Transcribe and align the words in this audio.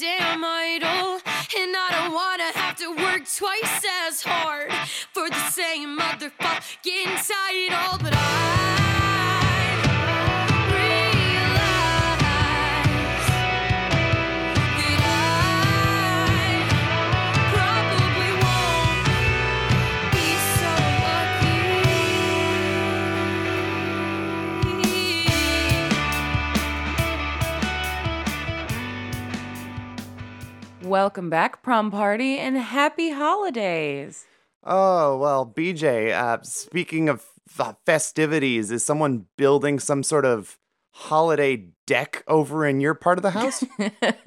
Goddamn 0.00 0.44
idol. 0.44 1.20
And 1.58 1.76
I 1.76 1.88
don't 1.90 2.14
wanna 2.14 2.50
have 2.54 2.76
to 2.76 2.90
work 2.90 3.22
twice 3.36 3.84
as 4.06 4.22
hard 4.22 4.72
for 5.12 5.28
the 5.28 5.50
same 5.50 5.98
motherfucking 5.98 7.16
title. 7.28 7.98
But 8.02 8.14
I 8.14 9.39
Welcome 30.90 31.30
back, 31.30 31.62
prom 31.62 31.92
party, 31.92 32.36
and 32.36 32.56
happy 32.56 33.10
holidays. 33.10 34.26
Oh, 34.64 35.18
well, 35.18 35.46
BJ, 35.46 36.12
uh, 36.12 36.42
speaking 36.42 37.08
of 37.08 37.24
f- 37.48 37.76
festivities, 37.86 38.72
is 38.72 38.84
someone 38.84 39.26
building 39.38 39.78
some 39.78 40.02
sort 40.02 40.24
of 40.24 40.58
holiday 40.90 41.68
deck 41.86 42.24
over 42.26 42.66
in 42.66 42.80
your 42.80 42.94
part 42.94 43.20
of 43.20 43.22
the 43.22 43.30
house? 43.30 43.62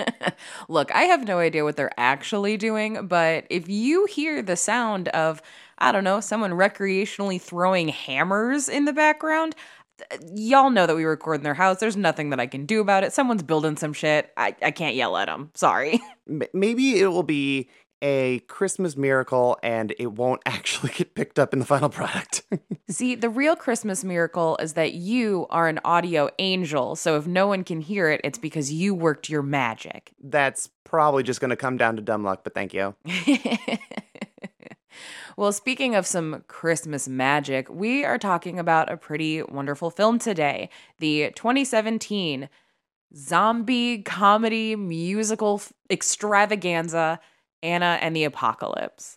Look, 0.69 0.89
I 0.95 1.01
have 1.01 1.27
no 1.27 1.39
idea 1.39 1.65
what 1.65 1.75
they're 1.75 1.99
actually 1.99 2.55
doing, 2.55 3.07
but 3.07 3.45
if 3.49 3.67
you 3.67 4.05
hear 4.05 4.41
the 4.41 4.55
sound 4.55 5.09
of, 5.09 5.41
I 5.79 5.91
don't 5.91 6.05
know, 6.05 6.21
someone 6.21 6.51
recreationally 6.51 7.41
throwing 7.41 7.89
hammers 7.89 8.69
in 8.69 8.85
the 8.85 8.93
background, 8.93 9.53
y'all 10.35 10.69
know 10.69 10.87
that 10.87 10.95
we 10.95 11.03
record 11.03 11.39
in 11.39 11.43
their 11.43 11.53
house. 11.53 11.79
There's 11.79 11.97
nothing 11.97 12.29
that 12.31 12.39
I 12.39 12.47
can 12.47 12.65
do 12.65 12.81
about 12.81 13.03
it. 13.03 13.13
Someone's 13.13 13.43
building 13.43 13.77
some 13.77 13.93
shit. 13.93 14.31
I, 14.37 14.55
I 14.61 14.71
can't 14.71 14.95
yell 14.95 15.17
at 15.17 15.27
them. 15.27 15.51
Sorry. 15.53 15.99
Maybe 16.53 16.99
it 16.99 17.07
will 17.07 17.23
be 17.23 17.69
a 18.01 18.39
Christmas 18.47 18.97
miracle 18.97 19.57
and 19.63 19.95
it 19.97 20.11
won't 20.11 20.41
actually 20.45 20.91
get 20.91 21.15
picked 21.15 21.39
up 21.39 21.53
in 21.53 21.59
the 21.59 21.65
final 21.65 21.89
product. 21.89 22.43
See, 22.89 23.15
the 23.15 23.29
real 23.29 23.55
Christmas 23.55 24.03
miracle 24.03 24.57
is 24.57 24.73
that 24.73 24.93
you 24.93 25.47
are 25.49 25.67
an 25.67 25.79
audio 25.85 26.29
angel. 26.37 26.95
So 26.95 27.15
if 27.15 27.25
no 27.25 27.47
one 27.47 27.63
can 27.63 27.81
hear 27.81 28.09
it, 28.09 28.21
it's 28.23 28.37
because 28.37 28.71
you 28.71 28.93
worked 28.93 29.29
your 29.29 29.41
magic. 29.41 30.11
That's 30.21 30.69
probably 30.83 31.23
just 31.23 31.39
going 31.39 31.49
to 31.49 31.55
come 31.55 31.77
down 31.77 31.95
to 31.95 32.01
dumb 32.01 32.23
luck, 32.23 32.43
but 32.43 32.53
thank 32.53 32.73
you. 32.73 32.93
Well, 35.37 35.51
speaking 35.51 35.95
of 35.95 36.05
some 36.05 36.43
Christmas 36.47 37.07
magic, 37.07 37.69
we 37.69 38.03
are 38.03 38.17
talking 38.17 38.59
about 38.59 38.91
a 38.91 38.97
pretty 38.97 39.43
wonderful 39.43 39.89
film 39.89 40.19
today 40.19 40.69
the 40.99 41.31
2017 41.35 42.49
zombie 43.15 44.01
comedy 44.01 44.75
musical 44.75 45.61
extravaganza, 45.89 47.19
Anna 47.61 47.97
and 48.01 48.15
the 48.15 48.23
Apocalypse. 48.23 49.15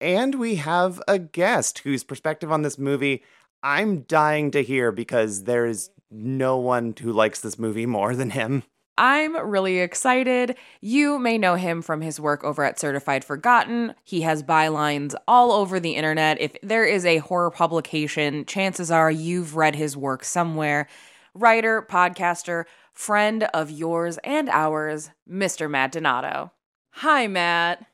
And 0.00 0.36
we 0.36 0.56
have 0.56 1.00
a 1.06 1.18
guest 1.18 1.80
whose 1.80 2.04
perspective 2.04 2.50
on 2.50 2.62
this 2.62 2.78
movie 2.78 3.22
I'm 3.62 4.02
dying 4.02 4.50
to 4.52 4.62
hear 4.62 4.90
because 4.90 5.44
there 5.44 5.66
is 5.66 5.90
no 6.10 6.56
one 6.56 6.94
who 7.00 7.12
likes 7.12 7.40
this 7.40 7.58
movie 7.58 7.86
more 7.86 8.14
than 8.16 8.30
him. 8.30 8.64
I'm 9.00 9.34
really 9.48 9.78
excited. 9.78 10.56
You 10.82 11.18
may 11.18 11.38
know 11.38 11.54
him 11.54 11.80
from 11.80 12.02
his 12.02 12.20
work 12.20 12.44
over 12.44 12.62
at 12.62 12.78
Certified 12.78 13.24
Forgotten. 13.24 13.94
He 14.04 14.20
has 14.20 14.42
bylines 14.42 15.14
all 15.26 15.52
over 15.52 15.80
the 15.80 15.92
internet. 15.92 16.38
If 16.38 16.54
there 16.62 16.84
is 16.84 17.06
a 17.06 17.16
horror 17.16 17.50
publication, 17.50 18.44
chances 18.44 18.90
are 18.90 19.10
you've 19.10 19.56
read 19.56 19.74
his 19.74 19.96
work 19.96 20.22
somewhere. 20.22 20.86
Writer, 21.32 21.80
podcaster, 21.80 22.64
friend 22.92 23.44
of 23.54 23.70
yours 23.70 24.18
and 24.22 24.50
ours, 24.50 25.08
Mr. 25.26 25.70
Matt 25.70 25.92
Donato. 25.92 26.52
Hi, 26.96 27.26
Matt. 27.26 27.86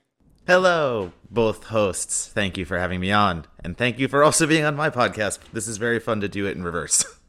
Hello, 0.44 1.12
both 1.30 1.64
hosts. 1.66 2.26
Thank 2.26 2.58
you 2.58 2.64
for 2.64 2.80
having 2.80 2.98
me 2.98 3.12
on. 3.12 3.46
And 3.62 3.78
thank 3.78 4.00
you 4.00 4.08
for 4.08 4.24
also 4.24 4.44
being 4.44 4.64
on 4.64 4.74
my 4.74 4.90
podcast. 4.90 5.38
This 5.52 5.68
is 5.68 5.76
very 5.76 6.00
fun 6.00 6.20
to 6.22 6.28
do 6.28 6.46
it 6.46 6.56
in 6.56 6.64
reverse. 6.64 7.04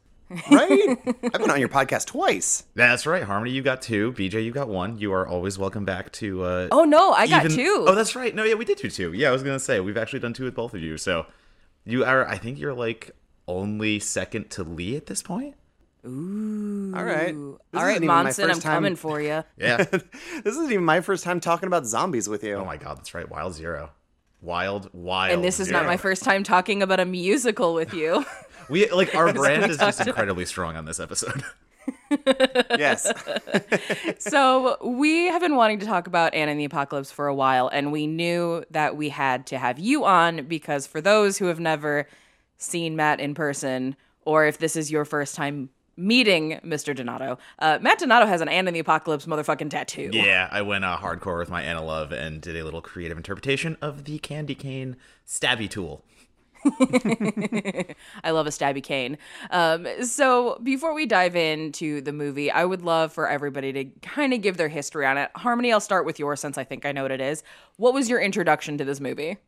Right? 0.50 0.98
I've 1.06 1.32
been 1.40 1.50
on 1.50 1.60
your 1.60 1.68
podcast 1.70 2.06
twice. 2.06 2.64
That's 2.74 3.06
right, 3.06 3.22
Harmony, 3.22 3.52
you 3.52 3.62
got 3.62 3.80
two. 3.82 4.12
BJ, 4.12 4.44
you 4.44 4.50
got 4.52 4.68
one. 4.68 4.98
You 4.98 5.12
are 5.12 5.26
always 5.26 5.58
welcome 5.58 5.84
back 5.84 6.12
to. 6.12 6.42
Uh, 6.42 6.68
Oh, 6.70 6.84
no, 6.84 7.12
I 7.12 7.26
got 7.26 7.44
even- 7.46 7.56
two. 7.56 7.84
Oh, 7.88 7.94
that's 7.94 8.14
right. 8.14 8.34
No, 8.34 8.44
yeah, 8.44 8.54
we 8.54 8.64
did 8.64 8.78
do 8.78 8.90
two. 8.90 9.12
Yeah, 9.12 9.28
I 9.28 9.32
was 9.32 9.42
going 9.42 9.56
to 9.56 9.64
say, 9.64 9.80
we've 9.80 9.96
actually 9.96 10.20
done 10.20 10.32
two 10.34 10.44
with 10.44 10.54
both 10.54 10.74
of 10.74 10.82
you. 10.82 10.98
So 10.98 11.26
you 11.84 12.04
are, 12.04 12.26
I 12.28 12.36
think 12.36 12.58
you're 12.58 12.74
like 12.74 13.12
only 13.46 13.98
second 13.98 14.50
to 14.50 14.62
Lee 14.64 14.96
at 14.96 15.06
this 15.06 15.22
point. 15.22 15.54
Ooh. 16.06 16.92
All 16.96 17.04
right. 17.04 17.28
This 17.28 17.34
All 17.34 17.58
isn't 17.74 17.86
right, 17.86 17.96
even 17.96 18.08
my 18.08 18.22
Monson, 18.24 18.50
I'm 18.50 18.60
time- 18.60 18.74
coming 18.74 18.96
for 18.96 19.20
you. 19.20 19.44
Yeah. 19.56 19.76
this 19.84 20.02
isn't 20.44 20.70
even 20.70 20.84
my 20.84 21.00
first 21.00 21.24
time 21.24 21.40
talking 21.40 21.66
about 21.66 21.86
zombies 21.86 22.28
with 22.28 22.44
you. 22.44 22.54
oh 22.56 22.64
my 22.64 22.76
God, 22.76 22.98
that's 22.98 23.14
right. 23.14 23.28
Wild 23.28 23.54
Zero. 23.54 23.90
Wild, 24.40 24.88
wild. 24.92 25.32
And 25.34 25.42
this 25.42 25.58
is 25.58 25.68
not 25.68 25.84
my 25.86 25.96
first 25.96 26.22
time 26.22 26.44
talking 26.44 26.80
about 26.80 27.00
a 27.00 27.04
musical 27.04 27.74
with 27.74 27.92
you. 27.92 28.24
We 28.68 28.88
like 28.90 29.14
our 29.14 29.32
brand 29.34 29.70
is 29.70 29.78
just 29.78 30.06
incredibly 30.06 30.44
strong 30.44 30.76
on 30.76 30.84
this 30.84 31.00
episode. 31.00 31.42
yes. 32.78 33.10
so 34.18 34.76
we 34.82 35.26
have 35.26 35.40
been 35.40 35.56
wanting 35.56 35.78
to 35.80 35.86
talk 35.86 36.06
about 36.06 36.34
Anna 36.34 36.52
and 36.52 36.60
the 36.60 36.64
Apocalypse 36.64 37.10
for 37.10 37.26
a 37.26 37.34
while, 37.34 37.68
and 37.68 37.92
we 37.92 38.06
knew 38.06 38.64
that 38.70 38.96
we 38.96 39.08
had 39.08 39.46
to 39.46 39.58
have 39.58 39.78
you 39.78 40.04
on 40.04 40.44
because 40.46 40.86
for 40.86 41.00
those 41.00 41.38
who 41.38 41.46
have 41.46 41.60
never 41.60 42.06
seen 42.58 42.96
Matt 42.96 43.20
in 43.20 43.34
person, 43.34 43.96
or 44.24 44.46
if 44.46 44.58
this 44.58 44.76
is 44.76 44.90
your 44.90 45.04
first 45.04 45.34
time 45.34 45.70
meeting 45.96 46.60
Mr. 46.64 46.94
Donato, 46.94 47.38
uh, 47.58 47.78
Matt 47.80 47.98
Donato 47.98 48.26
has 48.26 48.40
an 48.40 48.48
Anna 48.48 48.68
and 48.68 48.76
the 48.76 48.80
Apocalypse 48.80 49.26
motherfucking 49.26 49.70
tattoo. 49.70 50.10
Yeah, 50.12 50.48
I 50.50 50.62
went 50.62 50.84
uh, 50.84 50.96
hardcore 50.96 51.38
with 51.38 51.50
my 51.50 51.62
Anna 51.62 51.84
Love 51.84 52.12
and 52.12 52.40
did 52.40 52.56
a 52.56 52.64
little 52.64 52.80
creative 52.80 53.16
interpretation 53.16 53.76
of 53.82 54.04
the 54.04 54.18
candy 54.18 54.54
cane 54.54 54.96
stabby 55.26 55.68
tool. 55.68 56.04
I 58.24 58.30
love 58.30 58.46
a 58.46 58.50
stabby 58.50 58.82
cane. 58.82 59.18
Um, 59.50 59.86
so 60.02 60.58
before 60.62 60.94
we 60.94 61.06
dive 61.06 61.36
into 61.36 62.00
the 62.00 62.12
movie, 62.12 62.50
I 62.50 62.64
would 62.64 62.82
love 62.82 63.12
for 63.12 63.28
everybody 63.28 63.72
to 63.72 63.84
kind 64.00 64.32
of 64.32 64.42
give 64.42 64.56
their 64.56 64.68
history 64.68 65.06
on 65.06 65.18
it. 65.18 65.30
Harmony, 65.36 65.72
I'll 65.72 65.80
start 65.80 66.04
with 66.04 66.18
yours 66.18 66.40
since 66.40 66.58
I 66.58 66.64
think 66.64 66.84
I 66.84 66.92
know 66.92 67.02
what 67.02 67.12
it 67.12 67.20
is. 67.20 67.42
What 67.76 67.94
was 67.94 68.08
your 68.08 68.20
introduction 68.20 68.78
to 68.78 68.84
this 68.84 69.00
movie? 69.00 69.38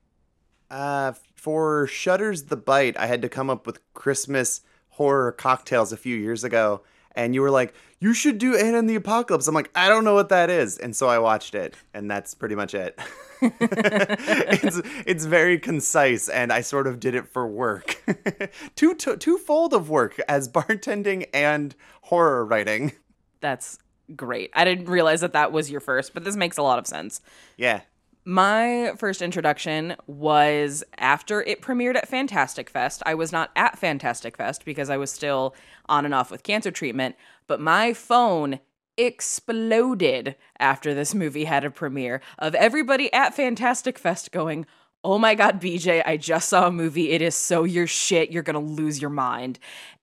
Uh, 0.70 1.12
for 1.34 1.86
Shudder's 1.86 2.44
The 2.44 2.56
Bite, 2.56 2.96
I 2.98 3.06
had 3.06 3.22
to 3.22 3.28
come 3.28 3.50
up 3.50 3.66
with 3.66 3.80
Christmas 3.94 4.60
horror 4.90 5.32
cocktails 5.32 5.92
a 5.92 5.96
few 5.96 6.16
years 6.16 6.44
ago. 6.44 6.82
And 7.14 7.34
you 7.34 7.42
were 7.42 7.50
like, 7.50 7.74
you 7.98 8.14
should 8.14 8.38
do 8.38 8.56
Anna 8.56 8.78
and 8.78 8.88
the 8.88 8.94
Apocalypse. 8.94 9.46
I'm 9.46 9.54
like, 9.54 9.70
I 9.74 9.88
don't 9.88 10.04
know 10.04 10.14
what 10.14 10.30
that 10.30 10.48
is. 10.48 10.78
And 10.78 10.94
so 10.94 11.08
I 11.08 11.18
watched 11.18 11.54
it. 11.54 11.74
And 11.92 12.10
that's 12.10 12.34
pretty 12.34 12.54
much 12.54 12.74
it. 12.74 12.98
it's, 13.42 14.80
it's 15.06 15.24
very 15.24 15.58
concise. 15.58 16.28
And 16.28 16.52
I 16.52 16.60
sort 16.62 16.86
of 16.86 17.00
did 17.00 17.14
it 17.14 17.26
for 17.26 17.46
work. 17.46 18.02
Two, 18.76 18.94
two, 18.94 19.16
twofold 19.16 19.74
of 19.74 19.90
work 19.90 20.18
as 20.28 20.48
bartending 20.48 21.26
and 21.34 21.74
horror 22.02 22.44
writing. 22.44 22.92
That's 23.40 23.78
great. 24.16 24.50
I 24.54 24.64
didn't 24.64 24.86
realize 24.86 25.20
that 25.20 25.32
that 25.32 25.52
was 25.52 25.70
your 25.70 25.80
first, 25.80 26.14
but 26.14 26.24
this 26.24 26.36
makes 26.36 26.56
a 26.56 26.62
lot 26.62 26.78
of 26.78 26.86
sense. 26.86 27.20
Yeah. 27.56 27.82
My 28.24 28.92
first 28.98 29.22
introduction 29.22 29.96
was 30.06 30.84
after 30.98 31.42
it 31.42 31.62
premiered 31.62 31.96
at 31.96 32.08
Fantastic 32.08 32.68
Fest. 32.68 33.02
I 33.06 33.14
was 33.14 33.32
not 33.32 33.50
at 33.56 33.78
Fantastic 33.78 34.36
Fest 34.36 34.64
because 34.64 34.90
I 34.90 34.98
was 34.98 35.10
still 35.10 35.54
on 35.88 36.04
and 36.04 36.12
off 36.12 36.30
with 36.30 36.42
cancer 36.42 36.70
treatment, 36.70 37.16
but 37.46 37.60
my 37.60 37.94
phone 37.94 38.60
exploded 38.98 40.36
after 40.58 40.92
this 40.92 41.14
movie 41.14 41.44
had 41.44 41.64
a 41.64 41.70
premiere 41.70 42.20
of 42.38 42.54
everybody 42.54 43.10
at 43.12 43.34
Fantastic 43.34 43.98
Fest 43.98 44.32
going, 44.32 44.66
Oh 45.02 45.16
my 45.16 45.34
God, 45.34 45.62
BJ, 45.62 46.02
I 46.04 46.18
just 46.18 46.50
saw 46.50 46.66
a 46.66 46.72
movie. 46.72 47.12
It 47.12 47.22
is 47.22 47.34
so 47.34 47.64
your 47.64 47.86
shit. 47.86 48.30
You're 48.30 48.42
going 48.42 48.54
to 48.54 48.72
lose 48.82 49.00
your 49.00 49.10
mind. 49.10 49.58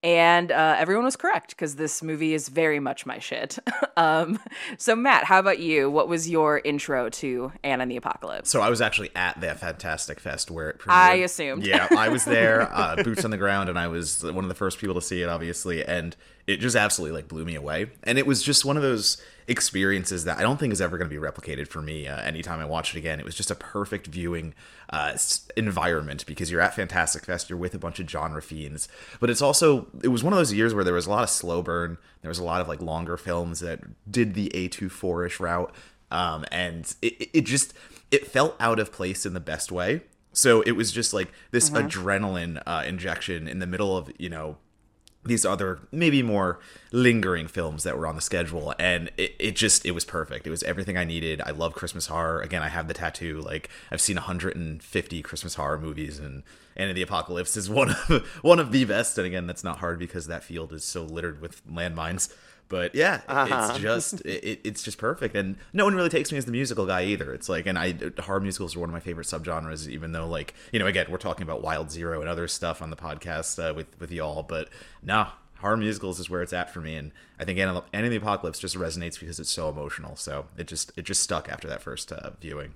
And 0.08 0.54
uh, 0.54 0.76
everyone 0.78 1.04
was 1.04 1.18
correct 1.18 1.50
because 1.50 1.76
this 1.76 2.02
movie 2.02 2.34
is 2.34 2.48
very 2.48 2.80
much 2.80 3.06
my 3.06 3.20
shit. 3.20 3.60
um, 3.98 4.40
so, 4.78 4.96
Matt, 4.96 5.26
how 5.26 5.38
about 5.38 5.60
you? 5.60 5.92
What 5.92 6.08
was 6.08 6.30
your 6.30 6.60
intro 6.60 7.10
to 7.10 7.52
Anna 7.62 7.82
and 7.82 7.92
the 7.92 7.98
Apocalypse? 7.98 8.50
So 8.50 8.62
I 8.62 8.70
was 8.70 8.80
actually 8.80 9.10
at 9.18 9.42
that 9.42 9.60
Fantastic 9.60 10.22
Fest 10.22 10.50
where 10.50 10.70
it 10.70 10.80
premiered. 10.80 10.94
I 10.94 11.14
assumed. 11.16 11.68
Yeah, 11.68 11.90
I 11.92 12.08
was 12.08 12.24
there, 12.24 12.62
uh, 12.74 13.04
boots 13.04 13.26
on 13.26 13.32
the 13.32 13.38
ground, 13.38 13.68
and 13.68 13.78
I 13.78 13.90
was 13.90 14.24
one 14.24 14.46
of 14.46 14.48
the 14.48 14.56
first 14.56 14.80
people 14.80 14.96
to 14.96 15.02
see 15.02 15.24
it, 15.24 15.28
obviously, 15.28 15.84
and 15.84 16.16
it 16.48 16.62
just 16.62 16.78
absolutely 16.78 17.18
like 17.18 17.28
blew 17.28 17.44
me 17.44 17.56
away. 17.56 17.88
And 18.04 18.18
it 18.18 18.26
was 18.26 18.42
just 18.42 18.64
one 18.64 18.78
of 18.78 18.84
those 18.84 19.22
experiences 19.48 20.26
that 20.26 20.38
I 20.38 20.42
don't 20.42 20.58
think 20.58 20.74
is 20.74 20.82
ever 20.82 20.98
going 20.98 21.10
to 21.10 21.14
be 21.14 21.22
replicated 21.22 21.68
for 21.68 21.82
me 21.82 22.08
uh, 22.08 22.20
anytime 22.22 22.60
I 22.60 22.66
watch 22.66 22.94
it 22.94 22.98
again. 22.98 23.20
It 23.20 23.26
was 23.26 23.36
just 23.36 23.50
a 23.50 23.56
perfect 23.56 24.08
viewing 24.08 24.54
uh, 24.90 25.18
environment 25.56 26.26
because 26.26 26.52
you're 26.52 26.62
at 26.62 26.76
Fantastic 26.76 27.26
Fest, 27.26 27.50
you're 27.50 27.58
with 27.58 27.74
a 27.74 27.80
bunch 27.80 28.00
of 28.00 28.10
genre 28.10 28.42
fiends, 28.42 28.90
but 29.20 29.30
it's 29.30 29.42
also 29.42 29.88
it 30.04 30.10
was 30.10 30.24
one 30.24 30.34
of 30.34 30.38
those 30.38 30.54
years 30.54 30.74
where 30.74 30.84
there 30.84 30.94
was 30.94 31.08
a 31.08 31.10
lot 31.10 31.24
of 31.24 31.30
slow 31.30 31.62
burn. 31.62 31.98
There 32.22 32.30
was 32.30 32.40
a 32.40 32.44
lot 32.44 32.62
of 32.62 32.68
like 32.68 32.82
longer 32.82 33.18
films 33.18 33.60
that 33.60 33.82
did 34.10 34.34
the 34.34 34.50
A24 34.50 35.28
ish 35.28 35.40
route, 35.40 35.74
um, 36.12 36.46
and 36.52 36.94
it, 37.02 37.30
it 37.34 37.42
just 37.42 37.74
it 38.12 38.28
felt 38.28 38.56
out 38.60 38.80
of 38.80 38.92
place 38.92 39.26
in 39.26 39.34
the 39.34 39.40
best 39.40 39.72
way. 39.72 40.02
So 40.34 40.62
it 40.62 40.72
was 40.72 40.92
just 40.92 41.14
like 41.14 41.32
this 41.52 41.70
adrenaline 41.72 42.62
uh, 42.66 42.84
injection 42.86 43.48
in 43.48 43.60
the 43.60 43.68
middle 43.68 43.98
of 43.98 44.12
you 44.20 44.30
know 44.30 44.58
these 45.26 45.46
other 45.46 45.80
maybe 45.92 46.24
more 46.24 46.60
lingering 46.92 47.48
films 47.48 47.84
that 47.84 47.98
were 47.98 48.08
on 48.08 48.16
the 48.16 48.22
schedule. 48.22 48.74
And 48.80 49.12
it, 49.18 49.36
it 49.40 49.56
just 49.56 49.86
it 49.86 49.92
was 49.92 50.06
perfect. 50.06 50.48
It 50.48 50.50
was 50.50 50.64
everything 50.64 50.98
i 50.98 51.04
needed. 51.04 51.42
I 51.46 51.52
love 51.52 51.74
christmas 51.74 52.08
horror. 52.08 52.42
Again 52.42 52.64
i 52.64 52.70
have 52.70 52.88
the 52.88 52.94
tattoo. 52.94 53.42
Like 53.42 53.70
i've 53.92 54.02
seen 54.02 54.16
150 54.16 55.22
christmas 55.22 55.56
horror 55.56 55.80
movies 55.80 56.20
and 56.20 56.44
and 56.78 56.96
the 56.96 57.02
apocalypse 57.02 57.58
is 57.58 57.70
one 57.70 57.90
of 57.90 58.26
one 58.42 58.60
of 58.60 58.72
the 58.72 58.86
best. 58.86 59.18
And 59.18 59.28
again 59.28 59.48
that's 59.48 59.64
not 59.64 59.80
hard 59.80 60.00
because 60.00 60.28
that 60.28 60.44
field 60.44 60.72
is 60.72 60.86
so 60.86 61.04
littered 61.04 61.42
with 61.42 61.66
landmines. 61.68 62.34
But 62.70 62.96
yeah 62.96 63.22
it's 63.28 63.80
just 63.82 64.22
it, 64.22 64.62
it's 64.64 64.84
just 64.84 64.98
perfect. 64.98 65.36
And 65.36 65.58
no 65.74 65.84
one 65.84 65.96
really 65.96 66.10
takes 66.10 66.32
me 66.32 66.38
as 66.38 66.46
the 66.46 66.52
musical 66.52 66.86
guy 66.86 67.04
either. 67.06 67.34
It's 67.34 67.50
like 67.50 67.66
and 67.66 67.78
i 67.78 67.96
horror 68.20 68.40
musicals 68.40 68.76
are 68.76 68.80
one 68.80 68.90
of 68.90 68.94
my 68.94 69.00
favorite 69.00 69.28
subgenres 69.28 69.90
even 69.90 70.12
though 70.12 70.28
like 70.28 70.54
you 70.72 70.80
know 70.80 70.88
again 70.88 71.08
we're 71.10 71.18
talking 71.18 71.44
about 71.44 71.62
wild 71.62 71.92
zero 71.92 72.22
and 72.22 72.30
other 72.30 72.48
stuff 72.48 72.82
on 72.82 72.90
the 72.90 72.98
podcast 72.98 73.60
uh, 73.60 73.74
with 73.74 74.00
with 74.00 74.12
y'all. 74.12 74.44
But 74.44 74.70
no 75.02 75.28
horror 75.60 75.78
musicals 75.78 76.20
is 76.20 76.30
where 76.30 76.44
it's 76.44 76.54
at 76.54 76.72
for 76.72 76.82
me. 76.82 76.96
And 76.96 77.12
i 77.40 77.46
think 77.46 77.58
anna, 77.58 77.84
and 77.92 78.12
the 78.12 78.16
apocalypse 78.16 78.60
just 78.60 78.76
resonates 78.76 79.20
because 79.20 79.40
it's 79.40 79.50
so 79.50 79.70
emotional. 79.70 80.16
So 80.16 80.46
it 80.58 80.68
just 80.68 80.92
it 80.96 81.04
just 81.04 81.24
stuck 81.24 81.50
after 81.50 81.68
that 81.68 81.82
first 81.82 82.12
uh, 82.12 82.32
viewing 82.40 82.74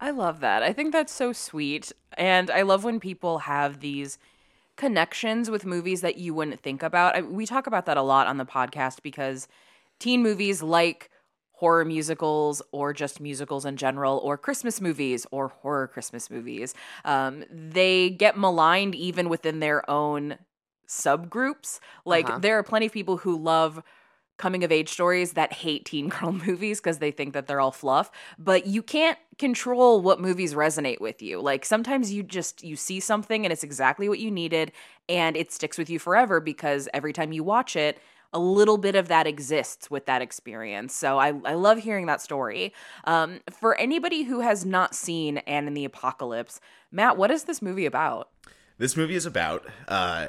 I 0.00 0.10
love 0.10 0.40
that. 0.40 0.62
I 0.62 0.72
think 0.72 0.92
that's 0.92 1.12
so 1.12 1.32
sweet. 1.32 1.92
And 2.16 2.50
I 2.50 2.62
love 2.62 2.84
when 2.84 3.00
people 3.00 3.40
have 3.40 3.80
these 3.80 4.18
connections 4.76 5.50
with 5.50 5.66
movies 5.66 6.02
that 6.02 6.18
you 6.18 6.34
wouldn't 6.34 6.60
think 6.60 6.82
about. 6.82 7.16
I, 7.16 7.22
we 7.22 7.46
talk 7.46 7.66
about 7.66 7.86
that 7.86 7.96
a 7.96 8.02
lot 8.02 8.26
on 8.28 8.36
the 8.38 8.44
podcast 8.46 9.02
because 9.02 9.48
teen 9.98 10.22
movies 10.22 10.62
like 10.62 11.10
horror 11.52 11.84
musicals 11.84 12.62
or 12.70 12.92
just 12.92 13.20
musicals 13.20 13.64
in 13.64 13.76
general 13.76 14.18
or 14.18 14.38
Christmas 14.38 14.80
movies 14.80 15.26
or 15.32 15.48
horror 15.48 15.88
Christmas 15.88 16.30
movies, 16.30 16.74
um, 17.04 17.44
they 17.50 18.10
get 18.10 18.38
maligned 18.38 18.94
even 18.94 19.28
within 19.28 19.58
their 19.58 19.88
own 19.90 20.38
subgroups. 20.88 21.80
Like 22.04 22.28
Uh-huh. 22.28 22.38
there 22.38 22.58
are 22.58 22.62
plenty 22.62 22.86
of 22.86 22.92
people 22.92 23.18
who 23.18 23.36
love 23.36 23.82
coming 24.38 24.64
of 24.64 24.72
age 24.72 24.88
stories 24.88 25.32
that 25.32 25.52
hate 25.52 25.84
teen 25.84 26.08
girl 26.14 26.32
movies 26.32 26.80
because 26.80 26.98
they 26.98 27.10
think 27.10 27.34
that 27.34 27.46
they're 27.46 27.60
all 27.60 27.72
fluff 27.72 28.10
but 28.38 28.66
you 28.66 28.82
can't 28.82 29.18
control 29.38 30.00
what 30.00 30.20
movies 30.20 30.54
resonate 30.54 31.00
with 31.00 31.22
you. 31.22 31.40
Like 31.40 31.64
sometimes 31.64 32.12
you 32.12 32.22
just 32.22 32.62
you 32.62 32.76
see 32.76 33.00
something 33.00 33.46
and 33.46 33.52
it's 33.52 33.64
exactly 33.64 34.08
what 34.08 34.18
you 34.18 34.30
needed 34.30 34.72
and 35.08 35.36
it 35.36 35.52
sticks 35.52 35.78
with 35.78 35.88
you 35.88 35.98
forever 35.98 36.40
because 36.40 36.88
every 36.92 37.12
time 37.12 37.32
you 37.32 37.44
watch 37.44 37.76
it 37.76 37.98
a 38.34 38.38
little 38.38 38.76
bit 38.76 38.94
of 38.94 39.08
that 39.08 39.26
exists 39.26 39.90
with 39.90 40.04
that 40.04 40.20
experience. 40.20 40.94
So 40.94 41.18
i, 41.18 41.28
I 41.44 41.54
love 41.54 41.78
hearing 41.78 42.06
that 42.06 42.20
story. 42.20 42.74
Um, 43.04 43.40
for 43.50 43.74
anybody 43.76 44.24
who 44.24 44.40
has 44.40 44.66
not 44.66 44.94
seen 44.94 45.38
Anna 45.38 45.68
and 45.68 45.76
the 45.76 45.84
Apocalypse 45.84 46.60
matt 46.90 47.16
what 47.16 47.30
is 47.30 47.44
this 47.44 47.62
movie 47.62 47.86
about? 47.86 48.30
This 48.76 48.96
movie 48.96 49.14
is 49.14 49.26
about. 49.26 49.66
Uh, 49.86 50.28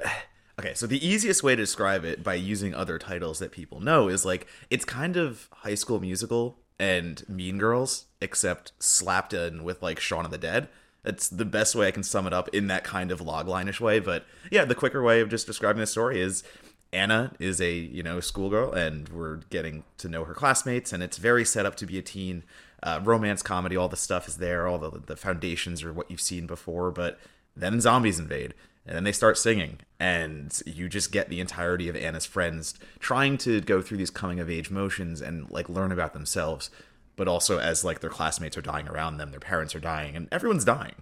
okay, 0.59 0.73
so 0.73 0.85
the 0.85 1.06
easiest 1.06 1.41
way 1.41 1.56
to 1.56 1.63
describe 1.63 2.03
it 2.03 2.21
by 2.21 2.33
using 2.33 2.75
other 2.75 3.00
titles 3.00 3.39
that 3.39 3.51
people 3.51 3.79
know 3.79 4.09
is 4.09 4.25
like 4.25 4.45
it's 4.69 4.85
kind 4.85 5.15
of 5.15 5.47
High 5.51 5.75
School 5.75 6.00
Musical 6.00 6.57
and 6.77 7.27
Mean 7.27 7.57
Girls, 7.57 8.06
except 8.21 8.73
slapped 8.79 9.33
in 9.33 9.63
with 9.63 9.81
like 9.81 10.00
Shaun 10.00 10.25
of 10.25 10.31
the 10.31 10.38
Dead. 10.38 10.67
That's 11.01 11.29
the 11.29 11.45
best 11.45 11.75
way 11.75 11.88
I 11.88 11.91
can 11.91 12.03
sum 12.03 12.27
it 12.27 12.33
up 12.33 12.50
in 12.50 12.67
that 12.67 12.83
kind 12.83 13.09
of 13.09 13.21
logline-ish 13.21 13.79
way. 13.79 14.00
But 14.00 14.25
yeah, 14.51 14.65
the 14.65 14.75
quicker 14.75 15.01
way 15.01 15.21
of 15.21 15.29
just 15.29 15.47
describing 15.47 15.79
the 15.79 15.88
story 15.88 16.19
is 16.19 16.44
Anna 16.91 17.31
is 17.39 17.62
a 17.62 17.73
you 17.73 18.03
know 18.03 18.19
schoolgirl, 18.19 18.73
and 18.73 19.07
we're 19.09 19.38
getting 19.50 19.83
to 19.97 20.09
know 20.09 20.25
her 20.25 20.33
classmates, 20.33 20.91
and 20.91 21.01
it's 21.01 21.17
very 21.17 21.45
set 21.45 21.65
up 21.65 21.75
to 21.75 21.85
be 21.85 21.97
a 21.97 22.01
teen 22.01 22.44
uh, 22.83 23.00
romance 23.01 23.41
comedy. 23.41 23.77
All 23.77 23.88
the 23.88 23.95
stuff 23.95 24.27
is 24.27 24.38
there, 24.38 24.67
all 24.67 24.77
the 24.77 24.91
the 25.05 25.15
foundations 25.15 25.83
are 25.83 25.94
what 25.94 26.12
you've 26.12 26.21
seen 26.21 26.47
before, 26.47 26.91
but 26.91 27.17
then 27.55 27.81
zombies 27.81 28.19
invade, 28.19 28.53
and 28.85 28.95
then 28.95 29.03
they 29.03 29.11
start 29.11 29.37
singing, 29.37 29.79
and 29.99 30.61
you 30.65 30.89
just 30.89 31.11
get 31.11 31.29
the 31.29 31.39
entirety 31.39 31.89
of 31.89 31.95
Anna's 31.95 32.25
friends 32.25 32.73
trying 32.99 33.37
to 33.39 33.61
go 33.61 33.81
through 33.81 33.97
these 33.97 34.09
coming 34.09 34.39
of 34.39 34.49
age 34.49 34.71
motions 34.71 35.21
and 35.21 35.49
like 35.51 35.69
learn 35.69 35.91
about 35.91 36.13
themselves, 36.13 36.71
but 37.15 37.27
also 37.27 37.59
as 37.59 37.83
like 37.83 37.99
their 37.99 38.09
classmates 38.09 38.57
are 38.57 38.61
dying 38.61 38.87
around 38.87 39.17
them, 39.17 39.31
their 39.31 39.39
parents 39.39 39.75
are 39.75 39.79
dying, 39.79 40.15
and 40.15 40.27
everyone's 40.31 40.65
dying. 40.65 40.95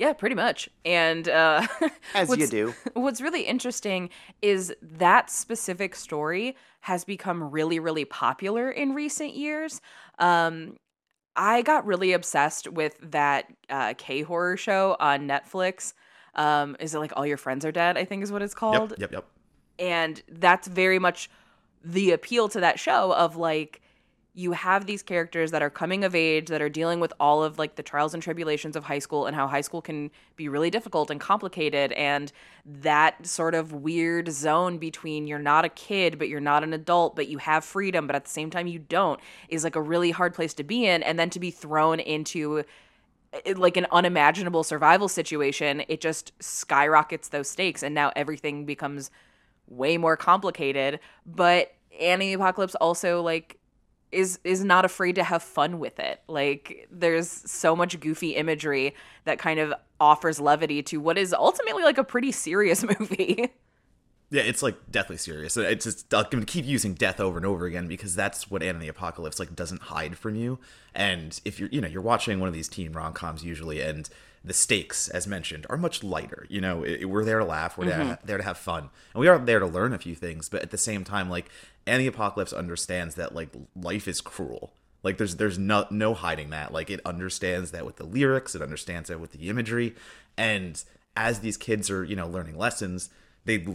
Yeah, 0.00 0.14
pretty 0.14 0.34
much. 0.34 0.70
And 0.86 1.28
uh, 1.28 1.66
As 2.14 2.34
you 2.34 2.46
do. 2.46 2.74
What's 2.94 3.20
really 3.20 3.42
interesting 3.42 4.08
is 4.40 4.72
that 4.80 5.28
specific 5.28 5.94
story 5.94 6.56
has 6.80 7.04
become 7.04 7.50
really, 7.50 7.78
really 7.78 8.06
popular 8.06 8.70
in 8.70 8.94
recent 8.94 9.34
years. 9.34 9.82
Um, 10.18 10.78
I 11.36 11.60
got 11.60 11.84
really 11.84 12.14
obsessed 12.14 12.66
with 12.68 12.96
that 13.02 13.52
uh, 13.68 13.92
K 13.98 14.22
horror 14.22 14.56
show 14.56 14.96
on 14.98 15.28
Netflix. 15.28 15.92
Um, 16.34 16.76
is 16.80 16.94
it 16.94 16.98
like 16.98 17.12
All 17.16 17.26
Your 17.26 17.36
Friends 17.36 17.64
Are 17.64 17.72
Dead? 17.72 17.96
I 17.98 18.04
think 18.04 18.22
is 18.22 18.32
what 18.32 18.42
it's 18.42 18.54
called 18.54 18.90
Yep, 18.90 19.00
yep, 19.00 19.12
yep. 19.12 19.24
and 19.78 20.22
that's 20.28 20.68
very 20.68 20.98
much 20.98 21.30
the 21.84 22.12
appeal 22.12 22.48
to 22.50 22.60
that 22.60 22.78
show 22.78 23.12
of 23.14 23.36
like 23.36 23.80
you 24.32 24.52
have 24.52 24.86
these 24.86 25.02
characters 25.02 25.50
that 25.50 25.60
are 25.60 25.70
coming 25.70 26.04
of 26.04 26.14
age 26.14 26.46
that 26.46 26.62
are 26.62 26.68
dealing 26.68 27.00
with 27.00 27.12
all 27.18 27.42
of 27.42 27.58
like 27.58 27.74
the 27.74 27.82
trials 27.82 28.14
and 28.14 28.22
tribulations 28.22 28.76
of 28.76 28.84
high 28.84 28.98
school 29.00 29.26
and 29.26 29.34
how 29.34 29.48
high 29.48 29.60
school 29.60 29.82
can 29.82 30.10
be 30.36 30.48
really 30.48 30.70
difficult 30.70 31.10
and 31.10 31.20
complicated 31.20 31.90
and 31.92 32.30
that 32.64 33.26
sort 33.26 33.54
of 33.54 33.72
weird 33.72 34.30
zone 34.30 34.78
between 34.78 35.26
you're 35.26 35.38
not 35.38 35.64
a 35.64 35.68
kid 35.70 36.16
but 36.16 36.28
you're 36.28 36.38
not 36.38 36.62
an 36.62 36.72
adult 36.72 37.16
but 37.16 37.26
you 37.28 37.38
have 37.38 37.64
freedom 37.64 38.06
but 38.06 38.14
at 38.14 38.24
the 38.24 38.30
same 38.30 38.50
time 38.50 38.68
you 38.68 38.78
don't 38.78 39.18
is 39.48 39.64
like 39.64 39.76
a 39.76 39.82
really 39.82 40.12
hard 40.12 40.32
place 40.32 40.54
to 40.54 40.62
be 40.62 40.86
in 40.86 41.02
and 41.02 41.18
then 41.18 41.28
to 41.28 41.40
be 41.40 41.50
thrown 41.50 41.98
into 41.98 42.62
like 43.56 43.76
an 43.76 43.86
unimaginable 43.92 44.64
survival 44.64 45.08
situation, 45.08 45.82
it 45.88 46.00
just 46.00 46.32
skyrockets 46.40 47.28
those 47.28 47.48
stakes, 47.48 47.82
and 47.82 47.94
now 47.94 48.12
everything 48.16 48.64
becomes 48.64 49.10
way 49.68 49.96
more 49.96 50.16
complicated. 50.16 51.00
But 51.24 51.74
Annie 51.98 52.32
Apocalypse 52.32 52.74
also 52.76 53.22
like 53.22 53.58
is 54.12 54.40
is 54.42 54.64
not 54.64 54.84
afraid 54.84 55.14
to 55.16 55.24
have 55.24 55.42
fun 55.42 55.78
with 55.78 55.98
it. 56.00 56.20
Like 56.28 56.88
there's 56.90 57.28
so 57.28 57.76
much 57.76 57.98
goofy 58.00 58.30
imagery 58.30 58.94
that 59.24 59.38
kind 59.38 59.60
of 59.60 59.72
offers 60.00 60.40
levity 60.40 60.82
to 60.84 60.98
what 60.98 61.18
is 61.18 61.32
ultimately 61.32 61.82
like 61.82 61.98
a 61.98 62.04
pretty 62.04 62.32
serious 62.32 62.82
movie. 63.00 63.50
Yeah, 64.30 64.42
it's 64.42 64.62
like 64.62 64.76
deathly 64.90 65.16
serious. 65.16 65.56
It's 65.56 65.84
just 65.84 66.14
I'm 66.14 66.24
gonna 66.30 66.44
keep 66.44 66.64
using 66.64 66.94
death 66.94 67.18
over 67.18 67.36
and 67.36 67.44
over 67.44 67.66
again 67.66 67.88
because 67.88 68.14
that's 68.14 68.48
what 68.48 68.62
Anna 68.62 68.78
the 68.78 68.88
Apocalypse 68.88 69.40
like 69.40 69.56
doesn't 69.56 69.82
hide 69.82 70.16
from 70.16 70.36
you. 70.36 70.60
And 70.94 71.38
if 71.44 71.58
you're 71.58 71.68
you 71.70 71.80
know 71.80 71.88
you're 71.88 72.00
watching 72.00 72.38
one 72.38 72.46
of 72.46 72.54
these 72.54 72.68
teen 72.68 72.92
rom 72.92 73.12
coms 73.12 73.44
usually, 73.44 73.80
and 73.80 74.08
the 74.44 74.54
stakes, 74.54 75.08
as 75.08 75.26
mentioned, 75.26 75.66
are 75.68 75.76
much 75.76 76.04
lighter. 76.04 76.46
You 76.48 76.60
know, 76.60 76.84
it, 76.84 77.06
we're 77.06 77.24
there 77.24 77.40
to 77.40 77.44
laugh, 77.44 77.76
we're 77.76 77.86
there, 77.86 77.98
mm-hmm. 77.98 78.26
there 78.26 78.38
to 78.38 78.44
have 78.44 78.56
fun, 78.56 78.90
and 79.12 79.20
we 79.20 79.26
are 79.26 79.38
there 79.38 79.58
to 79.58 79.66
learn 79.66 79.92
a 79.92 79.98
few 79.98 80.14
things. 80.14 80.48
But 80.48 80.62
at 80.62 80.70
the 80.70 80.78
same 80.78 81.02
time, 81.02 81.28
like 81.28 81.50
Anna 81.84 81.98
the 81.98 82.06
Apocalypse 82.06 82.52
understands 82.52 83.16
that 83.16 83.34
like 83.34 83.48
life 83.74 84.06
is 84.06 84.20
cruel. 84.20 84.72
Like 85.02 85.18
there's 85.18 85.36
there's 85.36 85.58
no 85.58 85.86
no 85.90 86.14
hiding 86.14 86.50
that. 86.50 86.72
Like 86.72 86.88
it 86.88 87.00
understands 87.04 87.72
that 87.72 87.84
with 87.84 87.96
the 87.96 88.04
lyrics, 88.04 88.54
it 88.54 88.62
understands 88.62 89.08
that 89.08 89.18
with 89.18 89.32
the 89.32 89.48
imagery, 89.48 89.96
and 90.36 90.82
as 91.16 91.40
these 91.40 91.56
kids 91.56 91.90
are 91.90 92.04
you 92.04 92.14
know 92.14 92.28
learning 92.28 92.56
lessons, 92.56 93.10
they 93.44 93.66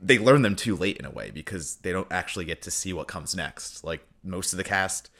they 0.00 0.18
learn 0.18 0.42
them 0.42 0.56
too 0.56 0.76
late 0.76 0.96
in 0.96 1.04
a 1.04 1.10
way 1.10 1.30
because 1.30 1.76
they 1.76 1.92
don't 1.92 2.10
actually 2.10 2.44
get 2.44 2.62
to 2.62 2.70
see 2.70 2.92
what 2.92 3.08
comes 3.08 3.34
next. 3.34 3.84
Like 3.84 4.06
most 4.22 4.52
of 4.52 4.56
the 4.56 4.64
cast, 4.64 5.10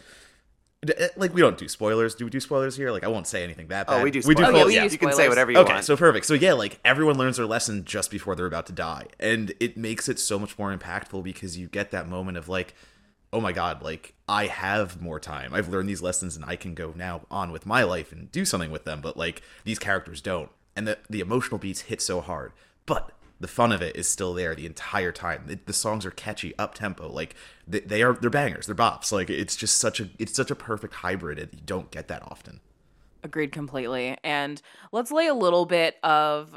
eh, 0.88 1.08
like 1.16 1.34
we 1.34 1.40
don't 1.40 1.58
do 1.58 1.68
spoilers. 1.68 2.14
Do 2.14 2.24
we 2.24 2.30
do 2.30 2.40
spoilers 2.40 2.76
here? 2.76 2.90
Like 2.90 3.04
I 3.04 3.08
won't 3.08 3.26
say 3.26 3.42
anything 3.42 3.68
that 3.68 3.86
bad. 3.86 4.00
Oh, 4.00 4.02
we 4.02 4.10
do. 4.10 4.22
We 4.24 4.34
do. 4.34 4.42
spoilers. 4.42 4.54
Oh, 4.54 4.58
yeah, 4.58 4.64
we 4.64 4.74
yeah. 4.74 4.86
do 4.86 4.92
You 4.92 4.98
can 4.98 5.12
say 5.12 5.28
whatever 5.28 5.50
you 5.50 5.58
Okay, 5.58 5.72
want. 5.72 5.78
Okay, 5.78 5.84
so 5.84 5.96
perfect. 5.96 6.26
So 6.26 6.34
yeah, 6.34 6.52
like 6.52 6.78
everyone 6.84 7.18
learns 7.18 7.36
their 7.36 7.46
lesson 7.46 7.84
just 7.84 8.10
before 8.10 8.34
they're 8.34 8.46
about 8.46 8.66
to 8.66 8.72
die, 8.72 9.06
and 9.18 9.52
it 9.60 9.76
makes 9.76 10.08
it 10.08 10.18
so 10.18 10.38
much 10.38 10.58
more 10.58 10.76
impactful 10.76 11.22
because 11.22 11.58
you 11.58 11.68
get 11.68 11.90
that 11.90 12.08
moment 12.08 12.38
of 12.38 12.48
like, 12.48 12.74
oh 13.32 13.40
my 13.40 13.52
god, 13.52 13.82
like 13.82 14.14
I 14.28 14.46
have 14.46 15.00
more 15.02 15.20
time. 15.20 15.52
I've 15.54 15.68
learned 15.68 15.88
these 15.88 16.02
lessons, 16.02 16.36
and 16.36 16.44
I 16.44 16.56
can 16.56 16.74
go 16.74 16.92
now 16.96 17.22
on 17.30 17.52
with 17.52 17.66
my 17.66 17.82
life 17.82 18.12
and 18.12 18.30
do 18.30 18.44
something 18.44 18.70
with 18.70 18.84
them. 18.84 19.00
But 19.00 19.16
like 19.16 19.42
these 19.64 19.78
characters 19.78 20.20
don't, 20.20 20.50
and 20.76 20.86
the 20.86 20.98
the 21.10 21.20
emotional 21.20 21.58
beats 21.58 21.82
hit 21.82 22.00
so 22.00 22.20
hard. 22.20 22.52
But 22.86 23.12
the 23.42 23.48
fun 23.48 23.72
of 23.72 23.82
it 23.82 23.96
is 23.96 24.08
still 24.08 24.32
there 24.32 24.54
the 24.54 24.66
entire 24.66 25.12
time. 25.12 25.42
The, 25.46 25.58
the 25.66 25.72
songs 25.72 26.06
are 26.06 26.12
catchy, 26.12 26.56
up 26.58 26.74
tempo, 26.74 27.10
like 27.10 27.34
they, 27.66 27.80
they 27.80 28.02
are 28.02 28.14
they're 28.14 28.30
bangers, 28.30 28.66
they're 28.66 28.74
bops. 28.74 29.12
Like 29.12 29.28
it's 29.28 29.56
just 29.56 29.76
such 29.76 30.00
a 30.00 30.08
it's 30.18 30.34
such 30.34 30.50
a 30.50 30.54
perfect 30.54 30.94
hybrid. 30.94 31.38
and 31.38 31.48
You 31.52 31.60
don't 31.66 31.90
get 31.90 32.08
that 32.08 32.22
often. 32.22 32.60
Agreed 33.24 33.52
completely. 33.52 34.16
And 34.24 34.62
let's 34.92 35.10
lay 35.10 35.26
a 35.26 35.34
little 35.34 35.66
bit 35.66 35.96
of 36.04 36.56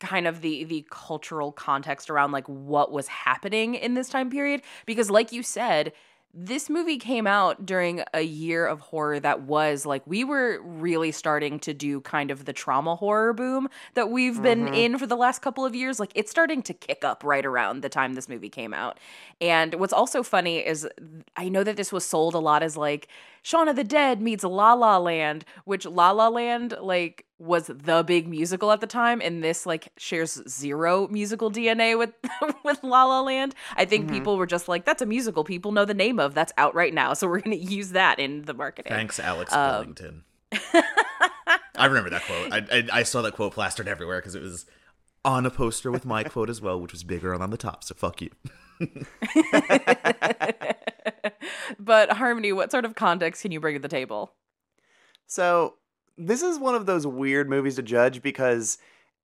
kind 0.00 0.26
of 0.26 0.40
the 0.40 0.64
the 0.64 0.86
cultural 0.90 1.52
context 1.52 2.10
around 2.10 2.32
like 2.32 2.48
what 2.48 2.90
was 2.90 3.06
happening 3.08 3.74
in 3.74 3.94
this 3.94 4.08
time 4.08 4.30
period 4.30 4.62
because 4.86 5.10
like 5.10 5.32
you 5.32 5.42
said 5.42 5.92
this 6.36 6.68
movie 6.68 6.98
came 6.98 7.28
out 7.28 7.64
during 7.64 8.02
a 8.12 8.22
year 8.22 8.66
of 8.66 8.80
horror 8.80 9.20
that 9.20 9.42
was 9.42 9.86
like 9.86 10.04
we 10.04 10.24
were 10.24 10.60
really 10.62 11.12
starting 11.12 11.60
to 11.60 11.72
do 11.72 12.00
kind 12.00 12.32
of 12.32 12.44
the 12.44 12.52
trauma 12.52 12.96
horror 12.96 13.32
boom 13.32 13.68
that 13.94 14.10
we've 14.10 14.42
been 14.42 14.64
mm-hmm. 14.64 14.74
in 14.74 14.98
for 14.98 15.06
the 15.06 15.16
last 15.16 15.42
couple 15.42 15.64
of 15.64 15.76
years. 15.76 16.00
Like 16.00 16.10
it's 16.16 16.32
starting 16.32 16.60
to 16.64 16.74
kick 16.74 17.04
up 17.04 17.22
right 17.22 17.46
around 17.46 17.82
the 17.82 17.88
time 17.88 18.14
this 18.14 18.28
movie 18.28 18.48
came 18.48 18.74
out. 18.74 18.98
And 19.40 19.74
what's 19.74 19.92
also 19.92 20.22
funny 20.22 20.58
is 20.58 20.88
i 21.36 21.48
know 21.48 21.62
that 21.62 21.76
this 21.76 21.92
was 21.92 22.04
sold 22.04 22.34
a 22.34 22.38
lot 22.38 22.62
as 22.62 22.76
like 22.76 23.08
Shaun 23.44 23.68
of 23.68 23.76
the 23.76 23.84
Dead 23.84 24.22
meets 24.22 24.42
La 24.42 24.72
La 24.72 24.96
Land, 24.96 25.44
which 25.66 25.84
La 25.84 26.10
La 26.12 26.28
Land 26.28 26.74
like 26.80 27.26
was 27.38 27.66
the 27.66 28.02
big 28.06 28.26
musical 28.26 28.72
at 28.72 28.80
the 28.80 28.86
time, 28.86 29.20
and 29.22 29.44
this 29.44 29.66
like 29.66 29.92
shares 29.98 30.42
zero 30.48 31.06
musical 31.08 31.50
DNA 31.50 31.96
with 31.98 32.14
with 32.64 32.82
La 32.82 33.04
La 33.04 33.20
Land. 33.20 33.54
I 33.76 33.84
think 33.84 34.10
people 34.10 34.38
were 34.38 34.46
just 34.46 34.66
like, 34.66 34.86
"That's 34.86 35.02
a 35.02 35.06
musical 35.06 35.44
people 35.44 35.72
know 35.72 35.84
the 35.84 35.92
name 35.92 36.18
of. 36.18 36.32
That's 36.32 36.54
out 36.56 36.74
right 36.74 36.94
now, 36.94 37.12
so 37.12 37.28
we're 37.28 37.40
gonna 37.40 37.56
use 37.56 37.90
that 37.90 38.18
in 38.18 38.42
the 38.46 38.54
marketing." 38.54 38.90
Thanks, 38.90 39.20
Alex 39.20 39.52
Um, 39.52 39.94
Billington. 39.94 40.24
I 41.76 41.84
remember 41.86 42.08
that 42.10 42.22
quote. 42.22 42.50
I, 42.50 42.58
I 42.72 43.00
I 43.00 43.02
saw 43.02 43.20
that 43.22 43.34
quote 43.34 43.52
plastered 43.52 43.88
everywhere 43.88 44.20
because 44.20 44.34
it 44.34 44.42
was 44.42 44.64
on 45.22 45.44
a 45.44 45.50
poster 45.50 45.90
with 45.92 46.06
my 46.06 46.24
quote 46.24 46.48
as 46.48 46.62
well, 46.62 46.80
which 46.80 46.92
was 46.92 47.04
bigger 47.04 47.34
and 47.34 47.42
on 47.42 47.50
the 47.50 47.56
top. 47.58 47.84
So 47.84 47.94
fuck 47.94 48.22
you. 48.22 48.30
but 51.78 52.12
Harmony, 52.12 52.52
what 52.52 52.70
sort 52.70 52.84
of 52.84 52.94
context 52.94 53.42
can 53.42 53.52
you 53.52 53.60
bring 53.60 53.74
to 53.74 53.80
the 53.80 53.88
table? 53.88 54.32
So 55.26 55.74
this 56.16 56.42
is 56.42 56.58
one 56.58 56.74
of 56.74 56.86
those 56.86 57.06
weird 57.06 57.48
movies 57.48 57.76
to 57.76 57.82
judge 57.82 58.22
because 58.22 58.78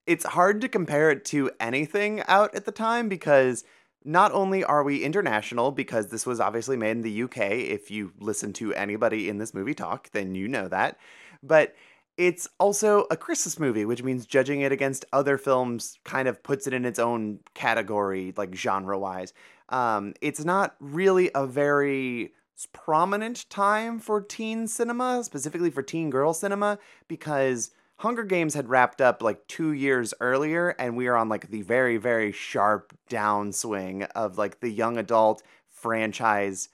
it's 0.07 0.25
hard 0.25 0.61
to 0.61 0.69
compare 0.69 1.11
it 1.11 1.25
to 1.27 1.51
anything 1.61 2.23
out 2.27 2.55
at 2.55 2.65
the 2.65 2.73
time 2.73 3.09
because 3.09 3.65
not 4.05 4.33
only 4.33 4.65
are 4.65 4.83
we 4.83 5.05
international 5.05 5.71
because 5.71 6.09
this 6.09 6.25
was 6.27 6.41
obviously 6.41 6.77
made 6.77 6.93
in 6.93 7.03
the 7.03 7.23
UK 7.25 7.39
if 7.39 7.91
you 7.91 8.13
listen 8.19 8.53
to 8.55 8.75
anybody 8.75 9.29
in 9.29 9.39
this 9.39 9.53
movie 9.53 9.75
talk 9.75 10.11
then 10.13 10.35
you 10.35 10.49
know 10.49 10.69
that 10.69 10.99
but 11.43 11.75
it's 12.21 12.47
also 12.59 13.07
a 13.11 13.17
Christmas 13.17 13.59
movie 13.59 13.85
which 13.85 14.03
means 14.03 14.27
judging 14.27 14.61
it 14.61 14.73
against 14.73 15.05
other 15.13 15.39
films 15.39 15.99
kind 16.05 16.29
of 16.29 16.43
puts 16.43 16.67
it 16.67 16.75
in 16.75 16.85
its 16.85 16.99
own 16.99 17.41
category 17.55 18.35
like 18.37 18.55
genre 18.55 18.99
wise 18.99 19.33
um, 19.71 20.15
it's 20.21 20.45
not 20.45 20.75
really 20.81 21.31
a 21.35 21.47
very 21.47 22.33
prominent 22.73 23.49
time 23.49 23.99
for 23.99 24.21
teen 24.21 24.67
cinema, 24.67 25.25
specifically 25.25 25.71
for 25.71 25.83
teen 25.83 26.11
girl 26.11 26.35
cinema, 26.35 26.79
because 27.09 27.71
Hunger 27.97 28.25
Games 28.25 28.55
had 28.55 28.69
wrapped 28.69 29.01
up 29.01 29.23
like 29.23 29.47
two 29.47 29.73
years 29.73 30.13
earlier, 30.21 30.71
and 30.79 30.97
we 30.97 31.07
are 31.07 31.17
on 31.17 31.29
like 31.29 31.49
the 31.51 31.63
very, 31.63 31.97
very 31.97 32.33
sharp 32.33 32.97
downswing 33.09 34.09
of 34.15 34.39
like 34.39 34.61
the 34.61 34.71
young 34.71 34.99
adult 34.99 35.43
franchise 35.69 36.69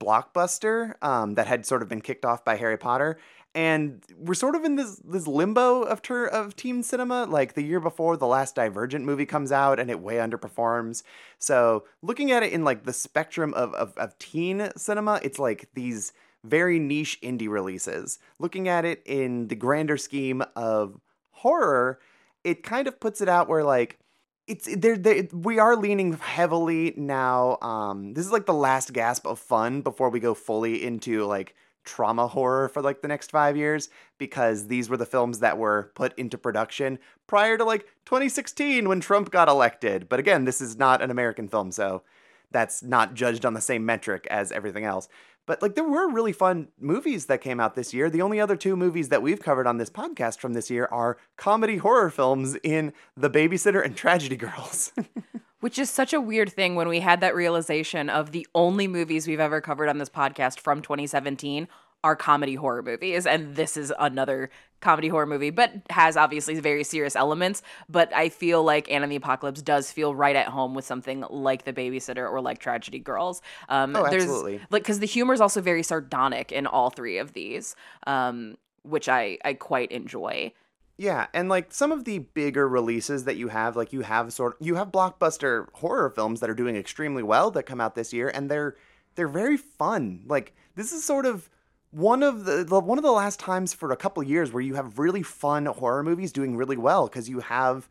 blockbuster 0.00 0.94
um, 1.02 1.34
that 1.34 1.46
had 1.46 1.66
sort 1.66 1.82
of 1.82 1.88
been 1.88 2.00
kicked 2.00 2.24
off 2.24 2.44
by 2.44 2.56
Harry 2.56 2.76
Potter. 2.76 3.18
And 3.58 4.04
we're 4.16 4.34
sort 4.34 4.54
of 4.54 4.62
in 4.62 4.76
this 4.76 5.00
this 5.04 5.26
limbo 5.26 5.82
of 5.82 6.00
ter- 6.00 6.28
of 6.28 6.54
teen 6.54 6.84
cinema. 6.84 7.24
Like 7.24 7.54
the 7.54 7.64
year 7.64 7.80
before, 7.80 8.16
the 8.16 8.24
last 8.24 8.54
Divergent 8.54 9.04
movie 9.04 9.26
comes 9.26 9.50
out, 9.50 9.80
and 9.80 9.90
it 9.90 9.98
way 9.98 10.14
underperforms. 10.14 11.02
So 11.40 11.84
looking 12.00 12.30
at 12.30 12.44
it 12.44 12.52
in 12.52 12.62
like 12.62 12.84
the 12.84 12.92
spectrum 12.92 13.52
of 13.54 13.74
of, 13.74 13.98
of 13.98 14.16
teen 14.20 14.70
cinema, 14.76 15.18
it's 15.24 15.40
like 15.40 15.70
these 15.74 16.12
very 16.44 16.78
niche 16.78 17.20
indie 17.20 17.48
releases. 17.48 18.20
Looking 18.38 18.68
at 18.68 18.84
it 18.84 19.02
in 19.04 19.48
the 19.48 19.56
grander 19.56 19.96
scheme 19.96 20.44
of 20.54 21.00
horror, 21.32 21.98
it 22.44 22.62
kind 22.62 22.86
of 22.86 23.00
puts 23.00 23.20
it 23.20 23.28
out 23.28 23.48
where 23.48 23.64
like 23.64 23.98
it's 24.46 24.68
there 24.72 24.96
we 25.32 25.58
are 25.58 25.74
leaning 25.74 26.12
heavily 26.12 26.94
now 26.96 27.58
um 27.60 28.14
this 28.14 28.24
is 28.24 28.30
like 28.30 28.46
the 28.46 28.54
last 28.54 28.92
gasp 28.92 29.26
of 29.26 29.38
fun 29.38 29.82
before 29.82 30.10
we 30.10 30.20
go 30.20 30.32
fully 30.32 30.84
into 30.84 31.26
like 31.26 31.54
trauma 31.88 32.28
horror 32.28 32.68
for 32.68 32.82
like 32.82 33.00
the 33.00 33.08
next 33.08 33.30
5 33.30 33.56
years 33.56 33.88
because 34.18 34.66
these 34.66 34.90
were 34.90 34.98
the 34.98 35.06
films 35.06 35.38
that 35.38 35.56
were 35.56 35.90
put 35.94 36.16
into 36.18 36.36
production 36.36 36.98
prior 37.26 37.56
to 37.56 37.64
like 37.64 37.86
2016 38.04 38.88
when 38.88 39.00
Trump 39.00 39.30
got 39.30 39.48
elected. 39.48 40.08
But 40.08 40.20
again 40.20 40.44
this 40.44 40.60
is 40.60 40.76
not 40.76 41.00
an 41.02 41.10
American 41.10 41.48
film 41.48 41.72
so 41.72 42.02
that's 42.50 42.82
not 42.82 43.14
judged 43.14 43.44
on 43.44 43.54
the 43.54 43.60
same 43.60 43.84
metric 43.86 44.26
as 44.30 44.52
everything 44.52 44.84
else 44.84 45.08
but 45.48 45.62
like 45.62 45.74
there 45.74 45.82
were 45.82 46.08
really 46.08 46.34
fun 46.34 46.68
movies 46.78 47.24
that 47.26 47.40
came 47.40 47.58
out 47.58 47.74
this 47.74 47.94
year. 47.94 48.10
The 48.10 48.20
only 48.20 48.38
other 48.38 48.54
two 48.54 48.76
movies 48.76 49.08
that 49.08 49.22
we've 49.22 49.40
covered 49.40 49.66
on 49.66 49.78
this 49.78 49.88
podcast 49.88 50.38
from 50.40 50.52
this 50.52 50.68
year 50.70 50.86
are 50.92 51.16
comedy 51.38 51.78
horror 51.78 52.10
films 52.10 52.56
in 52.62 52.92
The 53.16 53.30
Babysitter 53.30 53.82
and 53.82 53.96
Tragedy 53.96 54.36
Girls. 54.36 54.92
Which 55.60 55.78
is 55.78 55.88
such 55.88 56.12
a 56.12 56.20
weird 56.20 56.52
thing 56.52 56.76
when 56.76 56.86
we 56.86 57.00
had 57.00 57.20
that 57.22 57.34
realization 57.34 58.10
of 58.10 58.30
the 58.30 58.46
only 58.54 58.86
movies 58.86 59.26
we've 59.26 59.40
ever 59.40 59.62
covered 59.62 59.88
on 59.88 59.96
this 59.96 60.10
podcast 60.10 60.60
from 60.60 60.82
2017 60.82 61.66
are 62.04 62.14
comedy 62.16 62.54
horror 62.54 62.82
movies. 62.82 63.26
And 63.26 63.56
this 63.56 63.76
is 63.76 63.92
another 63.98 64.50
comedy 64.80 65.08
horror 65.08 65.26
movie, 65.26 65.50
but 65.50 65.72
has 65.90 66.16
obviously 66.16 66.58
very 66.60 66.84
serious 66.84 67.16
elements. 67.16 67.62
But 67.88 68.14
I 68.14 68.28
feel 68.28 68.62
like 68.62 68.90
Anna 68.90 69.02
and 69.04 69.12
the 69.12 69.16
Apocalypse 69.16 69.60
does 69.62 69.90
feel 69.90 70.14
right 70.14 70.36
at 70.36 70.46
home 70.46 70.74
with 70.74 70.84
something 70.84 71.24
like 71.28 71.64
The 71.64 71.72
Babysitter 71.72 72.30
or 72.30 72.40
like 72.40 72.58
Tragedy 72.60 73.00
Girls. 73.00 73.42
Um, 73.68 73.96
Oh, 73.96 74.08
there's, 74.08 74.22
absolutely. 74.22 74.60
Like, 74.70 74.82
because 74.82 75.00
the 75.00 75.06
humor 75.06 75.34
is 75.34 75.40
also 75.40 75.60
very 75.60 75.82
sardonic 75.82 76.52
in 76.52 76.66
all 76.66 76.90
three 76.90 77.18
of 77.18 77.32
these, 77.32 77.74
um, 78.06 78.56
which 78.82 79.08
I, 79.08 79.38
I 79.44 79.54
quite 79.54 79.90
enjoy. 79.90 80.52
yeah, 80.96 81.26
and 81.34 81.48
like 81.48 81.72
some 81.72 81.90
of 81.92 82.04
the 82.04 82.18
bigger 82.20 82.68
releases 82.68 83.24
that 83.24 83.36
you 83.36 83.48
have, 83.48 83.76
like 83.76 83.92
you 83.92 84.02
have 84.02 84.32
sort 84.32 84.60
of, 84.60 84.66
you 84.66 84.76
have 84.76 84.92
blockbuster 84.92 85.66
horror 85.74 86.10
films 86.10 86.40
that 86.40 86.48
are 86.50 86.54
doing 86.54 86.76
extremely 86.76 87.22
well 87.24 87.50
that 87.50 87.64
come 87.64 87.80
out 87.80 87.94
this 87.96 88.12
year, 88.12 88.28
and 88.28 88.48
they're 88.50 88.76
they're 89.16 89.28
very 89.28 89.56
fun. 89.56 90.22
Like 90.26 90.54
this 90.76 90.92
is 90.92 91.04
sort 91.04 91.26
of 91.26 91.50
one 91.90 92.22
of 92.22 92.44
the, 92.44 92.64
the 92.64 92.80
one 92.80 92.98
of 92.98 93.04
the 93.04 93.12
last 93.12 93.40
times 93.40 93.72
for 93.72 93.90
a 93.92 93.96
couple 93.96 94.22
years 94.22 94.52
where 94.52 94.62
you 94.62 94.74
have 94.74 94.98
really 94.98 95.22
fun 95.22 95.66
horror 95.66 96.02
movies 96.02 96.32
doing 96.32 96.56
really 96.56 96.76
well 96.76 97.06
because 97.06 97.28
you 97.28 97.40
have 97.40 97.88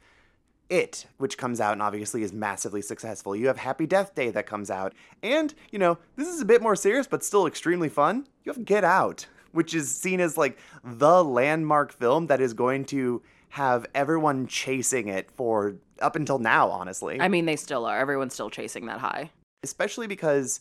it, 0.70 1.06
which 1.18 1.38
comes 1.38 1.62
out 1.62 1.74
and 1.74 1.82
obviously 1.82 2.24
is 2.24 2.34
massively 2.34 2.82
successful. 2.82 3.36
You 3.36 3.48
have 3.48 3.58
Happy 3.58 3.86
Death 3.88 4.13
Day 4.13 4.30
that 4.32 4.46
comes 4.46 4.70
out. 4.70 4.94
And, 5.24 5.54
you 5.72 5.80
know, 5.80 5.98
this 6.16 6.27
is 6.27 6.42
a 6.42 6.46
bit 6.46 6.62
more 6.62 6.75
serious 6.75 7.08
but 7.08 7.24
still 7.24 7.48
extremely 7.48 7.89
fun. 7.89 8.27
You 8.44 8.51
have 8.51 8.66
Get 8.66 8.84
Out, 8.84 9.27
which 9.54 9.74
is 9.74 9.94
seen 9.96 10.20
as 10.20 10.38
like 10.38 10.58
the 10.84 11.24
landmark 11.24 11.94
film 11.94 12.27
that 12.27 12.42
is 12.42 12.54
going 12.54 12.86
to 12.86 13.22
have 13.50 13.86
everyone 13.96 14.46
chasing 14.48 15.08
it 15.08 15.32
for 15.32 15.75
up 16.01 16.16
until 16.18 16.38
now, 16.38 16.70
honestly. 16.70 17.20
I 17.20 17.30
mean, 17.30 17.46
they 17.46 17.56
still 17.56 17.86
are. 17.86 17.98
Everyone's 17.98 18.34
still 18.34 18.50
chasing 18.50 18.86
that 18.88 19.00
high. 19.00 19.32
especially 19.63 20.06
because 20.08 20.60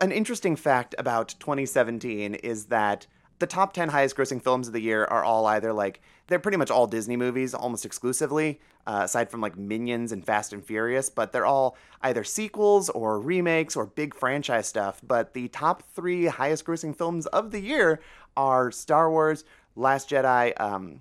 an 0.00 0.12
interesting 0.12 0.56
fact 0.56 0.94
about 0.98 1.34
2017 1.40 2.34
is 2.34 2.66
that 2.66 3.06
the 3.38 3.46
top 3.46 3.72
10 3.72 3.88
highest 3.88 4.16
grossing 4.16 4.40
films 4.40 4.68
of 4.68 4.72
the 4.72 4.80
year 4.80 5.04
are 5.04 5.24
all 5.24 5.46
either 5.46 5.72
like 5.72 6.00
they're 6.28 6.38
pretty 6.38 6.56
much 6.56 6.70
all 6.70 6.86
Disney 6.86 7.16
movies 7.16 7.54
almost 7.54 7.84
exclusively 7.84 8.60
uh, 8.86 9.00
aside 9.04 9.30
from 9.30 9.40
like 9.40 9.56
Minions 9.56 10.12
and 10.12 10.24
Fast 10.24 10.52
and 10.52 10.64
Furious 10.64 11.10
but 11.10 11.32
they're 11.32 11.46
all 11.46 11.76
either 12.02 12.22
sequels 12.22 12.88
or 12.90 13.20
remakes 13.20 13.74
or 13.74 13.86
big 13.86 14.14
franchise 14.14 14.68
stuff. 14.68 15.00
But 15.02 15.34
the 15.34 15.48
top 15.48 15.82
3 15.94 16.26
highest 16.26 16.64
grossing 16.64 16.96
films 16.96 17.26
of 17.26 17.50
the 17.50 17.60
year 17.60 18.00
are 18.36 18.70
Star 18.70 19.10
Wars 19.10 19.44
Last 19.74 20.10
Jedi 20.10 20.58
um 20.60 21.00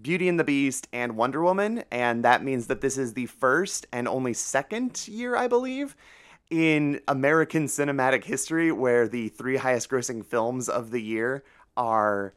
Beauty 0.00 0.28
and 0.28 0.38
the 0.38 0.44
Beast 0.44 0.86
and 0.92 1.16
Wonder 1.16 1.42
Woman, 1.42 1.82
and 1.90 2.24
that 2.24 2.44
means 2.44 2.68
that 2.68 2.80
this 2.80 2.96
is 2.96 3.14
the 3.14 3.26
first 3.26 3.84
and 3.92 4.06
only 4.06 4.32
second 4.32 5.08
year, 5.08 5.34
I 5.34 5.48
believe, 5.48 5.96
in 6.50 7.00
American 7.08 7.66
cinematic 7.66 8.24
history 8.24 8.72
where 8.72 9.06
the 9.06 9.28
three 9.28 9.56
highest 9.56 9.90
grossing 9.90 10.24
films 10.24 10.68
of 10.68 10.90
the 10.90 11.00
year 11.00 11.44
are 11.76 12.34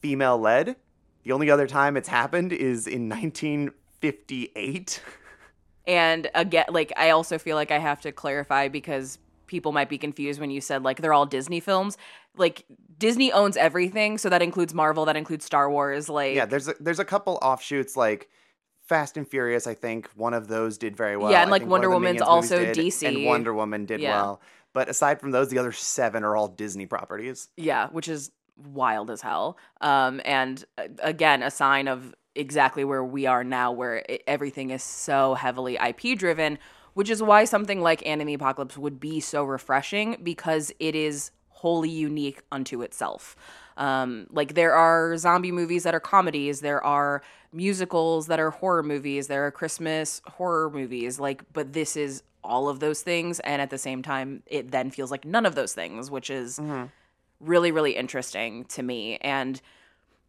female 0.00 0.38
led. 0.38 0.76
The 1.24 1.32
only 1.32 1.50
other 1.50 1.66
time 1.66 1.96
it's 1.96 2.08
happened 2.08 2.52
is 2.52 2.86
in 2.86 3.08
1958. 3.08 5.02
And 5.86 6.30
again, 6.34 6.66
like 6.70 6.92
I 6.96 7.10
also 7.10 7.38
feel 7.38 7.56
like 7.56 7.70
I 7.70 7.78
have 7.78 8.00
to 8.02 8.12
clarify 8.12 8.68
because 8.68 9.18
people 9.46 9.72
might 9.72 9.88
be 9.88 9.98
confused 9.98 10.40
when 10.40 10.50
you 10.50 10.60
said 10.60 10.82
like 10.82 11.00
they're 11.00 11.12
all 11.12 11.26
Disney 11.26 11.60
films. 11.60 11.98
Like 12.36 12.64
Disney 12.98 13.32
owns 13.32 13.56
everything, 13.56 14.16
so 14.16 14.28
that 14.28 14.42
includes 14.42 14.72
Marvel, 14.72 15.04
that 15.04 15.16
includes 15.16 15.44
Star 15.44 15.70
Wars. 15.70 16.08
Like 16.08 16.34
yeah, 16.34 16.46
there's 16.46 16.68
a, 16.68 16.74
there's 16.80 17.00
a 17.00 17.04
couple 17.04 17.38
offshoots 17.42 17.96
like 17.96 18.30
Fast 18.92 19.16
and 19.16 19.26
Furious. 19.26 19.66
I 19.66 19.72
think 19.72 20.10
one 20.16 20.34
of 20.34 20.48
those 20.48 20.76
did 20.76 20.94
very 20.96 21.16
well. 21.16 21.30
Yeah, 21.30 21.40
and, 21.42 21.50
like, 21.50 21.64
Wonder 21.64 21.88
Woman's 21.88 22.20
also 22.20 22.58
did, 22.58 22.76
DC. 22.76 23.08
and 23.08 23.24
Wonder 23.24 23.54
Woman 23.54 23.86
did 23.86 24.00
Yeah. 24.00 24.10
well. 24.10 24.40
But 24.74 24.90
aside 24.90 25.18
from 25.18 25.30
those, 25.30 25.48
the 25.48 25.58
other 25.58 25.72
seven 25.72 26.24
are 26.24 26.36
all 26.36 26.48
Disney 26.48 26.84
properties. 26.86 27.48
yeah, 27.56 27.88
which 27.88 28.06
is 28.06 28.30
wild 28.56 29.10
as 29.10 29.22
hell. 29.22 29.56
Um, 29.80 30.20
and 30.26 30.62
again, 30.98 31.42
a 31.42 31.50
sign 31.50 31.88
of 31.88 32.14
exactly 32.34 32.84
where 32.84 33.02
we 33.02 33.24
are 33.26 33.44
now, 33.44 33.72
where 33.72 34.04
it, 34.08 34.22
everything 34.26 34.70
is 34.70 34.82
so 34.82 35.34
heavily 35.34 35.76
IP 35.76 36.18
driven, 36.18 36.58
which 36.92 37.08
is 37.08 37.22
why 37.22 37.44
something 37.44 37.80
like 37.80 38.00
the 38.02 38.34
Apocalypse 38.34 38.76
would 38.76 39.00
be 39.00 39.20
so 39.20 39.42
refreshing 39.44 40.18
because 40.22 40.70
it 40.78 40.94
is 40.94 41.30
wholly 41.48 41.88
unique 41.88 42.42
unto 42.50 42.82
itself. 42.82 43.36
Um, 43.76 44.26
like 44.30 44.54
there 44.54 44.74
are 44.74 45.16
zombie 45.16 45.52
movies 45.52 45.84
that 45.84 45.94
are 45.94 46.00
comedies, 46.00 46.60
there 46.60 46.84
are 46.84 47.22
musicals 47.52 48.26
that 48.26 48.40
are 48.40 48.50
horror 48.50 48.82
movies, 48.82 49.26
there 49.26 49.46
are 49.46 49.50
Christmas 49.50 50.22
horror 50.26 50.70
movies, 50.70 51.20
like, 51.20 51.44
but 51.52 51.72
this 51.72 51.96
is 51.96 52.22
all 52.44 52.68
of 52.68 52.80
those 52.80 53.02
things, 53.02 53.40
and 53.40 53.62
at 53.62 53.70
the 53.70 53.78
same 53.78 54.02
time, 54.02 54.42
it 54.46 54.70
then 54.70 54.90
feels 54.90 55.10
like 55.10 55.24
none 55.24 55.46
of 55.46 55.54
those 55.54 55.74
things, 55.74 56.10
which 56.10 56.30
is 56.30 56.58
really, 57.40 57.70
really 57.70 57.92
interesting 57.96 58.64
to 58.64 58.82
me. 58.82 59.16
And 59.20 59.60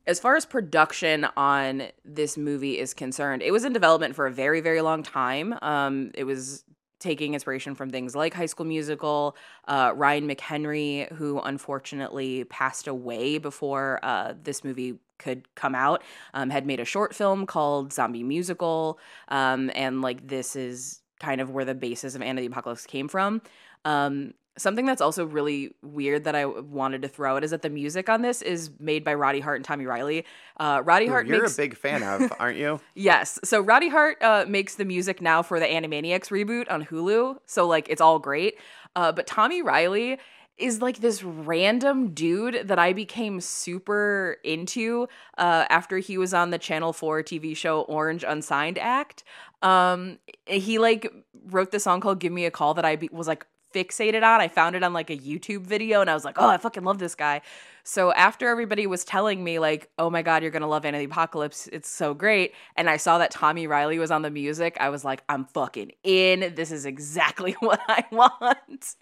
as 0.05 0.19
far 0.19 0.35
as 0.35 0.45
production 0.45 1.25
on 1.37 1.83
this 2.03 2.37
movie 2.37 2.77
is 2.77 2.93
concerned, 2.93 3.41
it 3.41 3.51
was 3.51 3.63
in 3.63 3.73
development 3.73 4.15
for 4.15 4.27
a 4.27 4.31
very, 4.31 4.61
very 4.61 4.81
long 4.81 5.01
time. 5.01 5.55
Um, 5.61 6.11
it 6.13 6.25
was 6.25 6.65
taking 6.99 7.33
inspiration 7.33 7.75
from 7.75 7.89
things 7.89 8.15
like 8.15 8.33
High 8.33 8.45
School 8.45 8.65
Musical. 8.65 9.35
Uh, 9.67 9.91
Ryan 9.95 10.27
McHenry, 10.27 11.11
who 11.13 11.39
unfortunately 11.39 12.45
passed 12.45 12.87
away 12.87 13.37
before 13.37 13.99
uh, 14.03 14.33
this 14.41 14.63
movie 14.63 14.99
could 15.17 15.53
come 15.55 15.75
out, 15.75 16.03
um, 16.33 16.49
had 16.49 16.65
made 16.65 16.79
a 16.79 16.85
short 16.85 17.15
film 17.15 17.45
called 17.45 17.93
Zombie 17.93 18.23
Musical. 18.23 18.99
Um, 19.29 19.71
and 19.75 20.01
like 20.01 20.27
this 20.27 20.55
is 20.55 21.01
kind 21.19 21.41
of 21.41 21.51
where 21.51 21.65
the 21.65 21.75
basis 21.75 22.15
of 22.15 22.21
Anna 22.21 22.41
the 22.41 22.47
Apocalypse 22.47 22.85
came 22.85 23.07
from. 23.07 23.41
Um, 23.85 24.33
something 24.57 24.85
that's 24.85 25.01
also 25.01 25.25
really 25.25 25.75
weird 25.81 26.25
that 26.25 26.35
I 26.35 26.45
wanted 26.45 27.01
to 27.01 27.07
throw 27.07 27.35
out 27.35 27.43
is 27.43 27.51
that 27.51 27.61
the 27.61 27.69
music 27.69 28.07
on 28.09 28.21
this 28.21 28.41
is 28.41 28.69
made 28.79 29.03
by 29.03 29.13
Roddy 29.13 29.39
Hart 29.39 29.57
and 29.57 29.65
Tommy 29.65 29.85
Reilly. 29.85 30.25
Uh, 30.57 30.81
Roddy 30.83 31.07
Hart 31.07 31.27
You're 31.27 31.41
makes 31.41 31.55
a 31.55 31.57
big 31.57 31.75
fan 31.75 32.03
of, 32.03 32.31
aren't 32.39 32.57
you? 32.57 32.79
Yes. 32.95 33.39
So 33.43 33.61
Roddy 33.61 33.89
Hart 33.89 34.21
uh, 34.21 34.45
makes 34.47 34.75
the 34.75 34.85
music 34.85 35.21
now 35.21 35.41
for 35.41 35.59
the 35.59 35.65
Animaniacs 35.65 36.29
reboot 36.29 36.69
on 36.69 36.85
Hulu. 36.85 37.37
So 37.45 37.67
like 37.67 37.89
it's 37.89 38.01
all 38.01 38.19
great. 38.19 38.55
Uh, 38.95 39.11
but 39.11 39.25
Tommy 39.25 39.61
Reilly 39.61 40.19
is 40.63 40.81
like 40.81 40.99
this 40.99 41.21
random 41.23 42.13
dude 42.13 42.67
that 42.69 42.79
I 42.79 42.93
became 42.93 43.41
super 43.41 44.37
into 44.43 45.07
uh, 45.37 45.65
after 45.69 45.97
he 45.97 46.17
was 46.17 46.33
on 46.33 46.51
the 46.51 46.57
Channel 46.57 46.93
4 46.93 47.21
TV 47.21 47.55
show 47.55 47.81
Orange 47.81 48.23
Unsigned 48.25 48.77
Act. 48.77 49.25
Um, 49.61 50.19
he 50.45 50.79
like 50.79 51.13
wrote 51.47 51.71
the 51.71 51.79
song 51.79 51.99
called 51.99 52.19
Give 52.19 52.31
Me 52.31 52.45
a 52.45 52.51
Call 52.51 52.73
that 52.75 52.85
I 52.85 52.95
be- 52.95 53.09
was 53.11 53.27
like 53.27 53.45
fixated 53.73 54.23
on. 54.23 54.39
I 54.39 54.47
found 54.47 54.75
it 54.75 54.83
on 54.83 54.93
like 54.93 55.09
a 55.09 55.17
YouTube 55.17 55.65
video 55.65 55.99
and 55.99 56.09
I 56.09 56.13
was 56.13 56.23
like, 56.23 56.35
oh, 56.37 56.47
I 56.47 56.57
fucking 56.57 56.83
love 56.83 56.99
this 56.99 57.15
guy. 57.15 57.41
So 57.83 58.13
after 58.13 58.47
everybody 58.47 58.87
was 58.87 59.03
telling 59.03 59.43
me 59.43 59.59
like, 59.59 59.89
oh 59.99 60.09
my 60.09 60.21
god, 60.21 60.41
you're 60.41 60.51
gonna 60.51 60.67
love 60.67 60.85
Anna 60.85 60.99
the 60.99 61.05
Apocalypse, 61.05 61.67
it's 61.73 61.89
so 61.89 62.13
great, 62.13 62.53
and 62.77 62.89
I 62.89 62.95
saw 62.95 63.17
that 63.17 63.29
Tommy 63.29 63.67
Reilly 63.67 63.99
was 63.99 64.09
on 64.09 64.21
the 64.21 64.29
music, 64.29 64.77
I 64.79 64.89
was 64.89 65.03
like, 65.03 65.21
I'm 65.27 65.43
fucking 65.45 65.91
in. 66.03 66.53
This 66.55 66.71
is 66.71 66.85
exactly 66.85 67.51
what 67.59 67.81
I 67.89 68.05
want. 68.09 68.95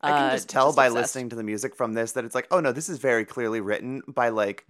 I 0.00 0.10
can 0.10 0.22
Uh, 0.28 0.30
just 0.32 0.48
tell 0.48 0.72
by 0.72 0.86
obsessed. 0.86 1.02
listening 1.02 1.28
to 1.30 1.36
the 1.36 1.42
music 1.42 1.74
from 1.74 1.94
this 1.94 2.12
that 2.12 2.24
it's 2.24 2.34
like, 2.34 2.46
oh 2.50 2.60
no, 2.60 2.72
this 2.72 2.88
is 2.88 2.98
very 2.98 3.24
clearly 3.24 3.60
written 3.60 4.02
by 4.06 4.28
like 4.28 4.64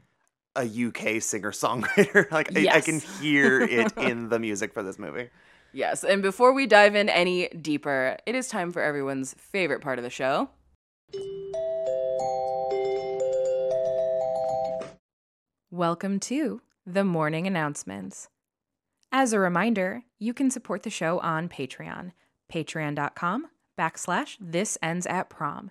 a 0.57 0.63
UK 0.65 1.21
singer 1.23 1.53
songwriter. 1.53 2.31
like 2.33 2.57
I, 2.57 2.69
I 2.77 2.81
can 2.81 3.01
hear 3.01 3.61
it 3.61 3.93
in 3.99 4.29
the 4.31 4.39
music 4.39 4.73
for 4.73 4.83
this 4.83 4.99
movie. 4.99 5.29
Yes, 5.75 6.03
and 6.03 6.23
before 6.23 6.55
we 6.55 6.67
dive 6.67 6.95
in 6.95 7.11
any 7.11 7.49
deeper, 7.49 8.17
it 8.25 8.35
is 8.35 8.49
time 8.49 8.73
for 8.73 8.81
everyone's 8.81 9.35
favorite 9.35 9.83
part 9.83 9.99
of 9.99 10.03
the 10.03 10.11
show. 10.11 10.49
Welcome 15.71 16.19
to 16.21 16.63
the 16.87 17.05
morning 17.05 17.47
announcements. 17.47 18.29
As 19.13 19.33
a 19.33 19.39
reminder, 19.39 20.03
you 20.19 20.33
can 20.33 20.51
support 20.51 20.83
the 20.83 20.91
show 20.91 21.19
on 21.21 21.49
Patreon, 21.49 22.13
patreon.com 22.53 23.47
backslash 23.79 24.37
this 24.41 24.77
ends 24.83 25.07
at 25.07 25.31
prom. 25.31 25.71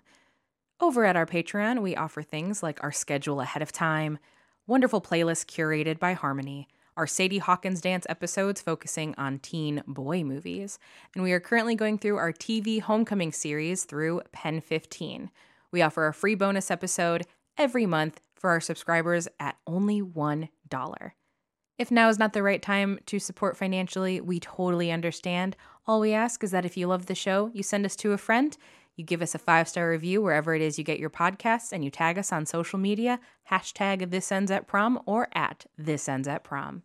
Over 0.79 1.05
at 1.05 1.15
our 1.15 1.25
Patreon, 1.25 1.81
we 1.81 1.95
offer 1.95 2.21
things 2.21 2.63
like 2.63 2.83
our 2.83 2.91
schedule 2.91 3.41
ahead 3.41 3.61
of 3.61 3.71
time, 3.71 4.19
wonderful 4.65 5.01
playlists 5.01 5.45
curated 5.45 5.99
by 5.99 6.13
Harmony, 6.13 6.67
our 6.95 7.07
Sadie 7.07 7.37
Hawkins 7.37 7.81
dance 7.81 8.05
episodes 8.09 8.61
focusing 8.61 9.13
on 9.17 9.39
teen 9.39 9.83
boy 9.87 10.23
movies, 10.23 10.79
and 11.13 11.23
we 11.23 11.31
are 11.31 11.39
currently 11.39 11.75
going 11.75 11.97
through 11.99 12.17
our 12.17 12.31
TV 12.31 12.81
Homecoming 12.81 13.31
series 13.31 13.83
through 13.83 14.21
Pen 14.31 14.61
15. 14.61 15.29
We 15.71 15.81
offer 15.81 16.07
a 16.07 16.13
free 16.13 16.35
bonus 16.35 16.71
episode 16.71 17.25
every 17.57 17.85
month 17.85 18.21
for 18.35 18.49
our 18.49 18.61
subscribers 18.61 19.27
at 19.39 19.57
only 19.67 20.01
$1. 20.01 20.49
If 21.77 21.91
now 21.91 22.09
is 22.09 22.17
not 22.17 22.33
the 22.33 22.41
right 22.41 22.61
time 22.61 22.99
to 23.05 23.19
support 23.19 23.55
financially, 23.55 24.19
we 24.19 24.39
totally 24.39 24.91
understand. 24.91 25.55
All 25.85 25.99
we 25.99 26.11
ask 26.11 26.43
is 26.43 26.49
that 26.49 26.65
if 26.65 26.75
you 26.75 26.87
love 26.87 27.05
the 27.05 27.13
show, 27.13 27.51
you 27.53 27.61
send 27.61 27.85
us 27.85 27.95
to 27.97 28.13
a 28.13 28.17
friend, 28.17 28.57
you 28.95 29.03
give 29.03 29.21
us 29.21 29.35
a 29.35 29.39
five 29.39 29.69
star 29.69 29.91
review 29.91 30.23
wherever 30.23 30.55
it 30.55 30.61
is 30.61 30.79
you 30.79 30.83
get 30.83 30.97
your 30.97 31.11
podcasts, 31.11 31.71
and 31.71 31.85
you 31.85 31.91
tag 31.91 32.17
us 32.17 32.33
on 32.33 32.47
social 32.47 32.79
media, 32.79 33.19
hashtag 33.51 34.09
this 34.09 34.31
ends 34.31 34.49
at 34.49 34.65
prom 34.65 34.99
or 35.05 35.27
at 35.33 35.67
this 35.77 36.09
ends 36.09 36.27
at 36.27 36.43
prom. 36.43 36.81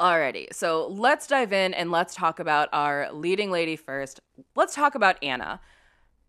Alrighty, 0.00 0.52
so 0.52 0.88
let's 0.88 1.26
dive 1.26 1.52
in 1.52 1.74
and 1.74 1.90
let's 1.90 2.14
talk 2.14 2.40
about 2.40 2.70
our 2.72 3.12
leading 3.12 3.50
lady 3.50 3.76
first. 3.76 4.20
Let's 4.56 4.74
talk 4.74 4.94
about 4.94 5.22
Anna. 5.22 5.60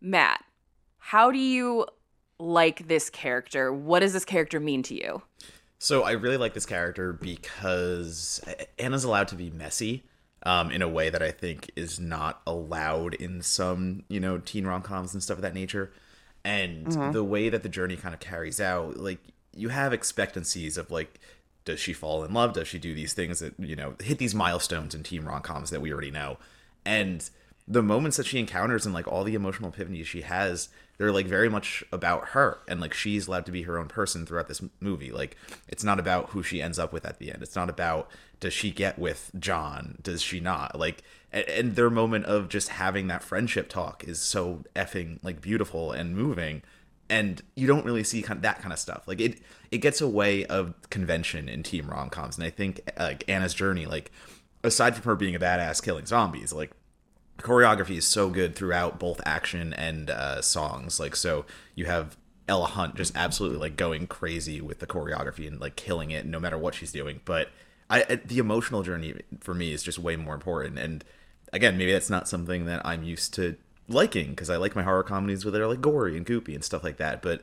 Matt, 0.02 0.44
how 0.98 1.30
do 1.32 1.38
you 1.38 1.86
like 2.38 2.88
this 2.88 3.10
character? 3.10 3.72
What 3.72 4.00
does 4.00 4.12
this 4.12 4.24
character 4.24 4.60
mean 4.60 4.82
to 4.84 4.94
you? 4.94 5.22
So 5.78 6.04
I 6.04 6.12
really 6.12 6.36
like 6.36 6.54
this 6.54 6.66
character 6.66 7.12
because 7.12 8.42
Anna's 8.78 9.04
allowed 9.04 9.28
to 9.28 9.34
be 9.34 9.50
messy 9.50 10.04
um, 10.42 10.70
in 10.70 10.80
a 10.82 10.88
way 10.88 11.10
that 11.10 11.22
I 11.22 11.30
think 11.30 11.70
is 11.76 12.00
not 12.00 12.40
allowed 12.46 13.14
in 13.14 13.42
some, 13.42 14.04
you 14.08 14.20
know, 14.20 14.38
teen 14.38 14.66
rom 14.66 14.82
coms 14.82 15.12
and 15.12 15.22
stuff 15.22 15.38
of 15.38 15.42
that 15.42 15.54
nature. 15.54 15.92
And 16.44 17.12
the 17.12 17.24
way 17.24 17.48
that 17.48 17.64
the 17.64 17.68
journey 17.68 17.96
kind 17.96 18.14
of 18.14 18.20
carries 18.20 18.60
out, 18.60 18.96
like 18.96 19.18
you 19.52 19.70
have 19.70 19.92
expectancies 19.92 20.78
of 20.78 20.90
like, 20.92 21.18
does 21.64 21.80
she 21.80 21.92
fall 21.92 22.22
in 22.22 22.32
love? 22.32 22.52
Does 22.52 22.68
she 22.68 22.78
do 22.78 22.94
these 22.94 23.14
things 23.14 23.40
that 23.40 23.54
you 23.58 23.74
know 23.74 23.96
hit 24.00 24.18
these 24.18 24.34
milestones 24.34 24.94
in 24.94 25.02
teen 25.02 25.24
rom 25.24 25.42
coms 25.42 25.70
that 25.70 25.80
we 25.80 25.92
already 25.92 26.12
know? 26.12 26.38
And 26.84 27.28
the 27.68 27.82
moments 27.82 28.16
that 28.16 28.26
she 28.26 28.38
encounters 28.38 28.86
and 28.86 28.94
like 28.94 29.08
all 29.08 29.24
the 29.24 29.34
emotional 29.34 29.72
epiphanies 29.72 30.04
she 30.04 30.22
has 30.22 30.68
they're 30.98 31.12
like 31.12 31.26
very 31.26 31.48
much 31.48 31.84
about 31.92 32.28
her 32.28 32.58
and 32.68 32.80
like 32.80 32.94
she's 32.94 33.26
allowed 33.26 33.46
to 33.46 33.52
be 33.52 33.62
her 33.62 33.78
own 33.78 33.88
person 33.88 34.24
throughout 34.24 34.48
this 34.48 34.62
movie. 34.80 35.12
Like 35.12 35.36
it's 35.68 35.84
not 35.84 35.98
about 35.98 36.30
who 36.30 36.42
she 36.42 36.62
ends 36.62 36.78
up 36.78 36.92
with 36.92 37.04
at 37.04 37.18
the 37.18 37.30
end. 37.30 37.42
It's 37.42 37.56
not 37.56 37.68
about 37.68 38.08
does 38.40 38.52
she 38.52 38.70
get 38.70 38.98
with 38.98 39.30
john? 39.38 39.98
Does 40.02 40.22
she 40.22 40.40
not? 40.40 40.78
Like 40.78 41.02
and, 41.32 41.48
and 41.48 41.76
their 41.76 41.90
moment 41.90 42.24
of 42.24 42.48
just 42.48 42.68
having 42.68 43.08
that 43.08 43.22
friendship 43.22 43.68
talk 43.68 44.04
is 44.04 44.20
so 44.20 44.64
effing 44.74 45.18
like 45.22 45.40
beautiful 45.40 45.92
and 45.92 46.16
moving. 46.16 46.62
And 47.08 47.42
you 47.54 47.66
don't 47.66 47.84
really 47.84 48.02
see 48.02 48.22
kind 48.22 48.38
of 48.38 48.42
that 48.42 48.60
kind 48.60 48.72
of 48.72 48.78
stuff. 48.78 49.06
Like 49.06 49.20
it 49.20 49.40
it 49.70 49.78
gets 49.78 50.00
away 50.00 50.46
of 50.46 50.74
convention 50.88 51.48
in 51.48 51.62
team 51.62 51.90
rom-coms. 51.90 52.38
And 52.38 52.46
i 52.46 52.50
think 52.50 52.80
like 52.98 53.24
anna's 53.28 53.54
journey 53.54 53.84
like 53.84 54.10
aside 54.64 54.96
from 54.96 55.04
her 55.04 55.14
being 55.14 55.34
a 55.34 55.38
badass 55.38 55.82
killing 55.82 56.06
zombies 56.06 56.52
like 56.52 56.72
choreography 57.38 57.96
is 57.96 58.06
so 58.06 58.30
good 58.30 58.54
throughout 58.54 58.98
both 58.98 59.20
action 59.24 59.72
and 59.74 60.10
uh, 60.10 60.40
songs. 60.42 60.98
Like, 60.98 61.16
so 61.16 61.44
you 61.74 61.86
have 61.86 62.16
Ella 62.48 62.66
Hunt 62.66 62.94
just 62.96 63.16
absolutely 63.16 63.58
like 63.58 63.76
going 63.76 64.06
crazy 64.06 64.60
with 64.60 64.78
the 64.78 64.86
choreography 64.86 65.46
and 65.46 65.60
like 65.60 65.76
killing 65.76 66.10
it, 66.10 66.26
no 66.26 66.40
matter 66.40 66.58
what 66.58 66.74
she's 66.74 66.92
doing. 66.92 67.20
But 67.24 67.50
I, 67.88 68.02
the 68.24 68.38
emotional 68.38 68.82
journey 68.82 69.14
for 69.40 69.54
me 69.54 69.72
is 69.72 69.82
just 69.82 69.98
way 69.98 70.16
more 70.16 70.34
important. 70.34 70.78
And 70.78 71.04
again, 71.52 71.76
maybe 71.78 71.92
that's 71.92 72.10
not 72.10 72.28
something 72.28 72.66
that 72.66 72.84
I'm 72.84 73.02
used 73.02 73.34
to 73.34 73.56
liking 73.88 74.30
because 74.30 74.50
I 74.50 74.56
like 74.56 74.74
my 74.74 74.82
horror 74.82 75.02
comedies 75.02 75.44
where 75.44 75.52
they're 75.52 75.68
like 75.68 75.80
gory 75.80 76.16
and 76.16 76.26
goopy 76.26 76.54
and 76.54 76.64
stuff 76.64 76.82
like 76.82 76.96
that. 76.96 77.22
But 77.22 77.42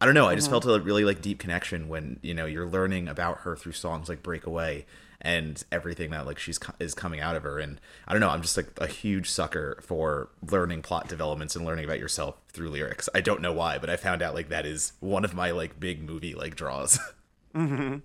I 0.00 0.04
don't 0.04 0.14
know. 0.14 0.26
I 0.26 0.34
just 0.34 0.50
felt 0.50 0.66
a 0.66 0.80
really 0.80 1.04
like 1.04 1.22
deep 1.22 1.38
connection 1.38 1.88
when 1.88 2.18
you 2.22 2.34
know 2.34 2.44
you're 2.44 2.66
learning 2.66 3.06
about 3.08 3.38
her 3.40 3.54
through 3.54 3.72
songs 3.72 4.08
like 4.08 4.22
Breakaway 4.22 4.84
and 5.22 5.64
everything 5.72 6.10
that 6.10 6.26
like 6.26 6.38
she's 6.38 6.58
is 6.78 6.94
coming 6.94 7.20
out 7.20 7.36
of 7.36 7.44
her. 7.44 7.58
And 7.58 7.80
I 8.06 8.12
don't 8.12 8.20
know. 8.20 8.28
I'm 8.28 8.42
just 8.42 8.56
like 8.56 8.72
a 8.78 8.86
huge 8.86 9.30
sucker 9.30 9.78
for 9.80 10.28
learning 10.50 10.82
plot 10.82 11.08
developments 11.08 11.56
and 11.56 11.64
learning 11.64 11.84
about 11.84 12.00
yourself 12.00 12.36
through 12.48 12.68
lyrics. 12.68 13.08
I 13.14 13.20
don't 13.20 13.40
know 13.40 13.52
why, 13.52 13.78
but 13.78 13.88
I 13.88 13.96
found 13.96 14.20
out 14.20 14.34
like 14.34 14.48
that 14.50 14.66
is 14.66 14.92
one 15.00 15.24
of 15.24 15.34
my 15.34 15.52
like 15.52 15.80
big 15.80 16.02
movie 16.02 16.34
like 16.34 16.56
draws. 16.56 16.98
Mm-hmm. 17.54 17.98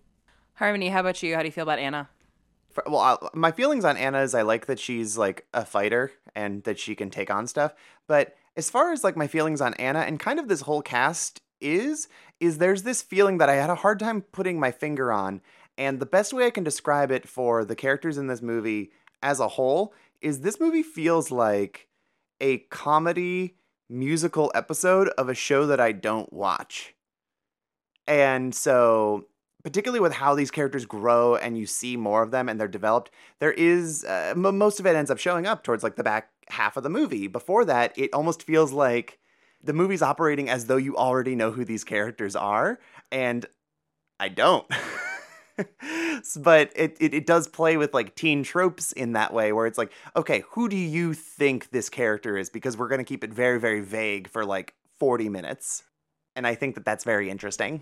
Harmony, 0.56 0.90
how 0.90 1.00
about 1.00 1.24
you? 1.24 1.34
How 1.34 1.40
do 1.40 1.46
you 1.46 1.54
feel 1.54 1.64
about 1.64 1.80
Anna? 1.80 2.10
For, 2.72 2.84
well, 2.86 3.00
I, 3.00 3.16
my 3.34 3.52
feelings 3.54 3.86
on 3.86 3.96
Anna 3.96 4.22
is 4.22 4.36
I 4.36 4.42
like 4.42 4.66
that 4.66 4.78
she's 4.78 5.18
like 5.18 5.46
a 5.54 5.64
fighter 5.64 6.12
and 6.36 6.64
that 6.64 6.78
she 6.80 6.96
can 6.96 7.10
take 7.10 7.32
on 7.32 7.48
stuff. 7.48 7.74
But 8.08 8.36
as 8.58 8.70
far 8.70 8.92
as 8.92 9.04
like 9.04 9.16
my 9.16 9.28
feelings 9.28 9.62
on 9.62 9.74
Anna 9.76 10.00
and 10.00 10.20
kind 10.20 10.40
of 10.40 10.48
this 10.48 10.62
whole 10.62 10.82
cast 10.82 11.42
is, 11.62 12.08
is 12.40 12.58
there's 12.58 12.84
this 12.84 13.02
feeling 13.02 13.38
that 13.38 13.50
I 13.50 13.56
had 13.56 13.70
a 13.70 13.76
hard 13.76 14.00
time 14.00 14.22
putting 14.22 14.60
my 14.60 14.72
finger 14.72 15.12
on. 15.12 15.42
And 15.78 16.00
the 16.00 16.06
best 16.06 16.34
way 16.34 16.46
I 16.46 16.52
can 16.52 16.64
describe 16.64 17.12
it 17.12 17.28
for 17.28 17.64
the 17.64 17.76
characters 17.76 18.18
in 18.18 18.28
this 18.28 18.42
movie 18.42 18.92
as 19.22 19.40
a 19.40 19.48
whole 19.48 19.94
is 20.22 20.42
this 20.42 20.60
movie 20.60 20.84
feels 20.84 21.32
like 21.32 21.88
a 22.42 22.60
comedy 22.70 23.56
musical 23.90 24.52
episode 24.56 25.10
of 25.10 25.30
a 25.30 25.36
show 25.36 25.66
that 25.68 25.80
I 25.80 25.92
don't 25.92 26.32
watch. 26.34 26.96
And 28.08 28.56
so, 28.56 29.28
particularly 29.64 30.00
with 30.00 30.14
how 30.14 30.34
these 30.34 30.52
characters 30.52 30.86
grow 30.86 31.36
and 31.36 31.58
you 31.58 31.66
see 31.66 31.98
more 31.98 32.24
of 32.24 32.32
them 32.32 32.50
and 32.50 32.60
they're 32.60 32.68
developed, 32.68 33.12
there 33.40 33.52
is 33.52 34.04
uh, 34.04 34.34
m- 34.36 34.58
most 34.58 34.80
of 34.80 34.86
it 34.86 34.96
ends 34.96 35.12
up 35.12 35.18
showing 35.20 35.46
up 35.46 35.64
towards 35.64 35.84
like 35.84 35.96
the 35.96 36.04
back 36.04 36.30
half 36.50 36.78
of 36.78 36.84
the 36.84 36.90
movie. 36.90 37.28
Before 37.28 37.66
that, 37.66 37.98
it 37.98 38.14
almost 38.14 38.44
feels 38.44 38.72
like 38.72 39.20
the 39.64 39.74
movie's 39.74 40.02
operating 40.02 40.50
as 40.50 40.66
though 40.66 40.78
you 40.78 40.96
already 40.96 41.36
know 41.36 41.52
who 41.52 41.66
these 41.66 41.84
characters 41.84 42.36
are, 42.36 42.80
and 43.12 43.46
I 44.20 44.30
don't. 44.30 44.66
But 46.36 46.72
it, 46.76 46.98
it 47.00 47.14
it 47.14 47.26
does 47.26 47.48
play 47.48 47.78
with 47.78 47.94
like 47.94 48.16
teen 48.16 48.44
tropes 48.44 48.92
in 48.92 49.14
that 49.14 49.34
way 49.34 49.54
where 49.54 49.66
it's 49.66 49.78
like 49.78 49.92
okay 50.16 50.44
who 50.52 50.68
do 50.68 50.76
you 50.76 51.14
think 51.14 51.70
this 51.70 51.90
character 51.90 52.38
is 52.38 52.50
because 52.50 52.76
we're 52.76 52.88
going 52.88 53.00
to 53.00 53.06
keep 53.06 53.24
it 53.24 53.34
very 53.34 53.60
very 53.60 53.82
vague 53.82 54.28
for 54.28 54.46
like 54.46 54.74
40 55.00 55.30
minutes 55.30 55.84
and 56.36 56.48
i 56.48 56.56
think 56.56 56.76
that 56.76 56.86
that's 56.86 57.04
very 57.04 57.30
interesting 57.30 57.82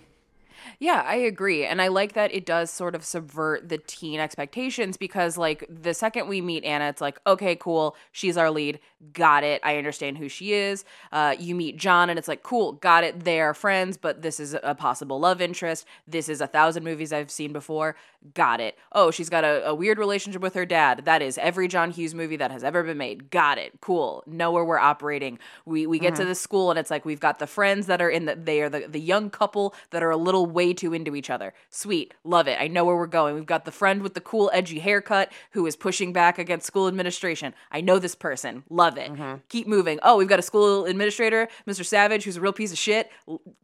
Yeah, 0.80 1.04
I 1.06 1.16
agree. 1.16 1.66
And 1.66 1.82
I 1.82 1.90
like 1.90 2.14
that 2.14 2.34
it 2.34 2.46
does 2.46 2.72
sort 2.72 2.96
of 2.96 3.04
subvert 3.04 3.70
the 3.70 3.78
teen 3.78 4.20
expectations 4.20 4.98
because, 4.98 5.38
like, 5.38 5.66
the 5.70 5.94
second 5.94 6.28
we 6.28 6.42
meet 6.42 6.64
Anna, 6.64 6.86
it's 6.86 7.02
like, 7.02 7.20
okay, 7.28 7.56
cool. 7.56 7.96
She's 8.12 8.38
our 8.38 8.50
lead. 8.50 8.80
Got 9.14 9.44
it. 9.44 9.62
I 9.64 9.78
understand 9.78 10.18
who 10.18 10.30
she 10.30 10.54
is. 10.54 10.86
Uh, 11.12 11.36
you 11.38 11.56
meet 11.56 11.78
John, 11.78 12.10
and 12.10 12.18
it's 12.18 12.28
like, 12.28 12.44
cool. 12.44 12.74
Got 12.74 13.04
it. 13.04 13.24
They 13.24 13.42
are 13.42 13.54
friends, 13.54 13.98
but 13.98 14.22
this 14.22 14.40
is 14.40 14.56
a 14.62 14.76
possible 14.76 15.20
love 15.20 15.42
interest. 15.42 15.86
This 16.08 16.30
is 16.30 16.42
a 16.42 16.48
thousand 16.48 16.84
movies 16.84 17.12
I've 17.12 17.32
seen 17.32 17.54
before. 17.54 17.96
Got 18.34 18.60
it. 18.62 18.78
Oh, 18.92 19.12
she's 19.12 19.30
got 19.30 19.44
a, 19.44 19.68
a 19.68 19.76
weird 19.76 20.00
relationship 20.00 20.42
with 20.42 20.56
her 20.56 20.66
dad. 20.66 21.04
That 21.06 21.22
is 21.22 21.38
every 21.38 21.68
John 21.68 21.92
Hughes 21.92 22.16
movie 22.16 22.38
that 22.38 22.52
has 22.52 22.64
ever 22.64 22.84
been 22.84 22.98
made. 22.98 23.30
Got 23.30 23.58
it. 23.58 23.74
Cool. 23.82 24.24
Know 24.26 24.52
where 24.52 24.66
we're 24.66 24.80
operating. 24.80 25.38
We 25.66 25.86
we 25.86 26.00
get 26.00 26.16
to 26.16 26.26
the 26.26 26.36
school, 26.36 26.72
and 26.72 26.80
it's 26.80 26.90
like 26.90 27.06
we've 27.06 27.20
got 27.20 27.40
the 27.40 27.48
friends 27.48 27.88
that 27.88 28.02
are 28.02 28.10
in 28.10 28.26
the 28.26 28.36
they 28.36 28.62
are 28.62 28.70
the, 28.70 28.88
the 28.88 29.00
young 29.00 29.30
couple 29.30 29.76
that 29.92 30.02
are 30.02 30.10
a 30.10 30.18
little 30.18 30.46
way 30.46 30.74
too 30.74 30.94
into 30.94 31.16
each 31.16 31.30
other. 31.30 31.54
Sweet. 31.70 32.14
Love 32.24 32.48
it. 32.48 32.60
I 32.60 32.68
know 32.68 32.86
where 32.86 32.96
we're 32.96 33.08
going. 33.08 33.36
We've 33.36 33.46
got 33.46 33.66
the 33.66 33.72
friend 33.72 34.02
with 34.02 34.14
the 34.14 34.22
cool 34.22 34.50
edgy 34.54 34.80
haircut 34.80 35.32
who 35.52 35.66
is 35.68 35.76
pushing 35.76 36.14
back 36.14 36.40
against 36.40 36.66
school 36.66 36.88
administration. 36.88 37.54
I 37.72 37.82
know 37.82 38.00
this 38.00 38.16
person. 38.16 38.64
Love 38.70 38.95
it. 38.98 39.12
Keep 39.50 39.68
moving. 39.68 40.00
Oh, 40.04 40.18
we've 40.18 40.28
got 40.28 40.40
a 40.40 40.44
school 40.44 40.86
administrator, 40.86 41.48
Mr. 41.68 41.86
Savage, 41.86 42.24
who's 42.24 42.38
a 42.38 42.42
real 42.42 42.54
piece 42.54 42.72
of 42.72 42.78
shit. 42.78 43.10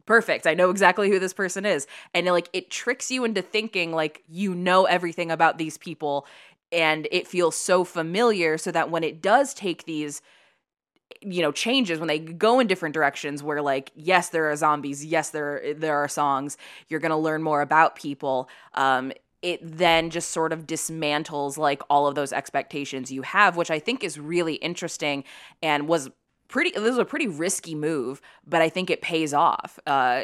Perfect. 0.06 0.46
I 0.46 0.54
know 0.54 0.70
exactly 0.70 1.10
who 1.10 1.18
this 1.18 1.32
person 1.32 1.66
is. 1.66 1.86
And 2.14 2.26
like 2.26 2.48
it 2.52 2.70
tricks 2.70 3.10
you 3.10 3.24
into 3.24 3.42
thinking 3.42 3.92
like 3.92 4.22
you 4.28 4.54
know 4.54 4.84
everything 4.84 5.30
about 5.30 5.58
these 5.58 5.78
people 5.78 6.26
and 6.72 7.06
it 7.12 7.28
feels 7.28 7.54
so 7.54 7.84
familiar 7.84 8.56
so 8.56 8.72
that 8.72 8.90
when 8.90 9.04
it 9.04 9.20
does 9.20 9.52
take 9.54 9.84
these 9.84 10.22
you 11.20 11.42
know 11.42 11.52
changes 11.52 11.98
when 11.98 12.08
they 12.08 12.18
go 12.18 12.58
in 12.58 12.66
different 12.66 12.94
directions 12.94 13.42
where 13.42 13.62
like 13.62 13.92
yes 13.94 14.30
there 14.30 14.50
are 14.50 14.56
zombies 14.56 15.04
yes 15.04 15.30
there 15.30 15.74
there 15.74 15.98
are 15.98 16.08
songs 16.08 16.56
you're 16.88 17.00
going 17.00 17.10
to 17.10 17.16
learn 17.16 17.42
more 17.42 17.60
about 17.60 17.94
people 17.94 18.48
um 18.74 19.12
it 19.42 19.60
then 19.62 20.10
just 20.10 20.30
sort 20.30 20.52
of 20.52 20.66
dismantles 20.66 21.58
like 21.58 21.82
all 21.90 22.06
of 22.06 22.14
those 22.14 22.32
expectations 22.32 23.10
you 23.12 23.22
have 23.22 23.56
which 23.56 23.70
i 23.70 23.78
think 23.78 24.04
is 24.04 24.18
really 24.18 24.54
interesting 24.54 25.24
and 25.62 25.88
was 25.88 26.10
pretty 26.48 26.70
this 26.70 26.82
was 26.82 26.98
a 26.98 27.04
pretty 27.04 27.26
risky 27.26 27.74
move 27.74 28.20
but 28.46 28.62
i 28.62 28.68
think 28.68 28.90
it 28.90 29.02
pays 29.02 29.34
off 29.34 29.78
uh 29.86 30.22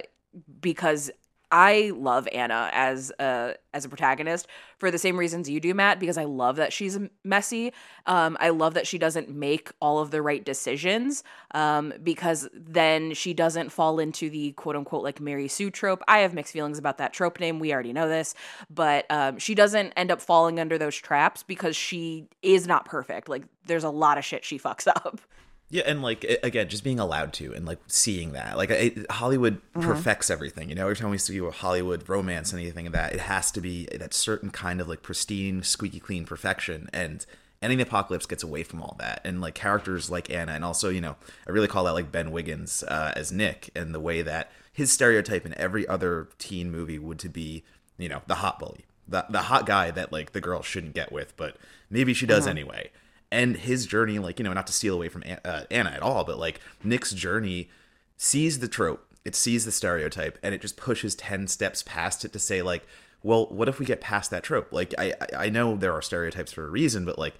because 0.60 1.10
I 1.50 1.92
love 1.94 2.28
Anna 2.32 2.70
as 2.72 3.12
a 3.18 3.54
as 3.72 3.84
a 3.84 3.88
protagonist 3.88 4.46
for 4.78 4.90
the 4.90 4.98
same 4.98 5.16
reasons 5.16 5.48
you 5.48 5.60
do, 5.60 5.72
Matt. 5.74 5.98
Because 6.00 6.18
I 6.18 6.24
love 6.24 6.56
that 6.56 6.72
she's 6.72 6.98
messy. 7.24 7.72
Um, 8.06 8.36
I 8.40 8.50
love 8.50 8.74
that 8.74 8.86
she 8.86 8.98
doesn't 8.98 9.28
make 9.28 9.72
all 9.80 9.98
of 9.98 10.10
the 10.10 10.20
right 10.20 10.44
decisions. 10.44 11.24
Um, 11.52 11.92
because 12.02 12.48
then 12.52 13.14
she 13.14 13.34
doesn't 13.34 13.70
fall 13.70 13.98
into 13.98 14.28
the 14.30 14.52
quote 14.52 14.76
unquote 14.76 15.02
like 15.02 15.20
Mary 15.20 15.48
Sue 15.48 15.70
trope. 15.70 16.02
I 16.06 16.18
have 16.18 16.34
mixed 16.34 16.52
feelings 16.52 16.78
about 16.78 16.98
that 16.98 17.12
trope 17.12 17.40
name. 17.40 17.58
We 17.58 17.72
already 17.72 17.92
know 17.92 18.08
this, 18.08 18.34
but 18.68 19.06
um, 19.10 19.38
she 19.38 19.54
doesn't 19.54 19.92
end 19.96 20.10
up 20.10 20.20
falling 20.20 20.60
under 20.60 20.76
those 20.78 20.96
traps 20.96 21.42
because 21.42 21.76
she 21.76 22.28
is 22.42 22.66
not 22.66 22.84
perfect. 22.84 23.28
Like 23.28 23.44
there's 23.66 23.84
a 23.84 23.90
lot 23.90 24.18
of 24.18 24.24
shit 24.24 24.44
she 24.44 24.58
fucks 24.58 24.86
up. 24.86 25.20
Yeah, 25.70 25.82
and 25.84 26.00
like 26.00 26.24
again, 26.42 26.68
just 26.68 26.82
being 26.82 26.98
allowed 26.98 27.34
to 27.34 27.52
and 27.52 27.66
like 27.66 27.78
seeing 27.88 28.32
that, 28.32 28.56
like 28.56 28.70
it, 28.70 29.10
Hollywood 29.10 29.60
perfects 29.74 30.30
everything. 30.30 30.70
You 30.70 30.74
know, 30.74 30.84
every 30.84 30.96
time 30.96 31.10
we 31.10 31.18
see 31.18 31.38
a 31.38 31.50
Hollywood 31.50 32.08
romance 32.08 32.52
and 32.52 32.62
anything 32.62 32.86
of 32.86 32.94
that, 32.94 33.12
it 33.12 33.20
has 33.20 33.50
to 33.52 33.60
be 33.60 33.86
that 33.92 34.14
certain 34.14 34.50
kind 34.50 34.80
of 34.80 34.88
like 34.88 35.02
pristine, 35.02 35.62
squeaky 35.62 36.00
clean 36.00 36.24
perfection. 36.24 36.88
And 36.94 37.24
Anna 37.60 37.72
and 37.72 37.80
the 37.80 37.84
Apocalypse 37.84 38.24
gets 38.24 38.42
away 38.42 38.62
from 38.62 38.80
all 38.80 38.96
that. 38.98 39.20
And 39.24 39.42
like 39.42 39.54
characters 39.54 40.08
like 40.08 40.30
Anna, 40.30 40.52
and 40.52 40.64
also 40.64 40.88
you 40.88 41.02
know, 41.02 41.16
I 41.46 41.50
really 41.50 41.68
call 41.68 41.84
that 41.84 41.92
like 41.92 42.10
Ben 42.10 42.30
Wiggins 42.30 42.82
uh, 42.84 43.12
as 43.14 43.30
Nick, 43.30 43.70
and 43.76 43.94
the 43.94 44.00
way 44.00 44.22
that 44.22 44.50
his 44.72 44.90
stereotype 44.90 45.44
in 45.44 45.52
every 45.58 45.86
other 45.86 46.28
teen 46.38 46.70
movie 46.70 46.98
would 46.98 47.18
to 47.18 47.28
be, 47.28 47.62
you 47.98 48.08
know, 48.08 48.22
the 48.26 48.36
hot 48.36 48.58
bully, 48.58 48.86
the 49.06 49.26
the 49.28 49.42
hot 49.42 49.66
guy 49.66 49.90
that 49.90 50.12
like 50.12 50.32
the 50.32 50.40
girl 50.40 50.62
shouldn't 50.62 50.94
get 50.94 51.12
with, 51.12 51.36
but 51.36 51.58
maybe 51.90 52.14
she 52.14 52.24
does 52.24 52.46
anyway 52.46 52.90
and 53.30 53.56
his 53.56 53.86
journey 53.86 54.18
like 54.18 54.38
you 54.38 54.44
know 54.44 54.52
not 54.52 54.66
to 54.66 54.72
steal 54.72 54.94
away 54.94 55.08
from 55.08 55.22
uh, 55.44 55.62
anna 55.70 55.90
at 55.90 56.02
all 56.02 56.24
but 56.24 56.38
like 56.38 56.60
nick's 56.82 57.12
journey 57.12 57.68
sees 58.16 58.58
the 58.60 58.68
trope 58.68 59.06
it 59.24 59.34
sees 59.34 59.64
the 59.64 59.72
stereotype 59.72 60.38
and 60.42 60.54
it 60.54 60.60
just 60.60 60.76
pushes 60.76 61.14
10 61.14 61.48
steps 61.48 61.82
past 61.82 62.24
it 62.24 62.32
to 62.32 62.38
say 62.38 62.62
like 62.62 62.86
well 63.22 63.46
what 63.46 63.68
if 63.68 63.78
we 63.78 63.84
get 63.86 64.00
past 64.00 64.30
that 64.30 64.42
trope? 64.42 64.72
Like 64.72 64.94
i 64.98 65.12
i 65.20 65.46
I 65.46 65.48
know 65.50 65.76
there 65.76 65.92
are 65.92 66.02
stereotypes 66.02 66.52
for 66.52 66.66
a 66.66 66.70
reason 66.70 67.04
but 67.04 67.18
like 67.18 67.34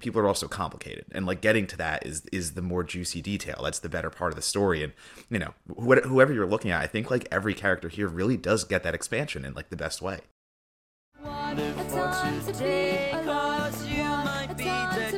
people 0.00 0.20
are 0.20 0.26
also 0.26 0.46
complicated 0.48 1.04
and 1.12 1.26
like 1.26 1.40
getting 1.40 1.66
to 1.66 1.76
that 1.76 2.06
is 2.06 2.22
is 2.32 2.52
the 2.52 2.62
more 2.62 2.84
juicy 2.84 3.22
detail 3.22 3.60
that's 3.62 3.78
the 3.78 3.88
better 3.88 4.10
part 4.10 4.32
of 4.32 4.36
the 4.36 4.42
story 4.42 4.82
and 4.82 4.92
you 5.30 5.38
know 5.38 5.54
wh- 5.68 6.06
whoever 6.06 6.32
you're 6.32 6.46
looking 6.46 6.70
at 6.70 6.82
i 6.82 6.86
think 6.86 7.10
like 7.10 7.26
every 7.30 7.54
character 7.54 7.88
here 7.88 8.08
really 8.08 8.36
does 8.36 8.64
get 8.64 8.82
that 8.82 8.94
expansion 8.94 9.44
in 9.44 9.54
like 9.54 9.70
the 9.70 9.76
best 9.76 10.02
way 10.02 10.20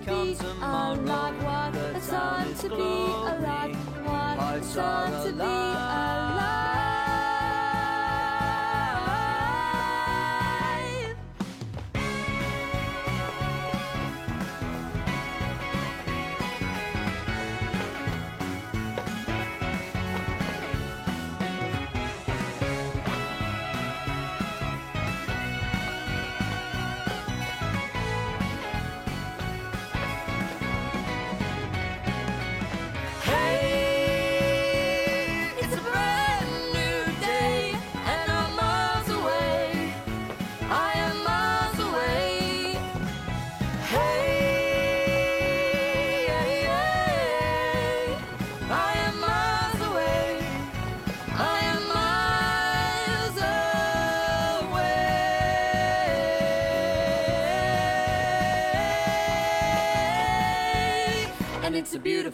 time 0.08 0.34
to 0.34 0.42
be 0.42 0.62
alive. 0.62 1.44
What 1.44 1.76
a 1.76 2.00
time 2.08 2.54
to 2.54 2.68
be 2.68 2.74
alive. 2.74 3.76
What 4.06 4.56
a 4.56 4.74
time 4.74 5.26
to 5.26 5.32
be 5.32 5.57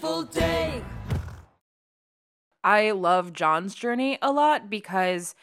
beautiful 0.04 0.22
day. 0.24 0.82
I 2.62 2.90
love 2.92 3.32
John's 3.32 3.74
journey 3.74 4.18
a 4.22 4.32
lot 4.32 4.70
because 4.70 5.34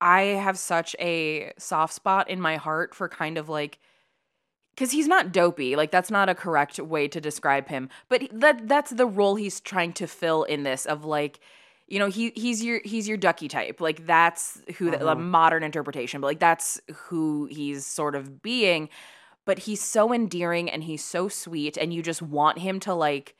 I 0.00 0.22
have 0.22 0.58
such 0.58 0.94
a 0.98 1.52
soft 1.58 1.94
spot 1.94 2.28
in 2.28 2.40
my 2.40 2.56
heart 2.56 2.94
for 2.94 3.08
kind 3.08 3.38
of 3.38 3.48
like 3.48 3.78
because 4.74 4.90
he's 4.90 5.08
not 5.08 5.32
dopey 5.32 5.74
like 5.74 5.90
that's 5.90 6.10
not 6.10 6.28
a 6.28 6.34
correct 6.34 6.78
way 6.78 7.08
to 7.08 7.18
describe 7.18 7.68
him 7.68 7.88
but 8.10 8.28
that 8.30 8.68
that's 8.68 8.90
the 8.90 9.06
role 9.06 9.36
he's 9.36 9.58
trying 9.58 9.94
to 9.94 10.06
fill 10.06 10.44
in 10.44 10.64
this 10.64 10.84
of 10.84 11.02
like 11.06 11.40
you 11.86 11.98
know 11.98 12.08
he 12.08 12.30
he's 12.36 12.62
your 12.62 12.82
he's 12.84 13.08
your 13.08 13.16
ducky 13.16 13.48
type 13.48 13.80
like 13.80 14.06
that's 14.06 14.60
who 14.76 14.90
the, 14.90 15.00
a 15.00 15.16
mm-hmm. 15.16 15.30
modern 15.30 15.62
interpretation 15.62 16.20
but 16.20 16.26
like 16.26 16.40
that's 16.40 16.78
who 16.94 17.46
he's 17.50 17.86
sort 17.86 18.14
of 18.14 18.42
being 18.42 18.90
but 19.46 19.60
he's 19.60 19.80
so 19.80 20.12
endearing 20.12 20.68
and 20.68 20.84
he's 20.84 21.02
so 21.02 21.26
sweet 21.26 21.78
and 21.78 21.94
you 21.94 22.02
just 22.02 22.20
want 22.20 22.58
him 22.58 22.78
to 22.78 22.92
like 22.92 23.34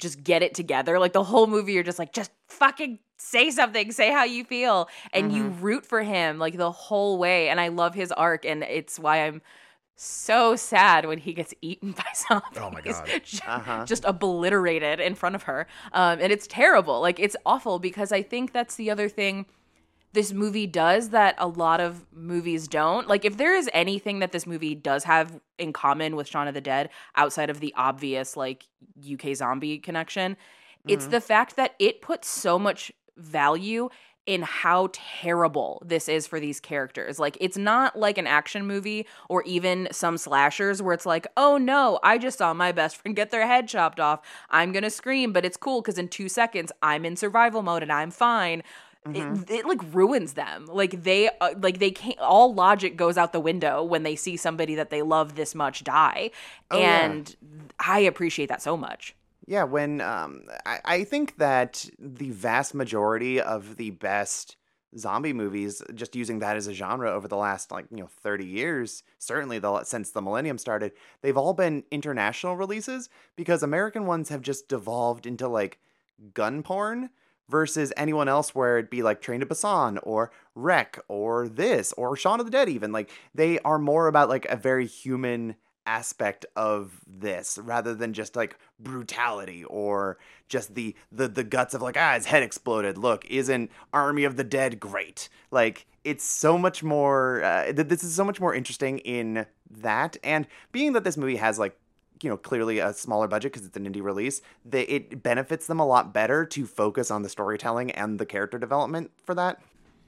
just 0.00 0.24
get 0.24 0.42
it 0.42 0.54
together. 0.54 0.98
Like 0.98 1.12
the 1.12 1.24
whole 1.24 1.46
movie, 1.46 1.72
you're 1.74 1.82
just 1.82 1.98
like, 1.98 2.12
just 2.12 2.30
fucking 2.48 2.98
say 3.18 3.50
something, 3.50 3.92
say 3.92 4.10
how 4.12 4.24
you 4.24 4.44
feel. 4.44 4.88
And 5.12 5.32
you 5.32 5.48
root 5.48 5.86
for 5.86 6.02
him 6.02 6.38
like 6.38 6.56
the 6.56 6.70
whole 6.72 7.18
way. 7.18 7.48
And 7.48 7.60
I 7.60 7.68
love 7.68 7.94
his 7.94 8.10
arc. 8.12 8.44
And 8.44 8.62
it's 8.62 8.98
why 8.98 9.26
I'm 9.26 9.42
so 9.96 10.56
sad 10.56 11.04
when 11.06 11.18
he 11.18 11.34
gets 11.34 11.52
eaten 11.60 11.92
by 11.96 12.04
zombies. 12.14 12.58
Oh 12.58 12.70
my 12.70 12.80
God. 12.80 13.06
Just, 13.22 13.46
Uh-huh. 13.46 13.84
just 13.84 14.04
obliterated 14.06 14.98
in 15.00 15.14
front 15.14 15.34
of 15.34 15.42
her. 15.44 15.66
Um, 15.92 16.18
and 16.20 16.32
it's 16.32 16.46
terrible. 16.46 17.00
Like 17.00 17.20
it's 17.20 17.36
awful 17.44 17.78
because 17.78 18.10
I 18.10 18.22
think 18.22 18.52
that's 18.52 18.76
the 18.76 18.90
other 18.90 19.08
thing 19.08 19.46
this 20.12 20.32
movie 20.32 20.66
does 20.66 21.10
that 21.10 21.34
a 21.38 21.46
lot 21.46 21.80
of 21.80 22.04
movies 22.12 22.66
don't. 22.66 23.06
Like, 23.06 23.24
if 23.24 23.36
there 23.36 23.54
is 23.54 23.70
anything 23.72 24.18
that 24.18 24.32
this 24.32 24.46
movie 24.46 24.74
does 24.74 25.04
have 25.04 25.40
in 25.58 25.72
common 25.72 26.16
with 26.16 26.26
Shaun 26.26 26.48
of 26.48 26.54
the 26.54 26.60
Dead 26.60 26.90
outside 27.14 27.50
of 27.50 27.60
the 27.60 27.72
obvious, 27.76 28.36
like, 28.36 28.66
UK 29.00 29.36
zombie 29.36 29.78
connection, 29.78 30.36
it's 30.88 31.04
mm-hmm. 31.04 31.12
the 31.12 31.20
fact 31.20 31.56
that 31.56 31.74
it 31.78 32.00
puts 32.00 32.28
so 32.28 32.58
much 32.58 32.90
value 33.16 33.88
in 34.26 34.42
how 34.42 34.88
terrible 34.92 35.82
this 35.84 36.08
is 36.08 36.26
for 36.26 36.38
these 36.38 36.60
characters. 36.60 37.18
Like, 37.18 37.36
it's 37.40 37.56
not 37.56 37.98
like 37.98 38.18
an 38.18 38.26
action 38.26 38.66
movie 38.66 39.06
or 39.28 39.42
even 39.44 39.88
some 39.92 40.18
slashers 40.18 40.82
where 40.82 40.94
it's 40.94 41.06
like, 41.06 41.26
oh 41.36 41.56
no, 41.56 41.98
I 42.02 42.18
just 42.18 42.38
saw 42.38 42.52
my 42.52 42.70
best 42.70 42.96
friend 42.96 43.16
get 43.16 43.30
their 43.30 43.46
head 43.46 43.66
chopped 43.66 43.98
off. 43.98 44.20
I'm 44.50 44.72
gonna 44.72 44.90
scream, 44.90 45.32
but 45.32 45.44
it's 45.44 45.56
cool 45.56 45.80
because 45.80 45.98
in 45.98 46.08
two 46.08 46.28
seconds 46.28 46.70
I'm 46.82 47.04
in 47.04 47.16
survival 47.16 47.62
mode 47.62 47.82
and 47.82 47.92
I'm 47.92 48.10
fine. 48.10 48.62
It, 49.06 49.50
it 49.50 49.66
like 49.66 49.80
ruins 49.94 50.34
them. 50.34 50.66
Like 50.66 51.04
they 51.04 51.30
uh, 51.40 51.54
like 51.58 51.78
they 51.78 51.90
can't. 51.90 52.18
All 52.18 52.52
logic 52.52 52.96
goes 52.96 53.16
out 53.16 53.32
the 53.32 53.40
window 53.40 53.82
when 53.82 54.02
they 54.02 54.14
see 54.14 54.36
somebody 54.36 54.74
that 54.74 54.90
they 54.90 55.00
love 55.00 55.36
this 55.36 55.54
much 55.54 55.84
die, 55.84 56.30
yeah. 56.70 57.06
and 57.06 57.34
I 57.78 58.00
appreciate 58.00 58.50
that 58.50 58.60
so 58.60 58.76
much. 58.76 59.14
Yeah, 59.46 59.64
when 59.64 60.02
um, 60.02 60.42
I, 60.66 60.80
I 60.84 61.04
think 61.04 61.38
that 61.38 61.88
the 61.98 62.30
vast 62.30 62.74
majority 62.74 63.40
of 63.40 63.76
the 63.76 63.90
best 63.90 64.56
zombie 64.98 65.32
movies, 65.32 65.82
just 65.94 66.14
using 66.14 66.40
that 66.40 66.56
as 66.56 66.66
a 66.66 66.74
genre 66.74 67.10
over 67.10 67.26
the 67.26 67.36
last 67.36 67.72
like 67.72 67.86
you 67.90 68.02
know 68.02 68.08
thirty 68.22 68.46
years, 68.46 69.02
certainly 69.18 69.58
the 69.58 69.82
since 69.84 70.10
the 70.10 70.20
millennium 70.20 70.58
started, 70.58 70.92
they've 71.22 71.38
all 71.38 71.54
been 71.54 71.84
international 71.90 72.54
releases 72.54 73.08
because 73.34 73.62
American 73.62 74.04
ones 74.04 74.28
have 74.28 74.42
just 74.42 74.68
devolved 74.68 75.26
into 75.26 75.48
like 75.48 75.78
gun 76.34 76.62
porn 76.62 77.08
versus 77.50 77.92
anyone 77.96 78.28
else 78.28 78.54
where 78.54 78.78
it'd 78.78 78.90
be 78.90 79.02
like 79.02 79.20
Train 79.20 79.40
to 79.40 79.46
Busan 79.46 79.98
or 80.02 80.30
REC 80.54 81.00
or 81.08 81.48
this 81.48 81.92
or 81.94 82.16
Shaun 82.16 82.40
of 82.40 82.46
the 82.46 82.52
Dead 82.52 82.68
even 82.68 82.92
like 82.92 83.10
they 83.34 83.58
are 83.60 83.78
more 83.78 84.06
about 84.06 84.28
like 84.28 84.46
a 84.46 84.56
very 84.56 84.86
human 84.86 85.56
aspect 85.86 86.46
of 86.54 87.00
this 87.06 87.58
rather 87.58 87.94
than 87.94 88.12
just 88.12 88.36
like 88.36 88.56
brutality 88.78 89.64
or 89.64 90.18
just 90.48 90.74
the 90.74 90.94
the 91.10 91.26
the 91.26 91.42
guts 91.42 91.74
of 91.74 91.82
like 91.82 91.96
ah 91.96 92.14
his 92.14 92.26
head 92.26 92.42
exploded. 92.42 92.98
Look 92.98 93.24
isn't 93.28 93.70
army 93.92 94.24
of 94.24 94.36
the 94.36 94.44
dead 94.44 94.78
great? 94.78 95.28
Like 95.50 95.86
it's 96.04 96.24
so 96.24 96.56
much 96.56 96.82
more 96.82 97.42
uh, 97.42 97.72
th- 97.72 97.88
this 97.88 98.04
is 98.04 98.14
so 98.14 98.24
much 98.24 98.40
more 98.40 98.54
interesting 98.54 98.98
in 98.98 99.46
that 99.70 100.16
and 100.22 100.46
being 100.72 100.92
that 100.92 101.04
this 101.04 101.16
movie 101.16 101.36
has 101.36 101.58
like 101.58 101.76
you 102.22 102.30
know 102.30 102.36
clearly 102.36 102.78
a 102.78 102.92
smaller 102.92 103.28
budget 103.28 103.52
because 103.52 103.66
it's 103.66 103.76
an 103.76 103.90
indie 103.90 104.02
release 104.02 104.42
they, 104.64 104.82
it 104.82 105.22
benefits 105.22 105.66
them 105.66 105.80
a 105.80 105.86
lot 105.86 106.12
better 106.12 106.44
to 106.44 106.66
focus 106.66 107.10
on 107.10 107.22
the 107.22 107.28
storytelling 107.28 107.90
and 107.92 108.18
the 108.18 108.26
character 108.26 108.58
development 108.58 109.10
for 109.24 109.34
that 109.34 109.60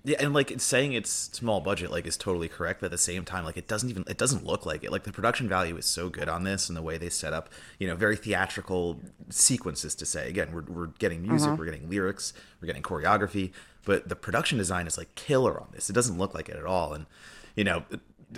Yeah, 0.04 0.16
and 0.18 0.34
like 0.34 0.50
it's 0.50 0.64
saying 0.64 0.94
it's 0.94 1.10
small 1.10 1.60
budget, 1.60 1.92
like 1.92 2.06
is 2.06 2.16
totally 2.16 2.48
correct. 2.48 2.80
But 2.80 2.86
at 2.86 2.90
the 2.90 2.98
same 2.98 3.24
time, 3.24 3.44
like 3.44 3.56
it 3.56 3.68
doesn't 3.68 3.88
even 3.88 4.04
it 4.08 4.18
doesn't 4.18 4.44
look 4.44 4.66
like 4.66 4.82
it. 4.82 4.90
Like 4.90 5.04
the 5.04 5.12
production 5.12 5.48
value 5.48 5.76
is 5.76 5.86
so 5.86 6.08
good 6.08 6.28
on 6.28 6.42
this, 6.42 6.68
and 6.68 6.76
the 6.76 6.82
way 6.82 6.98
they 6.98 7.08
set 7.08 7.32
up, 7.32 7.48
you 7.78 7.86
know, 7.86 7.94
very 7.94 8.16
theatrical 8.16 9.00
sequences 9.28 9.94
to 9.94 10.04
say. 10.04 10.28
Again, 10.28 10.50
we're 10.52 10.62
we're 10.62 10.86
getting 10.98 11.22
music, 11.22 11.50
mm-hmm. 11.50 11.58
we're 11.58 11.66
getting 11.66 11.88
lyrics, 11.88 12.32
we're 12.60 12.66
getting 12.66 12.82
choreography, 12.82 13.52
but 13.84 14.08
the 14.08 14.16
production 14.16 14.58
design 14.58 14.88
is 14.88 14.98
like 14.98 15.14
killer 15.14 15.60
on 15.60 15.68
this. 15.72 15.88
It 15.88 15.92
doesn't 15.92 16.18
look 16.18 16.34
like 16.34 16.48
it 16.48 16.56
at 16.56 16.64
all, 16.64 16.94
and 16.94 17.06
you 17.54 17.64
know. 17.64 17.84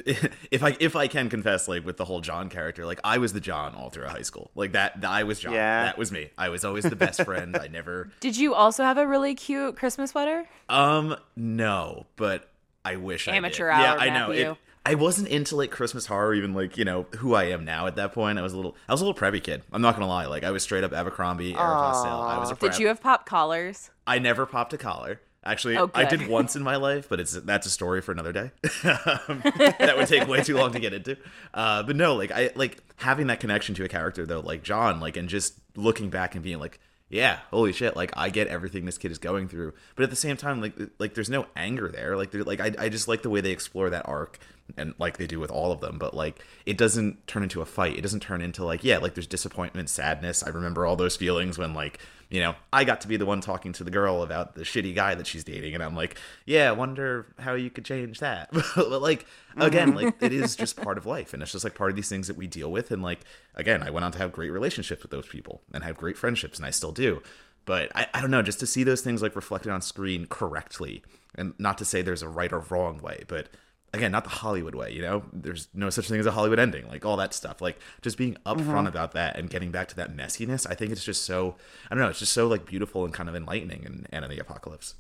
If 0.50 0.62
I 0.62 0.76
if 0.80 0.94
I 0.96 1.09
can 1.09 1.28
confess, 1.28 1.66
like 1.68 1.85
with 1.85 1.96
the 1.96 2.04
whole 2.04 2.20
John 2.20 2.48
character, 2.48 2.87
like 2.87 3.00
I 3.04 3.18
was 3.18 3.33
the 3.33 3.40
John 3.40 3.74
all 3.74 3.90
through 3.90 4.07
high 4.07 4.22
school, 4.22 4.50
like 4.54 4.72
that. 4.72 5.04
I 5.04 5.24
was 5.24 5.40
John. 5.40 5.52
Yeah. 5.54 5.85
That 5.85 5.98
was 5.98 6.12
me. 6.12 6.30
I 6.38 6.48
was 6.48 6.64
always 6.64 6.85
the 6.85 6.96
best 6.96 7.22
friend. 7.24 7.57
I 7.57 7.66
never 7.68 8.11
Did 8.20 8.37
you 8.37 8.54
also 8.54 8.85
have 8.85 8.98
a 8.98 9.07
really 9.07 9.35
cute 9.35 9.76
Christmas 9.76 10.11
sweater? 10.11 10.44
um, 10.68 11.16
no, 11.37 12.07
but 12.16 12.48
I 12.85 12.96
wish 12.96 13.26
Amateur 13.28 13.70
I 13.70 13.78
did. 13.78 13.87
hour, 13.87 13.96
yeah, 13.96 14.02
I 14.02 14.09
know. 14.09 14.28
Matthew. 14.28 14.50
It, 14.52 14.57
I 14.87 14.96
wasn't 14.96 15.28
into 15.28 15.57
like 15.57 15.70
Christmas 15.70 16.04
horror, 16.07 16.35
even 16.35 16.52
like 16.52 16.76
you 16.76 16.85
know 16.85 17.07
who 17.16 17.35
I 17.35 17.44
am 17.44 17.64
now. 17.64 17.87
At 17.87 17.96
that 17.96 18.12
point, 18.12 18.38
I 18.38 18.42
was 18.42 18.52
a 18.52 18.57
little, 18.57 18.76
I 18.87 18.92
was 18.92 19.00
a 19.00 19.07
little 19.07 19.18
preppy 19.18 19.42
kid. 19.42 19.62
I'm 19.72 19.80
not 19.80 19.94
gonna 19.94 20.07
lie. 20.07 20.26
Like 20.26 20.44
I 20.44 20.50
was 20.50 20.62
straight 20.62 20.85
up 20.85 20.92
Abercrombie, 20.92 21.54
Aeropostale. 21.54 22.28
I 22.28 22.38
was 22.38 22.50
a 22.50 22.54
prep. 22.54 22.72
Did 22.72 22.80
you 22.80 22.88
have 22.88 23.00
pop 23.00 23.24
collars? 23.24 23.90
I 24.07 24.18
never 24.18 24.44
popped 24.44 24.74
a 24.74 24.78
collar. 24.78 25.20
Actually, 25.44 25.76
Oh, 25.76 25.90
I 25.94 26.04
did 26.04 26.26
once 26.26 26.57
in 26.57 26.62
my 26.62 26.76
life, 26.76 27.09
but 27.09 27.20
it's 27.20 27.33
that's 27.33 27.66
a 27.66 27.70
story 27.70 28.00
for 28.00 28.12
another 28.12 28.33
day. 28.33 28.50
Um, 28.85 29.42
that 29.78 29.94
would 29.96 30.09
take 30.09 30.26
way 30.28 30.42
too 30.42 30.57
long 30.57 30.72
to 30.72 30.78
get 30.80 30.92
into. 30.94 31.16
Uh, 31.52 31.83
but 31.83 31.96
no, 31.96 32.14
like 32.14 32.30
I 32.30 32.50
like 32.54 32.78
having 32.96 33.26
that 33.28 33.40
connection 33.40 33.74
to 33.76 33.85
a 33.85 33.88
character 33.88 34.24
though, 34.26 34.40
like 34.40 34.62
John, 34.62 35.00
like 35.00 35.16
and 35.16 35.28
just 35.28 35.54
looking 35.76 36.11
back 36.11 36.35
and 36.35 36.42
being 36.42 36.59
like, 36.59 36.80
yeah, 37.09 37.38
holy 37.50 37.72
shit, 37.72 37.96
like 37.96 38.12
I 38.16 38.30
get 38.30 38.48
everything 38.48 38.87
this 38.87 38.98
kid 38.98 39.11
is 39.12 39.18
going 39.18 39.48
through. 39.48 39.74
But 39.96 40.04
at 40.04 40.11
the 40.11 40.16
same 40.16 40.37
time, 40.37 40.61
like 40.61 40.74
like 40.98 41.14
there's 41.14 41.30
no 41.30 41.46
anger 41.57 41.88
there. 41.88 42.16
Like 42.16 42.33
like 42.35 42.61
I 42.61 42.72
I 42.78 42.88
just 42.88 43.09
like 43.09 43.22
the 43.22 43.30
way 43.30 43.40
they 43.40 43.52
explore 43.52 43.90
that 43.90 44.09
arc 44.09 44.38
and 44.78 44.94
like 44.98 45.18
they 45.18 45.26
do 45.26 45.38
with 45.40 45.50
all 45.50 45.70
of 45.72 45.80
them. 45.80 45.98
But 45.98 46.14
like 46.14 46.42
it 46.66 46.78
doesn't 46.78 47.26
turn 47.26 47.42
into 47.42 47.61
a 47.61 47.66
fight. 47.66 47.96
It 47.98 48.02
doesn't 48.02 48.20
turn 48.20 48.40
into 48.40 48.64
like 48.64 48.83
yeah, 48.83 48.98
like 48.98 49.14
there's 49.14 49.26
disappointment, 49.26 49.90
sadness. 49.90 50.42
I 50.42 50.48
remember 50.48 50.87
all 50.87 50.96
those 50.96 51.16
feelings 51.16 51.59
when 51.59 51.74
like 51.74 51.98
you 52.35 52.40
know, 52.40 52.57
I 52.73 52.83
got 52.83 53.01
to 53.03 53.09
be 53.09 53.16
the 53.16 53.25
one 53.25 53.40
talking 53.40 53.73
to 53.75 53.85
the 53.85 53.92
girl 53.92 54.20
about 54.25 54.57
the 54.57 54.62
shitty 54.62 54.92
guy 54.92 55.14
that 55.14 55.25
she's 55.25 55.44
dating, 55.44 55.73
and 55.75 55.85
I'm 55.85 55.94
like, 55.94 56.16
yeah, 56.44 56.73
wonder 56.73 57.33
how 57.38 57.55
you 57.55 57.70
could 57.70 57.85
change 57.85 58.18
that. 58.18 58.51
but 58.75 59.01
like, 59.01 59.25
again, 59.57 59.94
like 59.94 60.16
it 60.20 60.33
is 60.33 60.57
just 60.57 60.75
part 60.75 60.99
of 60.99 61.07
life, 61.07 61.33
and 61.33 61.44
it's 61.44 61.53
just 61.53 61.62
like 61.62 61.77
part 61.77 61.90
of 61.90 61.97
these 61.97 62.09
things 62.09 62.27
that 62.27 62.37
we 62.37 62.49
deal 62.49 62.73
with. 62.73 62.90
And 62.90 63.05
like, 63.05 63.20
again, 63.55 63.85
I 63.85 63.90
went 63.90 64.05
on 64.05 64.11
to 64.11 64.18
have 64.18 64.33
great 64.33 64.51
relationships 64.51 65.03
with 65.03 65.12
those 65.12 65.29
people 65.29 65.62
and 65.73 65.85
have 65.85 65.97
great 65.97 66.18
friendships, 66.18 66.59
and 66.59 66.66
I 66.66 66.70
still 66.70 66.90
do. 66.90 67.23
But 67.66 67.94
I, 67.94 68.09
I 68.12 68.20
don't 68.20 68.33
know, 68.33 68.42
just 68.42 68.59
to 68.59 68.66
see 68.66 68.83
those 68.83 69.01
things 69.01 69.23
like 69.23 69.37
reflected 69.37 69.70
on 69.70 69.81
screen 69.81 70.27
correctly, 70.27 71.05
and 71.37 71.55
not 71.61 71.79
to 71.79 71.85
say 71.85 72.03
there's 72.03 72.23
a 72.23 72.29
right 72.29 72.53
or 72.53 72.64
wrong 72.68 72.99
way, 72.99 73.23
but 73.29 73.47
again, 73.94 74.12
not 74.12 74.24
the 74.24 74.30
Hollywood 74.30 74.74
way, 74.74 74.92
you 74.92 75.02
know? 75.02 75.22
There's 75.33 75.68
no 75.72 75.90
such 75.90 76.09
thing 76.09 76.20
as 76.20 76.26
a 76.26 76.33
Hollywood 76.33 76.59
ending, 76.59 76.87
like 76.88 77.04
all 77.04 77.16
that 77.16 77.33
stuff. 77.33 77.61
Like 77.61 77.78
just 78.02 78.18
being 78.18 78.37
upfront 78.44 78.64
mm-hmm. 78.64 78.87
about 78.87 79.12
that 79.12 79.38
and 79.38 79.48
getting 79.48 79.70
back 79.70 79.88
to 79.88 79.96
that 79.96 80.14
messiness, 80.14 80.66
I 80.68 80.74
think 80.74 80.92
it's 80.92 81.04
just 81.04 81.24
so 81.24 81.57
I 81.90 81.94
don't 81.94 82.02
know, 82.02 82.11
it's 82.11 82.18
just 82.18 82.33
so 82.33 82.46
like 82.46 82.66
beautiful 82.66 83.04
and 83.04 83.14
kind 83.14 83.28
of 83.28 83.35
enlightening 83.35 83.85
in 83.85 84.07
Anna 84.11 84.28
the 84.28 84.38
Apocalypse. 84.38 84.94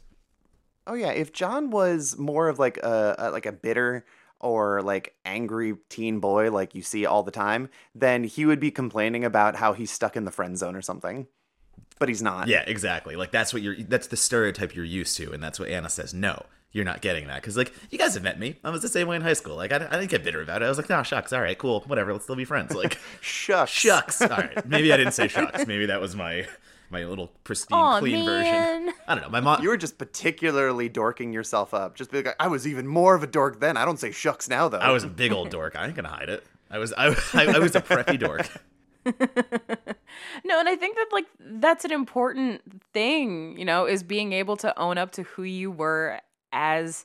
Oh 0.86 0.94
yeah, 0.94 1.10
if 1.10 1.32
John 1.32 1.70
was 1.70 2.18
more 2.18 2.48
of 2.48 2.58
like 2.58 2.78
a, 2.78 3.14
a 3.18 3.30
like 3.30 3.46
a 3.46 3.52
bitter 3.52 4.04
or 4.40 4.82
like 4.82 5.14
angry 5.24 5.74
teen 5.88 6.20
boy 6.20 6.50
like 6.50 6.74
you 6.74 6.82
see 6.82 7.06
all 7.06 7.22
the 7.22 7.30
time, 7.30 7.70
then 7.94 8.24
he 8.24 8.44
would 8.44 8.60
be 8.60 8.70
complaining 8.70 9.24
about 9.24 9.56
how 9.56 9.72
he's 9.72 9.90
stuck 9.90 10.16
in 10.16 10.24
the 10.24 10.30
friend 10.30 10.58
zone 10.58 10.76
or 10.76 10.82
something. 10.82 11.26
But 11.98 12.08
he's 12.08 12.22
not. 12.22 12.48
Yeah, 12.48 12.64
exactly. 12.66 13.16
Like 13.16 13.30
that's 13.30 13.52
what 13.52 13.62
you're 13.62 13.76
that's 13.76 14.08
the 14.08 14.16
stereotype 14.16 14.74
you're 14.74 14.84
used 14.84 15.16
to 15.16 15.32
and 15.32 15.42
that's 15.42 15.58
what 15.58 15.68
Anna 15.68 15.88
says. 15.88 16.12
No, 16.12 16.44
you're 16.74 16.84
not 16.84 17.00
getting 17.00 17.28
that 17.28 17.42
cuz 17.42 17.56
like 17.56 17.72
you 17.90 17.96
guys 17.96 18.12
have 18.12 18.22
met 18.22 18.38
me. 18.38 18.56
I 18.62 18.68
was 18.68 18.82
the 18.82 18.88
same 18.88 19.08
way 19.08 19.16
in 19.16 19.22
high 19.22 19.32
school. 19.32 19.56
Like 19.56 19.72
I, 19.72 19.76
I 19.76 19.96
didn't 19.98 20.10
get 20.10 20.22
bitter 20.22 20.42
about 20.42 20.60
it. 20.60 20.66
I 20.66 20.68
was 20.68 20.76
like, 20.76 20.90
"No, 20.90 21.02
shucks. 21.02 21.32
All 21.32 21.40
right, 21.40 21.56
cool. 21.56 21.80
Whatever. 21.86 22.12
Let's 22.12 22.24
still 22.24 22.36
be 22.36 22.44
friends." 22.44 22.74
Like 22.82 22.98
Shucks. 23.22 23.70
shucks. 23.70 24.20
All 24.20 24.28
right. 24.28 24.66
Maybe 24.68 24.92
I 24.92 24.98
didn't 24.98 25.12
say 25.14 25.28
shucks. 25.28 25.66
Maybe 25.66 25.86
that 25.86 26.00
was 26.02 26.14
my 26.14 26.46
my 26.90 27.04
little 27.04 27.32
pristine 27.44 27.78
Aw, 27.78 27.98
clean 28.00 28.26
man. 28.26 28.84
version. 28.84 28.94
I 29.08 29.14
don't 29.14 29.24
know. 29.24 29.30
My 29.30 29.40
mom 29.40 29.62
You 29.62 29.70
were 29.70 29.76
just 29.78 29.96
particularly 29.96 30.88
dorking 30.90 31.32
yourself 31.32 31.72
up. 31.72 31.96
Just 31.96 32.10
be 32.12 32.22
like, 32.22 32.36
I 32.38 32.46
was 32.48 32.66
even 32.68 32.86
more 32.86 33.14
of 33.14 33.22
a 33.22 33.26
dork 33.26 33.58
then. 33.58 33.76
I 33.76 33.84
don't 33.84 33.98
say 33.98 34.10
shucks 34.12 34.48
now 34.48 34.68
though. 34.68 34.78
I 34.78 34.90
was 34.90 35.02
a 35.02 35.08
big 35.08 35.32
old 35.32 35.50
dork. 35.50 35.74
I 35.76 35.86
ain't 35.86 35.94
gonna 35.96 36.08
hide 36.08 36.28
it. 36.28 36.44
I 36.70 36.78
was 36.78 36.92
I, 36.92 37.06
I, 37.34 37.46
I 37.54 37.58
was 37.58 37.74
a 37.76 37.80
preppy 37.80 38.18
dork. 38.18 38.48
No, 40.44 40.58
and 40.60 40.68
I 40.68 40.76
think 40.76 40.96
that 40.96 41.06
like 41.12 41.26
that's 41.40 41.84
an 41.84 41.92
important 41.92 42.82
thing, 42.92 43.56
you 43.58 43.64
know, 43.64 43.86
is 43.86 44.02
being 44.02 44.32
able 44.32 44.56
to 44.58 44.76
own 44.78 44.98
up 44.98 45.12
to 45.12 45.22
who 45.22 45.42
you 45.42 45.70
were 45.70 46.20
as 46.54 47.04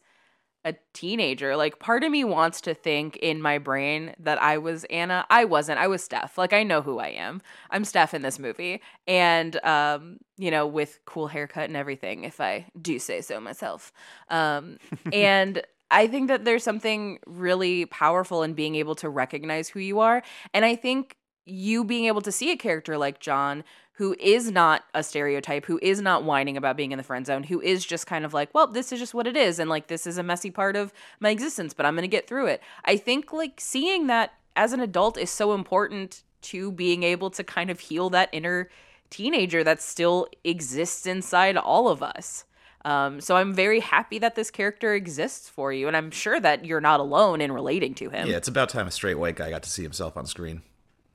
a 0.66 0.76
teenager. 0.94 1.56
Like 1.56 1.80
part 1.80 2.04
of 2.04 2.12
me 2.12 2.24
wants 2.24 2.62
to 2.62 2.74
think 2.74 3.18
in 3.18 3.42
my 3.42 3.58
brain 3.58 4.14
that 4.20 4.42
I 4.42 4.58
was 4.58 4.84
Anna. 4.86 5.26
I 5.30 5.46
wasn't. 5.46 5.80
I 5.80 5.88
was 5.88 6.04
Steph. 6.04 6.38
Like 6.38 6.54
I 6.54 6.64
know 6.64 6.82
who 6.82 7.00
I 7.00 7.08
am. 7.10 7.42
I'm 7.72 7.86
Steph 7.86 8.14
in 8.14 8.22
this 8.22 8.40
movie. 8.40 8.82
And 9.08 9.64
um, 9.66 10.18
you 10.38 10.52
know, 10.52 10.68
with 10.68 11.00
cool 11.06 11.28
haircut 11.28 11.66
and 11.66 11.78
everything, 11.78 12.24
if 12.24 12.42
I 12.42 12.66
do 12.80 13.00
say 13.00 13.22
so 13.22 13.40
myself. 13.40 13.92
Um 14.30 14.78
and 15.14 15.62
I 15.92 16.08
think 16.08 16.28
that 16.28 16.46
there's 16.46 16.64
something 16.64 17.20
really 17.26 17.86
powerful 17.86 18.44
in 18.44 18.54
being 18.54 18.76
able 18.76 18.96
to 18.96 19.10
recognize 19.10 19.70
who 19.70 19.80
you 19.80 20.00
are. 20.00 20.22
And 20.54 20.64
I 20.64 20.76
think 20.76 21.16
you 21.46 21.84
being 21.84 22.06
able 22.06 22.22
to 22.22 22.32
see 22.32 22.52
a 22.52 22.58
character 22.58 22.98
like 22.98 23.20
John 23.20 23.64
who 24.00 24.16
is 24.18 24.50
not 24.50 24.86
a 24.94 25.04
stereotype, 25.04 25.66
who 25.66 25.78
is 25.82 26.00
not 26.00 26.24
whining 26.24 26.56
about 26.56 26.78
being 26.78 26.94
in 26.94 26.98
the 26.98 27.04
friend 27.04 27.26
zone, 27.26 27.44
who 27.44 27.60
is 27.60 27.86
just 27.86 28.08
kind 28.08 28.24
of 28.24 28.34
like, 28.34 28.48
well, 28.54 28.66
this 28.66 28.94
is 28.94 29.00
just 29.00 29.14
what 29.14 29.28
it 29.28 29.36
is 29.36 29.60
and 29.60 29.70
like 29.70 29.88
this 29.88 30.08
is 30.08 30.18
a 30.18 30.24
messy 30.24 30.50
part 30.50 30.78
of 30.78 30.94
my 31.20 31.32
existence, 31.32 31.74
but 31.74 31.86
I'm 31.86 31.96
going 31.96 32.04
to 32.04 32.08
get 32.08 32.26
through 32.26 32.46
it. 32.46 32.62
I 32.86 32.96
think 32.96 33.34
like 33.34 33.60
seeing 33.60 34.08
that 34.08 34.36
as 34.56 34.72
an 34.72 34.80
adult 34.80 35.18
is 35.18 35.30
so 35.30 35.54
important 35.54 36.24
to 36.44 36.72
being 36.72 37.04
able 37.04 37.30
to 37.32 37.44
kind 37.44 37.70
of 37.70 37.82
heal 37.82 38.10
that 38.12 38.30
inner 38.32 38.70
teenager 39.10 39.66
that 39.66 39.82
still 39.82 40.30
exists 40.46 41.06
inside 41.06 41.58
all 41.58 41.90
of 41.90 42.02
us. 42.02 42.46
Um, 42.86 43.20
so 43.20 43.36
I'm 43.36 43.54
very 43.54 43.82
happy 43.82 44.18
that 44.20 44.36
this 44.36 44.50
character 44.50 44.94
exists 44.94 45.50
for 45.50 45.74
you, 45.74 45.90
and 45.90 45.98
I'm 45.98 46.10
sure 46.10 46.40
that 46.40 46.64
you're 46.64 46.80
not 46.80 47.02
alone 47.02 47.42
in 47.42 47.52
relating 47.52 47.96
to 47.96 48.10
him. 48.10 48.30
Yeah, 48.30 48.38
it's 48.38 48.48
about 48.48 48.70
time 48.70 48.88
a 48.88 48.92
straight 48.92 49.16
white 49.16 49.36
guy 49.36 49.50
got 49.50 49.64
to 49.64 49.70
see 49.70 49.84
himself 49.84 50.16
on 50.16 50.26
screen. 50.26 50.62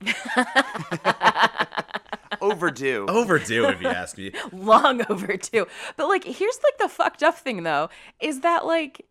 Overdue. 2.41 3.07
Overdue, 3.09 3.67
if 3.67 3.81
you 3.81 3.89
ask 3.89 4.19
me. 4.19 4.33
long 4.53 5.03
overdue. 5.09 5.67
But 5.97 6.09
like, 6.09 6.25
here's 6.25 6.59
like 6.63 6.79
the 6.79 6.89
fucked 6.89 7.23
up 7.23 7.39
thing 7.39 7.63
though, 7.63 7.89
is 8.21 8.41
that 8.41 8.67
like, 8.67 9.07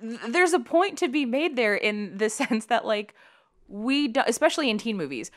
th- 0.00 0.20
there's 0.28 0.52
a 0.52 0.58
point 0.58 0.98
to 0.98 1.08
be 1.08 1.24
made 1.24 1.56
there 1.56 1.74
in 1.74 2.18
the 2.18 2.30
sense 2.40 2.66
that 2.66 2.84
like, 2.84 3.14
we 3.68 4.08
do, 4.08 4.22
especially 4.26 4.68
in 4.68 4.78
teen 4.78 4.96
movies, 4.96 5.30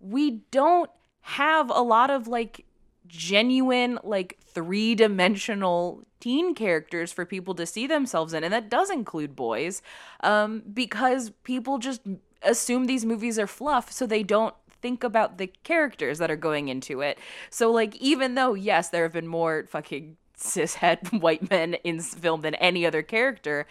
we 0.00 0.42
don't 0.50 0.90
have 1.22 1.70
a 1.70 1.80
lot 1.80 2.10
of 2.10 2.28
like 2.28 2.64
genuine 3.06 3.98
like 4.02 4.38
three 4.40 4.94
dimensional 4.94 6.02
teen 6.20 6.54
characters 6.54 7.12
for 7.12 7.26
people 7.26 7.54
to 7.54 7.66
see 7.66 7.86
themselves 7.86 8.32
in, 8.32 8.44
and 8.44 8.52
that 8.52 8.70
does 8.70 8.90
include 8.90 9.36
boys, 9.36 9.82
um, 10.22 10.62
because 10.72 11.30
people 11.42 11.78
just 11.78 12.00
assume 12.44 12.86
these 12.86 13.04
movies 13.04 13.38
are 13.38 13.46
fluff, 13.46 13.90
so 13.90 14.06
they 14.06 14.22
don't 14.22 14.54
think 14.80 15.02
about 15.02 15.38
the 15.38 15.46
characters 15.62 16.18
that 16.18 16.30
are 16.30 16.36
going 16.36 16.68
into 16.68 17.00
it. 17.00 17.18
So 17.50 17.70
like 17.70 17.96
even 17.96 18.34
though 18.34 18.54
yes, 18.54 18.90
there 18.90 19.02
have 19.04 19.12
been 19.12 19.26
more 19.26 19.64
fucking 19.68 20.16
cishet 20.38 21.12
white 21.20 21.50
men 21.50 21.74
in 21.84 22.00
film 22.00 22.42
than 22.42 22.54
any 22.56 22.84
other 22.84 23.02
character, 23.02 23.66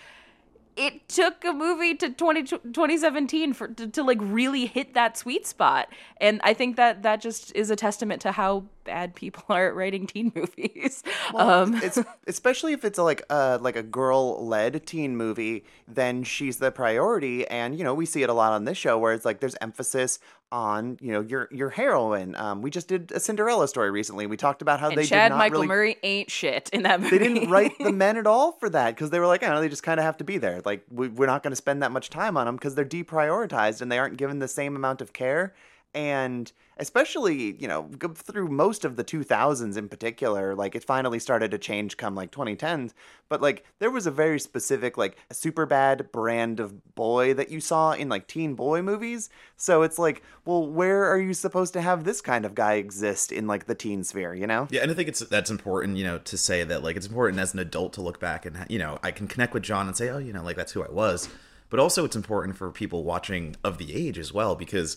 it 0.76 1.08
took 1.08 1.46
a 1.46 1.54
movie 1.54 1.94
to 1.96 2.10
20, 2.10 2.44
2017 2.44 3.54
for 3.54 3.68
to, 3.68 3.88
to 3.88 4.04
like 4.04 4.18
really 4.22 4.66
hit 4.66 4.94
that 4.94 5.18
sweet 5.18 5.46
spot 5.46 5.88
and 6.18 6.42
i 6.44 6.54
think 6.54 6.78
that 6.78 7.04
that 7.04 7.22
just 7.22 7.56
is 7.56 7.70
a 7.70 7.76
testament 7.76 8.22
to 8.22 8.32
how 8.32 8.64
bad 8.84 9.16
people 9.16 9.44
are 9.50 9.68
at 9.68 9.76
writing 9.76 10.08
teen 10.08 10.32
movies 10.36 11.04
um 11.36 11.76
it's 11.76 12.00
especially 12.28 12.74
if 12.74 12.86
it's 12.86 13.00
like 13.00 13.24
a 13.30 13.58
like 13.62 13.76
a 13.76 13.84
girl 13.84 14.46
led 14.46 14.86
teen 14.86 15.16
movie, 15.16 15.66
then 15.88 16.24
she's 16.24 16.58
the 16.58 16.72
priority, 16.72 17.48
and 17.48 17.78
you 17.78 17.84
know 17.84 17.94
we 17.94 18.06
see 18.06 18.24
it 18.24 18.30
a 18.30 18.34
lot 18.34 18.54
on 18.54 18.66
this 18.66 18.78
show 18.78 18.98
where 18.98 19.14
it's 19.14 19.26
like 19.26 19.40
there's 19.40 19.56
emphasis 19.62 20.20
on 20.52 20.98
you 21.02 21.12
know 21.12 21.22
your 21.22 21.48
your 21.52 21.70
heroine. 21.70 22.36
Um, 22.36 22.62
we 22.62 22.70
just 22.70 22.88
did 22.88 23.12
a 23.12 23.20
Cinderella 23.20 23.68
story 23.68 23.92
recently. 23.92 24.28
We 24.28 24.38
talked 24.38 24.62
about 24.62 24.80
how 24.80 24.90
and 24.90 24.98
they 24.98 25.06
chad 25.06 25.30
did 25.30 25.36
not 25.36 25.38
michael 25.38 25.58
really 25.58 25.68
murray 25.68 25.98
ain't 26.04 26.30
shit 26.30 26.70
in 26.72 26.84
that 26.84 27.02
movie 27.02 27.18
they 27.18 27.28
didn't 27.28 27.50
write 27.50 27.74
the 27.80 27.92
men 27.92 28.18
at 28.18 28.28
all 28.28 28.54
for 28.54 28.70
that 28.70 28.96
because 28.96 29.10
they 29.10 29.20
were 29.20 29.28
like, 29.28 29.44
I 29.44 29.48
don't 29.48 29.56
know, 29.56 29.62
they 29.62 29.70
just 29.70 29.84
kind 29.84 30.00
of 30.00 30.06
have 30.06 30.18
to 30.18 30.24
be 30.24 30.38
there. 30.38 30.62
Like, 30.66 30.86
we, 30.90 31.08
we're 31.08 31.28
not 31.28 31.44
going 31.44 31.52
to 31.52 31.58
spend 31.58 31.82
that 31.84 31.92
much 31.92 32.10
time 32.10 32.38
on 32.38 32.46
them 32.46 32.56
because 32.56 32.76
they're 32.76 32.86
deprioritized 32.86 33.82
and 33.82 33.92
they 33.92 34.00
aren't 34.00 34.18
given 34.18 34.40
the 34.40 34.48
same 34.48 34.76
amount 34.76 35.02
of 35.02 35.14
care. 35.14 35.54
And 35.94 36.52
especially, 36.78 37.56
you 37.62 37.68
know, 37.68 37.90
through 38.16 38.48
most 38.48 38.84
of 38.84 38.96
the 38.96 39.04
2000s 39.04 39.78
in 39.78 39.88
particular, 39.88 40.56
like 40.56 40.74
it 40.74 40.84
finally 40.84 41.20
started 41.20 41.52
to 41.52 41.58
change 41.58 41.98
come 41.98 42.16
like 42.16 42.32
2010s. 42.32 42.94
But 43.30 43.42
like, 43.42 43.64
there 43.80 43.92
was 43.92 44.08
a 44.08 44.12
very 44.12 44.40
specific, 44.40 44.98
like, 44.98 45.18
super 45.32 45.66
bad 45.66 46.12
brand 46.12 46.60
of 46.60 46.96
boy 46.96 47.34
that 47.36 47.52
you 47.52 47.60
saw 47.60 47.92
in 47.92 48.10
like 48.10 48.28
teen 48.28 48.56
boy 48.56 48.82
movies. 48.82 49.30
So 49.56 49.84
it's 49.84 50.00
like, 50.00 50.24
well, 50.46 50.66
where 50.66 51.06
are 51.06 51.20
you 51.20 51.34
supposed 51.34 51.74
to 51.74 51.82
have 51.82 52.04
this 52.04 52.22
kind 52.22 52.46
of 52.46 52.56
guy 52.56 52.74
exist 52.74 53.32
in 53.32 53.46
like 53.46 53.66
the 53.66 53.76
teen 53.76 54.04
sphere, 54.04 54.34
you 54.34 54.48
know? 54.48 54.68
Yeah, 54.72 54.82
and 54.82 54.92
I 54.92 54.94
think 54.96 55.10
it's 55.10 55.20
that's 55.20 55.52
important, 55.52 55.98
you 55.98 56.04
know, 56.04 56.18
to 56.20 56.38
say 56.38 56.64
that 56.64 56.84
like 56.84 56.96
it's 56.96 57.08
important 57.08 57.40
as 57.40 57.54
an 57.54 57.60
adult 57.60 57.94
to 57.94 58.02
look 58.02 58.20
back 58.20 58.46
and 58.46 58.66
you 58.68 58.80
know 58.80 59.00
I 59.04 59.12
can 59.12 59.28
connect 59.28 59.54
with 59.54 59.64
John 59.64 59.88
and 59.88 59.96
say, 59.96 60.10
oh, 60.10 60.18
you 60.18 60.34
know, 60.34 60.44
like 60.44 60.56
that's 60.56 60.72
who 60.72 60.84
I 60.84 60.90
was. 60.90 61.30
But 61.70 61.80
also, 61.80 62.06
it's 62.06 62.16
important 62.16 62.56
for 62.56 62.70
people 62.70 63.04
watching 63.04 63.56
of 63.64 63.80
the 63.80 63.96
age 63.96 64.20
as 64.20 64.32
well 64.32 64.54
because, 64.54 64.96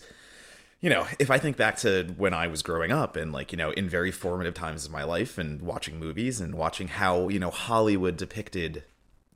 you 0.79 0.89
know, 0.89 1.07
if 1.17 1.31
I 1.31 1.39
think 1.39 1.57
back 1.57 1.77
to 1.77 2.13
when 2.17 2.33
I 2.33 2.47
was 2.47 2.61
growing 2.61 2.91
up 2.91 3.15
and 3.15 3.33
like 3.33 3.51
you 3.51 3.57
know 3.57 3.71
in 3.71 3.89
very 3.89 4.11
formative 4.11 4.53
times 4.53 4.85
of 4.85 4.91
my 4.91 5.03
life 5.03 5.37
and 5.37 5.61
watching 5.61 5.99
movies 5.99 6.39
and 6.39 6.55
watching 6.55 6.87
how 6.87 7.29
you 7.29 7.39
know 7.39 7.49
Hollywood 7.49 8.17
depicted 8.17 8.83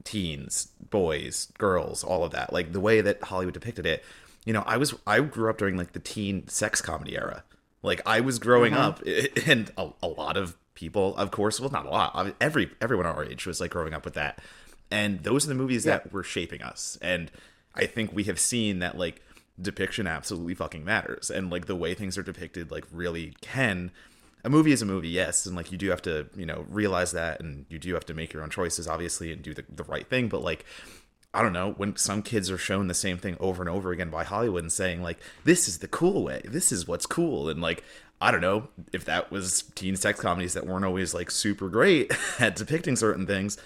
teens, 0.04 0.70
boys, 0.90 1.52
girls, 1.58 2.04
all 2.04 2.24
of 2.24 2.32
that, 2.32 2.54
like 2.54 2.74
the 2.74 2.80
way 2.80 3.02
that 3.02 3.24
Hollywood 3.24 3.54
depicted 3.54 3.86
it. 3.86 4.04
You 4.46 4.54
know, 4.54 4.64
I 4.66 4.78
was 4.78 4.94
I 5.08 5.20
grew 5.22 5.50
up 5.50 5.58
during 5.58 5.78
like 5.78 5.94
the 5.94 6.00
teen 6.00 6.48
sex 6.48 6.82
comedy 6.82 7.16
era. 7.16 7.44
Like 7.84 8.02
I 8.06 8.20
was 8.20 8.38
growing 8.38 8.74
uh-huh. 8.74 8.90
up, 8.90 9.02
and 9.48 9.72
a, 9.78 9.90
a 10.04 10.08
lot 10.08 10.38
of 10.38 10.56
people, 10.76 11.16
of 11.18 11.32
course, 11.32 11.60
well, 11.60 11.72
not 11.72 11.86
a 11.86 11.90
lot. 11.90 12.36
Every 12.40 12.70
everyone 12.80 13.08
our 13.08 13.24
age 13.24 13.48
was 13.48 13.60
like 13.60 13.72
growing 13.72 13.94
up 13.94 14.06
with 14.06 14.14
that, 14.14 14.40
and 14.92 15.24
those 15.24 15.46
are 15.46 15.50
the 15.50 15.56
movies 15.56 15.86
that 15.86 16.12
were 16.14 16.24
shaping 16.24 16.62
us. 16.62 17.00
And 17.02 17.32
I 17.74 17.88
think 17.88 18.14
we 18.14 18.26
have 18.26 18.40
seen 18.40 18.80
that 18.80 18.98
like 18.98 19.24
depiction 19.60 20.08
absolutely 20.08 20.56
fucking 20.56 20.84
matters, 20.84 21.30
and 21.30 21.50
like 21.50 21.66
the 21.66 21.76
way 21.76 21.94
things 21.94 22.18
are 22.18 22.24
depicted, 22.24 22.72
like 22.72 22.86
really 22.92 23.34
can. 23.42 23.92
A 24.44 24.50
movie 24.50 24.72
is 24.72 24.82
a 24.82 24.86
movie, 24.86 25.10
yes, 25.10 25.46
and 25.46 25.56
like 25.56 25.72
you 25.72 25.78
do 25.78 25.90
have 25.90 26.02
to, 26.04 26.28
you 26.36 26.46
know, 26.46 26.66
realize 26.70 27.12
that, 27.12 27.40
and 27.40 27.66
you 27.70 27.78
do 27.78 27.94
have 27.94 28.06
to 28.08 28.14
make 28.14 28.34
your 28.34 28.44
own 28.44 28.50
choices, 28.50 28.88
obviously, 28.88 29.32
and 29.32 29.42
do 29.42 29.54
the, 29.54 29.64
the 29.70 29.84
right 29.84 30.08
thing. 30.08 30.30
But 30.30 30.42
like, 30.42 30.66
I 31.34 31.42
don't 31.42 31.54
know, 31.54 31.72
when 31.78 31.96
some 31.96 32.24
kids 32.24 32.52
are 32.52 32.58
shown 32.58 32.88
the 32.88 32.94
same 32.94 33.18
thing 33.18 33.38
over 33.40 33.64
and 33.64 33.70
over 33.70 33.92
again 33.92 34.10
by 34.10 34.26
Hollywood 34.26 34.64
and 34.64 34.72
saying, 34.72 35.02
like, 35.02 35.18
this 35.46 35.68
is 35.68 35.78
the 35.78 35.88
cool 35.88 36.24
way, 36.24 36.42
this 36.44 36.72
is 36.72 36.88
what's 36.88 37.06
cool. 37.06 37.48
And, 37.48 37.62
like, 37.62 37.84
I 38.20 38.32
don't 38.32 38.42
know 38.42 38.68
if 38.92 39.06
that 39.06 39.32
was 39.32 39.64
teen 39.76 39.96
sex 39.96 40.20
comedies 40.20 40.54
that 40.54 40.68
weren't 40.68 40.84
always, 40.84 41.14
like, 41.14 41.32
super 41.32 41.70
great 41.70 42.12
at 42.40 42.58
depicting 42.58 42.98
certain 42.98 43.26
things. 43.26 43.58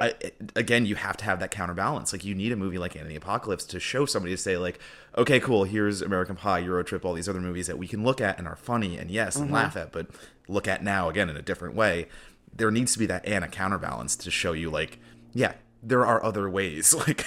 I, 0.00 0.14
again, 0.56 0.86
you 0.86 0.94
have 0.94 1.16
to 1.18 1.24
have 1.24 1.40
that 1.40 1.50
counterbalance. 1.50 2.12
Like, 2.12 2.24
you 2.24 2.34
need 2.34 2.52
a 2.52 2.56
movie 2.56 2.78
like 2.78 2.96
Anna 2.96 3.04
and 3.04 3.10
the 3.10 3.16
Apocalypse 3.16 3.64
to 3.66 3.80
show 3.80 4.06
somebody 4.06 4.34
to 4.34 4.40
say, 4.40 4.56
like, 4.56 4.78
okay, 5.16 5.40
cool, 5.40 5.64
here's 5.64 6.00
American 6.00 6.36
Pie, 6.36 6.60
Euro 6.60 6.82
Trip, 6.82 7.04
all 7.04 7.12
these 7.12 7.28
other 7.28 7.40
movies 7.40 7.66
that 7.66 7.78
we 7.78 7.86
can 7.86 8.02
look 8.02 8.20
at 8.20 8.38
and 8.38 8.48
are 8.48 8.56
funny 8.56 8.96
and 8.96 9.10
yes, 9.10 9.36
and 9.36 9.46
mm-hmm. 9.46 9.54
laugh 9.54 9.76
at, 9.76 9.92
but 9.92 10.06
look 10.48 10.66
at 10.66 10.82
now 10.82 11.08
again 11.08 11.28
in 11.28 11.36
a 11.36 11.42
different 11.42 11.74
way. 11.74 12.06
There 12.54 12.70
needs 12.70 12.94
to 12.94 12.98
be 12.98 13.06
that 13.06 13.26
and 13.26 13.44
a 13.44 13.48
counterbalance 13.48 14.16
to 14.16 14.30
show 14.30 14.52
you, 14.52 14.70
like, 14.70 14.98
yeah, 15.34 15.52
there 15.82 16.06
are 16.06 16.24
other 16.24 16.48
ways. 16.48 16.94
Like, 17.06 17.24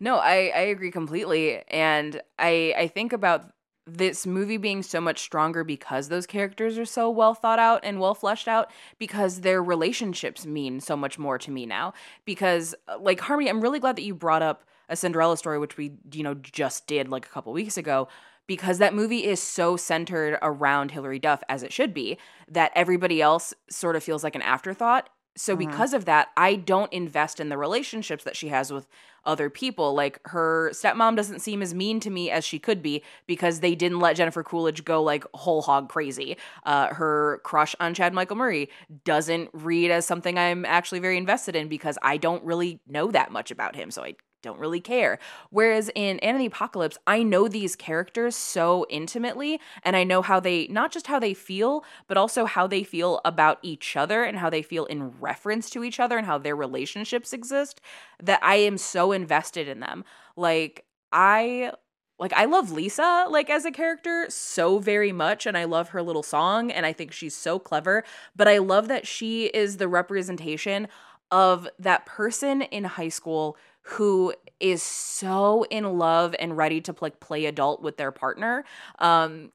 No, 0.00 0.16
I, 0.16 0.52
I 0.54 0.60
agree 0.60 0.90
completely. 0.90 1.62
And 1.68 2.20
I 2.38 2.74
I 2.76 2.86
think 2.88 3.12
about 3.12 3.50
this 3.96 4.26
movie 4.26 4.56
being 4.56 4.82
so 4.82 5.00
much 5.00 5.20
stronger 5.20 5.64
because 5.64 6.08
those 6.08 6.26
characters 6.26 6.78
are 6.78 6.84
so 6.84 7.08
well 7.08 7.34
thought 7.34 7.58
out 7.58 7.80
and 7.82 8.00
well 8.00 8.14
fleshed 8.14 8.48
out 8.48 8.70
because 8.98 9.40
their 9.40 9.62
relationships 9.62 10.46
mean 10.46 10.80
so 10.80 10.96
much 10.96 11.18
more 11.18 11.38
to 11.38 11.50
me 11.50 11.66
now. 11.66 11.94
Because 12.24 12.74
uh, 12.86 12.98
like 13.00 13.20
Harmony, 13.20 13.48
I'm 13.48 13.60
really 13.60 13.80
glad 13.80 13.96
that 13.96 14.02
you 14.02 14.14
brought 14.14 14.42
up 14.42 14.64
a 14.88 14.96
Cinderella 14.96 15.36
story, 15.36 15.58
which 15.58 15.76
we, 15.76 15.92
you 16.12 16.22
know, 16.22 16.34
just 16.34 16.86
did 16.86 17.08
like 17.08 17.26
a 17.26 17.30
couple 17.30 17.52
weeks 17.52 17.76
ago. 17.76 18.08
Because 18.46 18.78
that 18.78 18.94
movie 18.94 19.26
is 19.26 19.42
so 19.42 19.76
centered 19.76 20.38
around 20.40 20.90
Hilary 20.90 21.18
Duff 21.18 21.42
as 21.50 21.62
it 21.62 21.70
should 21.70 21.92
be, 21.92 22.16
that 22.50 22.72
everybody 22.74 23.20
else 23.20 23.52
sort 23.68 23.94
of 23.94 24.02
feels 24.02 24.24
like 24.24 24.34
an 24.34 24.40
afterthought 24.40 25.10
so 25.38 25.56
because 25.56 25.92
of 25.92 26.04
that 26.04 26.28
i 26.36 26.54
don't 26.54 26.92
invest 26.92 27.40
in 27.40 27.48
the 27.48 27.56
relationships 27.56 28.24
that 28.24 28.36
she 28.36 28.48
has 28.48 28.72
with 28.72 28.86
other 29.28 29.50
people. 29.50 29.94
Like 29.94 30.18
her 30.24 30.70
stepmom 30.72 31.14
doesn't 31.14 31.40
seem 31.40 31.62
as 31.62 31.74
mean 31.74 32.00
to 32.00 32.10
me 32.10 32.30
as 32.30 32.44
she 32.44 32.58
could 32.58 32.82
be 32.82 33.02
because 33.26 33.60
they 33.60 33.74
didn't 33.74 34.00
let 34.00 34.16
jennifer 34.16 34.42
coolidge 34.42 34.84
go 34.84 35.02
like 35.02 35.24
whole 35.34 35.62
hog 35.62 35.88
crazy. 35.88 36.36
Uh, 36.64 36.88
her 36.94 37.40
crush 37.44 37.76
on 37.78 37.94
chad 37.94 38.14
michael 38.14 38.36
murray 38.36 38.68
doesn't 39.04 39.50
read 39.52 39.90
as 39.90 40.06
something 40.06 40.38
i'm 40.38 40.64
actually 40.64 40.98
very 40.98 41.16
invested 41.16 41.54
in 41.54 41.68
because 41.68 41.98
i 42.02 42.16
don't 42.16 42.42
really 42.42 42.80
know 42.88 43.10
that 43.10 43.30
much 43.30 43.50
about 43.50 43.76
him. 43.76 43.90
So 43.90 44.02
i 44.02 44.14
don't 44.42 44.58
really 44.58 44.80
care. 44.80 45.18
Whereas 45.50 45.90
in 45.94 46.18
Anna 46.20 46.38
the 46.38 46.46
Apocalypse, 46.46 46.98
I 47.06 47.22
know 47.22 47.48
these 47.48 47.74
characters 47.76 48.36
so 48.36 48.86
intimately 48.88 49.60
and 49.82 49.96
I 49.96 50.04
know 50.04 50.22
how 50.22 50.40
they 50.40 50.68
not 50.68 50.92
just 50.92 51.08
how 51.08 51.18
they 51.18 51.34
feel, 51.34 51.84
but 52.06 52.16
also 52.16 52.44
how 52.44 52.66
they 52.66 52.84
feel 52.84 53.20
about 53.24 53.58
each 53.62 53.96
other 53.96 54.22
and 54.22 54.38
how 54.38 54.50
they 54.50 54.62
feel 54.62 54.84
in 54.86 55.18
reference 55.20 55.70
to 55.70 55.82
each 55.84 55.98
other 55.98 56.16
and 56.16 56.26
how 56.26 56.38
their 56.38 56.56
relationships 56.56 57.32
exist 57.32 57.80
that 58.22 58.40
I 58.42 58.56
am 58.56 58.78
so 58.78 59.12
invested 59.12 59.68
in 59.68 59.80
them. 59.80 60.04
Like 60.36 60.84
I 61.12 61.72
like 62.18 62.32
I 62.32 62.44
love 62.46 62.72
Lisa 62.72 63.26
like 63.30 63.50
as 63.50 63.64
a 63.64 63.70
character 63.70 64.26
so 64.28 64.78
very 64.78 65.12
much 65.12 65.46
and 65.46 65.56
I 65.56 65.64
love 65.64 65.90
her 65.90 66.02
little 66.02 66.22
song 66.22 66.70
and 66.70 66.84
I 66.84 66.92
think 66.92 67.12
she's 67.12 67.36
so 67.36 67.58
clever, 67.58 68.04
but 68.36 68.48
I 68.48 68.58
love 68.58 68.88
that 68.88 69.06
she 69.06 69.46
is 69.46 69.76
the 69.76 69.88
representation 69.88 70.88
of 71.30 71.68
that 71.78 72.06
person 72.06 72.62
in 72.62 72.84
high 72.84 73.08
school 73.10 73.56
who 73.82 74.34
is 74.60 74.82
so 74.82 75.64
in 75.70 75.98
love 75.98 76.34
and 76.38 76.56
ready 76.56 76.80
to 76.82 76.94
like 77.00 77.20
play 77.20 77.46
adult 77.46 77.82
with 77.82 77.96
their 77.96 78.12
partner. 78.12 78.64
Um 78.98 79.52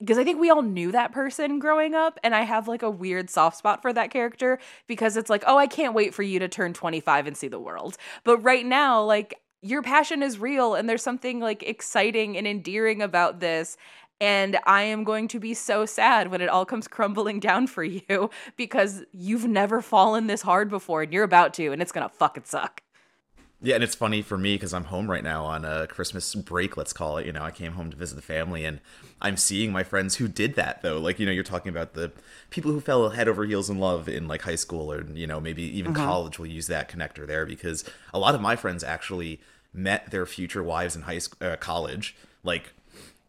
because 0.00 0.18
I 0.18 0.24
think 0.24 0.40
we 0.40 0.50
all 0.50 0.62
knew 0.62 0.92
that 0.92 1.12
person 1.12 1.58
growing 1.58 1.94
up, 1.94 2.18
and 2.22 2.34
I 2.34 2.42
have 2.42 2.68
like 2.68 2.82
a 2.82 2.90
weird 2.90 3.30
soft 3.30 3.56
spot 3.56 3.80
for 3.82 3.92
that 3.92 4.10
character 4.10 4.58
because 4.86 5.16
it's 5.16 5.30
like, 5.30 5.44
oh, 5.46 5.56
I 5.56 5.66
can't 5.66 5.94
wait 5.94 6.14
for 6.14 6.22
you 6.22 6.38
to 6.40 6.48
turn 6.48 6.74
25 6.74 7.26
and 7.26 7.36
see 7.36 7.48
the 7.48 7.60
world. 7.60 7.96
But 8.24 8.38
right 8.38 8.66
now, 8.66 9.02
like, 9.02 9.40
your 9.62 9.82
passion 9.82 10.22
is 10.22 10.38
real, 10.38 10.74
and 10.74 10.88
there's 10.88 11.02
something 11.02 11.40
like 11.40 11.62
exciting 11.62 12.36
and 12.36 12.46
endearing 12.46 13.00
about 13.02 13.40
this. 13.40 13.76
And 14.20 14.58
I 14.66 14.82
am 14.82 15.04
going 15.04 15.28
to 15.28 15.40
be 15.40 15.54
so 15.54 15.86
sad 15.86 16.30
when 16.30 16.40
it 16.40 16.48
all 16.48 16.66
comes 16.66 16.88
crumbling 16.96 17.40
down 17.40 17.66
for 17.66 17.84
you 17.84 18.30
because 18.56 19.04
you've 19.12 19.46
never 19.46 19.80
fallen 19.80 20.26
this 20.26 20.42
hard 20.42 20.68
before, 20.68 21.02
and 21.02 21.12
you're 21.12 21.24
about 21.24 21.54
to, 21.54 21.72
and 21.72 21.80
it's 21.80 21.92
gonna 21.92 22.10
fucking 22.10 22.44
suck. 22.44 22.83
Yeah, 23.64 23.76
and 23.76 23.82
it's 23.82 23.94
funny 23.94 24.20
for 24.20 24.36
me 24.36 24.56
because 24.56 24.74
I'm 24.74 24.84
home 24.84 25.10
right 25.10 25.24
now 25.24 25.46
on 25.46 25.64
a 25.64 25.86
Christmas 25.86 26.34
break, 26.34 26.76
let's 26.76 26.92
call 26.92 27.16
it. 27.16 27.24
You 27.24 27.32
know, 27.32 27.42
I 27.42 27.50
came 27.50 27.72
home 27.72 27.90
to 27.90 27.96
visit 27.96 28.14
the 28.14 28.20
family, 28.20 28.62
and 28.66 28.78
I'm 29.22 29.38
seeing 29.38 29.72
my 29.72 29.82
friends 29.82 30.16
who 30.16 30.28
did 30.28 30.54
that 30.56 30.82
though. 30.82 30.98
Like, 30.98 31.18
you 31.18 31.24
know, 31.24 31.32
you're 31.32 31.42
talking 31.42 31.70
about 31.70 31.94
the 31.94 32.12
people 32.50 32.72
who 32.72 32.80
fell 32.80 33.08
head 33.08 33.26
over 33.26 33.46
heels 33.46 33.70
in 33.70 33.78
love 33.78 34.06
in 34.06 34.28
like 34.28 34.42
high 34.42 34.54
school, 34.54 34.92
or 34.92 35.02
you 35.14 35.26
know, 35.26 35.40
maybe 35.40 35.62
even 35.62 35.94
college 35.94 36.38
will 36.38 36.46
use 36.46 36.66
that 36.66 36.90
connector 36.90 37.26
there 37.26 37.46
because 37.46 37.84
a 38.12 38.18
lot 38.18 38.34
of 38.34 38.42
my 38.42 38.54
friends 38.54 38.84
actually 38.84 39.40
met 39.72 40.10
their 40.10 40.26
future 40.26 40.62
wives 40.62 40.94
in 40.94 41.02
high 41.02 41.18
school, 41.18 41.48
uh, 41.48 41.56
college, 41.56 42.14
like 42.42 42.74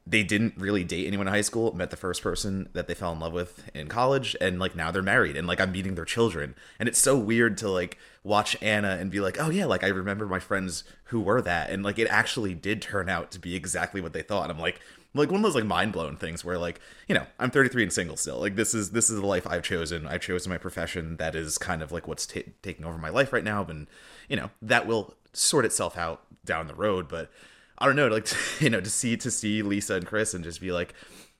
they 0.08 0.24
didn't 0.24 0.54
really 0.58 0.84
date 0.84 1.08
anyone 1.08 1.28
in 1.28 1.34
high 1.34 1.42
school 1.42 1.76
met 1.76 1.90
the 1.90 1.98
first 1.98 2.22
person 2.22 2.70
that 2.74 2.88
they 2.88 2.94
fell 2.94 3.12
in 3.12 3.20
love 3.20 3.34
with 3.34 3.70
in 3.74 3.88
college 3.88 4.36
and 4.40 4.60
like 4.60 4.76
now 4.76 4.92
they're 4.92 5.02
married 5.02 5.36
and 5.36 5.48
like 5.48 5.60
i'm 5.60 5.72
meeting 5.72 5.96
their 5.96 6.06
children. 6.06 6.56
And 6.80 6.88
it's 6.88 7.00
so 7.00 7.18
weird 7.18 7.58
to 7.60 7.70
like 7.70 7.98
watch 8.24 8.56
anna 8.62 8.98
and 9.00 9.10
be 9.10 9.20
like 9.20 9.38
oh 9.40 9.50
yeah 9.50 9.66
like 9.66 9.84
i 9.84 9.88
remember 9.88 10.28
my 10.28 10.40
friends 10.40 10.84
who 11.06 11.20
were 11.22 11.42
that. 11.42 11.70
And 11.70 11.84
like 11.84 11.98
it 11.98 12.08
actually 12.10 12.54
did 12.54 12.82
turn 12.82 13.10
out 13.10 13.32
to 13.32 13.40
be 13.40 13.56
exactly 13.56 14.02
what 14.02 14.14
they 14.14 14.22
thought. 14.22 14.44
And 14.44 14.52
i'm 14.52 14.60
like 14.60 14.80
like 15.16 15.32
one 15.32 15.38
of 15.38 15.44
those 15.44 15.56
like 15.56 15.66
mind 15.66 15.94
blown 15.94 16.18
things 16.18 16.44
where 16.44 16.58
like 16.58 16.80
you 17.08 17.16
know 17.16 17.26
i'm 17.40 17.50
33 17.50 17.84
and 17.84 17.94
single 17.94 18.18
still. 18.18 18.40
Like 18.40 18.56
this 18.56 18.76
is 18.76 18.92
this 18.92 19.10
is 19.10 19.20
the 19.20 19.26
life 19.26 19.48
i've 19.48 19.64
chosen. 19.64 20.06
I've 20.06 20.22
chosen 20.22 20.52
my 20.52 20.60
profession. 20.60 21.18
That 21.18 21.36
is 21.36 21.58
kind 21.58 21.82
of 21.82 21.92
like 21.92 22.08
what's 22.08 22.28
t- 22.28 22.54
taking 22.62 22.86
over 22.86 23.00
my 23.00 23.10
life 23.10 23.34
right 23.34 23.44
now. 23.44 23.66
And 23.66 23.88
you 24.30 24.36
know 24.36 24.52
that 24.62 24.86
will 24.86 25.16
sort 25.34 25.66
itself 25.66 25.98
out 25.98 26.22
down 26.46 26.68
the 26.68 26.76
road. 26.76 27.08
But 27.08 27.32
I 27.78 27.86
don't 27.86 27.96
know, 27.96 28.08
like 28.08 28.28
you 28.60 28.70
know, 28.70 28.82
to 28.82 28.90
see 28.90 29.18
to 29.18 29.32
see 29.32 29.62
Lisa 29.62 29.96
and 29.96 30.06
Chris 30.06 30.34
and 30.34 30.44
just 30.44 30.62
be 30.62 30.72
like, 30.72 30.94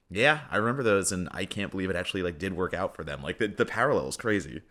yeah, 0.10 0.42
I 0.52 0.58
remember 0.58 0.84
those, 0.84 1.12
and 1.12 1.30
I 1.32 1.46
can't 1.46 1.72
believe 1.72 1.90
it 1.90 1.96
actually 1.96 2.24
like 2.24 2.38
did 2.38 2.54
work 2.54 2.74
out 2.74 2.96
for 2.96 3.04
them. 3.04 3.22
Like 3.22 3.40
the 3.40 3.48
the 3.48 3.66
parallel 3.66 4.08
is 4.08 4.18
crazy. 4.18 4.62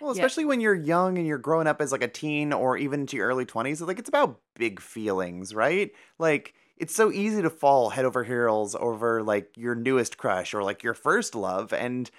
Well, 0.00 0.10
especially 0.10 0.42
yeah. 0.42 0.48
when 0.48 0.60
you're 0.60 0.74
young 0.74 1.16
and 1.16 1.28
you're 1.28 1.38
growing 1.38 1.68
up 1.68 1.80
as 1.80 1.92
like 1.92 2.02
a 2.02 2.08
teen 2.08 2.52
or 2.52 2.76
even 2.76 3.02
into 3.02 3.16
your 3.16 3.28
early 3.28 3.46
20s, 3.46 3.86
like 3.86 4.00
it's 4.00 4.08
about 4.08 4.40
big 4.56 4.80
feelings, 4.80 5.54
right? 5.54 5.92
Like 6.18 6.54
it's 6.76 6.92
so 6.92 7.12
easy 7.12 7.40
to 7.40 7.50
fall 7.50 7.90
head 7.90 8.04
over 8.04 8.24
heels 8.24 8.74
over 8.80 9.22
like 9.22 9.56
your 9.56 9.76
newest 9.76 10.18
crush 10.18 10.54
or 10.54 10.64
like 10.64 10.82
your 10.82 10.94
first 10.94 11.36
love 11.36 11.72
and 11.72 12.10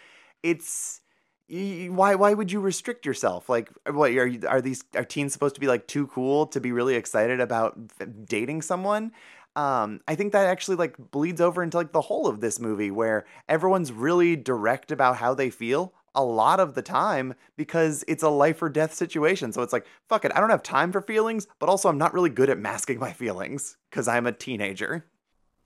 it's 0.44 1.02
why 1.50 2.16
why 2.16 2.34
would 2.34 2.52
you 2.52 2.60
restrict 2.60 3.06
yourself? 3.06 3.50
Like 3.50 3.70
what 3.90 4.12
are 4.12 4.28
you, 4.28 4.48
are 4.48 4.62
these 4.62 4.84
are 4.96 5.04
teens 5.04 5.34
supposed 5.34 5.56
to 5.56 5.62
be 5.62 5.68
like 5.68 5.88
too 5.88 6.08
cool 6.08 6.48
to 6.48 6.60
be 6.60 6.72
really 6.72 6.96
excited 6.96 7.40
about 7.40 7.78
dating 8.26 8.62
someone? 8.62 9.12
Um 9.56 10.02
i 10.08 10.16
think 10.16 10.32
that 10.32 10.48
actually 10.48 10.78
like 10.78 10.96
bleeds 11.12 11.40
over 11.40 11.62
into 11.62 11.78
like 11.78 11.92
the 11.92 12.02
whole 12.02 12.28
of 12.28 12.42
this 12.42 12.60
movie 12.60 12.90
where 12.90 13.26
everyone's 13.48 13.92
really 13.92 14.36
direct 14.36 14.92
about 14.92 15.18
how 15.18 15.34
they 15.36 15.52
feel 15.52 15.94
a 16.16 16.24
lot 16.24 16.60
of 16.60 16.76
the 16.76 16.82
time 16.82 17.34
because 17.56 18.04
it's 18.08 18.24
a 18.24 18.30
life 18.30 18.62
or 18.62 18.70
death 18.70 18.94
situation. 18.94 19.52
So 19.52 19.62
it's 19.62 19.74
like 19.74 19.86
fuck 20.10 20.26
it 20.26 20.32
i 20.36 20.40
don't 20.40 20.50
have 20.50 20.64
time 20.64 20.92
for 20.92 21.02
feelings 21.02 21.48
but 21.60 21.70
also 21.70 21.90
i'm 21.90 21.98
not 21.98 22.14
really 22.14 22.30
good 22.30 22.50
at 22.50 22.58
masking 22.58 23.00
my 23.00 23.12
feelings 23.12 23.78
because 23.90 24.08
i'm 24.08 24.26
a 24.26 24.32
teenager. 24.32 25.06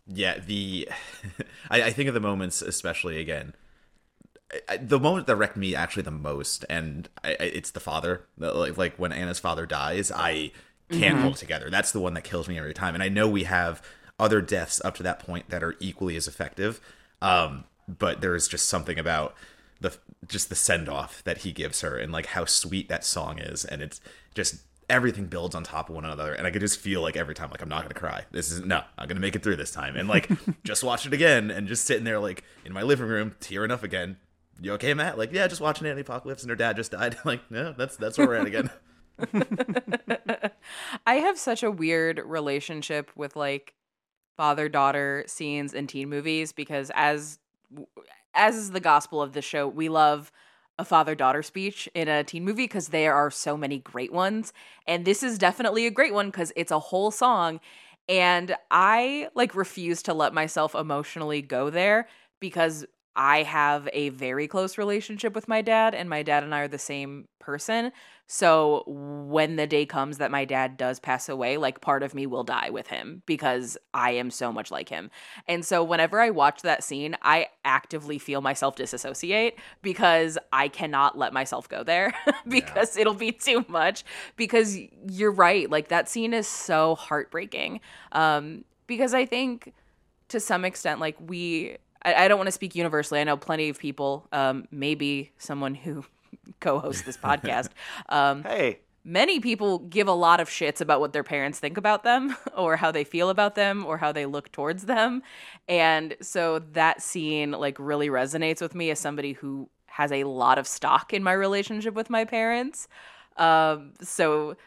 Yeah 0.06 0.40
the 0.40 0.90
I, 1.70 1.84
I 1.84 1.92
think 1.92 2.08
of 2.08 2.14
the 2.14 2.20
moments 2.20 2.62
especially 2.62 3.20
again 3.20 3.54
I, 4.70 4.78
the 4.78 5.00
moment 5.00 5.28
that 5.28 5.36
wrecked 5.36 5.58
me 5.58 5.76
actually 5.76 6.04
the 6.04 6.12
most, 6.12 6.64
and 6.70 7.10
I, 7.24 7.32
it's 7.32 7.72
the 7.72 7.80
father. 7.80 8.24
Like, 8.38 8.78
like 8.78 8.96
when 8.98 9.12
Anna's 9.12 9.40
father 9.40 9.66
dies, 9.66 10.12
I 10.12 10.52
can't 10.90 11.16
mm-hmm. 11.16 11.22
hold 11.22 11.36
it 11.36 11.40
together. 11.40 11.70
That's 11.70 11.92
the 11.92 12.00
one 12.00 12.14
that 12.14 12.24
kills 12.24 12.48
me 12.48 12.58
every 12.58 12.74
time. 12.74 12.94
And 12.94 13.04
I 13.04 13.10
know 13.10 13.28
we 13.28 13.44
have 13.44 13.82
other 14.20 14.42
deaths 14.42 14.82
up 14.86 14.96
to 14.96 15.04
that 15.04 15.20
point 15.20 15.50
that 15.50 15.64
are 15.64 15.76
equally 15.80 16.16
as 16.16 16.28
effective, 16.28 16.80
um, 17.22 17.66
but 17.88 18.22
there 18.22 18.36
is 18.36 18.48
just 18.48 18.70
something 18.70 18.98
about 18.98 19.36
the 19.80 19.96
just 20.28 20.50
the 20.50 20.56
send 20.56 20.90
off 20.90 21.24
that 21.24 21.40
he 21.40 21.52
gives 21.52 21.82
her 21.82 21.98
and 21.98 22.12
like 22.12 22.28
how 22.28 22.46
sweet 22.46 22.90
that 22.90 23.04
song 23.04 23.40
is, 23.40 23.66
and 23.66 23.82
it's 23.82 24.02
just 24.34 24.62
everything 24.90 25.26
builds 25.26 25.54
on 25.54 25.64
top 25.64 25.90
of 25.90 25.96
one 25.96 26.06
another 26.06 26.32
and 26.32 26.48
i 26.48 26.50
could 26.50 26.62
just 26.62 26.80
feel 26.80 27.02
like 27.02 27.18
every 27.18 27.36
time 27.36 27.50
like 27.52 27.62
i'm 27.62 27.68
not 27.68 27.82
gonna 27.82 27.94
cry 27.94 28.24
this 28.32 28.50
is 28.50 28.64
no 28.64 28.82
i'm 28.98 29.06
gonna 29.06 29.20
make 29.20 29.36
it 29.36 29.44
through 29.44 29.58
this 29.58 29.70
time 29.70 29.98
and 29.98 30.08
like 30.08 30.30
just 30.64 30.82
watch 30.82 31.06
it 31.06 31.12
again 31.12 31.52
and 31.52 31.68
just 31.68 31.84
sitting 31.84 32.06
there 32.06 32.20
like 32.20 32.42
in 32.64 32.72
my 32.72 32.82
living 32.82 33.06
room 33.06 33.36
tearing 33.42 33.70
up 33.70 33.84
again 33.84 34.16
you 34.62 34.74
okay, 34.74 34.94
Matt? 34.94 35.18
Like, 35.18 35.32
yeah, 35.32 35.48
just 35.48 35.62
watching 35.62 35.88
Annie 35.88 36.02
Apocalypse 36.02 36.44
and 36.44 36.50
her 36.50 36.56
dad 36.56 36.76
just 36.76 36.92
died. 36.92 37.18
like, 37.26 37.50
no, 37.52 37.74
that's 37.78 37.98
that's 37.98 38.18
where 38.18 38.28
we're 38.28 38.36
at 38.36 38.48
again. 38.48 38.70
I 41.08 41.16
have 41.16 41.38
such 41.38 41.64
a 41.64 41.72
weird 41.72 42.22
relationship 42.24 43.12
with 43.16 43.36
like 43.36 43.74
father 44.36 44.70
daughter 44.70 45.24
scenes 45.28 45.74
in 45.74 45.88
teen 45.88 46.10
movies 46.10 46.52
because 46.52 46.92
as 46.94 47.40
as 48.34 48.56
is 48.56 48.72
the 48.72 48.80
gospel 48.80 49.22
of 49.22 49.34
the 49.34 49.42
show, 49.42 49.68
we 49.68 49.90
love 49.90 50.32
a 50.80 50.86
father 50.86 51.16
daughter 51.16 51.42
speech 51.42 51.90
in 51.96 52.08
a 52.08 52.24
teen 52.24 52.46
movie 52.46 52.66
because 52.66 52.90
there 52.90 53.16
are 53.16 53.32
so 53.32 53.58
many 53.58 53.80
great 53.80 54.14
ones. 54.14 54.54
And 54.86 55.06
this 55.06 55.24
is 55.24 55.40
definitely 55.40 55.88
a 55.88 55.92
great 55.92 56.14
one 56.14 56.28
because 56.28 56.54
it's 56.56 56.72
a 56.72 56.80
whole 56.80 57.10
song. 57.10 57.60
And 58.08 58.56
I 58.70 59.30
like 59.34 59.56
refuse 59.56 60.04
to 60.04 60.14
let 60.14 60.34
myself 60.34 60.76
emotionally 60.76 61.42
go 61.42 61.70
there 61.70 62.08
because 62.40 62.86
I 63.18 63.42
have 63.44 63.90
a 63.94 64.10
very 64.10 64.48
close 64.48 64.78
relationship 64.78 65.34
with 65.34 65.48
my 65.48 65.64
dad, 65.64 65.96
and 65.96 66.08
my 66.10 66.22
dad 66.22 66.44
and 66.44 66.54
I 66.54 66.62
are 66.62 66.68
the 66.68 66.78
same 66.78 67.28
person. 67.40 67.92
So 68.28 68.84
when 68.86 69.56
the 69.56 69.66
day 69.66 69.86
comes 69.86 70.18
that 70.18 70.32
my 70.32 70.44
dad 70.44 70.76
does 70.76 71.00
pass 71.00 71.30
away, 71.30 71.56
like 71.56 71.80
part 71.80 72.04
of 72.04 72.14
me 72.14 72.28
will 72.28 72.44
die 72.44 72.70
with 72.70 72.88
him 72.88 73.24
because 73.26 73.78
I 73.94 74.12
am 74.12 74.30
so 74.30 74.52
much 74.52 74.70
like 74.70 74.90
him. 74.90 75.10
And 75.48 75.66
so 75.66 75.82
whenever 75.82 76.20
I 76.20 76.30
watch 76.30 76.62
that 76.62 76.84
scene, 76.84 77.16
I 77.22 77.48
actively 77.64 78.20
feel 78.20 78.42
myself 78.42 78.76
disassociate 78.76 79.58
because 79.82 80.38
I 80.52 80.68
cannot 80.68 81.18
let 81.18 81.32
myself 81.32 81.70
go 81.70 81.84
there 81.84 82.14
because 82.48 82.96
yeah. 82.96 83.02
it'll 83.02 83.14
be 83.14 83.32
too 83.32 83.66
much. 83.70 84.04
Because 84.36 84.78
you're 85.10 85.32
right, 85.32 85.70
like 85.72 85.88
that 85.88 86.10
scene 86.10 86.34
is 86.34 86.48
so 86.48 86.96
heartbreaking. 86.96 87.80
Um, 88.12 88.66
because 88.88 89.14
I 89.14 89.26
think 89.26 89.74
to 90.28 90.42
some 90.42 90.66
extent, 90.66 91.00
like 91.00 91.16
we 91.26 91.78
I, 92.08 92.26
I 92.26 92.28
don't 92.28 92.38
want 92.38 92.48
to 92.48 92.54
speak 92.54 92.76
universally. 92.76 93.20
I 93.20 93.26
know 93.26 93.36
plenty 93.36 93.68
of 93.70 93.78
people, 93.78 94.28
um, 94.32 94.68
maybe 94.72 95.32
someone 95.38 95.76
who 95.76 96.06
co-hosts 96.60 97.04
this 97.04 97.18
podcast. 97.18 97.70
Um, 98.10 98.44
hey. 98.44 98.80
Many 99.04 99.40
people 99.40 99.80
give 99.80 100.10
a 100.10 100.14
lot 100.14 100.42
of 100.42 100.50
shits 100.50 100.82
about 100.82 101.00
what 101.00 101.14
their 101.14 101.24
parents 101.24 101.60
think 101.60 101.78
about 101.78 102.04
them 102.04 102.36
or 102.58 102.76
how 102.76 102.92
they 102.92 103.06
feel 103.06 103.30
about 103.30 103.56
them 103.56 103.86
or 103.86 103.98
how 103.98 104.12
they 104.12 104.26
look 104.26 104.52
towards 104.52 104.84
them. 104.84 105.24
And 105.70 106.16
so 106.22 106.60
that 106.74 107.02
scene 107.02 107.52
like 107.52 107.78
really 107.80 108.10
resonates 108.10 108.62
with 108.62 108.76
me 108.76 108.90
as 108.92 109.00
somebody 109.00 109.34
who 109.34 109.70
has 109.86 110.12
a 110.12 110.26
lot 110.26 110.58
of 110.58 110.68
stock 110.68 111.14
in 111.14 111.24
my 111.24 111.32
relationship 111.32 111.94
with 111.94 112.10
my 112.10 112.26
parents. 112.26 112.90
Um, 113.38 113.94
so 114.02 114.58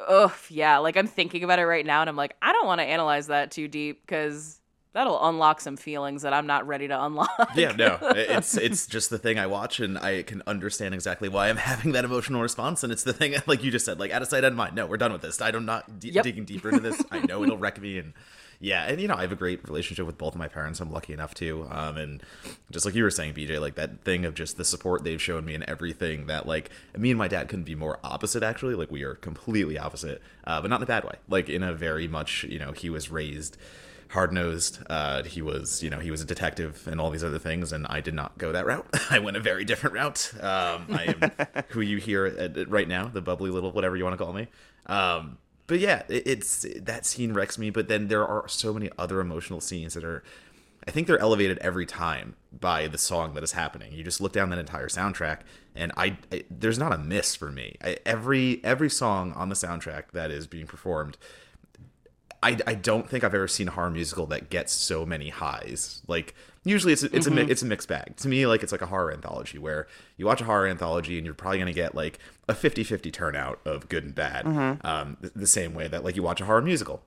oh 0.00 0.34
yeah, 0.48 0.78
like 0.78 0.96
I'm 0.96 1.06
thinking 1.06 1.44
about 1.44 1.60
it 1.60 1.66
right 1.66 1.86
now 1.86 2.00
and 2.00 2.10
I'm 2.10 2.16
like, 2.16 2.36
I 2.42 2.52
don't 2.52 2.66
want 2.66 2.80
to 2.80 2.84
analyze 2.84 3.28
that 3.28 3.52
too 3.52 3.68
deep 3.68 4.02
because 4.02 4.60
that'll 4.92 5.26
unlock 5.26 5.60
some 5.60 5.76
feelings 5.76 6.22
that 6.22 6.32
I'm 6.32 6.46
not 6.46 6.66
ready 6.66 6.88
to 6.88 7.04
unlock. 7.04 7.50
yeah, 7.54 7.72
no, 7.72 7.98
it's 8.02 8.56
it's 8.56 8.86
just 8.86 9.10
the 9.10 9.18
thing 9.18 9.38
I 9.38 9.46
watch, 9.46 9.80
and 9.80 9.98
I 9.98 10.22
can 10.22 10.42
understand 10.46 10.94
exactly 10.94 11.28
why 11.28 11.48
I'm 11.48 11.56
having 11.72 11.92
that 11.92 12.04
emotional 12.04 12.42
response. 12.42 12.82
And 12.82 12.92
it's 12.92 13.02
the 13.02 13.12
thing, 13.12 13.34
like 13.46 13.64
you 13.64 13.70
just 13.70 13.84
said, 13.84 13.98
like 13.98 14.10
out 14.10 14.22
of 14.22 14.28
sight, 14.28 14.44
out 14.44 14.52
of 14.52 14.56
mind. 14.56 14.74
No, 14.74 14.86
we're 14.86 14.96
done 14.96 15.12
with 15.12 15.22
this. 15.22 15.40
I'm 15.40 15.64
not 15.64 15.98
d- 15.98 16.10
yep. 16.10 16.24
digging 16.24 16.44
deeper 16.44 16.68
into 16.68 16.80
this. 16.80 17.02
I 17.10 17.20
know 17.20 17.42
it'll 17.42 17.58
wreck 17.58 17.80
me, 17.80 17.98
and 17.98 18.12
yeah, 18.60 18.84
and 18.84 19.00
you 19.00 19.08
know 19.08 19.14
I 19.14 19.22
have 19.22 19.32
a 19.32 19.36
great 19.36 19.66
relationship 19.66 20.06
with 20.06 20.18
both 20.18 20.34
of 20.34 20.38
my 20.38 20.48
parents. 20.48 20.80
I'm 20.80 20.92
lucky 20.92 21.12
enough 21.12 21.34
to, 21.34 21.66
um, 21.70 21.96
and 21.96 22.22
just 22.70 22.84
like 22.84 22.94
you 22.94 23.02
were 23.02 23.10
saying, 23.10 23.34
BJ, 23.34 23.60
like 23.60 23.74
that 23.74 24.02
thing 24.02 24.24
of 24.24 24.34
just 24.34 24.56
the 24.56 24.64
support 24.64 25.04
they've 25.04 25.20
shown 25.20 25.44
me 25.44 25.54
and 25.54 25.64
everything 25.64 26.26
that 26.26 26.46
like 26.46 26.70
me 26.96 27.10
and 27.10 27.18
my 27.18 27.28
dad 27.28 27.48
couldn't 27.48 27.64
be 27.64 27.74
more 27.74 27.98
opposite. 28.04 28.42
Actually, 28.42 28.74
like 28.74 28.90
we 28.90 29.02
are 29.02 29.14
completely 29.14 29.78
opposite, 29.78 30.22
uh, 30.44 30.60
but 30.60 30.70
not 30.70 30.76
in 30.80 30.84
a 30.84 30.86
bad 30.86 31.04
way. 31.04 31.16
Like 31.28 31.48
in 31.48 31.62
a 31.62 31.72
very 31.72 32.06
much, 32.06 32.44
you 32.44 32.58
know, 32.58 32.72
he 32.72 32.90
was 32.90 33.10
raised 33.10 33.56
hard 34.12 34.30
nosed. 34.30 34.78
Uh, 34.90 35.22
he 35.22 35.40
was, 35.40 35.82
you 35.82 35.88
know, 35.88 35.98
he 35.98 36.10
was 36.10 36.20
a 36.20 36.26
detective 36.26 36.86
and 36.86 37.00
all 37.00 37.10
these 37.10 37.24
other 37.24 37.38
things, 37.38 37.72
and 37.72 37.86
I 37.88 38.00
did 38.00 38.12
not 38.12 38.36
go 38.36 38.52
that 38.52 38.66
route. 38.66 38.86
I 39.10 39.18
went 39.18 39.38
a 39.38 39.40
very 39.40 39.64
different 39.64 39.94
route. 39.94 40.32
Um, 40.34 40.86
I 40.90 41.14
am 41.16 41.64
who 41.70 41.80
you 41.80 41.96
hear 41.96 42.26
at, 42.26 42.68
right 42.68 42.86
now, 42.86 43.06
the 43.06 43.22
bubbly 43.22 43.50
little 43.50 43.72
whatever 43.72 43.96
you 43.96 44.04
want 44.04 44.18
to 44.18 44.22
call 44.22 44.34
me. 44.34 44.48
Um, 44.86 45.38
but 45.66 45.78
yeah, 45.78 46.02
it, 46.08 46.26
it's 46.26 46.66
that 46.76 47.06
scene 47.06 47.32
wrecks 47.32 47.56
me. 47.56 47.70
But 47.70 47.88
then 47.88 48.08
there 48.08 48.26
are 48.26 48.46
so 48.48 48.74
many 48.74 48.90
other 48.98 49.18
emotional 49.18 49.62
scenes 49.62 49.94
that 49.94 50.04
are, 50.04 50.22
I 50.86 50.90
think 50.90 51.06
they're 51.06 51.18
elevated 51.18 51.56
every 51.58 51.86
time 51.86 52.36
by 52.52 52.88
the 52.88 52.98
song 52.98 53.32
that 53.32 53.42
is 53.42 53.52
happening. 53.52 53.92
You 53.92 54.04
just 54.04 54.20
look 54.20 54.32
down 54.32 54.50
that 54.50 54.58
entire 54.58 54.88
soundtrack, 54.88 55.38
and 55.74 55.90
I, 55.96 56.18
I 56.30 56.44
there's 56.50 56.78
not 56.78 56.92
a 56.92 56.98
miss 56.98 57.34
for 57.34 57.50
me. 57.50 57.76
I, 57.82 57.96
every 58.04 58.62
every 58.62 58.90
song 58.90 59.32
on 59.32 59.48
the 59.48 59.54
soundtrack 59.54 60.10
that 60.12 60.30
is 60.30 60.46
being 60.46 60.66
performed 60.66 61.16
I, 62.42 62.56
I 62.66 62.74
don't 62.74 63.08
think 63.08 63.22
I've 63.22 63.34
ever 63.34 63.48
seen 63.48 63.68
a 63.68 63.70
horror 63.70 63.90
musical 63.90 64.26
that 64.26 64.50
gets 64.50 64.72
so 64.72 65.06
many 65.06 65.28
highs. 65.28 66.02
Like 66.08 66.34
usually 66.64 66.92
it's 66.92 67.02
it's 67.02 67.28
mm-hmm. 67.28 67.38
a 67.38 67.42
it's 67.42 67.62
a 67.62 67.66
mixed 67.66 67.88
bag. 67.88 68.16
To 68.16 68.28
me 68.28 68.46
like 68.46 68.62
it's 68.62 68.72
like 68.72 68.82
a 68.82 68.86
horror 68.86 69.12
anthology 69.12 69.58
where 69.58 69.86
you 70.16 70.26
watch 70.26 70.40
a 70.40 70.44
horror 70.44 70.66
anthology 70.66 71.18
and 71.18 71.24
you're 71.24 71.34
probably 71.34 71.58
going 71.58 71.66
to 71.66 71.72
get 71.72 71.94
like 71.94 72.18
a 72.48 72.54
50-50 72.54 73.12
turnout 73.12 73.60
of 73.64 73.88
good 73.88 74.04
and 74.04 74.14
bad. 74.14 74.44
Mm-hmm. 74.44 74.86
Um, 74.86 75.16
the, 75.20 75.30
the, 75.36 75.46
same 75.46 75.74
way 75.74 75.86
that 75.88 76.04
like 76.04 76.16
you 76.16 76.22
watch 76.22 76.40
a 76.40 76.44
horror 76.44 76.62
musical. 76.62 77.02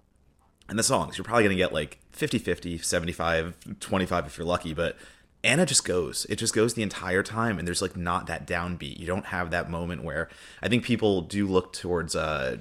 And 0.68 0.80
the 0.80 0.84
songs, 0.84 1.18
you're 1.18 1.26
probably 1.26 1.44
going 1.44 1.56
to 1.56 1.62
get 1.62 1.74
like 1.74 2.00
50-50, 2.18 2.84
75 2.84 3.80
25 3.80 4.26
if 4.26 4.38
you're 4.38 4.48
lucky, 4.48 4.74
but 4.74 4.98
Anna 5.44 5.66
just 5.66 5.86
goes. 5.86 6.26
It 6.28 6.38
just 6.38 6.56
goes 6.56 6.74
the 6.74 6.82
entire 6.82 7.22
time, 7.22 7.60
and 7.60 7.68
there's 7.68 7.82
like 7.82 7.96
not 7.96 8.26
that 8.26 8.48
downbeat. 8.48 9.00
You 9.00 9.06
don't 9.06 9.28
have 9.28 9.52
that 9.52 9.70
moment 9.70 10.04
where 10.04 10.28
I 10.64 10.70
think 10.70 10.84
people 10.84 11.22
do 11.22 11.46
look 11.46 11.72
towards 11.72 12.16
uh, 12.16 12.58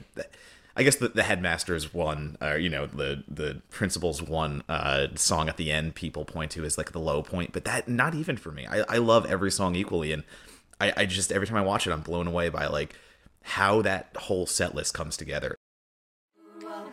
I 0.77 0.83
guess 0.83 0.97
the, 0.97 1.09
the 1.09 1.23
headmaster's 1.23 1.95
one, 1.95 2.37
or 2.41 2.59
you 2.59 2.69
know, 2.69 2.87
the 2.87 3.23
the 3.29 3.63
principal's 3.71 4.21
one 4.21 4.63
uh, 4.69 5.09
song 5.15 5.49
at 5.49 5.57
the 5.57 5.71
end 5.71 5.95
people 5.95 6.25
point 6.25 6.51
to 6.53 6.65
is 6.65 6.77
like 6.77 6.93
the 6.93 6.99
low 6.99 7.23
point, 7.23 7.53
but 7.53 7.65
that 7.65 7.89
not 7.89 8.15
even 8.15 8.37
for 8.37 8.51
me. 8.51 8.67
I, 8.67 8.81
I 8.89 8.99
love 8.99 9.25
every 9.27 9.53
song 9.53 9.77
equally, 9.77 10.13
and 10.13 10.25
I, 10.81 10.93
I 10.97 11.07
just 11.07 11.31
every 11.31 11.47
time 11.47 11.57
I 11.57 11.63
watch 11.63 11.87
it, 11.87 11.93
I'm 11.93 12.01
blown 12.01 12.27
away 12.27 12.49
by 12.49 12.67
like 12.67 12.97
how 13.43 13.83
that 13.83 14.17
whole 14.17 14.47
set 14.47 14.75
list 14.75 14.95
comes 14.95 15.17
together. 15.17 15.57
no 16.61 16.93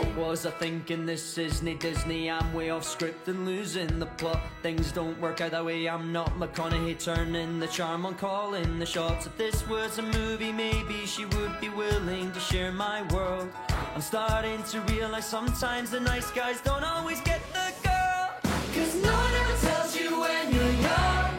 What 0.00 0.16
was 0.16 0.46
I 0.46 0.50
thinking? 0.52 1.04
This 1.04 1.36
isn't 1.36 1.80
Disney. 1.80 2.30
I'm 2.30 2.54
way 2.54 2.70
off 2.70 2.84
script 2.84 3.28
and 3.28 3.44
losing 3.44 3.98
the 3.98 4.06
plot. 4.06 4.40
Things 4.62 4.92
don't 4.92 5.20
work 5.20 5.42
out 5.42 5.50
that 5.50 5.62
way. 5.62 5.86
I'm 5.88 6.10
not 6.10 6.30
McConaughey 6.38 6.98
turning 6.98 7.58
the 7.58 7.66
charm 7.66 8.06
on 8.06 8.14
calling 8.14 8.78
the 8.78 8.86
shots. 8.86 9.26
If 9.26 9.36
this 9.36 9.68
was 9.68 9.98
a 9.98 10.02
movie, 10.02 10.52
maybe 10.52 11.04
she 11.04 11.26
would 11.26 11.60
be 11.60 11.68
willing 11.68 12.32
to 12.32 12.40
share 12.40 12.72
my 12.72 13.02
world. 13.12 13.50
I'm 13.94 14.00
starting 14.00 14.62
to 14.72 14.80
realize 14.92 15.26
sometimes 15.26 15.90
the 15.90 16.00
nice 16.00 16.30
guys 16.30 16.62
don't 16.62 16.84
always 16.84 17.20
get 17.20 17.42
the 17.52 17.70
girl. 17.82 18.30
Cause 18.74 18.94
no 19.02 19.12
one 19.12 19.34
ever 19.34 19.66
tells 19.66 20.00
you 20.00 20.18
when 20.18 20.54
you're 20.54 20.76
young. 20.80 21.38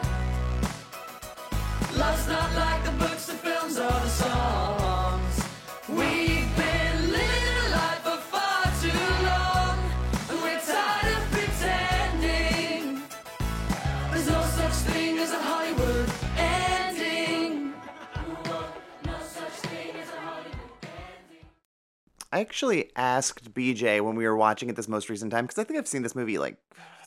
Love's 1.98 2.28
not 2.28 2.54
like 2.54 2.84
the 2.84 2.92
books, 2.92 3.26
the 3.26 3.34
films, 3.34 3.76
or 3.76 3.90
the 3.90 4.08
songs. 4.08 4.81
I 22.32 22.40
actually 22.40 22.90
asked 22.96 23.52
BJ 23.52 24.00
when 24.00 24.16
we 24.16 24.26
were 24.26 24.36
watching 24.36 24.70
it 24.70 24.76
this 24.76 24.88
most 24.88 25.10
recent 25.10 25.30
time 25.30 25.44
because 25.44 25.58
I 25.58 25.64
think 25.64 25.78
I've 25.78 25.86
seen 25.86 26.02
this 26.02 26.16
movie 26.16 26.38
like 26.38 26.56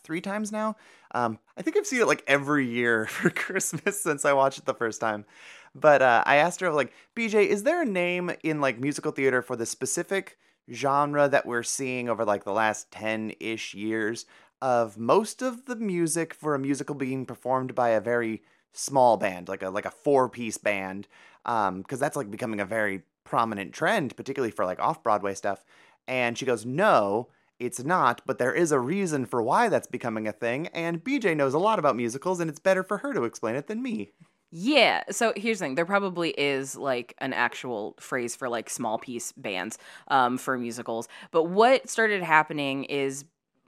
three 0.04 0.22
times 0.22 0.52
now. 0.52 0.76
Um, 1.16 1.40
I 1.58 1.64
think 1.64 1.76
I've 1.76 1.88
seen 1.88 2.00
it 2.00 2.08
like 2.08 2.24
every 2.28 2.68
year 2.68 3.06
for 3.10 3.32
Christmas 3.32 4.02
since 4.02 4.24
I 4.24 4.34
watched 4.34 4.60
it 4.60 4.66
the 4.66 4.74
first 4.74 5.02
time. 5.02 5.26
But 5.74 6.02
uh, 6.02 6.24
I 6.26 6.38
asked 6.38 6.62
her 6.62 6.72
like, 6.72 6.94
BJ, 7.16 7.48
is 7.48 7.64
there 7.64 7.82
a 7.82 7.86
name 7.86 8.32
in 8.44 8.62
like 8.62 8.80
musical 8.80 9.12
theater 9.12 9.42
for 9.42 9.56
the 9.56 9.66
specific 9.66 10.38
genre 10.72 11.28
that 11.28 11.46
we're 11.46 11.64
seeing 11.64 12.08
over 12.08 12.24
like 12.24 12.44
the 12.44 12.54
last 12.54 12.92
ten 12.92 13.34
ish 13.40 13.74
years 13.74 14.26
of 14.62 14.98
most 14.98 15.42
of 15.42 15.66
the 15.66 15.76
music 15.76 16.34
for 16.34 16.56
a 16.56 16.60
musical 16.60 16.96
being 16.96 17.26
performed 17.26 17.76
by 17.76 17.90
a 17.90 18.00
very 18.00 18.42
small 18.74 19.18
band, 19.18 19.50
like 19.50 19.64
a 19.64 19.70
like 19.70 19.86
a 19.86 19.92
four 19.92 20.30
piece 20.30 20.58
band, 20.58 21.08
because 21.44 22.00
that's 22.00 22.16
like 22.16 22.32
becoming 22.32 22.60
a 22.60 22.66
very 22.66 23.02
prominent 23.26 23.74
trend, 23.74 24.16
particularly 24.16 24.52
for 24.52 24.64
like 24.64 24.80
off 24.80 25.04
Broadway 25.04 25.34
stuff. 25.34 25.66
And 26.08 26.38
she 26.38 26.46
goes, 26.46 26.66
No, 26.66 27.28
it's 27.60 27.84
not, 27.84 28.22
but 28.26 28.38
there 28.38 28.54
is 28.54 28.72
a 28.72 28.80
reason 28.80 29.26
for 29.26 29.42
why 29.42 29.68
that's 29.68 29.88
becoming 29.88 30.28
a 30.28 30.32
thing. 30.32 30.68
And 30.68 31.04
BJ 31.04 31.36
knows 31.36 31.54
a 31.54 31.60
lot 31.60 31.80
about 31.80 31.96
musicals, 31.96 32.40
and 32.40 32.50
it's 32.50 32.60
better 32.60 32.84
for 32.84 33.00
her 33.00 33.14
to 33.14 33.24
explain 33.24 33.56
it 33.56 33.68
than 33.68 33.82
me. 33.82 34.12
Yeah. 34.52 35.04
So 35.12 35.34
here's 35.36 35.60
the 35.60 35.66
thing: 35.66 35.76
there 35.76 35.86
probably 35.86 36.30
is 36.30 36.78
like 36.78 37.16
an 37.18 37.34
actual 37.34 37.96
phrase 38.00 38.36
for 38.36 38.48
like 38.48 38.70
small 38.70 38.98
piece 38.98 39.32
bands 39.34 39.78
um, 40.08 40.38
for 40.38 40.58
musicals. 40.58 41.08
But 41.32 41.46
what 41.46 41.90
started 41.90 42.24
happening 42.24 42.86
is 42.86 43.26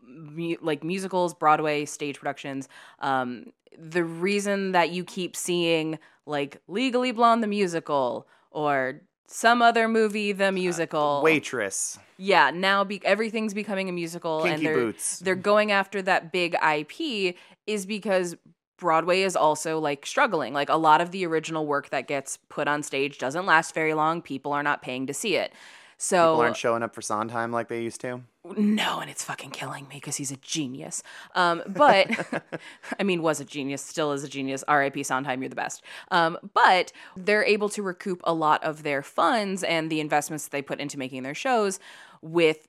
mu- 0.07 0.57
like 0.61 0.83
musicals, 0.83 1.33
Broadway 1.33 1.85
stage 1.85 2.17
productions. 2.19 2.69
Um, 2.99 3.51
the 3.77 4.03
reason 4.03 4.71
that 4.71 4.91
you 4.91 5.03
keep 5.03 5.35
seeing 5.35 5.99
like 6.25 6.61
Legally 6.67 7.11
Blonde 7.11 7.43
the 7.43 7.47
musical 7.47 8.27
or 8.51 9.01
some 9.27 9.61
other 9.61 9.87
movie 9.87 10.31
the 10.31 10.51
musical 10.51 11.19
uh, 11.19 11.21
Waitress. 11.21 11.99
yeah, 12.17 12.49
now 12.51 12.83
be- 12.83 13.05
everything's 13.05 13.53
becoming 13.53 13.89
a 13.89 13.91
musical, 13.91 14.43
and 14.43 14.65
they're 14.65 14.75
Boots. 14.75 15.19
they're 15.19 15.35
going 15.35 15.71
after 15.71 16.01
that 16.01 16.31
big 16.31 16.55
IP 16.55 17.35
is 17.65 17.85
because 17.85 18.35
Broadway 18.77 19.21
is 19.21 19.35
also 19.35 19.79
like 19.79 20.05
struggling. 20.05 20.53
Like 20.53 20.69
a 20.69 20.75
lot 20.77 21.01
of 21.01 21.11
the 21.11 21.25
original 21.25 21.65
work 21.65 21.89
that 21.89 22.07
gets 22.07 22.37
put 22.49 22.67
on 22.67 22.83
stage 22.83 23.17
doesn't 23.17 23.45
last 23.45 23.73
very 23.73 23.93
long. 23.93 24.21
People 24.21 24.53
are 24.53 24.63
not 24.63 24.81
paying 24.81 25.07
to 25.07 25.13
see 25.13 25.35
it. 25.35 25.51
So 25.97 26.33
People 26.33 26.41
aren't 26.41 26.57
showing 26.57 26.83
up 26.83 26.93
for 26.93 27.01
Sondheim 27.01 27.51
like 27.51 27.69
they 27.69 27.81
used 27.81 28.01
to. 28.01 28.21
No, 28.55 28.99
and 28.99 29.09
it's 29.09 29.23
fucking 29.23 29.51
killing 29.51 29.87
me 29.87 29.95
because 29.95 30.15
he's 30.15 30.31
a 30.31 30.37
genius. 30.37 31.03
Um, 31.35 31.63
but 31.67 32.09
I 32.99 33.03
mean, 33.03 33.21
was 33.21 33.39
a 33.39 33.45
genius, 33.45 33.81
still 33.81 34.11
is 34.11 34.23
a 34.23 34.29
genius. 34.29 34.63
R.I.P. 34.67 35.03
Sondheim, 35.03 35.41
you're 35.41 35.49
the 35.49 35.55
best. 35.55 35.83
Um, 36.11 36.37
but 36.53 36.91
they're 37.15 37.43
able 37.43 37.69
to 37.69 37.81
recoup 37.81 38.21
a 38.23 38.33
lot 38.33 38.63
of 38.63 38.83
their 38.83 39.01
funds 39.01 39.63
and 39.63 39.91
the 39.91 39.99
investments 39.99 40.45
that 40.45 40.51
they 40.51 40.61
put 40.61 40.79
into 40.79 40.97
making 40.97 41.23
their 41.23 41.35
shows 41.35 41.79
with 42.21 42.67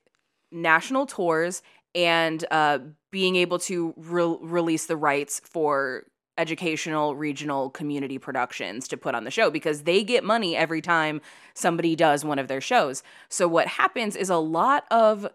national 0.51 1.05
tours 1.05 1.61
and 1.95 2.45
uh, 2.51 2.79
being 3.11 3.35
able 3.35 3.59
to 3.59 3.93
re- 3.97 4.37
release 4.41 4.85
the 4.85 4.97
rights 4.97 5.41
for 5.43 6.05
educational 6.37 7.15
regional 7.15 7.69
community 7.69 8.17
productions 8.17 8.87
to 8.87 8.95
put 8.95 9.13
on 9.13 9.25
the 9.25 9.31
show 9.31 9.51
because 9.51 9.83
they 9.83 10.03
get 10.03 10.23
money 10.23 10.55
every 10.55 10.81
time 10.81 11.19
somebody 11.53 11.95
does 11.97 12.23
one 12.23 12.39
of 12.39 12.47
their 12.47 12.61
shows. 12.61 13.03
So 13.27 13.47
what 13.47 13.67
happens 13.67 14.15
is 14.15 14.29
a 14.29 14.37
lot 14.37 14.85
of 14.89 15.27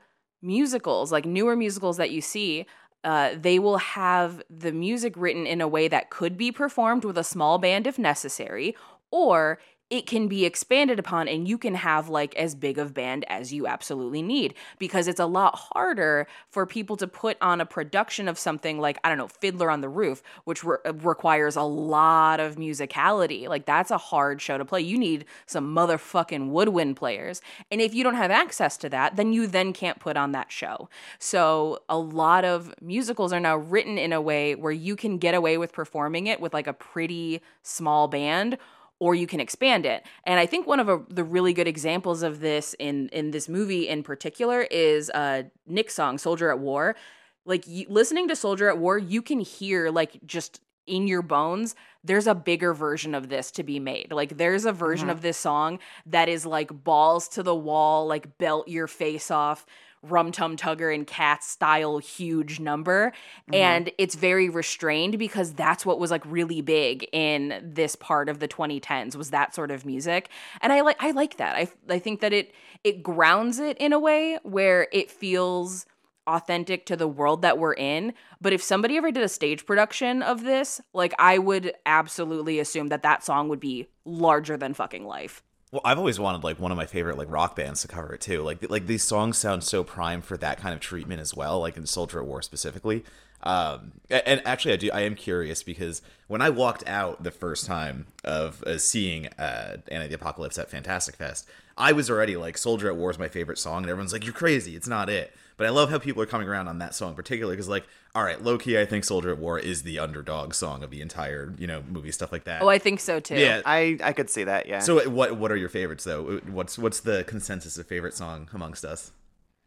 musicals, 0.44 1.10
like 1.10 1.24
newer 1.24 1.56
musicals 1.56 1.96
that 1.96 2.10
you 2.10 2.20
see, 2.20 2.66
uh, 3.02 3.30
they 3.38 3.58
will 3.58 3.78
have 3.78 4.42
the 4.48 4.72
music 4.72 5.14
written 5.16 5.46
in 5.46 5.60
a 5.60 5.68
way 5.68 5.88
that 5.88 6.10
could 6.10 6.36
be 6.36 6.52
performed 6.52 7.04
with 7.04 7.18
a 7.18 7.24
small 7.24 7.58
band 7.58 7.86
if 7.86 7.98
necessary, 7.98 8.76
or 9.10 9.58
it 9.94 10.06
can 10.06 10.26
be 10.26 10.44
expanded 10.44 10.98
upon 10.98 11.28
and 11.28 11.46
you 11.46 11.56
can 11.56 11.76
have 11.76 12.08
like 12.08 12.34
as 12.34 12.56
big 12.56 12.78
of 12.78 12.92
band 12.92 13.24
as 13.28 13.52
you 13.52 13.68
absolutely 13.68 14.22
need 14.22 14.52
because 14.80 15.06
it's 15.06 15.20
a 15.20 15.26
lot 15.26 15.54
harder 15.54 16.26
for 16.50 16.66
people 16.66 16.96
to 16.96 17.06
put 17.06 17.36
on 17.40 17.60
a 17.60 17.66
production 17.66 18.26
of 18.26 18.36
something 18.36 18.80
like 18.80 18.98
I 19.04 19.08
don't 19.08 19.18
know 19.18 19.28
Fiddler 19.28 19.70
on 19.70 19.82
the 19.82 19.88
Roof 19.88 20.20
which 20.46 20.64
re- 20.64 20.78
uh, 20.84 20.94
requires 20.94 21.54
a 21.54 21.62
lot 21.62 22.40
of 22.40 22.56
musicality. 22.56 23.46
Like 23.48 23.66
that's 23.66 23.92
a 23.92 23.98
hard 23.98 24.42
show 24.42 24.58
to 24.58 24.64
play. 24.64 24.80
You 24.80 24.98
need 24.98 25.26
some 25.46 25.72
motherfucking 25.72 26.48
woodwind 26.48 26.96
players. 26.96 27.40
And 27.70 27.80
if 27.80 27.94
you 27.94 28.02
don't 28.02 28.16
have 28.16 28.32
access 28.32 28.76
to 28.78 28.88
that 28.88 29.14
then 29.14 29.32
you 29.32 29.46
then 29.46 29.72
can't 29.72 30.00
put 30.00 30.16
on 30.16 30.32
that 30.32 30.50
show. 30.50 30.88
So 31.20 31.82
a 31.88 31.96
lot 31.96 32.44
of 32.44 32.74
musicals 32.80 33.32
are 33.32 33.38
now 33.38 33.58
written 33.58 33.96
in 33.96 34.12
a 34.12 34.20
way 34.20 34.56
where 34.56 34.72
you 34.72 34.96
can 34.96 35.18
get 35.18 35.36
away 35.36 35.56
with 35.56 35.72
performing 35.72 36.26
it 36.26 36.40
with 36.40 36.52
like 36.52 36.66
a 36.66 36.72
pretty 36.72 37.42
small 37.62 38.08
band 38.08 38.58
or 39.00 39.14
you 39.14 39.26
can 39.26 39.40
expand 39.40 39.86
it. 39.86 40.06
And 40.24 40.38
I 40.38 40.46
think 40.46 40.66
one 40.66 40.80
of 40.80 40.88
a, 40.88 41.02
the 41.08 41.24
really 41.24 41.52
good 41.52 41.68
examples 41.68 42.22
of 42.22 42.40
this 42.40 42.74
in 42.78 43.08
in 43.08 43.30
this 43.30 43.48
movie 43.48 43.88
in 43.88 44.02
particular 44.02 44.62
is 44.70 45.10
uh, 45.10 45.44
Nick's 45.66 45.94
song 45.94 46.18
"Soldier 46.18 46.50
at 46.50 46.58
War." 46.58 46.96
Like 47.44 47.66
you, 47.66 47.86
listening 47.88 48.28
to 48.28 48.36
"Soldier 48.36 48.68
at 48.68 48.78
War," 48.78 48.98
you 48.98 49.22
can 49.22 49.40
hear 49.40 49.90
like 49.90 50.20
just 50.24 50.60
in 50.86 51.08
your 51.08 51.22
bones 51.22 51.74
there's 52.02 52.26
a 52.26 52.34
bigger 52.34 52.74
version 52.74 53.14
of 53.14 53.30
this 53.30 53.50
to 53.50 53.62
be 53.62 53.80
made 53.80 54.12
like 54.12 54.36
there's 54.36 54.66
a 54.66 54.72
version 54.72 55.08
of 55.08 55.22
this 55.22 55.38
song 55.38 55.78
that 56.04 56.28
is 56.28 56.44
like 56.44 56.84
balls 56.84 57.26
to 57.26 57.42
the 57.42 57.54
wall 57.54 58.06
like 58.06 58.36
belt 58.36 58.68
your 58.68 58.86
face 58.86 59.30
off 59.30 59.64
rum 60.10 60.32
tum 60.32 60.56
tugger 60.56 60.94
and 60.94 61.06
cat 61.06 61.42
style 61.42 61.98
huge 61.98 62.60
number. 62.60 63.12
Mm-hmm. 63.50 63.54
And 63.54 63.90
it's 63.98 64.14
very 64.14 64.48
restrained 64.48 65.18
because 65.18 65.52
that's 65.52 65.84
what 65.84 65.98
was 65.98 66.10
like 66.10 66.24
really 66.26 66.60
big 66.60 67.08
in 67.12 67.60
this 67.62 67.96
part 67.96 68.28
of 68.28 68.38
the 68.38 68.48
2010s 68.48 69.16
was 69.16 69.30
that 69.30 69.54
sort 69.54 69.70
of 69.70 69.84
music. 69.84 70.28
And 70.60 70.72
i 70.72 70.80
like 70.80 70.96
i 71.00 71.10
like 71.10 71.36
that. 71.38 71.56
I 71.56 71.68
i 71.88 71.98
think 71.98 72.20
that 72.20 72.32
it 72.32 72.52
it 72.82 73.02
grounds 73.02 73.58
it 73.58 73.78
in 73.78 73.92
a 73.92 73.98
way 73.98 74.38
where 74.42 74.88
it 74.92 75.10
feels 75.10 75.86
authentic 76.26 76.86
to 76.86 76.96
the 76.96 77.08
world 77.08 77.42
that 77.42 77.58
we're 77.58 77.74
in. 77.74 78.14
But 78.40 78.54
if 78.54 78.62
somebody 78.62 78.96
ever 78.96 79.10
did 79.10 79.22
a 79.22 79.28
stage 79.28 79.66
production 79.66 80.22
of 80.22 80.44
this 80.44 80.80
like 80.92 81.14
i 81.18 81.38
would 81.38 81.72
absolutely 81.86 82.58
assume 82.58 82.88
that 82.88 83.02
that 83.02 83.24
song 83.24 83.48
would 83.48 83.60
be 83.60 83.88
larger 84.04 84.56
than 84.56 84.74
fucking 84.74 85.04
life 85.06 85.42
Well, 85.74 85.80
I've 85.84 85.98
always 85.98 86.20
wanted 86.20 86.44
like 86.44 86.60
one 86.60 86.70
of 86.70 86.76
my 86.76 86.86
favorite 86.86 87.18
like 87.18 87.28
rock 87.28 87.56
bands 87.56 87.82
to 87.82 87.88
cover 87.88 88.14
it 88.14 88.20
too. 88.20 88.42
Like 88.42 88.70
like 88.70 88.86
these 88.86 89.02
songs 89.02 89.36
sound 89.38 89.64
so 89.64 89.82
prime 89.82 90.22
for 90.22 90.36
that 90.36 90.58
kind 90.58 90.72
of 90.72 90.78
treatment 90.78 91.20
as 91.20 91.34
well, 91.34 91.58
like 91.58 91.76
in 91.76 91.84
Soldier 91.84 92.20
at 92.20 92.26
War 92.26 92.42
specifically. 92.42 93.02
Um, 93.42 93.90
and 94.08 94.40
actually, 94.44 94.74
I 94.74 94.76
do. 94.76 94.90
I 94.92 95.00
am 95.00 95.16
curious 95.16 95.64
because 95.64 96.00
when 96.28 96.40
I 96.40 96.48
walked 96.48 96.86
out 96.86 97.24
the 97.24 97.32
first 97.32 97.66
time 97.66 98.06
of 98.22 98.62
uh, 98.62 98.78
seeing 98.78 99.26
uh, 99.36 99.78
Anna 99.88 100.06
the 100.06 100.14
Apocalypse 100.14 100.58
at 100.58 100.70
Fantastic 100.70 101.16
Fest, 101.16 101.48
I 101.76 101.90
was 101.90 102.08
already 102.08 102.36
like 102.36 102.56
Soldier 102.56 102.88
at 102.88 102.94
War 102.96 103.10
is 103.10 103.18
my 103.18 103.26
favorite 103.26 103.58
song, 103.58 103.78
and 103.78 103.90
everyone's 103.90 104.12
like, 104.12 104.24
"You're 104.24 104.32
crazy! 104.32 104.76
It's 104.76 104.86
not 104.86 105.10
it." 105.10 105.34
But 105.56 105.66
I 105.66 105.70
love 105.70 105.90
how 105.90 105.98
people 105.98 106.20
are 106.22 106.26
coming 106.26 106.48
around 106.48 106.66
on 106.68 106.78
that 106.78 106.94
song 106.94 107.14
particularly 107.14 107.54
because, 107.56 107.68
like, 107.68 107.84
all 108.14 108.24
right, 108.24 108.42
low 108.42 108.58
key, 108.58 108.78
I 108.78 108.84
think 108.84 109.04
Soldier 109.04 109.30
at 109.30 109.38
War 109.38 109.58
is 109.58 109.82
the 109.84 109.98
underdog 109.98 110.52
song 110.54 110.82
of 110.82 110.90
the 110.90 111.00
entire 111.00 111.52
you 111.58 111.66
know 111.66 111.82
movie 111.88 112.10
stuff 112.12 112.32
like 112.32 112.44
that. 112.44 112.62
oh 112.62 112.68
i 112.68 112.78
think 112.78 113.00
so 113.00 113.20
too 113.20 113.36
yeah, 113.36 113.62
I 113.64 113.98
I 114.02 114.12
could 114.12 114.30
see 114.30 114.44
that. 114.44 114.66
Yeah. 114.66 114.80
so 114.80 115.08
what 115.08 115.36
what 115.36 115.50
are 115.52 115.56
your 115.56 115.68
favorites 115.68 116.04
though? 116.04 116.40
What's 116.50 116.78
what's 116.78 117.00
the 117.00 117.24
consensus 117.24 117.78
of 117.78 117.86
favorite 117.86 118.14
song 118.14 118.48
amongst 118.52 118.84
us? 118.84 119.12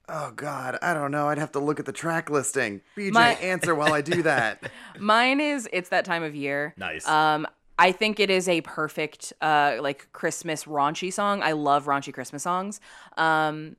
oh 0.09 0.31
God, 0.35 0.77
I 0.81 0.93
don't 0.93 1.11
know. 1.11 1.27
I'd 1.27 1.37
have 1.37 1.51
to 1.51 1.59
look 1.59 1.81
at 1.81 1.85
the 1.85 1.91
track 1.91 2.29
listing. 2.29 2.79
BJ, 2.95 3.11
My- 3.11 3.33
answer 3.41 3.75
while 3.75 3.91
I 3.93 3.99
do 3.99 4.23
that. 4.23 4.71
Mine 4.99 5.41
is 5.41 5.67
it's 5.73 5.89
that 5.89 6.05
time 6.05 6.23
of 6.23 6.33
year. 6.33 6.73
Nice. 6.77 7.05
Um, 7.05 7.45
I 7.77 7.91
think 7.91 8.19
it 8.21 8.29
is 8.29 8.47
a 8.47 8.61
perfect 8.61 9.33
uh 9.41 9.77
like 9.81 10.07
Christmas 10.13 10.63
raunchy 10.63 11.11
song. 11.11 11.43
I 11.43 11.51
love 11.51 11.85
raunchy 11.85 12.13
Christmas 12.13 12.43
songs. 12.43 12.79
Um, 13.17 13.75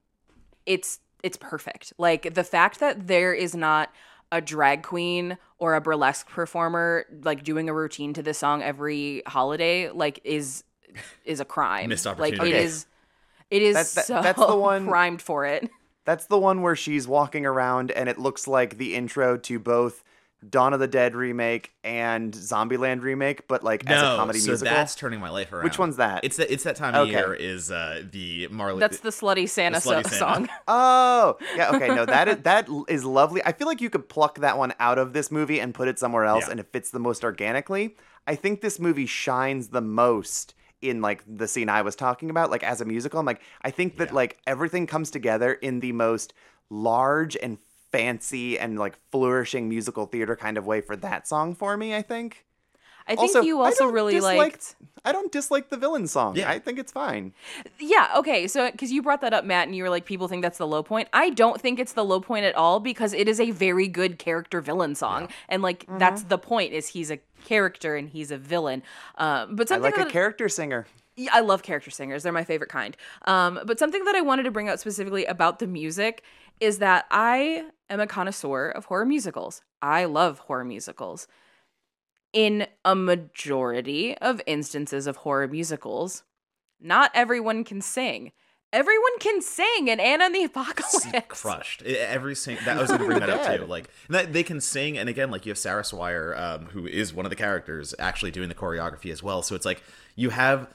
it's 0.66 1.00
it's 1.22 1.36
perfect. 1.36 1.92
Like 1.98 2.34
the 2.34 2.44
fact 2.44 2.80
that 2.80 3.06
there 3.06 3.32
is 3.34 3.54
not 3.54 3.90
a 4.30 4.40
drag 4.40 4.82
queen 4.82 5.38
or 5.58 5.74
a 5.74 5.80
burlesque 5.80 6.28
performer 6.28 7.06
like 7.22 7.42
doing 7.44 7.68
a 7.68 7.72
routine 7.74 8.12
to 8.14 8.22
this 8.22 8.38
song 8.38 8.62
every 8.62 9.22
holiday 9.26 9.90
like 9.90 10.20
is 10.24 10.64
is 11.24 11.40
a 11.40 11.44
crime. 11.44 11.88
Missed 11.88 12.04
Like 12.06 12.18
opportunity. 12.18 12.50
it 12.50 12.54
Okay. 12.54 12.64
is 12.64 12.86
It 13.50 13.62
is 13.62 13.74
That- 13.74 13.94
that- 13.94 14.04
so 14.06 14.22
that's 14.22 14.38
the 14.46 14.56
one- 14.56 14.86
primed 14.88 15.22
for 15.22 15.44
it. 15.46 15.70
That's 16.04 16.26
the 16.26 16.38
one 16.38 16.62
where 16.62 16.76
she's 16.76 17.06
walking 17.08 17.44
around 17.46 17.90
and 17.90 18.08
it 18.08 18.18
looks 18.18 18.46
like 18.46 18.76
the 18.78 18.94
intro 18.94 19.36
to 19.38 19.58
both 19.58 20.02
Dawn 20.48 20.72
of 20.72 20.78
the 20.78 20.86
Dead 20.86 21.16
remake 21.16 21.72
and 21.82 22.32
Zombieland 22.32 23.02
remake, 23.02 23.48
but 23.48 23.64
like 23.64 23.84
as 23.90 24.00
a 24.00 24.16
comedy 24.16 24.38
so 24.38 24.50
musical. 24.52 24.72
that's 24.74 24.94
turning 24.94 25.18
my 25.18 25.30
life 25.30 25.52
around. 25.52 25.64
Which 25.64 25.78
one's 25.78 25.96
that? 25.96 26.24
It's 26.24 26.36
that. 26.36 26.52
It's 26.52 26.62
that 26.64 26.76
time 26.76 26.94
of 26.94 27.02
Okay. 27.08 27.10
year. 27.12 27.34
Is 27.34 27.70
uh, 27.72 28.02
the 28.10 28.46
Marley? 28.48 28.78
That's 28.78 29.00
the 29.00 29.10
slutty 29.10 29.48
Santa, 29.48 29.78
slutty 29.78 30.04
so- 30.04 30.10
Santa. 30.10 30.16
song. 30.16 30.48
Oh, 30.68 31.38
yeah, 31.56 31.70
okay. 31.74 31.88
No, 31.88 32.04
that 32.06 32.28
is 32.28 32.36
that 32.44 32.68
is 32.88 33.04
lovely. 33.04 33.42
I 33.44 33.52
feel 33.52 33.66
like 33.66 33.80
you 33.80 33.90
could 33.90 34.08
pluck 34.08 34.38
that 34.38 34.56
one 34.56 34.74
out 34.78 34.98
of 34.98 35.12
this 35.12 35.30
movie 35.32 35.60
and 35.60 35.74
put 35.74 35.88
it 35.88 35.98
somewhere 35.98 36.24
else 36.24 36.44
Yeah. 36.46 36.52
and 36.52 36.60
it 36.60 36.68
fits 36.72 36.90
the 36.90 37.00
most 37.00 37.24
organically. 37.24 37.96
I 38.26 38.34
think 38.36 38.60
this 38.60 38.78
movie 38.78 39.06
shines 39.06 39.68
the 39.68 39.80
most 39.80 40.54
in 40.80 41.00
like 41.02 41.24
the 41.26 41.48
scene 41.48 41.68
I 41.68 41.82
was 41.82 41.96
talking 41.96 42.30
about, 42.30 42.50
like 42.52 42.62
as 42.62 42.80
a 42.80 42.84
musical. 42.84 43.18
I'm 43.18 43.26
like, 43.26 43.40
I 43.62 43.70
think 43.72 43.96
that 43.96 44.10
Yeah. 44.10 44.14
like 44.14 44.38
everything 44.46 44.86
comes 44.86 45.10
together 45.10 45.52
in 45.54 45.80
the 45.80 45.90
most 45.90 46.32
large 46.70 47.36
and 47.36 47.58
fancy 47.92 48.58
and 48.58 48.78
like 48.78 48.98
flourishing 49.10 49.68
musical 49.68 50.06
theater 50.06 50.36
kind 50.36 50.56
of 50.58 50.66
way 50.66 50.80
for 50.80 50.96
that 50.96 51.26
song 51.28 51.54
for 51.54 51.76
me, 51.76 51.94
I 51.94 52.02
think. 52.02 52.44
I 53.06 53.12
think 53.16 53.20
Also, 53.34 53.40
you 53.40 53.62
also 53.62 53.86
really 53.86 54.12
dislike- 54.14 54.36
liked. 54.36 54.76
I 55.02 55.12
don't 55.12 55.32
dislike 55.32 55.70
the 55.70 55.78
villain 55.78 56.06
song. 56.06 56.36
Yeah. 56.36 56.50
I 56.50 56.58
think 56.58 56.78
it's 56.78 56.92
fine. 56.92 57.32
Yeah, 57.78 58.10
okay. 58.16 58.46
So, 58.46 58.70
because 58.70 58.92
you 58.92 59.00
brought 59.00 59.22
that 59.22 59.32
up, 59.32 59.46
Matt, 59.46 59.66
and 59.66 59.74
you 59.74 59.82
were 59.82 59.88
like, 59.88 60.04
people 60.04 60.28
think 60.28 60.42
that's 60.42 60.58
the 60.58 60.66
low 60.66 60.82
point. 60.82 61.08
I 61.14 61.30
don't 61.30 61.58
think 61.58 61.78
it's 61.78 61.94
the 61.94 62.04
low 62.04 62.20
point 62.20 62.44
at 62.44 62.54
all 62.54 62.80
because 62.80 63.14
it 63.14 63.26
is 63.26 63.40
a 63.40 63.50
very 63.52 63.88
good 63.88 64.18
character 64.18 64.60
villain 64.60 64.94
song, 64.94 65.28
and 65.48 65.62
like 65.62 65.86
that's 65.98 66.20
Mm-hmm. 66.20 66.28
the 66.28 66.38
point 66.38 66.72
is 66.74 66.88
he's 66.88 67.10
a 67.10 67.18
character 67.46 67.96
and 67.96 68.10
he's 68.10 68.30
a 68.30 68.36
villain. 68.36 68.82
Um, 69.16 69.56
but 69.56 69.70
I 69.70 69.76
something 69.76 69.92
like 69.92 70.06
a 70.06 70.10
character 70.10 70.50
singer. 70.50 70.86
Yeah, 71.18 71.30
I 71.34 71.40
love 71.40 71.62
character 71.62 71.90
singers. 71.90 72.22
They're 72.22 72.32
my 72.32 72.44
favorite 72.44 72.70
kind. 72.70 72.96
Um, 73.26 73.58
but 73.66 73.78
something 73.78 74.04
that 74.04 74.14
I 74.14 74.20
wanted 74.20 74.44
to 74.44 74.50
bring 74.50 74.68
out 74.68 74.80
specifically 74.80 75.24
about 75.26 75.58
the 75.58 75.66
music 75.66 76.22
is 76.60 76.78
that 76.78 77.06
I 77.10 77.64
am 77.90 78.00
a 78.00 78.06
connoisseur 78.06 78.68
of 78.70 78.86
horror 78.86 79.04
musicals. 79.04 79.60
I 79.82 80.04
love 80.04 80.38
horror 80.40 80.64
musicals. 80.64 81.26
In 82.32 82.66
a 82.84 82.94
majority 82.94 84.16
of 84.18 84.40
instances 84.46 85.06
of 85.06 85.16
horror 85.16 85.48
musicals, 85.48 86.24
not 86.80 87.10
everyone 87.14 87.64
can 87.64 87.80
sing. 87.80 88.32
Everyone 88.70 89.18
can 89.18 89.40
sing 89.40 89.88
in 89.88 89.98
Anna 89.98 90.24
and 90.24 90.34
the 90.34 90.44
Apocalypse. 90.44 91.06
crushed. 91.40 91.82
I- 91.86 91.92
Every 91.92 92.34
sing 92.34 92.58
that 92.66 92.76
I 92.76 92.80
was 92.82 92.90
going 92.90 93.00
to 93.00 93.06
bring 93.06 93.20
that 93.20 93.30
up 93.30 93.56
too. 93.56 93.64
Like 93.68 93.88
that 94.10 94.34
they 94.34 94.42
can 94.42 94.60
sing, 94.60 94.98
and 94.98 95.08
again, 95.08 95.30
like 95.30 95.46
you 95.46 95.50
have 95.50 95.58
Sarah 95.58 95.82
Swire, 95.84 96.34
um, 96.36 96.66
who 96.66 96.86
is 96.86 97.14
one 97.14 97.24
of 97.24 97.30
the 97.30 97.36
characters, 97.36 97.94
actually 97.98 98.30
doing 98.30 98.50
the 98.50 98.54
choreography 98.54 99.10
as 99.10 99.22
well. 99.22 99.40
So 99.42 99.54
it's 99.54 99.64
like 99.64 99.82
you 100.14 100.28
have 100.30 100.68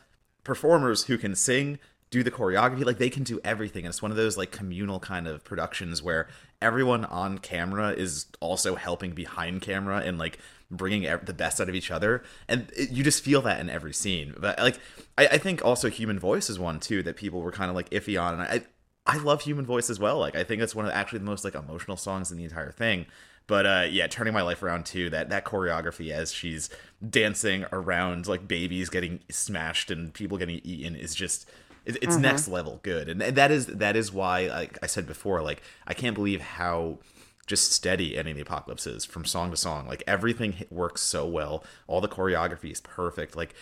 performers 0.44 1.06
who 1.06 1.18
can 1.18 1.36
sing, 1.36 1.80
do 2.10 2.22
the 2.24 2.32
choreography, 2.32 2.86
like 2.86 3.00
they 3.00 3.10
can 3.10 3.24
do 3.24 3.40
everything. 3.44 3.86
And 3.86 3.92
it's 3.92 4.02
one 4.02 4.12
of 4.12 4.18
those 4.18 4.38
like 4.38 4.52
communal 4.52 5.00
kind 5.00 5.28
of 5.28 5.44
productions 5.44 6.04
where 6.04 6.28
everyone 6.62 7.06
on 7.06 7.40
camera 7.40 7.90
is 7.92 8.28
also 8.40 8.76
helping 8.76 9.14
behind 9.14 9.62
camera 9.62 9.98
and 9.98 10.20
like 10.20 10.38
bringing 10.70 11.04
the 11.24 11.34
best 11.34 11.60
out 11.60 11.70
of 11.70 11.76
each 11.76 11.90
other. 11.90 12.24
And 12.48 12.72
it, 12.78 12.92
you 12.92 13.04
just 13.04 13.24
feel 13.24 13.42
that 13.42 13.60
in 13.60 13.70
every 13.70 13.94
scene. 13.94 14.36
But 14.38 14.60
like 14.60 14.80
I, 15.18 15.28
I 15.28 15.38
think 15.40 15.66
also 15.66 15.90
human 15.90 16.20
voice 16.20 16.50
is 16.50 16.60
one 16.60 16.80
too 16.80 17.02
that 17.04 17.16
people 17.16 17.42
were 17.42 17.52
kind 17.52 17.70
of 17.70 17.76
like 17.76 17.90
iffy 17.90 18.22
on. 18.22 18.40
And 18.40 18.44
i 18.44 18.62
i 19.06 19.18
love 19.18 19.42
human 19.42 19.66
voice 19.66 19.90
as 19.90 20.00
well. 20.00 20.20
Like 20.20 20.36
i 20.36 20.44
think 20.44 20.62
it's 20.62 20.76
one 20.76 20.86
of 20.86 20.92
the, 20.92 20.98
actually 20.98 21.20
the 21.20 21.26
most 21.26 21.44
like 21.44 21.56
emotional 21.56 21.98
songs 21.98 22.32
in 22.32 22.38
the 22.38 22.44
entire 22.44 22.72
thing 22.72 23.08
but 23.48 23.66
uh 23.66 23.86
yeah 23.90 24.08
turning 24.08 24.34
my 24.34 24.42
life 24.42 24.64
around 24.64 24.86
too 24.86 25.10
that 25.10 25.30
that 25.30 25.46
choreography 25.46 26.12
as 26.12 26.32
she's 26.32 26.70
dancing 27.10 27.66
around 27.72 28.28
like 28.28 28.48
babies 28.48 28.90
getting 28.90 29.20
smashed 29.30 29.92
and 29.92 30.14
people 30.14 30.38
getting 30.38 30.62
eaten 30.64 30.96
is 30.96 31.14
just 31.16 31.50
it- 31.86 31.98
it's 32.02 32.16
next 32.18 32.48
level 32.48 32.80
good 32.84 33.10
and 33.10 33.22
that 33.22 33.52
is 33.52 33.66
that 33.68 33.96
is 33.96 34.12
why 34.14 34.48
like 34.48 34.78
i 34.82 34.86
said 34.86 35.06
before 35.06 35.42
like 35.42 35.62
i 35.88 35.94
can't 35.94 36.16
believe 36.16 36.42
how 36.42 36.98
just 37.46 37.74
steady 37.74 38.18
Anna 38.18 38.30
and 38.30 38.38
the 38.38 38.42
Apocalypse 38.42 38.88
is 38.88 39.04
from 39.04 39.26
song 39.26 39.52
to 39.52 39.58
song. 39.58 39.86
Like 39.86 40.02
everything 40.08 40.64
works 40.70 41.02
so 41.02 41.28
well. 41.28 41.62
All 41.88 42.00
the 42.00 42.08
choreography 42.08 42.72
is 42.72 42.80
perfect. 42.80 43.36
Like 43.36 43.54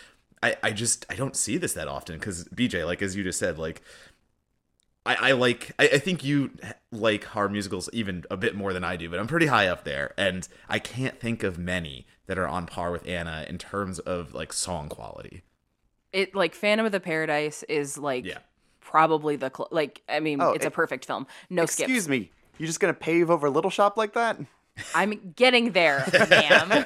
I, 0.43 0.55
I 0.61 0.71
just 0.71 1.03
I 1.09 1.15
don't 1.15 1.35
see 1.35 1.57
this 1.57 1.73
that 1.73 1.87
often 1.87 2.19
because 2.19 2.43
BJ, 2.49 2.85
like 2.85 3.01
as 3.01 3.15
you 3.15 3.23
just 3.23 3.39
said, 3.39 3.57
like 3.57 3.81
I, 5.05 5.15
I 5.15 5.31
like 5.31 5.71
I, 5.79 5.85
I 5.93 5.97
think 5.97 6.23
you 6.23 6.51
like 6.91 7.23
horror 7.23 7.49
musicals 7.49 7.89
even 7.93 8.23
a 8.29 8.37
bit 8.37 8.55
more 8.55 8.71
than 8.73 8.83
I 8.83 8.95
do, 8.97 9.09
but 9.09 9.19
I'm 9.19 9.27
pretty 9.27 9.47
high 9.47 9.67
up 9.67 9.83
there, 9.83 10.13
and 10.17 10.47
I 10.69 10.79
can't 10.79 11.19
think 11.19 11.41
of 11.43 11.57
many 11.57 12.05
that 12.27 12.37
are 12.37 12.47
on 12.47 12.65
par 12.67 12.91
with 12.91 13.07
Anna 13.07 13.45
in 13.49 13.57
terms 13.57 13.99
of 13.99 14.33
like 14.33 14.53
song 14.53 14.89
quality. 14.89 15.41
It 16.13 16.35
like 16.35 16.53
Phantom 16.53 16.85
of 16.85 16.91
the 16.91 16.99
Paradise 16.99 17.63
is 17.63 17.97
like 17.97 18.25
Yeah. 18.25 18.39
probably 18.79 19.37
the 19.37 19.51
cl- 19.55 19.69
like 19.71 20.01
I 20.07 20.19
mean 20.19 20.39
Oh, 20.41 20.51
it's 20.51 20.65
a 20.65 20.71
perfect 20.71 21.05
film. 21.05 21.25
No 21.49 21.65
skips. 21.65 21.89
Excuse 21.89 22.07
me. 22.09 22.29
you're 22.59 22.67
just 22.67 22.79
gonna 22.79 22.93
pave 22.93 23.29
over 23.31 23.49
Little 23.49 23.71
Shop 23.71 23.97
like 23.97 24.13
that? 24.13 24.37
I'm 24.95 25.33
getting 25.35 25.71
there, 25.71 26.05
ma'am. 26.29 26.85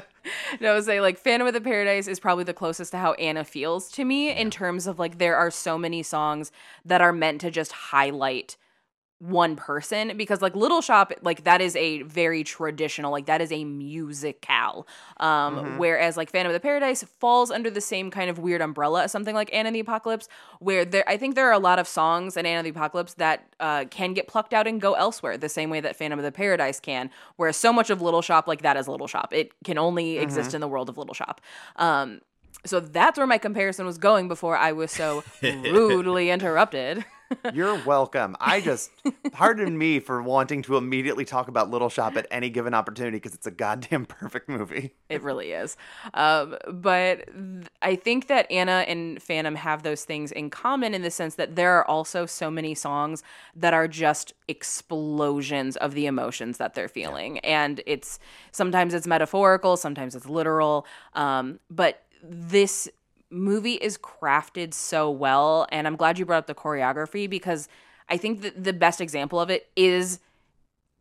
no, 0.60 0.80
say 0.80 1.00
like 1.00 1.18
Phantom 1.18 1.46
of 1.46 1.54
the 1.54 1.60
Paradise 1.60 2.08
is 2.08 2.20
probably 2.20 2.44
the 2.44 2.54
closest 2.54 2.92
to 2.92 2.98
how 2.98 3.12
Anna 3.14 3.44
feels 3.44 3.90
to 3.92 4.04
me 4.04 4.30
in 4.30 4.50
terms 4.50 4.86
of 4.86 4.98
like 4.98 5.18
there 5.18 5.36
are 5.36 5.50
so 5.50 5.78
many 5.78 6.02
songs 6.02 6.52
that 6.84 7.00
are 7.00 7.12
meant 7.12 7.40
to 7.42 7.50
just 7.50 7.72
highlight 7.72 8.56
one 9.18 9.56
person 9.56 10.14
because 10.16 10.42
like 10.42 10.54
Little 10.54 10.82
Shop 10.82 11.10
like 11.22 11.44
that 11.44 11.62
is 11.62 11.74
a 11.76 12.02
very 12.02 12.44
traditional 12.44 13.10
like 13.10 13.24
that 13.26 13.40
is 13.40 13.50
a 13.50 13.64
musical 13.64 14.86
um 15.18 15.78
whereas 15.78 16.18
like 16.18 16.30
Phantom 16.30 16.50
of 16.50 16.54
the 16.54 16.60
Paradise 16.60 17.02
falls 17.18 17.50
under 17.50 17.70
the 17.70 17.80
same 17.80 18.10
kind 18.10 18.28
of 18.28 18.38
weird 18.38 18.60
umbrella 18.60 19.04
as 19.04 19.12
something 19.12 19.34
like 19.34 19.48
Anna 19.54 19.68
and 19.68 19.76
the 19.76 19.80
Apocalypse 19.80 20.28
where 20.58 20.84
there 20.84 21.04
I 21.08 21.16
think 21.16 21.34
there 21.34 21.48
are 21.48 21.52
a 21.52 21.58
lot 21.58 21.78
of 21.78 21.88
songs 21.88 22.36
in 22.36 22.44
Anna 22.44 22.58
and 22.58 22.66
the 22.66 22.70
Apocalypse 22.70 23.14
that 23.14 23.46
uh, 23.58 23.86
can 23.90 24.12
get 24.12 24.28
plucked 24.28 24.52
out 24.52 24.66
and 24.66 24.80
go 24.80 24.92
elsewhere 24.92 25.38
the 25.38 25.48
same 25.48 25.70
way 25.70 25.80
that 25.80 25.96
Phantom 25.96 26.18
of 26.18 26.24
the 26.24 26.32
Paradise 26.32 26.78
can 26.78 27.08
whereas 27.36 27.56
so 27.56 27.72
much 27.72 27.88
of 27.88 28.02
Little 28.02 28.22
Shop 28.22 28.46
like 28.46 28.60
that 28.62 28.76
is 28.76 28.86
Little 28.86 29.08
Shop. 29.08 29.32
It 29.32 29.52
can 29.64 29.78
only 29.78 30.18
exist 30.18 30.52
in 30.52 30.60
the 30.60 30.68
world 30.68 30.90
of 30.90 30.98
Little 30.98 31.14
Shop. 31.14 31.40
Um 31.76 32.20
so 32.66 32.80
that's 32.80 33.16
where 33.16 33.26
my 33.26 33.38
comparison 33.38 33.86
was 33.86 33.96
going 33.96 34.28
before 34.28 34.56
I 34.56 34.72
was 34.72 34.90
so 34.90 35.22
rudely 35.42 36.30
interrupted. 36.30 37.04
You're 37.52 37.82
welcome. 37.84 38.36
I 38.40 38.60
just 38.60 38.90
pardon 39.32 39.76
me 39.76 40.00
for 40.00 40.22
wanting 40.22 40.62
to 40.62 40.76
immediately 40.76 41.24
talk 41.24 41.48
about 41.48 41.70
Little 41.70 41.88
Shop 41.88 42.16
at 42.16 42.26
any 42.30 42.50
given 42.50 42.74
opportunity 42.74 43.16
because 43.16 43.34
it's 43.34 43.46
a 43.46 43.50
goddamn 43.50 44.06
perfect 44.06 44.48
movie. 44.48 44.94
It 45.08 45.22
really 45.22 45.52
is. 45.52 45.76
Um, 46.14 46.56
but 46.68 47.26
th- 47.26 47.66
I 47.82 47.96
think 47.96 48.28
that 48.28 48.50
Anna 48.50 48.84
and 48.86 49.22
Phantom 49.22 49.54
have 49.54 49.82
those 49.82 50.04
things 50.04 50.32
in 50.32 50.50
common 50.50 50.94
in 50.94 51.02
the 51.02 51.10
sense 51.10 51.34
that 51.36 51.56
there 51.56 51.72
are 51.76 51.86
also 51.86 52.26
so 52.26 52.50
many 52.50 52.74
songs 52.74 53.22
that 53.54 53.74
are 53.74 53.88
just 53.88 54.32
explosions 54.48 55.76
of 55.76 55.94
the 55.94 56.06
emotions 56.06 56.58
that 56.58 56.74
they're 56.74 56.88
feeling. 56.88 57.38
And 57.40 57.80
it's 57.86 58.18
sometimes 58.52 58.94
it's 58.94 59.06
metaphorical, 59.06 59.76
sometimes 59.76 60.14
it's 60.14 60.26
literal. 60.26 60.86
Um, 61.14 61.60
but 61.70 62.02
this 62.22 62.88
movie 63.30 63.74
is 63.74 63.98
crafted 63.98 64.74
so 64.74 65.10
well. 65.10 65.66
And 65.70 65.86
I'm 65.86 65.96
glad 65.96 66.18
you 66.18 66.26
brought 66.26 66.38
up 66.38 66.46
the 66.46 66.54
choreography 66.54 67.28
because 67.28 67.68
I 68.08 68.16
think 68.16 68.42
that 68.42 68.62
the 68.62 68.72
best 68.72 69.00
example 69.00 69.40
of 69.40 69.50
it 69.50 69.68
is 69.76 70.20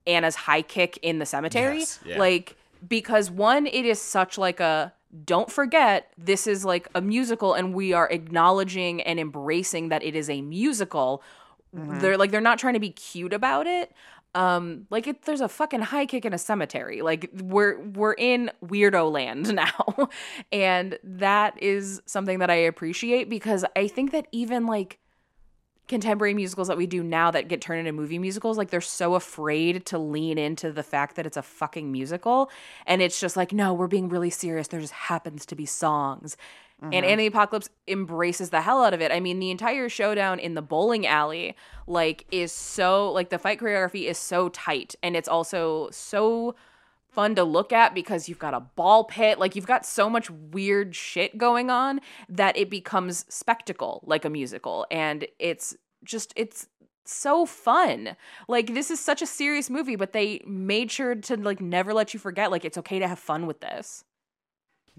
Anna's 0.08 0.36
high 0.36 0.62
kick 0.62 0.98
in 1.02 1.20
the 1.20 1.26
cemetery. 1.26 1.80
Yes, 1.80 2.00
yeah. 2.06 2.20
Like 2.20 2.56
because 2.88 3.32
one, 3.32 3.68
it 3.68 3.86
is 3.86 4.00
such 4.00 4.38
like 4.38 4.60
a 4.60 4.94
don't 5.24 5.52
forget 5.52 6.12
this 6.18 6.46
is 6.46 6.66
like 6.66 6.90
a 6.94 7.02
musical 7.02 7.54
and 7.54 7.74
we 7.74 7.94
are 7.94 8.10
acknowledging 8.10 9.02
and 9.02 9.20
embracing 9.20 9.90
that 9.90 10.04
it 10.04 10.16
is 10.16 10.30
a 10.30 10.42
musical. 10.42 11.24
Mm-hmm. 11.76 12.00
They're 12.00 12.18
like 12.18 12.32
they're 12.32 12.42
not 12.42 12.60
trying 12.60 12.74
to 12.74 12.80
be 12.80 12.92
cute 12.92 13.34
about 13.34 13.68
it. 13.68 13.92
Um, 14.36 14.86
like 14.90 15.08
it, 15.08 15.24
there's 15.24 15.42
a 15.42 15.48
fucking 15.48 15.82
high 15.82 16.06
kick 16.06 16.26
in 16.26 16.34
a 16.34 16.38
cemetery. 16.38 17.02
Like 17.02 17.30
we're 17.42 17.80
we're 17.80 18.14
in 18.14 18.52
weirdo 18.64 19.12
land 19.12 19.56
now, 19.56 20.10
and 20.52 21.00
that 21.04 21.62
is 21.64 22.02
something 22.06 22.40
that 22.40 22.52
I 22.52 22.56
appreciate 22.56 23.30
because 23.30 23.66
I 23.76 23.88
think 23.88 24.12
that 24.12 24.28
even 24.32 24.68
like 24.68 25.00
contemporary 25.88 26.34
musicals 26.34 26.68
that 26.68 26.78
we 26.78 26.88
do 26.88 27.04
now 27.04 27.32
that 27.32 27.48
get 27.48 27.62
turned 27.62 27.80
into 27.80 27.92
movie 27.92 28.20
musicals 28.20 28.58
like 28.58 28.70
they're 28.70 28.82
so 28.82 29.16
afraid 29.16 29.86
to 29.86 29.98
lean 29.98 30.38
into 30.38 30.72
the 30.72 30.84
fact 30.84 31.16
that 31.16 31.26
it's 31.26 31.38
a 31.38 31.42
fucking 31.42 31.92
musical. 31.92 32.50
And 32.86 33.02
it's 33.02 33.20
just 33.20 33.38
like 33.38 33.54
no 33.54 33.74
we're 33.74 33.88
being 33.88 34.10
really 34.10 34.30
serious. 34.30 34.68
There 34.68 34.80
just 34.80 34.94
happens 34.94 35.46
to 35.48 35.56
be 35.56 35.66
songs. 35.66 36.38
And 36.82 36.92
mm-hmm. 36.92 37.06
Anna 37.06 37.18
the 37.18 37.28
Apocalypse 37.28 37.70
embraces 37.88 38.50
the 38.50 38.62
hell 38.62 38.84
out 38.84 38.94
of 38.94 39.02
it. 39.02 39.12
I 39.12 39.20
mean, 39.22 39.40
the 39.40 39.50
entire 39.50 39.88
showdown 39.88 40.40
in 40.40 40.56
the 40.56 40.62
bowling 40.62 41.08
alley, 41.08 41.56
like, 41.88 42.26
is 42.32 42.52
so 42.52 43.12
like 43.12 43.30
the 43.30 43.40
fight 43.40 43.60
choreography 43.60 44.08
is 44.08 44.18
so 44.18 44.50
tight, 44.50 44.94
and 45.02 45.16
it's 45.16 45.30
also 45.30 45.90
so 45.92 46.56
fun 47.16 47.36
to 47.36 47.44
look 47.44 47.74
at 47.74 47.96
because 47.96 48.30
you've 48.30 48.40
got 48.40 48.54
a 48.54 48.60
ball 48.60 49.06
pit, 49.06 49.40
like 49.40 49.56
you've 49.56 49.66
got 49.66 49.86
so 49.86 50.10
much 50.10 50.30
weird 50.30 50.96
shit 50.96 51.38
going 51.38 51.70
on 51.70 52.02
that 52.30 52.56
it 52.58 52.70
becomes 52.70 53.26
spectacle 53.34 54.04
like 54.06 54.26
a 54.26 54.30
musical, 54.30 54.86
and 54.92 55.26
it's 55.40 55.76
just 56.04 56.34
it's 56.36 56.68
so 57.06 57.46
fun. 57.46 58.16
Like 58.48 58.74
this 58.74 58.92
is 58.92 59.00
such 59.00 59.22
a 59.22 59.28
serious 59.28 59.70
movie, 59.70 59.96
but 59.96 60.14
they 60.14 60.42
made 60.46 60.92
sure 60.92 61.16
to 61.16 61.38
like 61.38 61.62
never 61.62 61.94
let 61.94 62.14
you 62.14 62.20
forget 62.20 62.52
like 62.52 62.66
it's 62.66 62.78
okay 62.78 63.00
to 63.00 63.08
have 63.08 63.20
fun 63.20 63.48
with 63.48 63.62
this. 63.62 64.05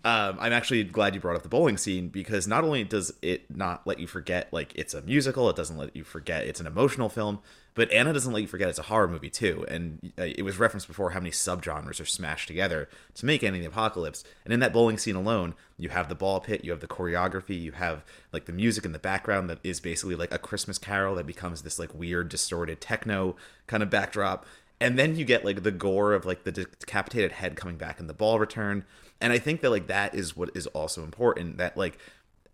Um, 0.04 0.36
I'm 0.38 0.52
actually 0.52 0.84
glad 0.84 1.14
you 1.14 1.20
brought 1.20 1.36
up 1.36 1.42
the 1.42 1.48
bowling 1.48 1.78
scene 1.78 2.08
because 2.08 2.46
not 2.46 2.64
only 2.64 2.84
does 2.84 3.12
it 3.22 3.50
not 3.54 3.86
let 3.86 3.98
you 3.98 4.06
forget 4.06 4.52
like 4.52 4.72
it's 4.74 4.94
a 4.94 5.02
musical, 5.02 5.48
it 5.48 5.56
doesn't 5.56 5.76
let 5.76 5.96
you 5.96 6.04
forget 6.04 6.46
it's 6.46 6.60
an 6.60 6.66
emotional 6.66 7.08
film, 7.08 7.40
but 7.74 7.90
Anna 7.90 8.12
doesn't 8.12 8.32
let 8.32 8.42
you 8.42 8.48
forget 8.48 8.68
it's 8.68 8.78
a 8.78 8.84
horror 8.84 9.08
movie 9.08 9.30
too. 9.30 9.64
And 9.68 10.12
uh, 10.18 10.24
it 10.24 10.42
was 10.42 10.58
referenced 10.58 10.86
before 10.86 11.10
how 11.10 11.20
many 11.20 11.30
subgenres 11.30 12.00
are 12.00 12.06
smashed 12.06 12.46
together 12.46 12.88
to 13.14 13.26
make 13.26 13.42
Anna 13.42 13.58
the 13.58 13.64
Apocalypse. 13.64 14.22
And 14.44 14.52
in 14.52 14.60
that 14.60 14.72
bowling 14.72 14.98
scene 14.98 15.16
alone, 15.16 15.54
you 15.78 15.88
have 15.88 16.08
the 16.08 16.14
ball 16.14 16.40
pit, 16.40 16.64
you 16.64 16.72
have 16.72 16.80
the 16.80 16.86
choreography, 16.86 17.60
you 17.60 17.72
have 17.72 18.04
like 18.32 18.44
the 18.44 18.52
music 18.52 18.84
in 18.84 18.92
the 18.92 18.98
background 18.98 19.48
that 19.48 19.58
is 19.64 19.80
basically 19.80 20.14
like 20.14 20.32
a 20.32 20.38
Christmas 20.38 20.78
carol 20.78 21.14
that 21.16 21.26
becomes 21.26 21.62
this 21.62 21.78
like 21.78 21.94
weird 21.94 22.28
distorted 22.28 22.80
techno 22.80 23.34
kind 23.66 23.82
of 23.82 23.90
backdrop. 23.90 24.46
And 24.78 24.98
then 24.98 25.16
you 25.16 25.24
get 25.24 25.44
like 25.44 25.62
the 25.62 25.70
gore 25.70 26.12
of 26.12 26.26
like 26.26 26.44
the 26.44 26.52
decapitated 26.52 27.32
head 27.32 27.56
coming 27.56 27.76
back 27.76 27.98
in 27.98 28.08
the 28.08 28.14
ball 28.14 28.38
return. 28.38 28.84
And 29.20 29.32
I 29.32 29.38
think 29.38 29.60
that 29.62 29.70
like 29.70 29.86
that 29.86 30.14
is 30.14 30.36
what 30.36 30.50
is 30.54 30.66
also 30.68 31.02
important 31.02 31.58
that 31.58 31.76
like 31.76 31.98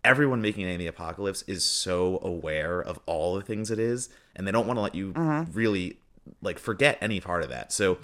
everyone 0.03 0.41
making 0.41 0.65
Anna 0.65 0.77
the 0.77 0.87
Apocalypse 0.87 1.43
is 1.43 1.63
so 1.63 2.19
aware 2.21 2.81
of 2.81 2.99
all 3.05 3.35
the 3.35 3.41
things 3.41 3.71
it 3.71 3.79
is, 3.79 4.09
and 4.35 4.45
they 4.47 4.51
don't 4.51 4.67
want 4.67 4.77
to 4.77 4.81
let 4.81 4.95
you 4.95 5.13
mm-hmm. 5.13 5.51
really 5.51 5.97
like 6.41 6.59
forget 6.59 6.97
any 7.01 7.19
part 7.19 7.43
of 7.43 7.49
that. 7.49 7.71
So, 7.71 7.97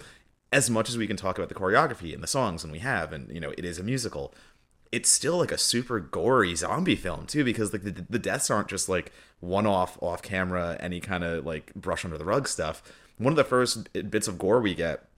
as 0.51 0.70
much 0.70 0.89
as 0.89 0.97
we 0.97 1.07
can 1.07 1.18
talk 1.18 1.38
about 1.38 1.49
the 1.49 1.55
choreography 1.55 2.14
and 2.14 2.24
the 2.24 2.28
songs, 2.28 2.64
and 2.64 2.72
we 2.72 2.80
have, 2.80 3.14
and 3.14 3.32
you 3.34 3.39
know, 3.39 3.53
it 3.57 3.66
is 3.66 3.80
a 3.80 3.84
musical. 3.84 4.34
It's 4.91 5.10
still 5.10 5.38
like 5.38 5.51
a 5.51 5.57
super 5.57 5.99
gory 5.99 6.55
zombie 6.55 6.95
film 6.95 7.28
too, 7.28 7.43
because 7.43 7.72
like 7.72 7.84
the, 7.84 8.05
the 8.10 8.18
deaths 8.18 8.49
aren't 8.49 8.68
just 8.68 8.89
like 8.89 9.12
one-off, 9.39 10.01
off-camera, 10.01 10.78
any 10.80 10.99
kind 10.99 11.24
of 11.24 11.45
like 11.45 11.74
brush 11.76 12.03
under 12.03 12.18
the 12.18 12.26
rug 12.26 12.47
stuff. 12.47 12.82
One 13.18 13.32
of 13.32 13.38
the 13.38 13.43
first 13.43 13.88
bits 14.10 14.28
of 14.28 14.39
gore 14.39 14.62
we 14.62 14.74
get 14.74 15.09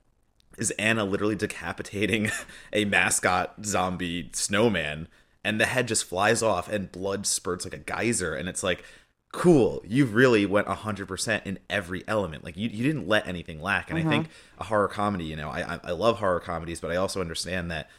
is 0.62 0.72
Anna 0.72 1.04
literally 1.04 1.36
decapitating 1.36 2.32
a 2.74 2.86
mascot 2.86 3.56
zombie 3.66 4.30
snowman 4.34 5.08
and 5.44 5.60
the 5.60 5.66
head 5.66 5.88
just 5.88 6.06
flies 6.06 6.42
off 6.42 6.70
and 6.70 6.92
blood 6.92 7.26
spurts 7.26 7.66
like 7.66 7.74
a 7.74 7.78
geyser 7.78 8.36
and 8.36 8.48
it's 8.48 8.64
like 8.64 8.84
cool 9.32 9.82
you 9.86 10.06
really 10.06 10.46
went 10.46 10.68
100% 10.68 11.42
in 11.46 11.60
every 11.70 12.04
element. 12.08 12.44
Like 12.44 12.58
you, 12.58 12.70
you 12.70 12.84
didn't 12.84 13.08
let 13.08 13.28
anything 13.28 13.62
lack 13.62 13.90
and 13.90 13.98
i 14.00 14.04
think 14.04 14.28
a 14.60 14.66
horror 14.66 14.88
comedy 14.88 15.26
you 15.26 15.36
know 15.36 15.50
I, 15.50 15.80
I 15.84 15.92
love 15.92 16.20
horror 16.20 16.40
comedies 16.40 16.80
but 16.80 16.92
i 16.92 16.96
also 16.96 17.22
understand 17.22 17.72
that 17.72 17.90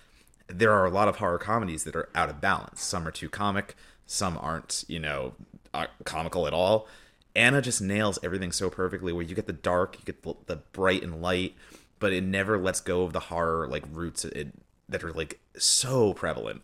there 0.46 0.72
are 0.72 0.84
a 0.84 0.90
lot 0.90 1.08
of 1.08 1.16
horror 1.16 1.38
comedies 1.38 1.84
that 1.84 1.96
are 1.96 2.10
out 2.14 2.28
of 2.28 2.40
balance. 2.40 2.82
Some 2.82 3.08
are 3.08 3.10
too 3.10 3.28
comic 3.28 3.74
some 4.12 4.38
aren't 4.40 4.84
you 4.88 4.98
know 4.98 5.32
uh, 5.72 5.86
comical 6.04 6.46
at 6.46 6.52
all. 6.52 6.86
Anna 7.34 7.62
just 7.62 7.80
nails 7.80 8.18
everything 8.22 8.52
so 8.52 8.68
perfectly 8.68 9.12
where 9.12 9.24
you 9.24 9.34
get 9.34 9.46
the 9.46 9.54
dark 9.54 9.96
you 9.98 10.04
get 10.04 10.22
the 10.46 10.56
bright 10.72 11.02
and 11.02 11.22
light 11.22 11.54
but 12.02 12.12
it 12.12 12.24
never 12.24 12.58
lets 12.58 12.80
go 12.82 13.04
of 13.04 13.14
the 13.14 13.20
horror 13.20 13.68
like 13.68 13.84
roots 13.92 14.26
it, 14.26 14.52
that 14.90 15.04
are 15.04 15.12
like 15.12 15.40
so 15.56 16.12
prevalent 16.14 16.62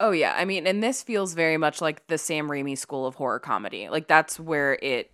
Oh 0.00 0.12
yeah, 0.12 0.34
I 0.36 0.44
mean, 0.44 0.66
and 0.66 0.82
this 0.82 1.02
feels 1.02 1.34
very 1.34 1.56
much 1.56 1.80
like 1.80 2.06
the 2.06 2.18
Sam 2.18 2.48
Raimi 2.48 2.78
school 2.78 3.06
of 3.06 3.16
horror 3.16 3.40
comedy. 3.40 3.88
Like 3.88 4.06
that's 4.06 4.38
where 4.38 4.78
it 4.80 5.10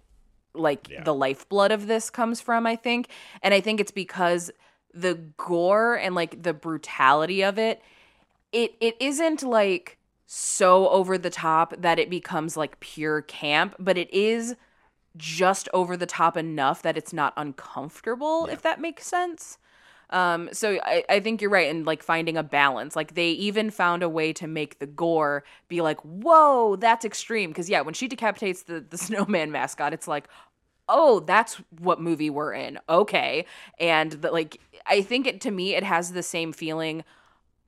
like 0.54 0.90
Yeah. 0.90 1.02
the 1.04 1.14
lifeblood 1.14 1.72
of 1.72 1.86
this 1.86 2.10
comes 2.10 2.40
from, 2.40 2.66
I 2.66 2.76
think. 2.76 3.08
And 3.42 3.54
I 3.54 3.60
think 3.60 3.80
it's 3.80 3.90
because 3.90 4.50
the 4.92 5.14
gore 5.38 5.94
and 5.96 6.14
like 6.14 6.42
the 6.42 6.52
brutality 6.54 7.42
of 7.42 7.58
it, 7.58 7.82
it 8.52 8.74
it 8.80 8.96
isn't 9.00 9.42
like 9.42 9.98
so 10.26 10.88
over 10.90 11.18
the 11.18 11.30
top 11.30 11.74
that 11.78 11.98
it 11.98 12.10
becomes 12.10 12.56
like 12.56 12.80
pure 12.80 13.22
camp, 13.22 13.76
but 13.78 13.98
it 13.98 14.12
is 14.12 14.54
just 15.16 15.68
over 15.72 15.96
the 15.96 16.06
top 16.06 16.36
enough 16.36 16.82
that 16.82 16.96
it's 16.96 17.12
not 17.12 17.32
uncomfortable, 17.36 18.46
if 18.46 18.62
that 18.62 18.80
makes 18.80 19.06
sense. 19.06 19.58
Um, 20.10 20.48
so 20.52 20.78
I, 20.84 21.04
I 21.08 21.20
think 21.20 21.40
you're 21.40 21.50
right 21.50 21.68
in 21.68 21.84
like 21.84 22.02
finding 22.02 22.36
a 22.36 22.42
balance. 22.42 22.94
Like 22.94 23.14
they 23.14 23.30
even 23.30 23.70
found 23.70 24.02
a 24.02 24.08
way 24.08 24.32
to 24.34 24.46
make 24.46 24.78
the 24.78 24.86
gore 24.86 25.44
be 25.68 25.80
like, 25.80 26.00
whoa, 26.00 26.76
that's 26.76 27.04
extreme. 27.04 27.52
Cause 27.52 27.68
yeah, 27.68 27.80
when 27.80 27.94
she 27.94 28.06
decapitates 28.06 28.62
the, 28.62 28.80
the 28.80 28.98
snowman 28.98 29.50
mascot, 29.50 29.92
it's 29.92 30.08
like, 30.08 30.28
oh, 30.88 31.20
that's 31.20 31.54
what 31.78 32.00
movie 32.00 32.30
we're 32.30 32.52
in. 32.52 32.78
Okay. 32.88 33.46
And 33.78 34.12
the, 34.12 34.30
like 34.30 34.60
I 34.86 35.02
think 35.02 35.26
it 35.26 35.40
to 35.42 35.50
me 35.50 35.74
it 35.74 35.84
has 35.84 36.12
the 36.12 36.22
same 36.22 36.52
feeling 36.52 37.04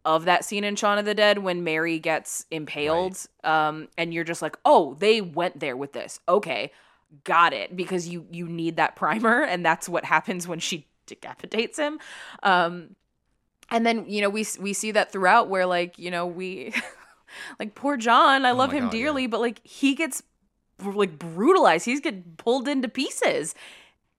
of 0.04 0.24
that 0.24 0.44
scene 0.44 0.62
in 0.62 0.76
Shaun 0.76 0.98
of 0.98 1.04
the 1.04 1.14
Dead 1.14 1.38
when 1.38 1.64
Mary 1.64 1.98
gets 1.98 2.46
impaled. 2.52 3.26
Um, 3.42 3.88
and 3.98 4.14
you're 4.14 4.22
just 4.22 4.40
like, 4.40 4.56
oh, 4.64 4.94
they 5.00 5.20
went 5.20 5.58
there 5.58 5.76
with 5.76 5.92
this. 5.94 6.20
Okay, 6.28 6.70
got 7.24 7.52
it. 7.52 7.76
Because 7.76 8.08
you 8.08 8.26
you 8.30 8.48
need 8.48 8.76
that 8.76 8.96
primer, 8.96 9.42
and 9.42 9.64
that's 9.64 9.88
what 9.88 10.04
happens 10.04 10.46
when 10.46 10.58
she 10.58 10.86
decapitates 11.06 11.78
him. 11.78 11.98
Um, 12.42 12.96
and 13.70 13.84
then 13.84 14.08
you 14.08 14.20
know 14.20 14.30
we 14.30 14.46
we 14.60 14.72
see 14.72 14.92
that 14.92 15.12
throughout 15.12 15.48
where 15.48 15.66
like 15.66 15.98
you 15.98 16.10
know 16.10 16.26
we 16.26 16.72
like 17.58 17.74
poor 17.74 17.96
John, 17.96 18.44
I 18.44 18.52
love 18.52 18.72
him 18.72 18.84
God, 18.84 18.94
yeah. 18.94 19.00
dearly, 19.00 19.26
but 19.26 19.40
like 19.40 19.60
he 19.64 19.94
gets 19.94 20.22
like 20.82 21.18
brutalized. 21.18 21.84
He's 21.84 22.00
getting 22.00 22.34
pulled 22.36 22.68
into 22.68 22.88
pieces. 22.88 23.54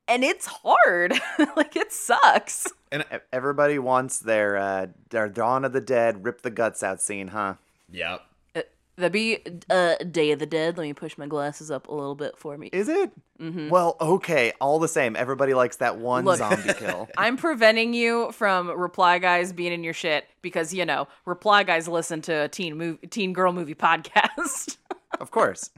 And 0.10 0.24
it's 0.24 0.46
hard. 0.46 1.14
like 1.58 1.76
it 1.76 1.92
sucks. 1.92 2.72
and 2.92 3.04
Everybody 3.34 3.78
wants 3.78 4.20
their 4.20 4.56
uh, 4.58 4.88
their 5.10 5.28
Dawn 5.28 5.66
of 5.66 5.74
the 5.74 5.82
Dead, 5.82 6.24
rip 6.24 6.42
the 6.42 6.50
guts 6.50 6.82
out 6.82 7.02
scene, 7.02 7.30
huh? 7.30 7.56
yep 7.90 8.27
That'd 8.98 9.12
be 9.12 9.40
uh, 9.70 9.96
Day 9.98 10.32
of 10.32 10.40
the 10.40 10.48
Dead. 10.48 10.76
Let 10.78 10.84
me 10.84 10.94
push 10.94 11.18
my 11.20 11.28
glasses 11.28 11.70
up 11.70 11.88
a 11.88 11.94
little 11.94 12.16
bit 12.16 12.36
for 12.38 12.58
me. 12.58 12.70
Is 12.74 12.90
it? 12.90 13.12
Well, 13.40 13.96
okay. 14.02 14.54
All 14.60 14.80
the 14.80 14.88
same, 14.88 15.16
everybody 15.16 15.54
likes 15.54 15.78
that 15.78 16.00
one 16.00 16.26
Look. 16.26 16.40
zombie 16.40 16.74
kill. 16.78 17.08
I'm 17.16 17.38
preventing 17.38 17.94
you 17.94 18.32
from 18.32 18.72
Reply 18.72 19.20
Guys 19.20 19.54
being 19.54 19.72
in 19.72 19.84
your 19.84 19.94
shit 19.94 20.26
because 20.42 20.74
you 20.74 20.84
know 20.86 21.08
Reply 21.26 21.62
Guys 21.64 21.88
listen 21.88 22.22
to 22.24 22.46
a 22.46 22.48
teen 22.48 22.76
movie, 22.78 23.06
teen 23.08 23.34
girl 23.34 23.54
movie 23.54 23.76
podcast. 23.76 24.78
Of 25.20 25.30
course. 25.30 25.70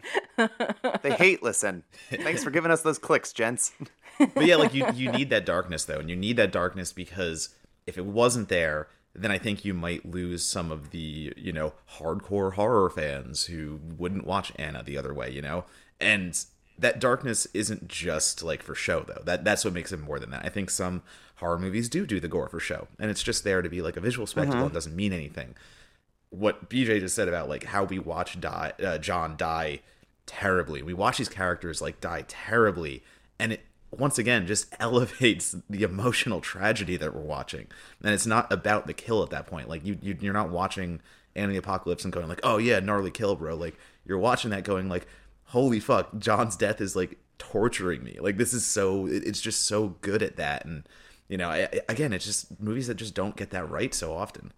they 1.01 1.11
hate 1.11 1.43
listen. 1.43 1.83
Thanks 2.09 2.43
for 2.43 2.51
giving 2.51 2.71
us 2.71 2.81
those 2.83 2.97
clicks, 2.97 3.33
gents. 3.33 3.73
but 4.17 4.45
yeah, 4.45 4.55
like 4.55 4.73
you 4.73 4.87
you 4.95 5.11
need 5.11 5.29
that 5.31 5.45
darkness 5.45 5.83
though, 5.83 5.99
and 5.99 6.09
you 6.09 6.15
need 6.15 6.37
that 6.37 6.53
darkness 6.53 6.93
because 6.93 7.49
if 7.85 7.97
it 7.97 8.05
wasn't 8.05 8.47
there, 8.47 8.87
then 9.13 9.31
I 9.31 9.37
think 9.37 9.65
you 9.65 9.73
might 9.73 10.05
lose 10.05 10.43
some 10.45 10.71
of 10.71 10.91
the 10.91 11.33
you 11.35 11.51
know 11.51 11.73
hardcore 11.97 12.53
horror 12.53 12.89
fans 12.89 13.45
who 13.45 13.79
wouldn't 13.97 14.25
watch 14.25 14.51
Anna 14.55 14.83
the 14.83 14.97
other 14.97 15.13
way, 15.13 15.31
you 15.31 15.41
know, 15.41 15.65
and 15.99 16.43
that 16.77 16.99
darkness 16.99 17.47
isn't 17.53 17.87
just 17.87 18.41
like 18.41 18.63
for 18.63 18.75
show 18.75 19.01
though. 19.01 19.21
That 19.25 19.43
that's 19.43 19.65
what 19.65 19.73
makes 19.73 19.91
it 19.91 19.99
more 19.99 20.19
than 20.19 20.31
that. 20.31 20.45
I 20.45 20.49
think 20.49 20.69
some 20.69 21.03
horror 21.35 21.59
movies 21.59 21.89
do 21.89 22.05
do 22.05 22.19
the 22.19 22.27
gore 22.27 22.49
for 22.49 22.59
show, 22.59 22.87
and 22.99 23.11
it's 23.11 23.23
just 23.23 23.43
there 23.43 23.61
to 23.61 23.69
be 23.69 23.81
like 23.81 23.97
a 23.97 24.01
visual 24.01 24.27
spectacle 24.27 24.63
and 24.63 24.73
doesn't 24.73 24.95
mean 24.95 25.13
anything. 25.13 25.55
What 26.29 26.69
BJ 26.69 26.99
just 26.99 27.15
said 27.15 27.27
about 27.27 27.49
like 27.49 27.65
how 27.65 27.83
we 27.83 27.99
watch 27.99 28.39
die, 28.39 28.73
uh, 28.83 28.97
John 28.99 29.35
die 29.35 29.81
terribly. 30.25 30.81
We 30.81 30.93
watch 30.93 31.17
these 31.17 31.29
characters 31.29 31.81
like 31.81 31.99
die 31.99 32.23
terribly, 32.27 33.03
and 33.39 33.53
it 33.53 33.61
once 33.91 34.17
again 34.17 34.45
just 34.47 34.73
elevates 34.79 35.55
the 35.69 35.83
emotional 35.83 36.41
tragedy 36.41 36.97
that 36.97 37.13
we're 37.13 37.21
watching. 37.21 37.67
And 38.03 38.13
it's 38.13 38.25
not 38.25 38.51
about 38.51 38.87
the 38.87 38.93
kill 38.93 39.23
at 39.23 39.29
that 39.31 39.47
point. 39.47 39.69
Like 39.69 39.85
you, 39.85 39.97
you 40.01 40.17
you're 40.19 40.33
not 40.33 40.49
watching 40.49 41.01
Anna 41.35 41.53
the 41.53 41.57
Apocalypse 41.59 42.03
and 42.03 42.13
going 42.13 42.27
like, 42.27 42.41
oh 42.43 42.57
yeah, 42.57 42.79
gnarly 42.79 43.11
kill, 43.11 43.35
bro. 43.35 43.55
Like 43.55 43.77
you're 44.05 44.17
watching 44.17 44.51
that 44.51 44.63
going 44.63 44.89
like, 44.89 45.07
holy 45.45 45.79
fuck, 45.79 46.17
John's 46.19 46.55
death 46.55 46.81
is 46.81 46.95
like 46.95 47.17
torturing 47.37 48.03
me. 48.03 48.17
Like 48.19 48.37
this 48.37 48.53
is 48.53 48.65
so, 48.65 49.07
it's 49.07 49.41
just 49.41 49.65
so 49.65 49.95
good 50.01 50.21
at 50.21 50.35
that. 50.37 50.65
And 50.65 50.87
you 51.27 51.37
know, 51.37 51.49
I, 51.49 51.63
I- 51.71 51.81
again, 51.89 52.13
it's 52.13 52.25
just 52.25 52.59
movies 52.59 52.87
that 52.87 52.95
just 52.95 53.13
don't 53.15 53.35
get 53.35 53.49
that 53.51 53.69
right 53.69 53.93
so 53.93 54.13
often. 54.13 54.51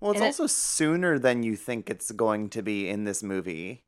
Well, 0.00 0.12
it's 0.12 0.18
And 0.20 0.24
it- 0.24 0.28
also 0.28 0.46
sooner 0.46 1.18
than 1.18 1.42
you 1.42 1.56
think 1.56 1.90
it's 1.90 2.10
going 2.12 2.50
to 2.50 2.62
be 2.62 2.88
in 2.88 3.04
this 3.04 3.22
movie. 3.22 3.82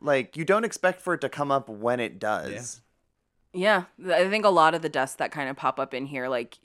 Like, 0.00 0.36
you 0.36 0.44
don't 0.44 0.64
expect 0.64 1.00
for 1.00 1.14
it 1.14 1.20
to 1.20 1.28
come 1.28 1.50
up 1.52 1.68
when 1.68 2.00
it 2.00 2.18
does. 2.18 2.50
Yeah, 2.50 2.80
th- 3.98 4.12
I 4.12 4.28
think 4.28 4.44
a 4.44 4.50
lot 4.50 4.74
of 4.74 4.82
the 4.82 4.88
deaths 4.88 5.14
that 5.14 5.30
kind 5.30 5.48
of 5.48 5.56
pop 5.56 5.78
up 5.78 5.94
in 5.94 6.06
here, 6.06 6.28
like 6.28 6.58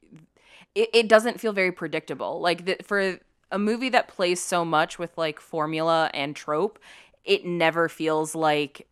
it, 0.76 0.90
it 0.94 1.08
doesn't 1.08 1.40
feel 1.40 1.54
very 1.54 1.72
predictable. 1.72 2.42
Like 2.42 2.66
the, 2.66 2.78
for 2.84 3.20
a 3.52 3.60
movie 3.60 3.90
that 3.90 4.08
plays 4.08 4.42
so 4.42 4.66
much 4.66 5.00
with 5.00 5.18
like 5.18 5.40
formula 5.40 6.10
and 6.14 6.36
trope, 6.36 6.80
it 7.24 7.46
never 7.46 7.90
feels 7.90 8.36
like 8.36 8.88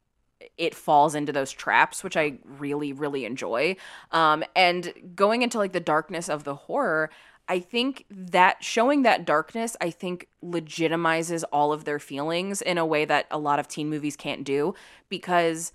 it 0.58 0.76
falls 0.76 1.16
into 1.16 1.32
those 1.32 1.52
traps, 1.52 2.04
which 2.04 2.18
I 2.18 2.38
really, 2.44 2.94
really 2.94 3.26
enjoy. 3.26 3.76
Um, 4.12 4.44
and 4.56 4.94
going 5.16 5.42
into 5.42 5.58
like 5.58 5.74
the 5.74 5.80
darkness 5.80 6.30
of 6.30 6.44
the 6.44 6.56
horror, 6.56 7.10
I 7.48 7.60
think 7.60 8.06
that 8.10 8.64
showing 8.64 9.04
that 9.04 9.26
darkness, 9.26 9.78
I 9.80 9.90
think 9.90 10.28
legitimizes 10.44 11.44
all 11.52 11.72
of 11.72 11.86
their 11.86 12.00
feelings 12.00 12.62
in 12.62 12.78
a 12.78 12.86
way 12.86 13.06
that 13.06 13.26
a 13.32 13.38
lot 13.38 13.60
of 13.60 13.68
teen 13.68 13.90
movies 13.90 14.16
can't 14.16 14.44
do 14.44 14.74
because 15.10 15.72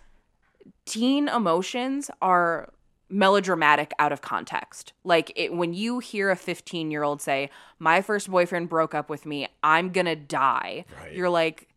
teen 0.84 1.28
emotions 1.28 2.10
are 2.20 2.70
melodramatic 3.08 3.92
out 3.98 4.12
of 4.12 4.22
context. 4.22 4.92
Like 5.04 5.32
it, 5.36 5.52
when 5.52 5.74
you 5.74 5.98
hear 5.98 6.30
a 6.30 6.36
15 6.36 6.90
year 6.90 7.02
old 7.02 7.20
say, 7.20 7.50
My 7.78 8.00
first 8.00 8.30
boyfriend 8.30 8.68
broke 8.68 8.94
up 8.94 9.10
with 9.10 9.26
me, 9.26 9.48
I'm 9.62 9.90
gonna 9.90 10.16
die, 10.16 10.84
Right. 11.00 11.12
you're 11.14 11.30
like, 11.30 11.68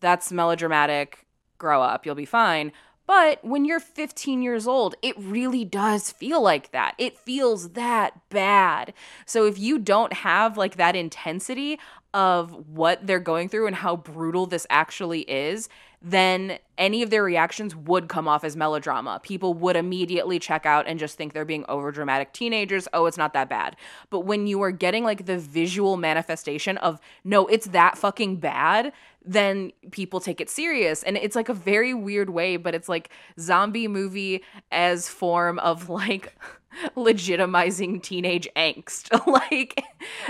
That's 0.00 0.30
melodramatic, 0.32 1.26
grow 1.58 1.82
up, 1.82 2.06
you'll 2.06 2.14
be 2.14 2.24
fine. 2.24 2.72
But 3.06 3.44
when 3.44 3.66
you're 3.66 3.80
15 3.80 4.40
years 4.40 4.66
old, 4.66 4.94
it 5.02 5.14
really 5.18 5.62
does 5.62 6.10
feel 6.10 6.40
like 6.40 6.72
that. 6.72 6.94
It 6.96 7.18
feels 7.18 7.70
that 7.70 8.18
bad. 8.30 8.94
So 9.26 9.44
if 9.44 9.58
you 9.58 9.78
don't 9.78 10.14
have 10.14 10.56
like 10.56 10.76
that 10.76 10.96
intensity, 10.96 11.78
of 12.14 12.68
what 12.68 13.04
they're 13.04 13.18
going 13.18 13.48
through 13.48 13.66
and 13.66 13.74
how 13.74 13.96
brutal 13.96 14.46
this 14.46 14.68
actually 14.70 15.22
is, 15.22 15.68
then 16.06 16.58
any 16.76 17.02
of 17.02 17.08
their 17.08 17.24
reactions 17.24 17.74
would 17.74 18.10
come 18.10 18.28
off 18.28 18.44
as 18.44 18.54
melodrama. 18.56 19.20
People 19.22 19.54
would 19.54 19.74
immediately 19.74 20.38
check 20.38 20.66
out 20.66 20.86
and 20.86 20.98
just 20.98 21.16
think 21.16 21.32
they're 21.32 21.46
being 21.46 21.64
overdramatic 21.64 22.32
teenagers. 22.34 22.86
Oh, 22.92 23.06
it's 23.06 23.16
not 23.16 23.32
that 23.32 23.48
bad. 23.48 23.74
But 24.10 24.20
when 24.20 24.46
you 24.46 24.60
are 24.62 24.70
getting 24.70 25.02
like 25.02 25.24
the 25.24 25.38
visual 25.38 25.96
manifestation 25.96 26.76
of, 26.76 27.00
no, 27.24 27.46
it's 27.46 27.68
that 27.68 27.96
fucking 27.96 28.36
bad, 28.36 28.92
then 29.24 29.72
people 29.92 30.20
take 30.20 30.42
it 30.42 30.50
serious. 30.50 31.02
And 31.02 31.16
it's 31.16 31.34
like 31.34 31.48
a 31.48 31.54
very 31.54 31.94
weird 31.94 32.28
way, 32.28 32.58
but 32.58 32.74
it's 32.74 32.88
like 32.88 33.08
zombie 33.40 33.88
movie 33.88 34.44
as 34.70 35.08
form 35.08 35.58
of 35.60 35.88
like 35.88 36.36
legitimizing 36.96 38.02
teenage 38.02 38.46
angst. 38.54 39.10
like 39.26 39.82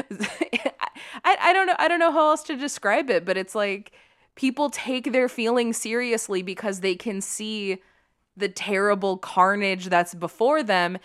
I, 1.24 1.36
I 1.40 1.52
don't 1.52 1.66
know 1.66 1.74
I 1.80 1.88
don't 1.88 1.98
know 1.98 2.12
how 2.12 2.28
else 2.28 2.44
to 2.44 2.56
describe 2.56 3.10
it, 3.10 3.24
but 3.24 3.36
it's 3.36 3.56
like 3.56 3.90
people 4.34 4.70
take 4.70 5.12
their 5.12 5.28
feelings 5.28 5.76
seriously 5.76 6.42
because 6.42 6.80
they 6.80 6.94
can 6.94 7.20
see 7.20 7.78
the 8.36 8.48
terrible 8.48 9.16
carnage 9.16 9.86
that's 9.86 10.14
before 10.14 10.62
them 10.62 10.98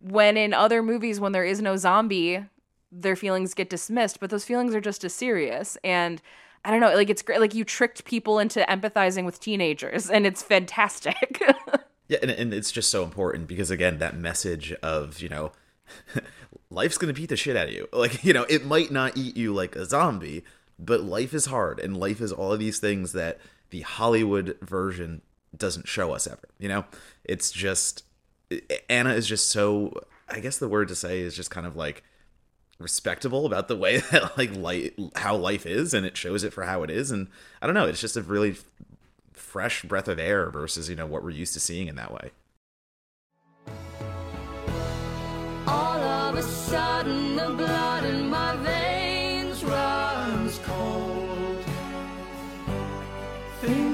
when 0.00 0.36
in 0.36 0.52
other 0.52 0.82
movies 0.82 1.20
when 1.20 1.32
there 1.32 1.44
is 1.44 1.60
no 1.60 1.76
zombie 1.76 2.44
their 2.90 3.16
feelings 3.16 3.54
get 3.54 3.70
dismissed 3.70 4.18
but 4.20 4.30
those 4.30 4.44
feelings 4.44 4.74
are 4.74 4.80
just 4.80 5.04
as 5.04 5.14
serious 5.14 5.76
and 5.84 6.22
i 6.64 6.70
don't 6.70 6.80
know 6.80 6.94
like 6.94 7.10
it's 7.10 7.22
great 7.22 7.40
like 7.40 7.54
you 7.54 7.64
tricked 7.64 8.04
people 8.04 8.38
into 8.38 8.64
empathizing 8.68 9.24
with 9.24 9.40
teenagers 9.40 10.08
and 10.08 10.26
it's 10.26 10.42
fantastic 10.42 11.42
Yeah, 12.08 12.18
and, 12.22 12.30
and 12.30 12.54
it's 12.54 12.72
just 12.72 12.90
so 12.90 13.04
important 13.04 13.46
because 13.46 13.70
again, 13.70 13.98
that 13.98 14.16
message 14.16 14.72
of 14.82 15.20
you 15.20 15.28
know, 15.28 15.52
life's 16.70 16.98
gonna 16.98 17.12
beat 17.12 17.28
the 17.28 17.36
shit 17.36 17.56
out 17.56 17.68
of 17.68 17.74
you. 17.74 17.88
Like 17.92 18.24
you 18.24 18.32
know, 18.32 18.44
it 18.48 18.64
might 18.64 18.90
not 18.90 19.16
eat 19.16 19.36
you 19.36 19.52
like 19.52 19.76
a 19.76 19.84
zombie, 19.84 20.42
but 20.78 21.02
life 21.02 21.34
is 21.34 21.46
hard, 21.46 21.80
and 21.80 21.96
life 21.96 22.20
is 22.20 22.32
all 22.32 22.52
of 22.52 22.58
these 22.58 22.78
things 22.78 23.12
that 23.12 23.38
the 23.70 23.80
Hollywood 23.82 24.56
version 24.62 25.22
doesn't 25.56 25.88
show 25.88 26.12
us 26.12 26.26
ever. 26.26 26.48
You 26.58 26.68
know, 26.68 26.84
it's 27.24 27.50
just 27.50 28.04
Anna 28.88 29.14
is 29.14 29.26
just 29.26 29.50
so. 29.50 29.92
I 30.28 30.40
guess 30.40 30.58
the 30.58 30.68
word 30.68 30.88
to 30.88 30.94
say 30.94 31.20
is 31.20 31.34
just 31.34 31.50
kind 31.50 31.66
of 31.66 31.74
like 31.74 32.02
respectable 32.78 33.46
about 33.46 33.68
the 33.68 33.76
way 33.76 33.98
that 34.12 34.36
like 34.38 34.54
light 34.54 34.94
how 35.16 35.34
life 35.34 35.66
is 35.66 35.94
and 35.94 36.06
it 36.06 36.16
shows 36.16 36.44
it 36.44 36.52
for 36.52 36.62
how 36.62 36.84
it 36.84 36.90
is 36.90 37.10
and 37.10 37.26
i 37.60 37.66
don't 37.66 37.74
know 37.74 37.86
it's 37.86 38.00
just 38.00 38.16
a 38.16 38.22
really 38.22 38.54
fresh 39.32 39.82
breath 39.82 40.06
of 40.06 40.16
air 40.16 40.48
versus 40.48 40.88
you 40.88 40.94
know 40.94 41.06
what 41.06 41.24
we're 41.24 41.30
used 41.30 41.54
to 41.54 41.58
seeing 41.58 41.88
in 41.88 41.96
that 41.96 42.12
way 42.12 42.30
All 45.68 46.02
of 46.02 46.34
a 46.34 46.42
sudden, 46.42 47.36
the 47.36 47.50
blood 47.50 47.97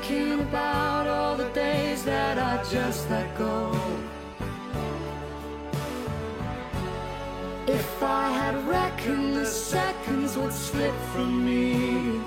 Thinking 0.07 0.41
about 0.41 1.07
all 1.07 1.35
the 1.35 1.49
days 1.51 2.05
that 2.05 2.37
I 2.39 2.63
just 2.71 3.09
let 3.09 3.39
go. 3.39 3.75
If 7.67 8.03
I 8.03 8.31
had 8.31 8.69
reckoned 8.69 9.35
the 9.35 9.47
seconds 9.47 10.37
would 10.37 10.53
slip 10.53 10.95
from 11.13 11.47
me, 11.47 12.21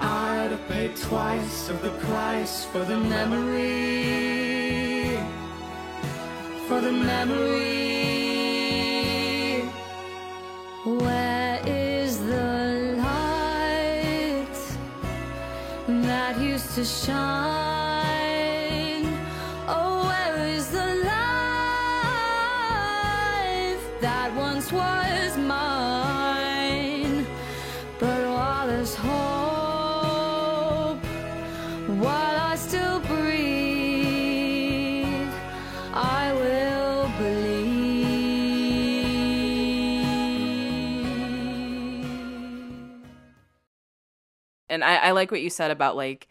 I'd 0.00 0.50
have 0.50 0.66
paid 0.66 0.96
twice 0.96 1.68
of 1.68 1.80
the 1.80 1.92
price 2.08 2.64
for 2.64 2.84
the 2.84 2.98
memory 2.98 4.34
for 6.66 6.80
the 6.80 6.90
memory. 6.90 8.13
To 16.74 16.84
shine? 16.84 17.14
Oh, 19.68 20.06
where 20.08 20.44
is 20.48 20.70
the 20.70 20.94
life 21.04 21.20
that 24.00 24.34
once 24.34 24.72
was 24.72 25.38
mine? 25.38 27.24
But 28.00 28.26
while 28.26 28.66
there's 28.66 28.96
hope, 28.96 29.14
while 32.02 32.38
I 32.50 32.56
still 32.56 32.98
breathe, 32.98 34.34
I 35.92 36.32
will 36.32 37.08
believe. 37.18 37.64
and 44.68 44.82
I, 44.82 44.96
I 44.96 45.10
like 45.12 45.30
what 45.30 45.40
you 45.40 45.50
said 45.50 45.70
about 45.70 45.94
like 45.94 46.26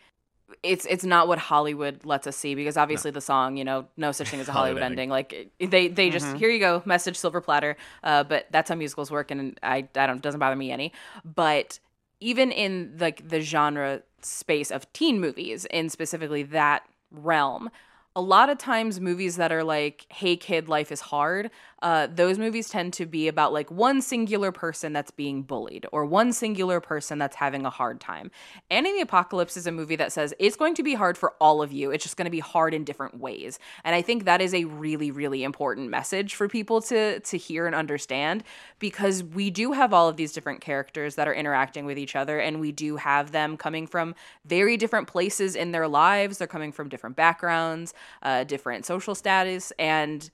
it's 0.64 0.86
it's 0.86 1.04
not 1.04 1.28
what 1.28 1.38
Hollywood 1.38 2.06
lets 2.06 2.26
us 2.26 2.38
see 2.38 2.56
because 2.56 2.78
obviously 2.78 3.12
the 3.12 3.22
song, 3.22 3.58
you 3.58 3.66
know, 3.66 3.86
no 3.98 4.12
such 4.14 4.30
thing 4.30 4.40
as 4.40 4.48
a 4.48 4.54
Hollywood, 4.54 4.82
Hollywood 4.82 4.92
ending. 4.92 5.10
Like 5.10 5.52
they 5.60 5.90
they 5.90 6.10
just 6.10 6.36
here 6.38 6.50
you 6.50 6.60
go, 6.60 6.82
message 6.86 7.18
silver 7.18 7.42
platter. 7.42 7.76
Uh, 8.04 8.24
but 8.24 8.48
that's 8.50 8.70
how 8.70 8.76
musicals 8.76 9.12
work, 9.12 9.30
and 9.30 9.60
I 9.62 9.88
I 9.96 10.08
don't 10.08 10.22
doesn't 10.22 10.40
bother 10.40 10.56
me 10.56 10.72
any. 10.72 10.94
But 11.26 11.80
even 12.22 12.52
in 12.52 12.96
like 12.98 13.28
the 13.28 13.42
genre 13.42 14.02
space 14.22 14.72
of 14.72 14.92
teen 14.94 15.20
movies, 15.20 15.66
in 15.66 15.90
specifically 15.90 16.44
that 16.44 16.84
realm, 17.12 17.70
a 18.16 18.22
lot 18.22 18.50
of 18.50 18.58
times 18.58 19.02
movies 19.02 19.36
that 19.36 19.52
are 19.52 19.64
like 19.64 20.06
hey 20.10 20.36
kid 20.36 20.70
life 20.70 20.92
is 20.92 21.02
hard 21.02 21.50
uh, 21.84 22.08
those 22.08 22.40
movies 22.40 22.70
tend 22.70 22.94
to 22.94 23.06
be 23.06 23.28
about 23.28 23.54
like 23.54 23.70
one 23.70 24.02
singular 24.02 24.52
person 24.52 24.94
that's 24.94 25.12
being 25.12 25.44
bullied 25.44 25.86
or 25.92 26.06
one 26.06 26.34
singular 26.34 26.80
person 26.80 27.20
that's 27.20 27.36
having 27.36 27.66
a 27.66 27.70
hard 27.70 28.00
time. 28.00 28.32
Anna 28.72 28.90
and 28.90 28.98
the 28.98 29.02
Apocalypse 29.02 29.56
is 29.56 29.68
a 29.68 29.72
movie 29.72 29.96
that 29.96 30.12
says 30.12 30.34
it's 30.40 30.56
going 30.56 30.76
to 30.76 30.84
be 30.84 30.96
hard 30.96 31.18
for 31.18 31.34
all 31.40 31.62
of 31.62 31.72
you. 31.72 31.92
It's 31.92 32.04
just 32.04 32.18
going 32.18 32.26
to 32.26 32.32
be 32.32 32.40
hard 32.40 32.74
in 32.74 32.84
different 32.84 33.20
ways. 33.20 33.60
And 33.84 33.96
i 33.96 34.02
think 34.02 34.26
that 34.26 34.42
is 34.42 34.54
a 34.54 34.66
really 34.66 35.12
really 35.12 35.44
important 35.44 35.90
message 35.90 36.36
for 36.36 36.48
people 36.48 36.82
to 36.82 37.20
to 37.20 37.38
hear 37.38 37.68
and 37.68 37.76
understand 37.76 38.44
because 38.80 39.24
we 39.24 39.50
do 39.50 39.74
have 39.74 39.94
all 39.94 40.10
of 40.10 40.18
these 40.18 40.34
different 40.34 40.62
characters 40.62 41.16
that 41.16 41.28
are 41.28 41.34
interacting 41.34 41.86
with 41.86 41.98
each 41.98 42.16
other 42.16 42.40
and 42.40 42.60
we 42.60 42.72
do 42.72 42.98
have 42.98 43.32
them 43.32 43.58
coming 43.58 43.86
from 43.88 44.16
very 44.46 44.78
different 44.78 45.08
places 45.08 45.56
in 45.56 45.72
their 45.72 45.88
lives. 45.88 46.38
They're 46.38 46.48
coming 46.48 46.72
from 46.72 46.90
different 46.90 47.16
backgrounds 47.16 47.94
uh, 48.22 48.44
different 48.44 48.86
social 48.86 49.16
status, 49.16 49.72
and 49.80 50.30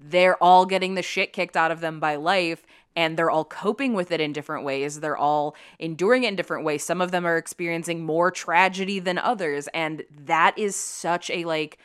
they're 0.00 0.42
all 0.42 0.66
getting 0.66 0.94
the 0.94 1.02
shit 1.02 1.32
kicked 1.32 1.56
out 1.56 1.70
of 1.70 1.80
them 1.80 2.00
by 2.00 2.16
life 2.16 2.64
and 2.96 3.16
they're 3.16 3.30
all 3.30 3.44
coping 3.44 3.94
with 3.94 4.12
it 4.12 4.20
in 4.20 4.32
different 4.32 4.64
ways. 4.64 5.00
They're 5.00 5.16
all 5.16 5.56
enduring 5.78 6.24
it 6.24 6.28
in 6.28 6.36
different 6.36 6.64
ways. 6.64 6.84
Some 6.84 7.00
of 7.00 7.10
them 7.10 7.26
are 7.26 7.36
experiencing 7.36 8.04
more 8.04 8.30
tragedy 8.30 8.98
than 8.98 9.18
others. 9.18 9.68
And 9.74 10.04
that 10.24 10.56
is 10.58 10.76
such 10.76 11.30
a 11.30 11.44
like 11.44 11.78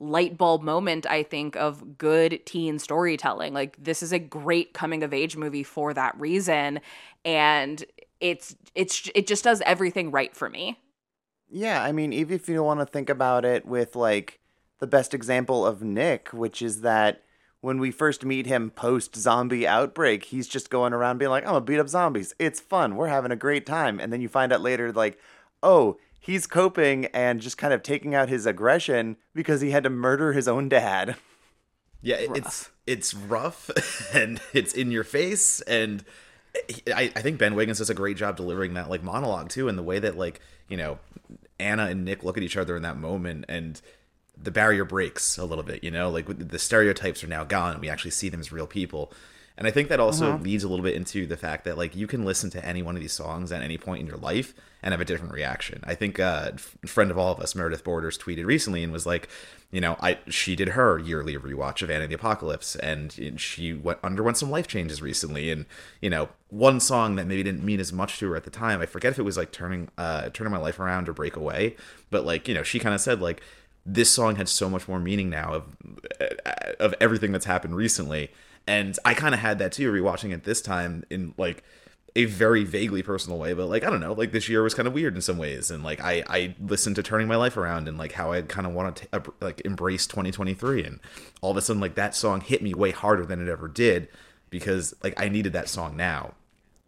light 0.00 0.36
bulb 0.36 0.62
moment, 0.62 1.06
I 1.06 1.22
think, 1.22 1.56
of 1.56 1.96
good 1.98 2.44
teen 2.44 2.78
storytelling. 2.78 3.54
Like 3.54 3.76
this 3.82 4.02
is 4.02 4.12
a 4.12 4.18
great 4.18 4.74
coming 4.74 5.02
of 5.02 5.14
age 5.14 5.36
movie 5.36 5.62
for 5.62 5.94
that 5.94 6.18
reason. 6.18 6.80
And 7.24 7.84
it's 8.20 8.56
it's 8.74 9.10
it 9.14 9.26
just 9.26 9.44
does 9.44 9.62
everything 9.64 10.10
right 10.10 10.34
for 10.34 10.48
me. 10.50 10.78
Yeah, 11.48 11.82
I 11.82 11.92
mean, 11.92 12.12
even 12.12 12.34
if 12.34 12.48
you 12.48 12.62
want 12.62 12.80
to 12.80 12.86
think 12.86 13.08
about 13.08 13.44
it 13.44 13.66
with 13.66 13.94
like 13.94 14.40
the 14.80 14.86
best 14.86 15.14
example 15.14 15.64
of 15.64 15.82
Nick, 15.82 16.32
which 16.32 16.60
is 16.60 16.80
that 16.80 17.22
when 17.66 17.80
we 17.80 17.90
first 17.90 18.24
meet 18.24 18.46
him 18.46 18.70
post 18.70 19.16
zombie 19.16 19.66
outbreak, 19.66 20.26
he's 20.26 20.46
just 20.46 20.70
going 20.70 20.92
around 20.92 21.18
being 21.18 21.32
like, 21.32 21.42
I'm 21.42 21.48
gonna 21.54 21.62
beat 21.62 21.80
up 21.80 21.88
zombies. 21.88 22.32
It's 22.38 22.60
fun. 22.60 22.94
We're 22.94 23.08
having 23.08 23.32
a 23.32 23.36
great 23.36 23.66
time. 23.66 23.98
And 23.98 24.12
then 24.12 24.20
you 24.20 24.28
find 24.28 24.52
out 24.52 24.60
later, 24.60 24.92
like, 24.92 25.18
oh, 25.64 25.98
he's 26.20 26.46
coping 26.46 27.06
and 27.06 27.40
just 27.40 27.58
kind 27.58 27.74
of 27.74 27.82
taking 27.82 28.14
out 28.14 28.28
his 28.28 28.46
aggression 28.46 29.16
because 29.34 29.62
he 29.62 29.72
had 29.72 29.82
to 29.82 29.90
murder 29.90 30.32
his 30.32 30.46
own 30.46 30.68
dad. 30.68 31.16
Yeah, 32.02 32.16
it- 32.18 32.36
it's 32.36 32.70
it's 32.86 33.14
rough 33.14 33.68
and 34.14 34.40
it's 34.52 34.72
in 34.72 34.92
your 34.92 35.02
face, 35.02 35.60
and 35.62 36.04
I, 36.94 37.10
I 37.16 37.20
think 37.20 37.38
Ben 37.38 37.56
Wiggins 37.56 37.78
does 37.78 37.90
a 37.90 37.94
great 37.94 38.16
job 38.16 38.36
delivering 38.36 38.74
that 38.74 38.88
like 38.88 39.02
monologue 39.02 39.48
too, 39.48 39.68
and 39.68 39.76
the 39.76 39.82
way 39.82 39.98
that 39.98 40.16
like 40.16 40.40
you 40.68 40.76
know 40.76 41.00
Anna 41.58 41.86
and 41.86 42.04
Nick 42.04 42.22
look 42.22 42.36
at 42.36 42.44
each 42.44 42.56
other 42.56 42.76
in 42.76 42.82
that 42.82 42.96
moment, 42.96 43.44
and 43.48 43.80
the 44.40 44.50
barrier 44.50 44.84
breaks 44.84 45.38
a 45.38 45.44
little 45.44 45.64
bit. 45.64 45.82
You 45.82 45.90
know, 45.90 46.10
like 46.10 46.26
the 46.26 46.58
stereotypes 46.58 47.22
are 47.24 47.28
now 47.28 47.44
gone, 47.44 47.72
and 47.72 47.80
we 47.80 47.88
actually 47.88 48.10
see 48.12 48.28
them 48.28 48.40
as 48.40 48.52
real 48.52 48.66
people. 48.66 49.12
And 49.58 49.66
I 49.66 49.70
think 49.70 49.88
that 49.88 50.00
also 50.00 50.36
leads 50.36 50.64
a 50.64 50.68
little 50.68 50.84
bit 50.84 50.94
into 50.94 51.26
the 51.26 51.36
fact 51.36 51.64
that 51.64 51.78
like 51.78 51.96
you 51.96 52.06
can 52.06 52.26
listen 52.26 52.50
to 52.50 52.64
any 52.64 52.82
one 52.82 52.94
of 52.94 53.00
these 53.00 53.14
songs 53.14 53.50
at 53.52 53.62
any 53.62 53.78
point 53.78 54.00
in 54.00 54.06
your 54.06 54.18
life 54.18 54.52
and 54.82 54.92
have 54.92 55.00
a 55.00 55.04
different 55.04 55.32
reaction. 55.32 55.82
I 55.84 55.94
think 55.94 56.20
uh, 56.20 56.52
a 56.84 56.86
friend 56.86 57.10
of 57.10 57.16
all 57.16 57.32
of 57.32 57.40
us, 57.40 57.54
Meredith 57.54 57.82
Borders, 57.82 58.18
tweeted 58.18 58.44
recently 58.44 58.82
and 58.82 58.92
was 58.92 59.06
like, 59.06 59.28
you 59.72 59.80
know, 59.80 59.96
I 60.00 60.18
she 60.28 60.56
did 60.56 60.68
her 60.70 60.98
yearly 60.98 61.36
rewatch 61.38 61.80
of 61.80 61.90
Anna 61.90 62.02
and 62.02 62.10
the 62.10 62.16
Apocalypse, 62.16 62.76
and 62.76 63.40
she 63.40 63.72
went 63.72 63.98
underwent 64.04 64.36
some 64.36 64.50
life 64.50 64.68
changes 64.68 65.00
recently, 65.00 65.50
and 65.50 65.64
you 66.02 66.10
know, 66.10 66.28
one 66.50 66.78
song 66.78 67.16
that 67.16 67.26
maybe 67.26 67.42
didn't 67.42 67.64
mean 67.64 67.80
as 67.80 67.92
much 67.92 68.18
to 68.18 68.30
her 68.30 68.36
at 68.36 68.44
the 68.44 68.50
time. 68.50 68.82
I 68.82 68.86
forget 68.86 69.12
if 69.12 69.18
it 69.18 69.22
was 69.22 69.38
like 69.38 69.52
turning 69.52 69.88
uh 69.96 70.28
turning 70.30 70.52
my 70.52 70.58
life 70.58 70.78
around 70.78 71.08
or 71.08 71.14
break 71.14 71.34
away, 71.34 71.76
but 72.10 72.26
like 72.26 72.46
you 72.46 72.54
know, 72.54 72.62
she 72.62 72.78
kind 72.78 72.94
of 72.94 73.00
said 73.00 73.22
like 73.22 73.42
this 73.86 74.10
song 74.10 74.36
had 74.36 74.48
so 74.48 74.68
much 74.68 74.88
more 74.88 74.98
meaning 74.98 75.30
now 75.30 75.54
of 75.54 75.76
of 76.80 76.94
everything 77.00 77.32
that's 77.32 77.46
happened 77.46 77.76
recently. 77.76 78.30
And 78.66 78.98
I 79.04 79.14
kind 79.14 79.32
of 79.32 79.40
had 79.40 79.58
that 79.60 79.72
too, 79.72 79.90
rewatching 79.92 80.32
it 80.32 80.42
this 80.42 80.60
time 80.60 81.04
in 81.08 81.34
like 81.38 81.62
a 82.16 82.24
very 82.24 82.64
vaguely 82.64 83.02
personal 83.02 83.38
way, 83.38 83.52
but 83.52 83.66
like 83.66 83.84
I 83.84 83.90
don't 83.90 84.00
know, 84.00 84.14
like 84.14 84.32
this 84.32 84.48
year 84.48 84.62
was 84.62 84.74
kind 84.74 84.88
of 84.88 84.94
weird 84.94 85.14
in 85.14 85.20
some 85.20 85.38
ways, 85.38 85.70
and 85.70 85.84
like 85.84 86.00
I 86.00 86.24
I 86.26 86.54
listened 86.58 86.96
to 86.96 87.02
turning 87.02 87.28
my 87.28 87.36
life 87.36 87.56
around 87.56 87.86
and 87.88 87.96
like 87.96 88.12
how 88.12 88.32
I 88.32 88.42
kind 88.42 88.66
of 88.66 88.72
want 88.72 88.96
to 88.96 89.22
like 89.40 89.60
embrace 89.64 90.06
2023, 90.06 90.82
and 90.82 91.00
all 91.42 91.52
of 91.52 91.56
a 91.56 91.62
sudden 91.62 91.80
like 91.80 91.94
that 91.94 92.14
song 92.14 92.40
hit 92.40 92.62
me 92.62 92.74
way 92.74 92.90
harder 92.90 93.24
than 93.24 93.40
it 93.40 93.50
ever 93.50 93.68
did 93.68 94.08
because 94.50 94.94
like 95.04 95.14
I 95.20 95.28
needed 95.28 95.52
that 95.52 95.68
song 95.68 95.96
now. 95.96 96.34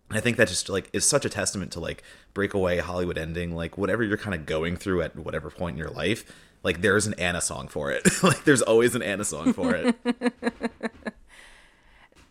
And 0.09 0.17
I 0.17 0.21
think 0.23 0.39
that 0.39 0.49
just 0.49 0.71
like 0.71 0.89
is 0.95 1.07
such 1.07 1.27
a 1.27 1.29
testament 1.29 1.73
to 1.73 1.81
like 1.81 2.03
breakaway 2.33 2.79
Hollywood 2.79 3.19
ending, 3.19 3.55
like 3.55 3.77
whatever 3.77 4.03
you're 4.03 4.17
kind 4.17 4.35
of 4.35 4.47
going 4.47 4.77
through 4.77 5.03
at 5.03 5.15
whatever 5.15 5.51
point 5.51 5.75
in 5.75 5.79
your 5.79 5.91
life, 5.91 6.25
like 6.63 6.81
there's 6.81 7.07
an 7.07 7.15
Anna 7.15 7.41
song 7.41 7.69
for 7.69 7.91
it. 7.91 8.07
like 8.23 8.45
there's 8.45 8.63
always 8.63 8.95
an 8.95 9.03
Anna 9.03 9.25
song 9.25 9.53
for 9.53 9.75
it. 9.75 9.97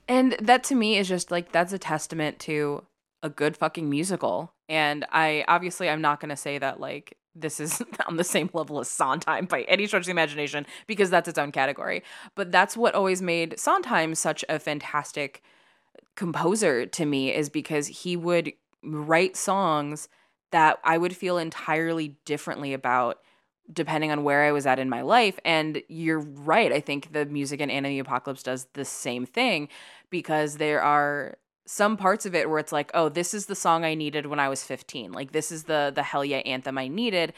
And 0.08 0.36
that 0.42 0.64
to 0.66 0.76
me 0.76 0.98
is 0.98 1.08
just 1.08 1.32
like 1.32 1.52
that's 1.52 1.74
a 1.74 1.80
testament 1.80 2.40
to 2.40 2.84
a 3.24 3.30
good 3.30 3.58
fucking 3.58 3.90
musical. 3.90 4.54
And 4.70 5.06
I 5.12 5.44
obviously 5.48 5.90
I'm 5.90 6.02
not 6.02 6.20
gonna 6.20 6.38
say 6.38 6.58
that 6.58 6.80
like 6.80 7.18
this 7.36 7.60
is 7.60 7.82
on 8.08 8.18
the 8.18 8.24
same 8.24 8.50
level 8.54 8.80
as 8.80 8.90
Sondheim 8.90 9.46
by 9.46 9.62
any 9.64 9.86
stretch 9.86 10.02
of 10.02 10.06
the 10.06 10.12
imagination 10.12 10.66
because 10.88 11.10
that's 11.10 11.28
its 11.28 11.38
own 11.38 11.52
category. 11.52 12.04
But 12.36 12.52
that's 12.52 12.78
what 12.78 12.96
always 12.96 13.22
made 13.22 13.60
Sondheim 13.60 14.16
such 14.16 14.46
a 14.48 14.60
fantastic 14.60 15.44
composer 16.16 16.86
to 16.86 17.06
me 17.06 17.34
is 17.34 17.50
because 17.50 17.88
he 17.88 18.16
would 18.16 18.54
write 18.84 19.36
songs 19.36 20.08
that 20.52 20.80
I 20.84 20.98
would 20.98 21.16
feel 21.16 21.38
entirely 21.38 22.16
differently 22.24 22.74
about 22.74 23.20
depending 23.72 24.11
on 24.11 24.24
where 24.24 24.43
I 24.43 24.51
was 24.51 24.65
at 24.65 24.80
in 24.80 24.89
my 24.89 25.01
life. 25.01 25.39
And 25.43 25.82
you're 25.88 26.20
right. 26.20 26.72
I 26.72 26.80
think 26.80 27.11
the 27.13 27.26
music 27.26 27.59
in 27.59 27.84
the 27.84 27.99
Apocalypse 27.99 28.43
does 28.43 28.68
the 28.74 28.86
same 28.86 29.26
thing 29.26 29.70
because 30.09 30.57
there 30.57 30.82
are 30.82 31.38
some 31.65 31.97
parts 31.97 32.26
of 32.26 32.34
it 32.34 32.49
where 32.49 32.59
it's 32.59 32.72
like, 32.72 32.89
oh, 32.93 33.09
this 33.09 33.34
is 33.34 33.45
the 33.45 33.55
song 33.55 33.84
I 33.84 33.93
needed 33.93 34.26
when 34.26 34.39
I 34.39 34.49
was 34.49 34.63
15. 34.63 35.11
Like 35.11 35.32
this 35.34 35.51
is 35.51 35.63
the 35.63 35.91
the 35.93 36.03
hell 36.03 36.24
yeah 36.24 36.38
anthem 36.38 36.78
I 36.78 36.88
needed. 36.88 37.34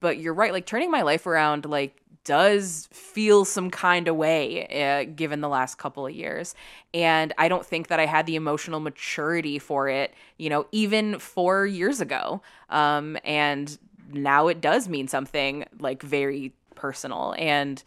But 0.00 0.18
you're 0.18 0.34
right, 0.34 0.52
like 0.52 0.66
turning 0.66 0.90
my 0.90 1.02
life 1.02 1.26
around 1.26 1.66
like 1.66 2.00
does 2.24 2.88
feel 2.92 3.44
some 3.44 3.68
kind 3.68 4.06
of 4.06 4.14
way 4.14 4.66
uh, 4.68 5.12
given 5.12 5.40
the 5.40 5.48
last 5.48 5.76
couple 5.76 6.06
of 6.06 6.14
years. 6.14 6.54
And 6.94 7.32
I 7.36 7.48
don't 7.48 7.66
think 7.66 7.88
that 7.88 7.98
I 7.98 8.06
had 8.06 8.26
the 8.26 8.36
emotional 8.36 8.78
maturity 8.78 9.58
for 9.58 9.88
it, 9.88 10.14
you 10.38 10.48
know, 10.48 10.66
even 10.70 11.18
4 11.18 11.66
years 11.66 12.00
ago. 12.00 12.40
Um 12.70 13.18
and 13.24 13.76
now 14.10 14.48
it 14.48 14.60
does 14.60 14.88
mean 14.88 15.08
something 15.08 15.64
like 15.78 16.02
very 16.02 16.52
personal 16.74 17.34
and 17.38 17.82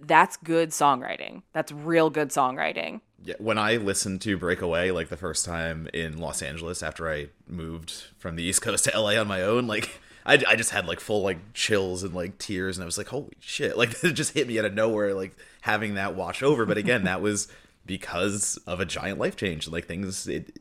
that's 0.00 0.36
good 0.38 0.70
songwriting. 0.70 1.42
That's 1.52 1.72
real 1.72 2.10
good 2.10 2.30
songwriting. 2.30 3.00
Yeah, 3.22 3.36
when 3.38 3.58
I 3.58 3.76
listened 3.76 4.20
to 4.22 4.36
Breakaway 4.36 4.90
like 4.90 5.08
the 5.08 5.16
first 5.16 5.44
time 5.44 5.88
in 5.94 6.18
Los 6.18 6.42
Angeles 6.42 6.82
after 6.82 7.10
I 7.10 7.28
moved 7.46 8.04
from 8.18 8.36
the 8.36 8.42
East 8.42 8.60
Coast 8.60 8.84
to 8.84 8.98
LA 8.98 9.18
on 9.18 9.26
my 9.26 9.42
own, 9.42 9.66
like 9.66 10.00
I, 10.26 10.42
I 10.46 10.56
just 10.56 10.70
had 10.70 10.86
like 10.86 11.00
full 11.00 11.22
like 11.22 11.54
chills 11.54 12.02
and 12.02 12.14
like 12.14 12.38
tears, 12.38 12.76
and 12.76 12.82
I 12.82 12.86
was 12.86 12.98
like, 12.98 13.08
holy 13.08 13.36
shit! 13.40 13.76
Like 13.84 14.02
it 14.02 14.12
just 14.12 14.34
hit 14.34 14.48
me 14.48 14.58
out 14.58 14.64
of 14.64 14.74
nowhere, 14.74 15.14
like 15.14 15.36
having 15.62 15.94
that 15.94 16.14
wash 16.14 16.42
over. 16.42 16.66
But 16.66 16.78
again, 16.78 17.04
that 17.04 17.22
was 17.22 17.48
because 17.86 18.58
of 18.66 18.80
a 18.80 18.84
giant 18.84 19.18
life 19.18 19.36
change. 19.36 19.68
Like 19.68 19.86
things, 19.86 20.26
it 20.26 20.58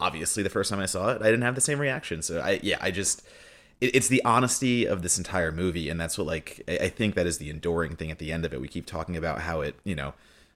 obviously 0.00 0.42
the 0.42 0.50
first 0.50 0.70
time 0.70 0.80
I 0.80 0.86
saw 0.86 1.10
it, 1.10 1.22
I 1.22 1.26
didn't 1.26 1.42
have 1.42 1.54
the 1.54 1.60
same 1.60 1.78
reaction. 1.78 2.22
So 2.22 2.40
I 2.40 2.60
yeah, 2.62 2.78
I 2.80 2.90
just 2.90 3.22
it's 3.82 4.08
the 4.08 4.24
honesty 4.24 4.86
of 4.86 5.02
this 5.02 5.18
entire 5.18 5.50
movie, 5.50 5.88
and 5.88 6.00
that's 6.00 6.16
what 6.16 6.26
like 6.26 6.62
I, 6.68 6.88
think 6.88 7.14
that 7.14 7.26
is 7.26 7.38
the 7.38 7.50
enduring 7.50 7.96
thing 7.96 8.10
at 8.10 8.18
the 8.18 8.32
end 8.32 8.44
of 8.44 8.54
it. 8.54 8.60
We 8.60 8.68
keep 8.68 8.86
talking 8.86 9.16
about 9.16 9.40
how 9.40 9.60
it 9.60 9.76
you 9.84 9.94
know. 9.94 10.14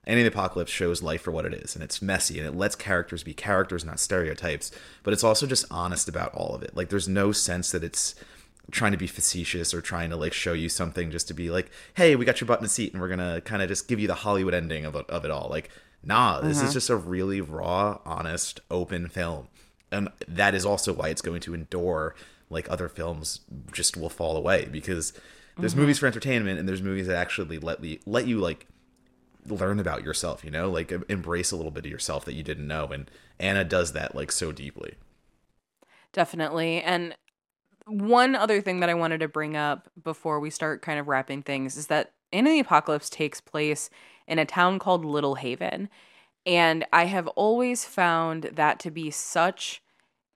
Anna 0.08 0.18
and 0.18 0.26
the 0.26 0.30
Apocalypse 0.30 0.70
shows 0.70 1.02
life 1.02 1.22
for 1.22 1.32
what 1.32 1.46
it 1.46 1.52
is, 1.52 1.74
and 1.74 1.82
it's 1.82 2.00
messy, 2.00 2.38
and 2.38 2.46
it 2.46 2.54
lets 2.54 2.76
characters 2.76 3.24
be 3.24 3.34
characters, 3.34 3.84
not 3.84 3.98
stereotypes. 3.98 4.70
But 5.02 5.12
it's 5.12 5.24
also 5.24 5.48
just 5.48 5.64
honest 5.68 6.08
about 6.08 6.32
all 6.32 6.54
of 6.54 6.62
it. 6.62 6.76
Like, 6.76 6.90
there's 6.90 7.08
no 7.08 7.32
sense 7.32 7.72
that 7.72 7.82
it's 7.82 8.14
trying 8.70 8.92
to 8.92 8.98
be 8.98 9.08
facetious 9.08 9.74
or 9.74 9.80
trying 9.80 10.10
to 10.10 10.16
like 10.16 10.32
show 10.32 10.52
you 10.52 10.68
something 10.68 11.10
just 11.10 11.26
to 11.26 11.34
be 11.34 11.50
like, 11.50 11.72
hey, 11.94 12.14
we 12.14 12.24
got 12.24 12.40
your 12.40 12.46
butt 12.46 12.60
in 12.60 12.66
a 12.66 12.68
seat, 12.68 12.92
and 12.92 13.02
we're 13.02 13.08
gonna 13.08 13.40
kind 13.40 13.62
of 13.62 13.68
just 13.68 13.88
give 13.88 13.98
you 13.98 14.06
the 14.06 14.14
Hollywood 14.14 14.54
ending 14.54 14.84
of 14.84 14.94
of 14.94 15.24
it 15.24 15.30
all. 15.32 15.48
Like, 15.50 15.70
nah, 16.04 16.40
this 16.40 16.58
is 16.58 16.64
mm-hmm. 16.64 16.72
just 16.72 16.90
a 16.90 16.96
really 16.96 17.40
raw, 17.40 17.98
honest, 18.04 18.60
open 18.70 19.08
film, 19.08 19.48
and 19.90 20.08
that 20.28 20.54
is 20.54 20.64
also 20.64 20.92
why 20.92 21.08
it's 21.08 21.22
going 21.22 21.40
to 21.40 21.54
endure 21.54 22.14
like 22.50 22.70
other 22.70 22.88
films 22.88 23.40
just 23.72 23.96
will 23.96 24.08
fall 24.08 24.36
away 24.36 24.66
because 24.70 25.12
there's 25.58 25.72
mm-hmm. 25.72 25.82
movies 25.82 25.98
for 25.98 26.06
entertainment 26.06 26.58
and 26.58 26.68
there's 26.68 26.82
movies 26.82 27.06
that 27.06 27.16
actually 27.16 27.58
let 27.58 27.80
me 27.80 27.98
let 28.06 28.26
you 28.26 28.38
like 28.38 28.66
learn 29.48 29.78
about 29.78 30.02
yourself 30.02 30.44
you 30.44 30.50
know 30.50 30.68
like 30.70 30.92
embrace 31.08 31.52
a 31.52 31.56
little 31.56 31.70
bit 31.70 31.84
of 31.86 31.90
yourself 31.90 32.24
that 32.24 32.34
you 32.34 32.42
didn't 32.42 32.66
know 32.66 32.86
and 32.86 33.10
anna 33.38 33.64
does 33.64 33.92
that 33.92 34.14
like 34.14 34.32
so 34.32 34.50
deeply 34.50 34.94
Definitely. 36.16 36.80
And 36.80 37.14
one 37.84 38.34
other 38.34 38.62
thing 38.62 38.80
that 38.80 38.88
I 38.88 38.94
wanted 38.94 39.20
to 39.20 39.28
bring 39.28 39.54
up 39.54 39.90
before 40.02 40.40
we 40.40 40.48
start 40.48 40.80
kind 40.80 40.98
of 40.98 41.08
wrapping 41.08 41.42
things 41.42 41.76
is 41.76 41.88
that 41.88 42.12
Anna 42.32 42.48
the 42.48 42.60
Apocalypse 42.60 43.10
takes 43.10 43.42
place 43.42 43.90
in 44.26 44.38
a 44.38 44.46
town 44.46 44.78
called 44.78 45.04
Little 45.04 45.34
Haven. 45.34 45.90
And 46.46 46.86
I 46.90 47.04
have 47.04 47.28
always 47.28 47.84
found 47.84 48.44
that 48.54 48.80
to 48.80 48.90
be 48.90 49.10
such 49.10 49.82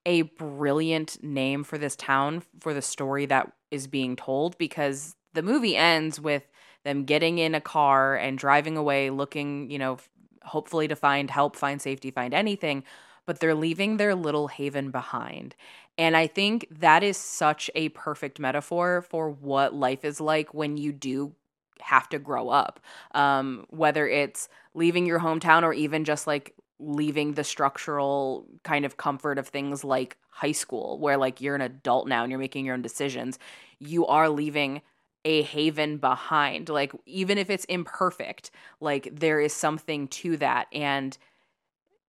a 0.07 0.23
brilliant 0.23 1.23
name 1.23 1.65
for 1.65 1.79
this 1.79 1.97
town 1.97 2.43
for 2.61 2.73
the 2.75 2.83
story 2.83 3.27
that 3.27 3.53
is 3.71 3.87
being 3.87 4.17
told 4.17 4.57
because 4.59 5.15
the 5.35 5.43
movie 5.43 5.77
ends 5.77 6.21
with 6.21 6.49
them 6.85 7.05
getting 7.05 7.39
in 7.39 7.55
a 7.55 7.61
car 7.61 8.17
and 8.17 8.39
driving 8.39 8.77
away 8.77 9.11
looking, 9.11 9.71
you 9.71 9.79
know, 9.79 9.99
hopefully 10.43 10.89
to 10.89 10.97
find 10.97 11.31
help, 11.31 11.55
find 11.55 11.81
safety, 11.81 12.11
find 12.11 12.33
anything, 12.33 12.83
but 13.27 13.41
they're 13.41 13.55
leaving 13.55 13.97
their 13.97 14.15
little 14.15 14.49
haven 14.49 14.91
behind. 14.91 15.55
And 15.99 16.17
I 16.17 16.27
think 16.27 16.67
that 16.71 17.03
is 17.03 17.17
such 17.17 17.71
a 17.75 17.91
perfect 17.91 18.41
metaphor 18.41 19.03
for 19.03 19.31
what 19.31 19.75
life 19.75 20.05
is 20.05 20.21
like 20.21 20.55
when 20.55 20.79
you 20.79 20.93
do 20.93 21.35
have 21.81 22.09
to 22.09 22.19
grow 22.19 22.49
up. 22.49 22.81
Um, 23.13 23.67
whether 23.69 24.09
it's 24.09 24.49
leaving 24.75 25.07
your 25.07 25.21
hometown 25.21 25.63
or 25.63 25.73
even 25.75 26.05
just 26.05 26.27
like 26.27 26.55
leaving 26.81 27.35
the 27.35 27.45
structural 27.45 28.47
kind 28.65 28.85
of 28.85 28.97
comfort 28.97 29.39
of 29.39 29.47
things 29.47 29.85
like 29.85 30.17
high 30.31 30.53
school, 30.53 30.99
where 30.99 31.17
like 31.17 31.41
you're 31.41 31.55
an 31.55 31.61
adult 31.61 32.09
now 32.09 32.23
and 32.23 32.31
you're 32.31 32.41
making 32.41 32.65
your 32.65 32.75
own 32.75 32.83
decisions, 32.83 33.39
you 33.79 34.07
are 34.07 34.29
leaving 34.29 34.83
a 35.25 35.43
haven 35.43 35.99
behind. 35.99 36.69
Like, 36.69 36.93
even 37.07 37.39
if 37.39 37.51
it's 37.51 37.67
imperfect, 37.67 38.51
like 38.81 39.09
there 39.13 39.41
is 39.41 39.53
something 39.53 40.09
to 40.09 40.37
that. 40.39 40.67
And 40.73 41.17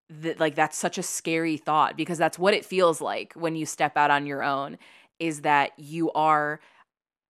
that 0.10 0.40
like 0.40 0.56
that's 0.56 0.78
such 0.78 0.98
a 0.98 1.04
scary 1.04 1.58
thought 1.58 1.96
because 1.96 2.18
that's 2.18 2.38
what 2.38 2.54
it 2.54 2.66
feels 2.66 3.00
like 3.00 3.34
when 3.34 3.56
you 3.56 3.66
step 3.66 3.96
out 3.96 4.12
on 4.12 4.26
your 4.26 4.44
own 4.44 4.78
is 5.20 5.42
that 5.42 5.72
you 5.78 6.12
are 6.12 6.60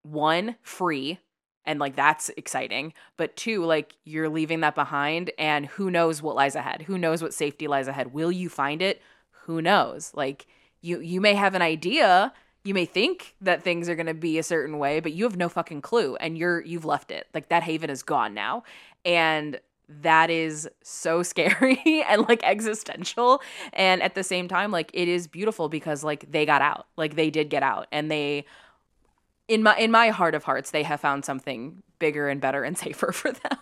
one 0.04 0.56
free 0.64 1.20
and 1.66 1.80
like 1.80 1.96
that's 1.96 2.30
exciting 2.38 2.94
but 3.18 3.36
two 3.36 3.64
like 3.64 3.96
you're 4.04 4.30
leaving 4.30 4.62
that 4.62 4.76
behind 4.76 5.32
and 5.38 5.66
who 5.68 5.92
knows 5.92 6.22
what 6.22 6.36
lies 6.36 6.56
ahead 6.56 6.84
who 6.84 6.98
knows 6.98 7.22
what 7.22 7.34
safety 7.34 7.68
lies 7.68 7.88
ahead 7.88 8.14
will 8.14 8.32
you 8.32 8.50
find 8.50 8.82
it? 8.82 9.02
Who 9.46 9.62
knows? 9.62 10.12
Like 10.14 10.48
you 10.82 11.00
you 11.00 11.22
may 11.22 11.34
have 11.34 11.56
an 11.56 11.62
idea 11.62 12.34
you 12.64 12.74
may 12.76 12.86
think 12.86 13.36
that 13.42 13.64
things 13.64 13.90
are 13.90 13.96
going 13.96 14.06
to 14.06 14.14
be 14.14 14.38
a 14.38 14.44
certain 14.44 14.78
way 14.78 15.00
but 15.00 15.14
you 15.14 15.24
have 15.24 15.38
no 15.38 15.50
fucking 15.50 15.82
clue 15.82 16.16
and 16.18 16.38
you're 16.38 16.62
you've 16.62 16.86
left 16.86 17.12
it. 17.12 17.28
Like 17.34 17.50
that 17.50 17.64
haven 17.64 17.90
is 17.90 18.04
gone 18.04 18.34
now 18.34 18.64
and 19.06 19.60
that 19.90 20.30
is 20.30 20.70
so 20.84 21.24
scary 21.32 22.04
and 22.08 22.28
like 22.28 22.44
existential 22.44 23.42
and 23.74 24.02
at 24.02 24.16
the 24.16 24.24
same 24.24 24.48
time 24.48 24.72
like 24.72 24.92
it 24.94 25.08
is 25.08 25.28
beautiful 25.28 25.70
because 25.70 26.04
like 26.04 26.32
they 26.32 26.46
got 26.46 26.62
out. 26.62 26.88
Like 26.98 27.16
they 27.16 27.30
did 27.30 27.50
get 27.50 27.64
out 27.64 27.88
and 27.92 28.12
they 28.12 28.46
in 29.52 29.64
my 29.64 29.76
in 29.78 29.92
my 29.92 30.10
heart 30.10 30.36
of 30.36 30.44
hearts 30.44 30.72
they 30.72 30.84
have 30.84 31.02
found 31.02 31.26
something 31.26 31.84
bigger 32.00 32.30
and 32.30 32.40
better 32.42 32.64
and 32.64 32.78
safer 32.86 33.12
for 33.12 33.32
them. 33.32 33.60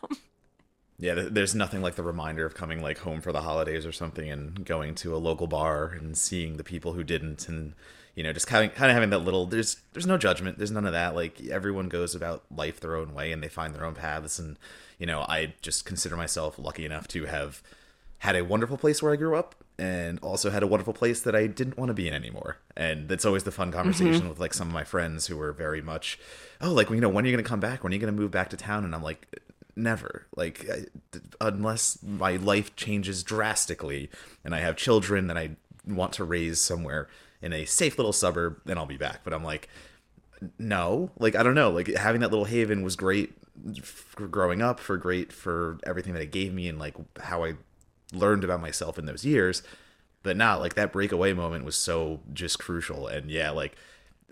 Yeah 0.97 1.15
there's 1.15 1.55
nothing 1.55 1.81
like 1.81 1.95
the 1.95 2.03
reminder 2.03 2.45
of 2.45 2.55
coming 2.55 2.81
like 2.81 2.99
home 2.99 3.21
for 3.21 3.31
the 3.31 3.41
holidays 3.41 3.85
or 3.85 3.91
something 3.91 4.29
and 4.29 4.65
going 4.65 4.95
to 4.95 5.15
a 5.15 5.17
local 5.17 5.47
bar 5.47 5.87
and 5.87 6.17
seeing 6.17 6.57
the 6.57 6.63
people 6.63 6.93
who 6.93 7.03
didn't 7.03 7.47
and 7.47 7.73
you 8.15 8.23
know 8.23 8.33
just 8.33 8.47
kind 8.47 8.69
of, 8.69 8.75
kind 8.75 8.91
of 8.91 8.95
having 8.95 9.09
that 9.09 9.19
little 9.19 9.45
there's 9.45 9.77
there's 9.93 10.07
no 10.07 10.17
judgment. 10.17 10.57
There's 10.57 10.71
none 10.71 10.85
of 10.85 10.93
that. 10.93 11.15
Like 11.15 11.41
everyone 11.45 11.89
goes 11.89 12.15
about 12.15 12.43
life 12.55 12.79
their 12.79 12.95
own 12.95 13.13
way 13.13 13.31
and 13.31 13.41
they 13.41 13.49
find 13.49 13.73
their 13.73 13.85
own 13.85 13.95
paths. 13.95 14.39
And 14.39 14.57
you 14.99 15.05
know 15.07 15.21
i 15.21 15.53
just 15.61 15.85
consider 15.85 16.15
myself 16.15 16.59
lucky 16.59 16.85
enough 16.85 17.07
to 17.07 17.25
have 17.25 17.63
had 18.19 18.35
a 18.35 18.43
wonderful 18.43 18.77
place 18.77 19.01
where 19.01 19.13
i 19.13 19.15
grew 19.15 19.35
up 19.35 19.55
and 19.79 20.19
also 20.19 20.49
had 20.49 20.61
a 20.61 20.67
wonderful 20.67 20.93
place 20.93 21.21
that 21.21 21.35
i 21.35 21.47
didn't 21.47 21.77
want 21.77 21.89
to 21.89 21.93
be 21.93 22.07
in 22.07 22.13
anymore. 22.13 22.57
And 22.75 23.07
that's 23.07 23.25
always 23.25 23.43
the 23.43 23.51
fun 23.51 23.71
conversation 23.71 24.21
mm-hmm. 24.21 24.29
with 24.29 24.39
like 24.39 24.53
some 24.53 24.67
of 24.67 24.73
my 24.73 24.83
friends 24.83 25.27
who 25.27 25.37
were 25.37 25.53
very 25.53 25.81
much 25.81 26.19
oh 26.61 26.71
like 26.71 26.89
you 26.89 26.99
know 27.01 27.09
when 27.09 27.25
are 27.25 27.27
you 27.27 27.33
going 27.33 27.43
to 27.43 27.49
come 27.49 27.59
back? 27.59 27.83
When 27.83 27.91
are 27.91 27.95
you 27.95 28.01
going 28.01 28.13
to 28.13 28.21
move 28.21 28.31
back 28.31 28.49
to 28.49 28.57
town? 28.57 28.83
And 28.83 28.93
i'm 28.93 29.03
like 29.03 29.27
never. 29.75 30.27
Like 30.35 30.67
I, 30.69 31.17
unless 31.39 31.99
my 32.03 32.35
life 32.35 32.75
changes 32.75 33.23
drastically 33.23 34.09
and 34.43 34.53
i 34.53 34.59
have 34.59 34.75
children 34.75 35.27
that 35.27 35.37
i 35.37 35.51
want 35.87 36.13
to 36.13 36.23
raise 36.23 36.59
somewhere 36.59 37.07
in 37.41 37.53
a 37.53 37.65
safe 37.65 37.97
little 37.97 38.13
suburb 38.13 38.59
then 38.65 38.77
i'll 38.77 38.85
be 38.85 38.97
back. 38.97 39.21
But 39.23 39.33
i'm 39.33 39.43
like 39.43 39.69
no. 40.57 41.11
Like 41.17 41.35
i 41.35 41.43
don't 41.43 41.55
know. 41.55 41.69
Like 41.71 41.87
having 41.95 42.21
that 42.21 42.31
little 42.31 42.45
haven 42.45 42.83
was 42.83 42.95
great 42.97 43.33
for 43.83 44.27
growing 44.27 44.61
up 44.61 44.79
for 44.79 44.97
great 44.97 45.31
for 45.31 45.77
everything 45.85 46.13
that 46.13 46.21
it 46.21 46.31
gave 46.31 46.53
me 46.53 46.69
and 46.69 46.79
like 46.79 46.95
how 47.21 47.43
i 47.43 47.55
learned 48.13 48.43
about 48.43 48.61
myself 48.61 48.97
in 48.97 49.05
those 49.05 49.25
years. 49.25 49.63
But 50.23 50.35
now, 50.37 50.59
like 50.59 50.73
that 50.73 50.91
breakaway 50.91 51.33
moment 51.33 51.65
was 51.65 51.75
so 51.75 52.19
just 52.33 52.59
crucial, 52.59 53.07
and 53.07 53.29
yeah, 53.31 53.51
like 53.51 53.75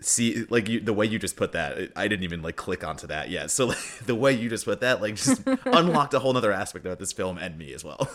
see 0.00 0.44
like 0.50 0.68
you 0.68 0.80
the 0.80 0.92
way 0.92 1.04
you 1.04 1.18
just 1.18 1.34
put 1.34 1.50
that 1.50 1.90
i 1.96 2.06
didn't 2.06 2.22
even 2.22 2.40
like 2.40 2.56
click 2.56 2.84
onto 2.84 3.06
that 3.06 3.30
yet. 3.30 3.50
So 3.50 3.66
like, 3.66 3.78
the 4.06 4.14
way 4.14 4.32
you 4.32 4.48
just 4.48 4.64
put 4.64 4.80
that 4.80 5.00
like 5.00 5.16
just 5.16 5.42
unlocked 5.66 6.14
a 6.14 6.18
whole 6.18 6.32
nother 6.32 6.52
aspect 6.52 6.86
about 6.86 6.98
this 6.98 7.12
film 7.12 7.38
and 7.38 7.58
me 7.58 7.72
as 7.72 7.84
well. 7.84 8.08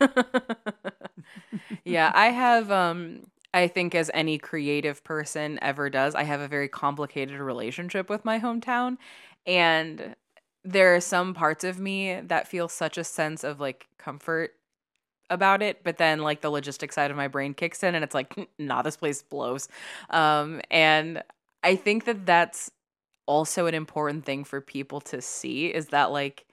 Yeah, 1.84 2.12
I 2.14 2.26
have 2.26 2.70
um 2.70 3.26
I 3.54 3.66
think 3.66 3.94
as 3.94 4.10
any 4.12 4.38
creative 4.38 5.02
person 5.04 5.58
ever 5.62 5.88
does, 5.88 6.14
I 6.14 6.24
have 6.24 6.40
a 6.40 6.48
very 6.48 6.68
complicated 6.68 7.40
relationship 7.40 8.10
with 8.10 8.24
my 8.24 8.38
hometown. 8.38 8.98
And 9.46 10.14
there 10.68 10.94
are 10.94 11.00
some 11.00 11.34
parts 11.34 11.64
of 11.64 11.78
me 11.80 12.20
that 12.20 12.46
feel 12.48 12.68
such 12.68 12.98
a 12.98 13.04
sense 13.04 13.44
of 13.44 13.60
like 13.60 13.86
comfort 13.98 14.52
about 15.30 15.62
it, 15.62 15.84
but 15.84 15.98
then 15.98 16.20
like 16.20 16.40
the 16.40 16.50
logistic 16.50 16.92
side 16.92 17.10
of 17.10 17.16
my 17.16 17.28
brain 17.28 17.54
kicks 17.54 17.82
in 17.82 17.94
and 17.94 18.04
it's 18.04 18.14
like, 18.14 18.34
nah, 18.58 18.82
this 18.82 18.96
place 18.96 19.22
blows. 19.22 19.68
Um 20.10 20.60
and 20.70 21.22
I 21.64 21.76
think 21.76 22.04
that 22.04 22.26
that's 22.26 22.70
also 23.26 23.66
an 23.66 23.74
important 23.74 24.24
thing 24.26 24.44
for 24.44 24.60
people 24.60 25.00
to 25.02 25.20
see 25.22 25.66
is 25.68 25.88
that 25.88 26.12
like 26.12 26.46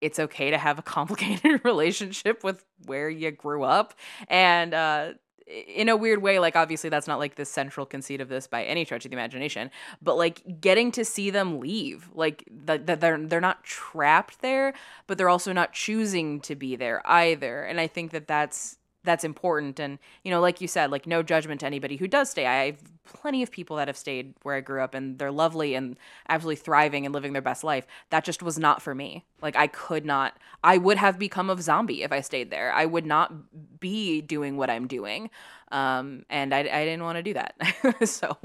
it's 0.00 0.18
okay 0.18 0.50
to 0.50 0.58
have 0.58 0.78
a 0.78 0.82
complicated 0.96 1.60
relationship 1.66 2.44
with 2.44 2.64
where 2.86 3.08
you 3.10 3.30
grew 3.30 3.64
up 3.64 3.94
and 4.28 4.74
uh 4.74 5.12
in 5.46 5.88
a 5.88 5.96
weird 5.96 6.22
way 6.22 6.38
like 6.38 6.56
obviously 6.56 6.90
that's 6.90 7.06
not 7.06 7.18
like 7.18 7.34
the 7.34 7.44
central 7.44 7.84
conceit 7.86 8.20
of 8.20 8.28
this 8.28 8.46
by 8.46 8.64
any 8.64 8.84
stretch 8.84 9.04
of 9.04 9.10
the 9.10 9.16
imagination 9.16 9.70
but 10.00 10.16
like 10.16 10.60
getting 10.60 10.90
to 10.92 11.04
see 11.04 11.30
them 11.30 11.60
leave 11.60 12.08
like 12.14 12.44
that 12.50 12.86
the, 12.86 12.96
they're 12.96 13.18
they're 13.18 13.40
not 13.40 13.62
trapped 13.64 14.40
there 14.40 14.72
but 15.06 15.18
they're 15.18 15.28
also 15.28 15.52
not 15.52 15.72
choosing 15.72 16.40
to 16.40 16.54
be 16.54 16.76
there 16.76 17.02
either 17.06 17.62
and 17.64 17.80
i 17.80 17.86
think 17.86 18.10
that 18.12 18.26
that's 18.26 18.78
that's 19.04 19.24
important. 19.24 19.80
And 19.80 19.98
you 20.22 20.30
know 20.30 20.40
like 20.40 20.60
you 20.60 20.68
said 20.68 20.90
like 20.90 21.06
no 21.06 21.22
judgment 21.22 21.60
to 21.60 21.66
anybody 21.66 21.96
who 21.96 22.08
does 22.08 22.30
stay. 22.30 22.46
I 22.46 22.66
have 22.66 22.78
plenty 23.04 23.42
of 23.42 23.50
people 23.50 23.76
that 23.76 23.88
have 23.88 23.96
stayed 23.96 24.34
where 24.42 24.54
i 24.54 24.60
grew 24.60 24.82
up 24.82 24.94
and 24.94 25.18
they're 25.18 25.32
lovely 25.32 25.74
and 25.74 25.96
absolutely 26.28 26.56
thriving 26.56 27.04
and 27.04 27.12
living 27.12 27.32
their 27.32 27.42
best 27.42 27.64
life. 27.64 27.86
That 28.10 28.24
just 28.24 28.42
was 28.42 28.58
not 28.58 28.82
for 28.82 28.94
me. 28.94 29.24
Like 29.40 29.56
i 29.56 29.66
could 29.66 30.04
not 30.04 30.36
i 30.62 30.78
would 30.78 30.98
have 30.98 31.18
become 31.18 31.50
a 31.50 31.60
zombie 31.60 32.02
if 32.02 32.12
i 32.12 32.20
stayed 32.20 32.50
there. 32.50 32.72
I 32.72 32.86
would 32.86 33.06
not 33.06 33.80
be 33.80 34.20
doing 34.20 34.56
what 34.56 34.70
i'm 34.70 34.86
doing. 34.86 35.30
Um, 35.70 36.26
and 36.28 36.54
I, 36.54 36.60
I 36.60 36.84
didn't 36.84 37.02
want 37.02 37.16
to 37.16 37.22
do 37.22 37.34
that. 37.34 37.54
So 38.08 38.36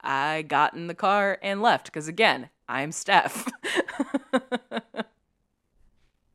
i 0.00 0.42
got 0.42 0.74
in 0.74 0.86
the 0.86 0.94
car 0.94 1.38
and 1.42 1.62
left 1.62 1.86
because 1.86 2.08
again 2.08 2.48
i'm 2.68 2.92
steph. 2.92 3.46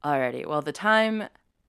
Alrighty 0.04 0.46
well 0.46 0.62
the 0.62 0.72
time 0.72 1.24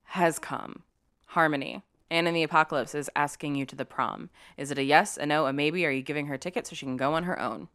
has 0.05 0.39
come. 0.39 0.83
Harmony 1.27 1.83
Anna 2.13 2.29
and 2.29 2.37
the 2.37 2.43
Apocalypse 2.43 2.95
is 2.95 3.11
asking 3.17 3.57
you 3.57 3.65
to 3.67 3.75
the 3.75 3.85
prom. 3.85 4.29
Is 4.57 4.71
it 4.71 4.79
a 4.79 4.85
yes, 4.85 5.17
a 5.17 5.27
no, 5.27 5.47
a 5.47 5.53
maybe? 5.53 5.87
Are 5.87 5.91
you 5.91 6.03
giving 6.03 6.27
her 6.27 6.37
tickets 6.37 6.71
so 6.71 6.77
she 6.77 6.87
can 6.87 6.99
go 6.99 7.15
on 7.15 7.25
her 7.25 7.41
own? 7.41 7.69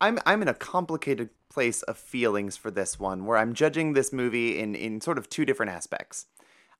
I'm 0.00 0.18
I'm 0.24 0.42
in 0.42 0.48
a 0.48 0.54
complicated 0.54 1.30
place 1.50 1.82
of 1.82 1.98
feelings 1.98 2.56
for 2.56 2.70
this 2.70 2.98
one, 2.98 3.26
where 3.26 3.36
I'm 3.36 3.52
judging 3.52 3.92
this 3.92 4.12
movie 4.12 4.58
in 4.58 4.74
in 4.74 5.00
sort 5.00 5.18
of 5.18 5.28
two 5.28 5.44
different 5.44 5.72
aspects. 5.72 6.26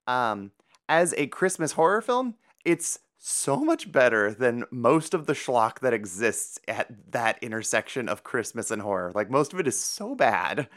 Um, 0.06 0.52
as 0.88 1.14
a 1.18 1.26
Christmas 1.26 1.72
horror 1.72 2.00
film, 2.00 2.36
it's 2.64 3.00
so 3.18 3.56
much 3.56 3.92
better 3.92 4.32
than 4.32 4.64
most 4.70 5.12
of 5.12 5.26
the 5.26 5.32
schlock 5.34 5.80
that 5.80 5.92
exists 5.92 6.58
at 6.68 7.12
that 7.12 7.36
intersection 7.42 8.08
of 8.08 8.24
Christmas 8.24 8.70
and 8.70 8.80
horror. 8.80 9.12
Like 9.14 9.30
most 9.30 9.52
of 9.52 9.60
it 9.60 9.68
is 9.68 9.78
so 9.78 10.14
bad. 10.14 10.68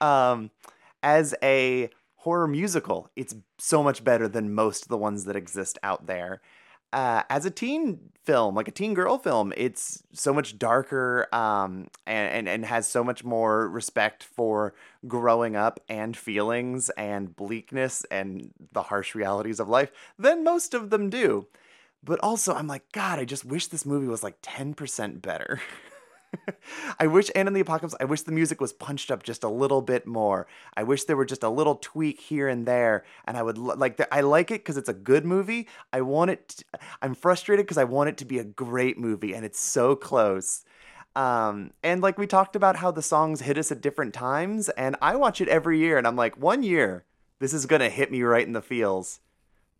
Um, 0.00 0.50
as 1.02 1.34
a 1.42 1.90
horror 2.24 2.48
musical, 2.48 3.10
it's 3.16 3.34
so 3.58 3.82
much 3.82 4.02
better 4.02 4.26
than 4.26 4.54
most 4.54 4.84
of 4.84 4.88
the 4.88 4.96
ones 4.96 5.24
that 5.26 5.36
exist 5.36 5.78
out 5.82 6.06
there. 6.06 6.40
Uh, 6.90 7.22
as 7.28 7.44
a 7.44 7.50
teen 7.50 7.98
film, 8.24 8.54
like 8.54 8.66
a 8.66 8.70
teen 8.70 8.94
girl 8.94 9.18
film, 9.18 9.52
it's 9.58 10.02
so 10.14 10.32
much 10.32 10.58
darker 10.58 11.28
um, 11.34 11.86
and, 12.06 12.32
and, 12.32 12.48
and 12.48 12.64
has 12.64 12.86
so 12.86 13.04
much 13.04 13.24
more 13.24 13.68
respect 13.68 14.24
for 14.24 14.72
growing 15.06 15.54
up 15.54 15.80
and 15.86 16.16
feelings 16.16 16.88
and 16.96 17.36
bleakness 17.36 18.06
and 18.10 18.50
the 18.72 18.84
harsh 18.84 19.14
realities 19.14 19.60
of 19.60 19.68
life 19.68 19.92
than 20.18 20.42
most 20.42 20.72
of 20.72 20.88
them 20.88 21.10
do. 21.10 21.46
But 22.02 22.20
also, 22.20 22.54
I'm 22.54 22.68
like, 22.68 22.90
God, 22.92 23.18
I 23.18 23.26
just 23.26 23.44
wish 23.44 23.66
this 23.66 23.84
movie 23.84 24.06
was 24.06 24.22
like 24.22 24.40
10% 24.40 25.20
better. 25.20 25.60
I 26.98 27.06
wish 27.06 27.30
Anna 27.34 27.48
and 27.48 27.56
the 27.56 27.60
Apocalypse, 27.60 27.94
I 28.00 28.04
wish 28.04 28.22
the 28.22 28.32
music 28.32 28.60
was 28.60 28.72
punched 28.72 29.10
up 29.10 29.22
just 29.22 29.44
a 29.44 29.48
little 29.48 29.82
bit 29.82 30.06
more. 30.06 30.46
I 30.76 30.82
wish 30.82 31.04
there 31.04 31.16
were 31.16 31.24
just 31.24 31.42
a 31.42 31.48
little 31.48 31.76
tweak 31.76 32.20
here 32.20 32.48
and 32.48 32.66
there. 32.66 33.04
And 33.26 33.36
I 33.36 33.42
would 33.42 33.58
like, 33.58 33.96
the, 33.96 34.12
I 34.12 34.20
like 34.20 34.50
it 34.50 34.60
because 34.60 34.76
it's 34.76 34.88
a 34.88 34.94
good 34.94 35.24
movie. 35.24 35.68
I 35.92 36.00
want 36.00 36.30
it, 36.30 36.48
to, 36.48 36.64
I'm 37.02 37.14
frustrated 37.14 37.66
because 37.66 37.78
I 37.78 37.84
want 37.84 38.08
it 38.08 38.16
to 38.18 38.24
be 38.24 38.38
a 38.38 38.44
great 38.44 38.98
movie 38.98 39.34
and 39.34 39.44
it's 39.44 39.60
so 39.60 39.96
close. 39.96 40.64
Um, 41.16 41.70
and 41.82 42.02
like 42.02 42.18
we 42.18 42.26
talked 42.26 42.56
about 42.56 42.76
how 42.76 42.90
the 42.90 43.02
songs 43.02 43.42
hit 43.42 43.56
us 43.58 43.70
at 43.70 43.80
different 43.80 44.14
times, 44.14 44.68
and 44.70 44.96
I 45.00 45.14
watch 45.16 45.40
it 45.40 45.48
every 45.48 45.78
year, 45.78 45.96
and 45.96 46.06
I'm 46.08 46.16
like, 46.16 46.36
one 46.36 46.64
year, 46.64 47.04
this 47.38 47.52
is 47.52 47.66
gonna 47.66 47.88
hit 47.88 48.10
me 48.10 48.22
right 48.22 48.46
in 48.46 48.52
the 48.52 48.60
feels 48.60 49.20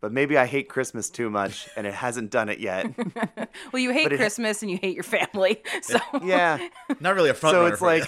but 0.05 0.11
maybe 0.11 0.37
I 0.37 0.45
hate 0.45 0.69
Christmas 0.69 1.09
too 1.09 1.31
much 1.31 1.67
and 1.75 1.87
it 1.87 1.93
hasn't 1.95 2.29
done 2.29 2.47
it 2.47 2.59
yet. 2.59 2.85
well, 3.73 3.81
you 3.81 3.89
hate 3.89 4.07
Christmas 4.11 4.61
and 4.61 4.69
you 4.69 4.77
hate 4.77 4.93
your 4.93 5.03
family. 5.03 5.63
So 5.81 5.97
yeah, 6.23 6.59
not 6.99 7.15
really 7.15 7.31
a 7.31 7.33
front. 7.33 7.55
So 7.55 7.65
it's 7.65 7.81
like 7.81 8.03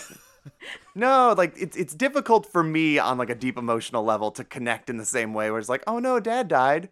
no, 0.95 1.33
like 1.35 1.55
it's 1.57 1.75
it's 1.75 1.95
difficult 1.95 2.45
for 2.45 2.61
me 2.61 2.99
on 2.99 3.17
like 3.17 3.31
a 3.31 3.35
deep 3.35 3.57
emotional 3.57 4.03
level 4.03 4.29
to 4.33 4.43
connect 4.43 4.91
in 4.91 4.97
the 4.97 5.05
same 5.05 5.33
way 5.33 5.49
where 5.49 5.59
it's 5.59 5.69
like, 5.69 5.83
"Oh 5.87 5.97
no, 5.97 6.19
dad 6.19 6.47
died. 6.47 6.89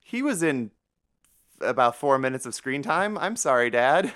He 0.00 0.20
was 0.20 0.42
in 0.42 0.72
about 1.60 1.96
four 1.96 2.18
minutes 2.18 2.46
of 2.46 2.54
screen 2.54 2.82
time. 2.82 3.18
I'm 3.18 3.36
sorry, 3.36 3.70
Dad. 3.70 4.12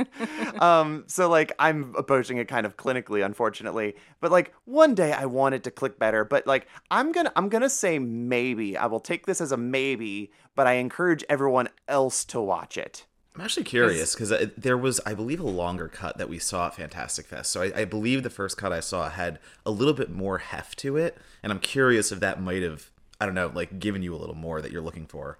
um, 0.60 1.04
so 1.06 1.28
like 1.28 1.52
I'm 1.58 1.94
approaching 1.96 2.38
it 2.38 2.48
kind 2.48 2.66
of 2.66 2.76
clinically, 2.76 3.24
unfortunately. 3.24 3.96
But 4.20 4.30
like 4.30 4.52
one 4.64 4.94
day 4.94 5.12
I 5.12 5.26
want 5.26 5.54
it 5.54 5.64
to 5.64 5.70
click 5.70 5.98
better. 5.98 6.24
But 6.24 6.46
like 6.46 6.66
I'm 6.90 7.12
gonna 7.12 7.32
I'm 7.36 7.48
gonna 7.48 7.70
say 7.70 7.98
maybe. 7.98 8.76
I 8.76 8.86
will 8.86 9.00
take 9.00 9.26
this 9.26 9.40
as 9.40 9.52
a 9.52 9.56
maybe, 9.56 10.32
but 10.54 10.66
I 10.66 10.74
encourage 10.74 11.24
everyone 11.28 11.68
else 11.88 12.24
to 12.26 12.40
watch 12.40 12.76
it. 12.76 13.06
I'm 13.38 13.44
actually 13.44 13.64
curious 13.64 14.14
because 14.16 14.50
there 14.56 14.76
was, 14.76 15.00
I 15.06 15.14
believe, 15.14 15.38
a 15.38 15.44
longer 15.44 15.86
cut 15.86 16.18
that 16.18 16.28
we 16.28 16.40
saw 16.40 16.66
at 16.66 16.74
Fantastic 16.74 17.24
Fest. 17.26 17.52
So 17.52 17.62
I, 17.62 17.82
I 17.82 17.84
believe 17.84 18.24
the 18.24 18.30
first 18.30 18.56
cut 18.56 18.72
I 18.72 18.80
saw 18.80 19.08
had 19.08 19.38
a 19.64 19.70
little 19.70 19.94
bit 19.94 20.10
more 20.10 20.38
heft 20.38 20.76
to 20.80 20.96
it, 20.96 21.16
and 21.40 21.52
I'm 21.52 21.60
curious 21.60 22.10
if 22.10 22.18
that 22.18 22.42
might 22.42 22.64
have, 22.64 22.90
I 23.20 23.26
don't 23.26 23.36
know, 23.36 23.52
like 23.54 23.78
given 23.78 24.02
you 24.02 24.12
a 24.12 24.18
little 24.18 24.34
more 24.34 24.60
that 24.60 24.72
you're 24.72 24.82
looking 24.82 25.06
for. 25.06 25.38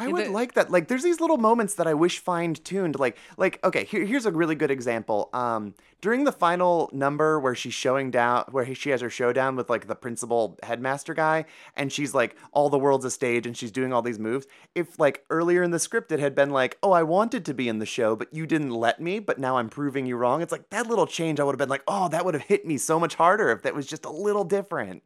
I 0.00 0.08
would 0.08 0.26
the, 0.26 0.30
like 0.30 0.54
that. 0.54 0.70
Like, 0.70 0.88
there's 0.88 1.02
these 1.02 1.20
little 1.20 1.36
moments 1.36 1.74
that 1.74 1.86
I 1.86 1.94
wish 1.94 2.18
fine 2.18 2.54
tuned. 2.54 2.98
Like, 2.98 3.16
like 3.36 3.62
okay, 3.64 3.84
here, 3.84 4.04
here's 4.04 4.26
a 4.26 4.32
really 4.32 4.54
good 4.54 4.70
example. 4.70 5.28
Um, 5.32 5.74
during 6.00 6.24
the 6.24 6.32
final 6.32 6.88
number 6.92 7.38
where 7.38 7.54
she's 7.54 7.74
showing 7.74 8.10
down, 8.10 8.44
where 8.50 8.74
she 8.74 8.90
has 8.90 9.00
her 9.00 9.10
showdown 9.10 9.56
with 9.56 9.68
like 9.68 9.86
the 9.86 9.94
principal 9.94 10.58
headmaster 10.62 11.14
guy, 11.14 11.44
and 11.76 11.92
she's 11.92 12.14
like, 12.14 12.36
all 12.52 12.70
the 12.70 12.78
world's 12.78 13.04
a 13.04 13.10
stage, 13.10 13.46
and 13.46 13.56
she's 13.56 13.70
doing 13.70 13.92
all 13.92 14.02
these 14.02 14.18
moves. 14.18 14.46
If 14.74 14.98
like 14.98 15.24
earlier 15.30 15.62
in 15.62 15.70
the 15.70 15.78
script 15.78 16.12
it 16.12 16.20
had 16.20 16.34
been 16.34 16.50
like, 16.50 16.78
oh, 16.82 16.92
I 16.92 17.02
wanted 17.02 17.44
to 17.44 17.54
be 17.54 17.68
in 17.68 17.78
the 17.78 17.86
show, 17.86 18.16
but 18.16 18.32
you 18.32 18.46
didn't 18.46 18.70
let 18.70 19.00
me, 19.00 19.18
but 19.18 19.38
now 19.38 19.58
I'm 19.58 19.68
proving 19.68 20.06
you 20.06 20.16
wrong. 20.16 20.42
It's 20.42 20.52
like 20.52 20.70
that 20.70 20.86
little 20.86 21.06
change. 21.06 21.40
I 21.40 21.44
would 21.44 21.52
have 21.52 21.58
been 21.58 21.68
like, 21.68 21.84
oh, 21.86 22.08
that 22.08 22.24
would 22.24 22.34
have 22.34 22.44
hit 22.44 22.66
me 22.66 22.78
so 22.78 22.98
much 22.98 23.14
harder 23.14 23.50
if 23.50 23.62
that 23.62 23.74
was 23.74 23.86
just 23.86 24.04
a 24.04 24.10
little 24.10 24.44
different. 24.44 25.02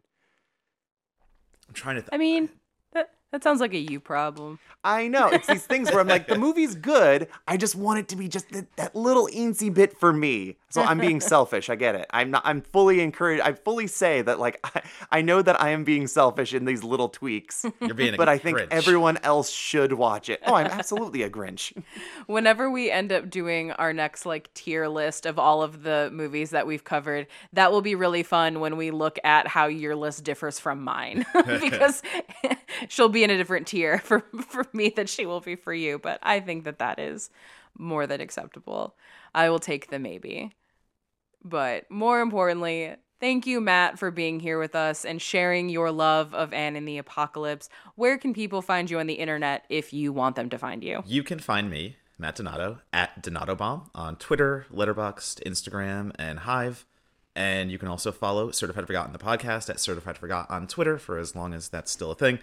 I'm 1.69 1.75
trying 1.75 1.97
to. 1.97 2.03
Th- 2.03 2.11
I 2.13 2.19
mean, 2.19 2.51
that 3.35 3.43
sounds 3.43 3.61
like 3.61 3.75
a 3.75 3.79
you 3.79 3.99
problem. 3.99 4.61
I 4.85 5.09
know. 5.09 5.27
It's 5.27 5.49
these 5.49 5.67
things 5.67 5.91
where 5.91 5.99
I'm 5.99 6.07
like, 6.07 6.29
the 6.29 6.39
movie's 6.39 6.77
good. 6.77 7.27
I 7.49 7.57
just 7.57 7.75
want 7.75 7.99
it 7.99 8.07
to 8.09 8.17
be 8.17 8.29
just 8.29 8.49
that, 8.51 8.77
that 8.77 8.95
little 8.95 9.27
eensy 9.27 9.75
bit 9.75 9.99
for 9.99 10.13
me. 10.13 10.57
So 10.75 10.83
I'm 10.83 10.99
being 10.99 11.21
selfish. 11.35 11.71
I 11.71 11.77
get 11.77 11.95
it. 11.95 12.07
I'm 12.11 12.33
not. 12.33 12.43
I'm 12.45 12.61
fully 12.61 13.01
encouraged. 13.01 13.43
I 13.43 13.53
fully 13.53 13.87
say 13.87 14.23
that 14.23 14.41
like 14.41 14.59
I, 14.65 14.83
I 15.19 15.23
know 15.23 15.41
that 15.41 15.63
I 15.63 15.71
am 15.71 15.85
being 15.85 16.09
selfish 16.09 16.53
in 16.53 16.65
these 16.65 16.83
little 16.83 17.09
tweaks. 17.09 17.65
You're 17.81 17.95
being, 17.95 18.09
a 18.09 18.13
Grinch, 18.15 18.17
but 18.17 18.29
I 18.29 18.39
think 18.39 18.59
Grinch. 18.59 18.69
everyone 18.73 19.19
else 19.19 19.51
should 19.51 19.93
watch 19.93 20.29
it. 20.29 20.41
Oh, 20.45 20.55
I'm 20.55 20.67
absolutely 20.67 21.23
a 21.23 21.31
Grinch. 21.31 21.73
Whenever 22.27 22.69
we 22.69 22.91
end 22.91 23.13
up 23.13 23.31
doing 23.31 23.71
our 23.71 23.93
next 23.93 24.27
like 24.27 24.53
tier 24.55 24.89
list 24.89 25.27
of 25.27 25.39
all 25.39 25.63
of 25.63 25.85
the 25.85 26.11
movies 26.13 26.51
that 26.51 26.67
we've 26.67 26.83
covered, 26.83 27.29
that 27.53 27.71
will 27.71 27.83
be 27.83 27.95
really 27.95 28.25
fun 28.25 28.59
when 28.59 28.77
we 28.77 28.91
look 28.91 29.21
at 29.23 29.47
how 29.47 29.67
your 29.67 29.95
list 29.95 30.25
differs 30.25 30.59
from 30.59 30.83
mine 30.83 31.25
because 31.61 32.03
she'll 32.89 33.09
be 33.09 33.23
in 33.23 33.31
a 33.31 33.37
different 33.37 33.69
tier 33.69 33.99
for 33.99 34.25
for 34.49 34.67
me 34.73 34.89
than 34.89 35.07
she 35.07 35.25
will 35.25 35.41
be 35.41 35.55
for 35.55 35.73
you, 35.73 36.01
but 36.01 36.19
I 36.25 36.41
think 36.41 36.65
that 36.65 36.81
that 36.81 36.99
is 36.99 37.31
more 37.79 38.09
than 38.09 38.21
acceptable. 38.21 38.97
I 39.33 39.49
will 39.51 39.61
take 39.61 39.91
the 39.91 40.01
maybe. 40.01 40.53
But 41.45 41.91
more 41.91 42.21
importantly, 42.21 42.95
thank 43.21 43.47
you 43.47 43.61
Matt 43.61 43.99
for 43.99 44.11
being 44.11 44.41
here 44.41 44.59
with 44.59 44.75
us 44.75 45.05
and 45.05 45.21
sharing 45.21 45.69
your 45.69 45.91
love 45.91 46.35
of 46.35 46.53
Anna 46.53 46.79
and 46.79 46.89
the 46.89 46.99
Apocalypse. 46.99 47.69
Where 47.97 48.19
can 48.19 48.33
people 48.33 48.63
find 48.63 48.91
you 48.91 48.99
on 48.99 49.07
the 49.07 49.15
internet 49.15 49.65
if 49.69 49.93
you 49.93 50.13
want 50.13 50.37
them 50.37 50.49
to 50.51 50.59
find 50.59 50.83
you? 50.83 51.03
You 51.07 51.23
can 51.23 51.39
find 51.39 51.71
me, 51.71 51.97
Matt 52.19 52.37
Donato, 52.37 52.79
at 52.93 53.23
Donato 53.23 53.55
Bomb 53.55 53.91
on 53.95 54.17
Twitter, 54.17 54.67
Letterboxd, 54.73 55.43
Instagram, 55.45 56.13
and 56.19 56.41
Hive. 56.41 56.87
And 57.37 57.71
you 57.71 57.79
can 57.79 57.89
also 57.89 58.13
follow 58.13 58.51
Certified 58.53 58.87
Forgotten 58.87 59.13
the 59.13 59.19
podcast 59.19 59.69
at 59.69 59.81
Certified 59.81 60.17
Forgot 60.17 60.49
on 60.51 60.67
Twitter 60.69 60.99
for 60.99 61.19
as 61.19 61.35
long 61.35 61.53
as 61.53 61.69
that's 61.69 61.91
still 61.91 62.13
a 62.13 62.15
thing. 62.15 62.39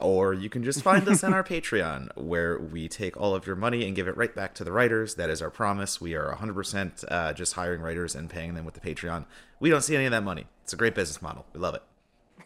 Or 0.00 0.32
you 0.32 0.48
can 0.48 0.64
just 0.64 0.82
find 0.82 1.06
us 1.08 1.22
on 1.22 1.32
our 1.34 1.44
Patreon, 1.54 2.16
where 2.16 2.58
we 2.58 2.88
take 2.88 3.16
all 3.16 3.34
of 3.34 3.46
your 3.46 3.56
money 3.56 3.86
and 3.86 3.94
give 3.94 4.08
it 4.08 4.16
right 4.16 4.34
back 4.34 4.54
to 4.54 4.64
the 4.64 4.72
writers. 4.72 5.14
That 5.16 5.30
is 5.30 5.42
our 5.42 5.50
promise. 5.50 6.00
We 6.00 6.14
are 6.14 6.34
100% 6.34 7.04
uh, 7.10 7.32
just 7.34 7.54
hiring 7.54 7.80
writers 7.82 8.14
and 8.14 8.28
paying 8.30 8.54
them 8.54 8.64
with 8.64 8.74
the 8.74 8.80
Patreon. 8.80 9.26
We 9.60 9.68
don't 9.70 9.82
see 9.82 9.94
any 9.96 10.06
of 10.06 10.10
that 10.12 10.22
money. 10.24 10.46
It's 10.64 10.72
a 10.72 10.76
great 10.76 10.94
business 10.94 11.20
model. 11.20 11.44
We 11.52 11.60
love 11.60 11.74
it. 11.74 11.82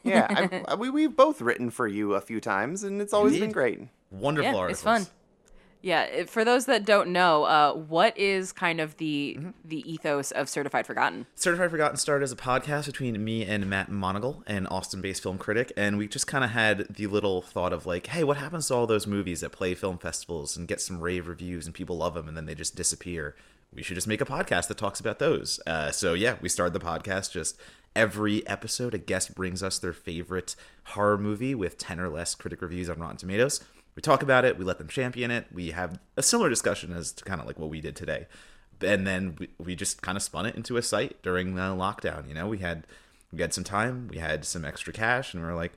Yeah, 0.02 0.26
I, 0.28 0.64
I- 0.68 0.74
we 0.76 0.90
we've 0.90 1.16
both 1.16 1.40
written 1.40 1.70
for 1.70 1.86
you 1.88 2.14
a 2.14 2.20
few 2.20 2.40
times, 2.40 2.82
and 2.82 3.00
it's 3.00 3.12
always 3.14 3.38
been 3.38 3.52
great. 3.52 3.80
Wonderful 4.10 4.52
Yeah, 4.52 4.58
articles. 4.58 4.78
it's 4.78 4.82
fun. 4.84 5.06
Yeah, 5.84 6.24
for 6.24 6.46
those 6.46 6.64
that 6.64 6.86
don't 6.86 7.10
know, 7.10 7.44
uh, 7.44 7.74
what 7.74 8.16
is 8.16 8.52
kind 8.52 8.80
of 8.80 8.96
the 8.96 9.36
Mm-hmm. 9.38 9.50
the 9.64 9.92
ethos 9.92 10.30
of 10.30 10.48
Certified 10.48 10.86
Forgotten? 10.86 11.26
Certified 11.34 11.70
Forgotten 11.70 11.98
started 11.98 12.24
as 12.24 12.32
a 12.32 12.36
podcast 12.36 12.86
between 12.86 13.22
me 13.22 13.44
and 13.44 13.68
Matt 13.68 13.90
Monagle, 13.90 14.42
an 14.46 14.66
Austin-based 14.68 15.22
film 15.22 15.36
critic, 15.36 15.72
and 15.76 15.98
we 15.98 16.08
just 16.08 16.26
kind 16.26 16.42
of 16.42 16.50
had 16.50 16.86
the 16.88 17.06
little 17.06 17.42
thought 17.42 17.74
of 17.74 17.84
like, 17.84 18.06
hey, 18.06 18.24
what 18.24 18.38
happens 18.38 18.68
to 18.68 18.74
all 18.74 18.86
those 18.86 19.06
movies 19.06 19.40
that 19.42 19.52
play 19.52 19.74
film 19.74 19.98
festivals 19.98 20.56
and 20.56 20.66
get 20.68 20.80
some 20.80 21.00
rave 21.00 21.28
reviews 21.28 21.66
and 21.66 21.74
people 21.74 21.98
love 21.98 22.14
them 22.14 22.28
and 22.28 22.36
then 22.36 22.46
they 22.46 22.54
just 22.54 22.76
disappear? 22.76 23.36
We 23.74 23.82
should 23.82 23.96
just 23.96 24.06
make 24.08 24.22
a 24.22 24.24
podcast 24.24 24.68
that 24.68 24.78
talks 24.78 25.00
about 25.00 25.18
those. 25.18 25.60
Uh, 25.66 25.90
so 25.90 26.14
yeah, 26.14 26.36
we 26.40 26.48
started 26.48 26.72
the 26.72 26.86
podcast. 26.86 27.32
Just 27.32 27.58
every 27.94 28.46
episode, 28.46 28.94
a 28.94 28.98
guest 28.98 29.34
brings 29.34 29.62
us 29.62 29.78
their 29.78 29.92
favorite 29.92 30.56
horror 30.84 31.18
movie 31.18 31.54
with 31.54 31.76
ten 31.76 32.00
or 32.00 32.08
less 32.08 32.34
critic 32.34 32.62
reviews 32.62 32.88
on 32.88 33.00
Rotten 33.00 33.16
Tomatoes. 33.18 33.60
We 33.94 34.02
talk 34.02 34.22
about 34.22 34.44
it. 34.44 34.58
We 34.58 34.64
let 34.64 34.78
them 34.78 34.88
champion 34.88 35.30
it. 35.30 35.46
We 35.52 35.70
have 35.70 35.98
a 36.16 36.22
similar 36.22 36.48
discussion 36.48 36.92
as 36.92 37.12
to 37.12 37.24
kind 37.24 37.40
of 37.40 37.46
like 37.46 37.58
what 37.58 37.70
we 37.70 37.80
did 37.80 37.96
today 37.96 38.26
and 38.82 39.06
then 39.06 39.36
we, 39.38 39.48
we 39.58 39.74
just 39.74 40.02
kind 40.02 40.16
of 40.16 40.22
spun 40.22 40.46
it 40.46 40.54
into 40.54 40.76
a 40.76 40.82
site 40.82 41.20
during 41.22 41.54
the 41.54 41.62
lockdown 41.62 42.26
you 42.28 42.34
know 42.34 42.46
we 42.48 42.58
had 42.58 42.86
we 43.32 43.40
had 43.40 43.52
some 43.52 43.64
time 43.64 44.08
we 44.08 44.18
had 44.18 44.44
some 44.44 44.64
extra 44.64 44.92
cash 44.92 45.34
and 45.34 45.42
we 45.42 45.48
were 45.48 45.54
like 45.54 45.72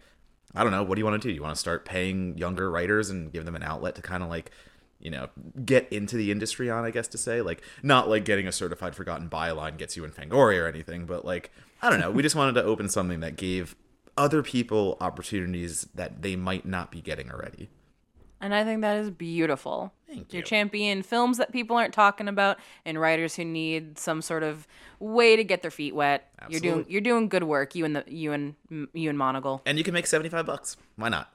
i 0.56 0.64
don't 0.64 0.72
know 0.72 0.84
what 0.84 0.95
do 0.95 1.02
you 1.02 1.06
want 1.06 1.22
to 1.22 1.27
do 1.27 1.34
you 1.34 1.41
want 1.41 1.53
to 1.53 1.60
start 1.60 1.85
paying 1.85 2.38
younger 2.38 2.69
writers 2.69 3.10
and 3.10 3.31
give 3.31 3.45
them 3.45 3.56
an 3.56 3.64
outlet 3.64 3.95
to 3.95 4.02
kind 4.02 4.23
of 4.23 4.30
like 4.30 4.52
you 4.99 5.11
know 5.11 5.30
get 5.64 5.91
into 5.91 6.15
the 6.15 6.31
industry 6.31 6.69
on 6.69 6.84
i 6.84 6.91
guess 6.91 7.07
to 7.07 7.18
say 7.18 7.41
like 7.41 7.61
not 7.84 8.10
like 8.10 8.26
getting 8.26 8.48
a 8.48 8.52
certified 8.52 8.95
forgotten 8.95 9.30
byline 9.30 9.77
gets 9.77 9.95
you 9.95 10.03
in 10.03 10.11
fangoria 10.11 10.64
or 10.64 10.68
anything 10.68 11.06
but 11.06 11.23
like 11.23 11.52
i 11.81 11.89
don't 11.89 11.99
know 11.99 12.11
we 12.11 12.23
just 12.23 12.35
wanted 12.35 12.53
to 12.53 12.64
open 12.64 12.89
something 12.89 13.19
that 13.19 13.35
gave 13.35 13.76
other 14.18 14.41
people 14.41 14.98
opportunities 14.99 15.88
that 15.94 16.23
they 16.23 16.35
might 16.35 16.65
not 16.65 16.89
be 16.91 17.02
getting 17.02 17.30
already 17.30 17.69
And 18.39 18.53
I 18.53 18.64
think 18.64 18.81
that 18.81 18.97
is 18.97 19.09
beautiful. 19.09 19.93
Thank 20.08 20.32
You 20.34 20.38
you. 20.38 20.44
champion 20.44 21.04
films 21.04 21.38
that 21.38 21.52
people 21.52 21.76
aren't 21.76 21.94
talking 21.94 22.28
about 22.28 22.58
and 22.86 23.00
writers 23.00 23.36
who 23.36 23.44
need 23.46 24.00
some 24.00 24.22
sort 24.22 24.42
of 24.44 24.68
way 25.00 25.36
to 25.36 25.44
get 25.44 25.62
their 25.62 25.70
feet 25.72 25.94
wet. 25.94 26.32
You're 26.50 26.60
doing 26.62 26.86
you're 26.88 27.02
doing 27.02 27.28
good 27.30 27.44
work. 27.44 27.76
You 27.76 27.84
and 27.86 27.96
the 27.96 28.04
you 28.08 28.32
and 28.32 28.56
you 28.70 29.10
and 29.10 29.20
Monagle. 29.20 29.62
and 29.66 29.78
you 29.78 29.84
can 29.84 29.94
make 29.94 30.08
75 30.08 30.46
bucks 30.46 30.78
why 30.96 31.10
not 31.10 31.30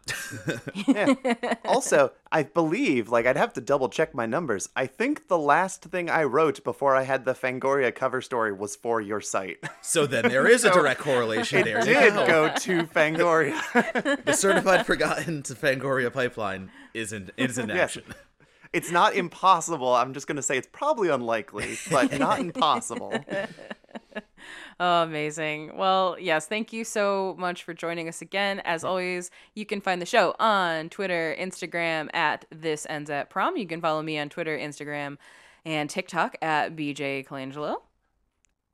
Also, 1.65 2.12
I 2.31 2.43
believe, 2.44 3.09
like, 3.09 3.27
I'd 3.27 3.36
have 3.36 3.53
to 3.55 3.61
double 3.61 3.89
check 3.89 4.15
my 4.15 4.27
numbers. 4.27 4.69
I 4.74 4.86
think 4.86 5.28
the 5.28 5.39
last 5.39 5.82
thing 5.85 6.09
I 6.11 6.24
wrote 6.24 6.62
before 6.65 6.94
I 6.97 7.03
had 7.03 7.24
the 7.24 7.35
Fangoria 7.35 7.94
cover 7.94 8.20
story 8.20 8.53
was 8.53 8.77
for 8.77 9.01
your 9.01 9.20
site. 9.20 9.59
so 9.82 10.07
then 10.07 10.28
there 10.28 10.47
is 10.47 10.65
a 10.65 10.70
direct 10.73 11.01
correlation 11.01 11.62
there 11.65 11.78
You 11.81 11.85
Did 11.94 12.15
go. 12.15 12.27
go 12.27 12.55
to 12.57 12.82
Fangoria. 12.85 14.24
the 14.24 14.32
certified 14.32 14.86
forgotten 14.86 15.43
to 15.44 15.55
Fangoria 15.55 16.12
pipeline 16.12 16.70
is 16.94 17.12
in 17.12 17.31
is 17.36 17.59
in 17.59 17.69
Yes. 17.69 17.99
It's 18.73 18.90
not 18.90 19.15
impossible. 19.15 19.94
I'm 19.94 20.15
just 20.15 20.27
gonna 20.27 20.43
say 20.43 20.57
it's 20.59 20.69
probably 20.73 21.09
unlikely, 21.09 21.78
but 21.90 22.19
not 22.19 22.39
impossible. 22.40 23.12
Oh, 24.81 25.03
amazing. 25.03 25.77
Well, 25.77 26.16
yes, 26.19 26.47
thank 26.47 26.73
you 26.73 26.85
so 26.85 27.36
much 27.39 27.62
for 27.62 27.73
joining 27.73 28.09
us 28.09 28.20
again. 28.20 28.61
As 28.65 28.82
always, 28.82 29.31
you 29.55 29.65
can 29.65 29.81
find 29.81 30.03
the 30.03 30.07
show 30.07 30.35
on 30.40 30.89
Twitter, 30.89 31.36
Instagram 31.39 32.09
at 32.15 32.44
This 32.51 32.86
Ends 32.90 33.09
at 33.09 33.31
Prom. 33.31 33.57
You 33.57 33.66
can 33.66 33.81
follow 33.81 34.03
me 34.03 34.19
on 34.19 34.28
Twitter, 34.28 34.59
Instagram, 34.59 35.19
and 35.65 35.89
TikTok 35.89 36.36
at 36.43 36.74
BJ 36.74 37.24
Colangelo. 37.24 37.77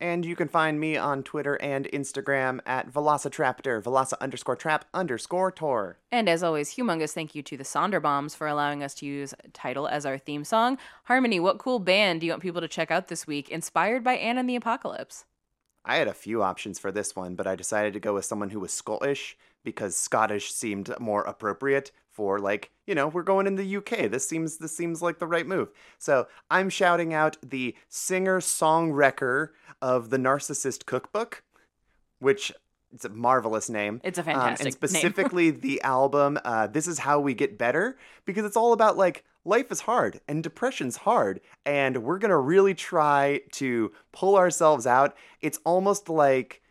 And 0.01 0.25
you 0.25 0.35
can 0.35 0.47
find 0.47 0.79
me 0.79 0.95
on 0.95 1.23
Twitter 1.23 1.55
and 1.55 1.85
Instagram 1.87 2.61
at 2.65 2.91
Velocitraptor, 2.91 3.83
Veloci 3.83 4.13
underscore 4.21 4.55
trap 4.55 4.85
underscore 4.93 5.51
tor. 5.51 5.97
And 6.09 6.29
as 6.29 6.41
always, 6.41 6.75
humongous 6.75 7.13
thank 7.13 7.35
you 7.35 7.43
to 7.43 7.57
the 7.57 7.65
Sonderbombs 7.65 8.35
for 8.35 8.47
allowing 8.47 8.81
us 8.81 8.93
to 8.95 9.05
use 9.05 9.33
title 9.51 9.87
as 9.87 10.05
our 10.05 10.17
theme 10.17 10.45
song. 10.45 10.77
Harmony, 11.05 11.39
what 11.39 11.57
cool 11.57 11.79
band 11.79 12.21
do 12.21 12.27
you 12.27 12.31
want 12.31 12.41
people 12.41 12.61
to 12.61 12.67
check 12.69 12.91
out 12.91 13.09
this 13.09 13.27
week? 13.27 13.49
Inspired 13.49 14.03
by 14.03 14.13
Anna 14.13 14.39
and 14.39 14.49
the 14.49 14.55
Apocalypse. 14.55 15.25
I 15.83 15.97
had 15.97 16.07
a 16.07 16.13
few 16.13 16.43
options 16.43 16.79
for 16.79 16.91
this 16.91 17.15
one, 17.15 17.35
but 17.35 17.47
I 17.47 17.55
decided 17.55 17.93
to 17.93 17.99
go 17.99 18.13
with 18.13 18.25
someone 18.25 18.51
who 18.51 18.59
was 18.59 18.71
Scottish 18.71 19.37
because 19.65 19.97
Scottish 19.97 20.53
seemed 20.53 20.93
more 20.99 21.23
appropriate 21.23 21.91
for 22.19 22.37
like, 22.37 22.69
you 22.85 22.93
know, 22.93 23.07
we're 23.07 23.23
going 23.23 23.47
in 23.47 23.55
the 23.55 23.77
UK. 23.77 24.11
This 24.11 24.27
seems 24.27 24.57
this 24.57 24.75
seems 24.75 25.01
like 25.01 25.19
the 25.19 25.25
right 25.25 25.47
move. 25.47 25.69
So, 25.99 26.27
I'm 26.51 26.69
shouting 26.69 27.13
out 27.13 27.37
the 27.41 27.73
singer-songwriter 27.87 29.49
of 29.81 30.09
the 30.09 30.17
Narcissist 30.17 30.85
Cookbook, 30.85 31.43
which 32.19 32.51
it's 32.93 33.05
a 33.05 33.09
marvelous 33.09 33.69
name. 33.69 34.01
It's 34.03 34.17
a 34.17 34.21
Um, 34.21 34.25
fantastic 34.25 34.59
name. 34.59 34.67
and 34.67 34.73
specifically 34.91 35.49
the 35.51 35.81
album 35.81 36.37
uh, 36.43 36.67
"This 36.67 36.87
Is 36.87 36.99
How 36.99 37.21
We 37.21 37.33
Get 37.33 37.57
Better" 37.57 37.97
because 38.25 38.43
it's 38.43 38.57
all 38.57 38.73
about 38.73 38.97
like 38.97 39.23
life 39.45 39.71
is 39.71 39.79
hard 39.81 40.19
and 40.27 40.43
depression's 40.43 40.97
hard, 40.97 41.39
and 41.65 42.03
we're 42.03 42.17
gonna 42.19 42.37
really 42.37 42.73
try 42.73 43.41
to 43.53 43.91
pull 44.11 44.35
ourselves 44.35 44.85
out. 44.85 45.15
It's 45.39 45.59
almost 45.63 46.09
like 46.09 46.61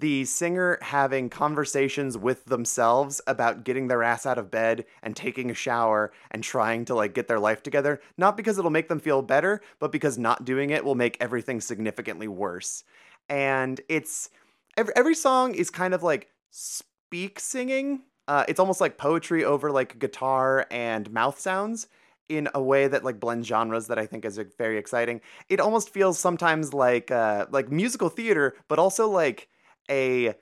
the 0.00 0.24
singer 0.24 0.78
having 0.80 1.28
conversations 1.28 2.16
with 2.16 2.46
themselves 2.46 3.20
about 3.26 3.62
getting 3.62 3.88
their 3.88 4.02
ass 4.02 4.24
out 4.24 4.38
of 4.38 4.50
bed 4.50 4.86
and 5.02 5.14
taking 5.14 5.50
a 5.50 5.54
shower 5.54 6.12
and 6.30 6.42
trying 6.42 6.84
to 6.84 6.94
like 6.94 7.12
get 7.12 7.28
their 7.28 7.38
life 7.38 7.62
together 7.62 8.00
not 8.16 8.36
because 8.36 8.58
it'll 8.58 8.70
make 8.70 8.88
them 8.88 9.00
feel 9.00 9.20
better 9.20 9.60
but 9.78 9.92
because 9.92 10.16
not 10.16 10.44
doing 10.44 10.70
it 10.70 10.84
will 10.84 10.94
make 10.94 11.16
everything 11.20 11.60
significantly 11.60 12.26
worse 12.26 12.84
and 13.28 13.80
it's 13.88 14.30
every, 14.76 14.94
every 14.96 15.14
song 15.14 15.54
is 15.54 15.68
kind 15.68 15.92
of 15.92 16.02
like 16.02 16.28
speak 16.50 17.38
singing 17.38 18.00
uh, 18.28 18.44
it's 18.48 18.60
almost 18.60 18.80
like 18.80 18.96
poetry 18.96 19.44
over 19.44 19.70
like 19.70 19.98
guitar 19.98 20.66
and 20.70 21.10
mouth 21.12 21.38
sounds 21.38 21.88
in 22.28 22.48
a 22.54 22.62
way 22.62 22.86
that 22.86 23.04
like 23.04 23.20
blends 23.20 23.46
genres 23.46 23.88
that 23.88 23.98
I 23.98 24.06
think 24.06 24.24
is 24.24 24.40
very 24.56 24.78
exciting. 24.78 25.20
It 25.48 25.60
almost 25.60 25.90
feels 25.90 26.18
sometimes 26.18 26.72
like 26.72 27.10
uh, 27.10 27.46
like 27.50 27.70
musical 27.70 28.08
theater, 28.08 28.54
but 28.68 28.78
also 28.78 29.08
like 29.08 29.48
a 29.90 30.34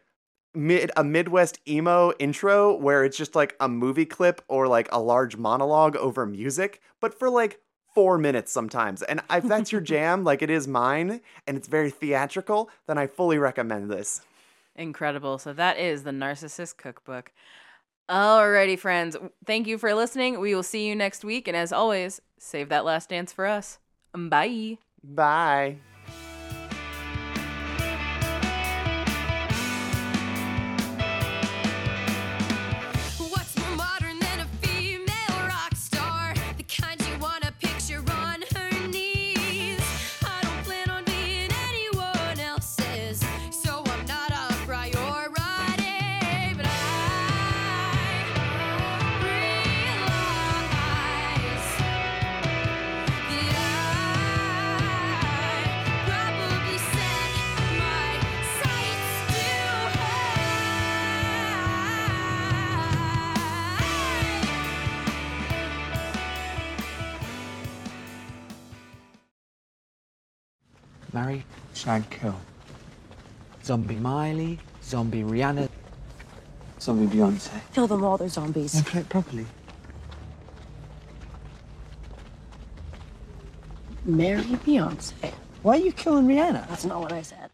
mid 0.55 0.91
a 0.97 1.05
Midwest 1.05 1.61
emo 1.69 2.13
intro 2.19 2.75
where 2.77 3.05
it's 3.05 3.17
just 3.17 3.35
like 3.35 3.55
a 3.61 3.69
movie 3.69 4.07
clip 4.07 4.43
or 4.49 4.67
like 4.67 4.89
a 4.93 5.01
large 5.01 5.37
monologue 5.37 5.97
over 5.97 6.27
music, 6.27 6.81
but 7.01 7.19
for 7.19 7.31
like 7.31 7.61
four 7.95 8.19
minutes 8.19 8.53
sometimes. 8.53 9.03
And 9.03 9.21
if 9.31 9.45
that's 9.45 9.73
your 9.73 9.81
jam, 9.93 10.25
like 10.25 10.43
it 10.43 10.51
is 10.51 10.67
mine, 10.69 11.21
and 11.47 11.57
it's 11.57 11.69
very 11.69 11.91
theatrical, 11.91 12.71
then 12.87 12.99
I 12.99 13.07
fully 13.07 13.39
recommend 13.39 13.91
this. 13.91 14.23
Incredible. 14.77 15.39
So 15.39 15.53
that 15.53 15.79
is 15.79 16.05
the 16.05 16.11
Narcissist 16.11 16.77
Cookbook. 16.77 17.33
Alrighty, 18.09 18.79
friends. 18.79 19.17
Thank 19.45 19.69
you 19.69 19.79
for 19.79 19.95
listening. 19.95 20.41
We 20.41 20.55
will 20.55 20.65
see 20.65 20.87
you 20.87 20.97
next 20.97 21.25
week. 21.25 21.47
And 21.47 21.57
as 21.57 21.73
always, 21.73 22.21
save 22.39 22.69
that 22.71 22.85
last 22.85 23.11
dance 23.11 23.33
for 23.33 23.47
us. 23.47 23.79
Bye. 24.13 24.79
Bye. 25.03 25.77
Shag, 71.81 72.09
kill. 72.11 72.37
Zombie 73.65 73.97
Miley, 73.97 74.59
zombie 74.83 75.23
Rihanna, 75.23 75.69
zombie 76.81 77.07
Beyonce. 77.07 77.61
Kill 77.73 77.87
them 77.87 78.05
all, 78.05 78.19
they're 78.19 78.29
zombies. 78.29 78.75
Now 78.75 78.83
play 78.83 79.01
it 79.01 79.09
properly. 79.09 79.47
Marry 84.05 84.43
Beyonce. 84.43 85.33
Why 85.63 85.77
are 85.77 85.81
you 85.81 85.93
killing 85.93 86.27
Rihanna? 86.27 86.69
That's 86.69 86.85
not 86.85 87.01
what 87.01 87.13
I 87.13 87.23
said. 87.23 87.51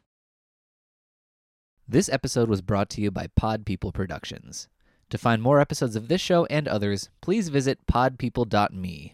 This 1.88 2.08
episode 2.08 2.48
was 2.48 2.62
brought 2.62 2.88
to 2.90 3.00
you 3.00 3.10
by 3.10 3.28
Pod 3.36 3.64
People 3.64 3.92
Productions. 3.92 4.68
To 5.10 5.18
find 5.18 5.40
more 5.40 5.60
episodes 5.60 5.94
of 5.94 6.08
this 6.08 6.20
show 6.20 6.46
and 6.46 6.66
others, 6.66 7.10
please 7.20 7.48
visit 7.48 7.86
podpeople.me. 7.86 9.12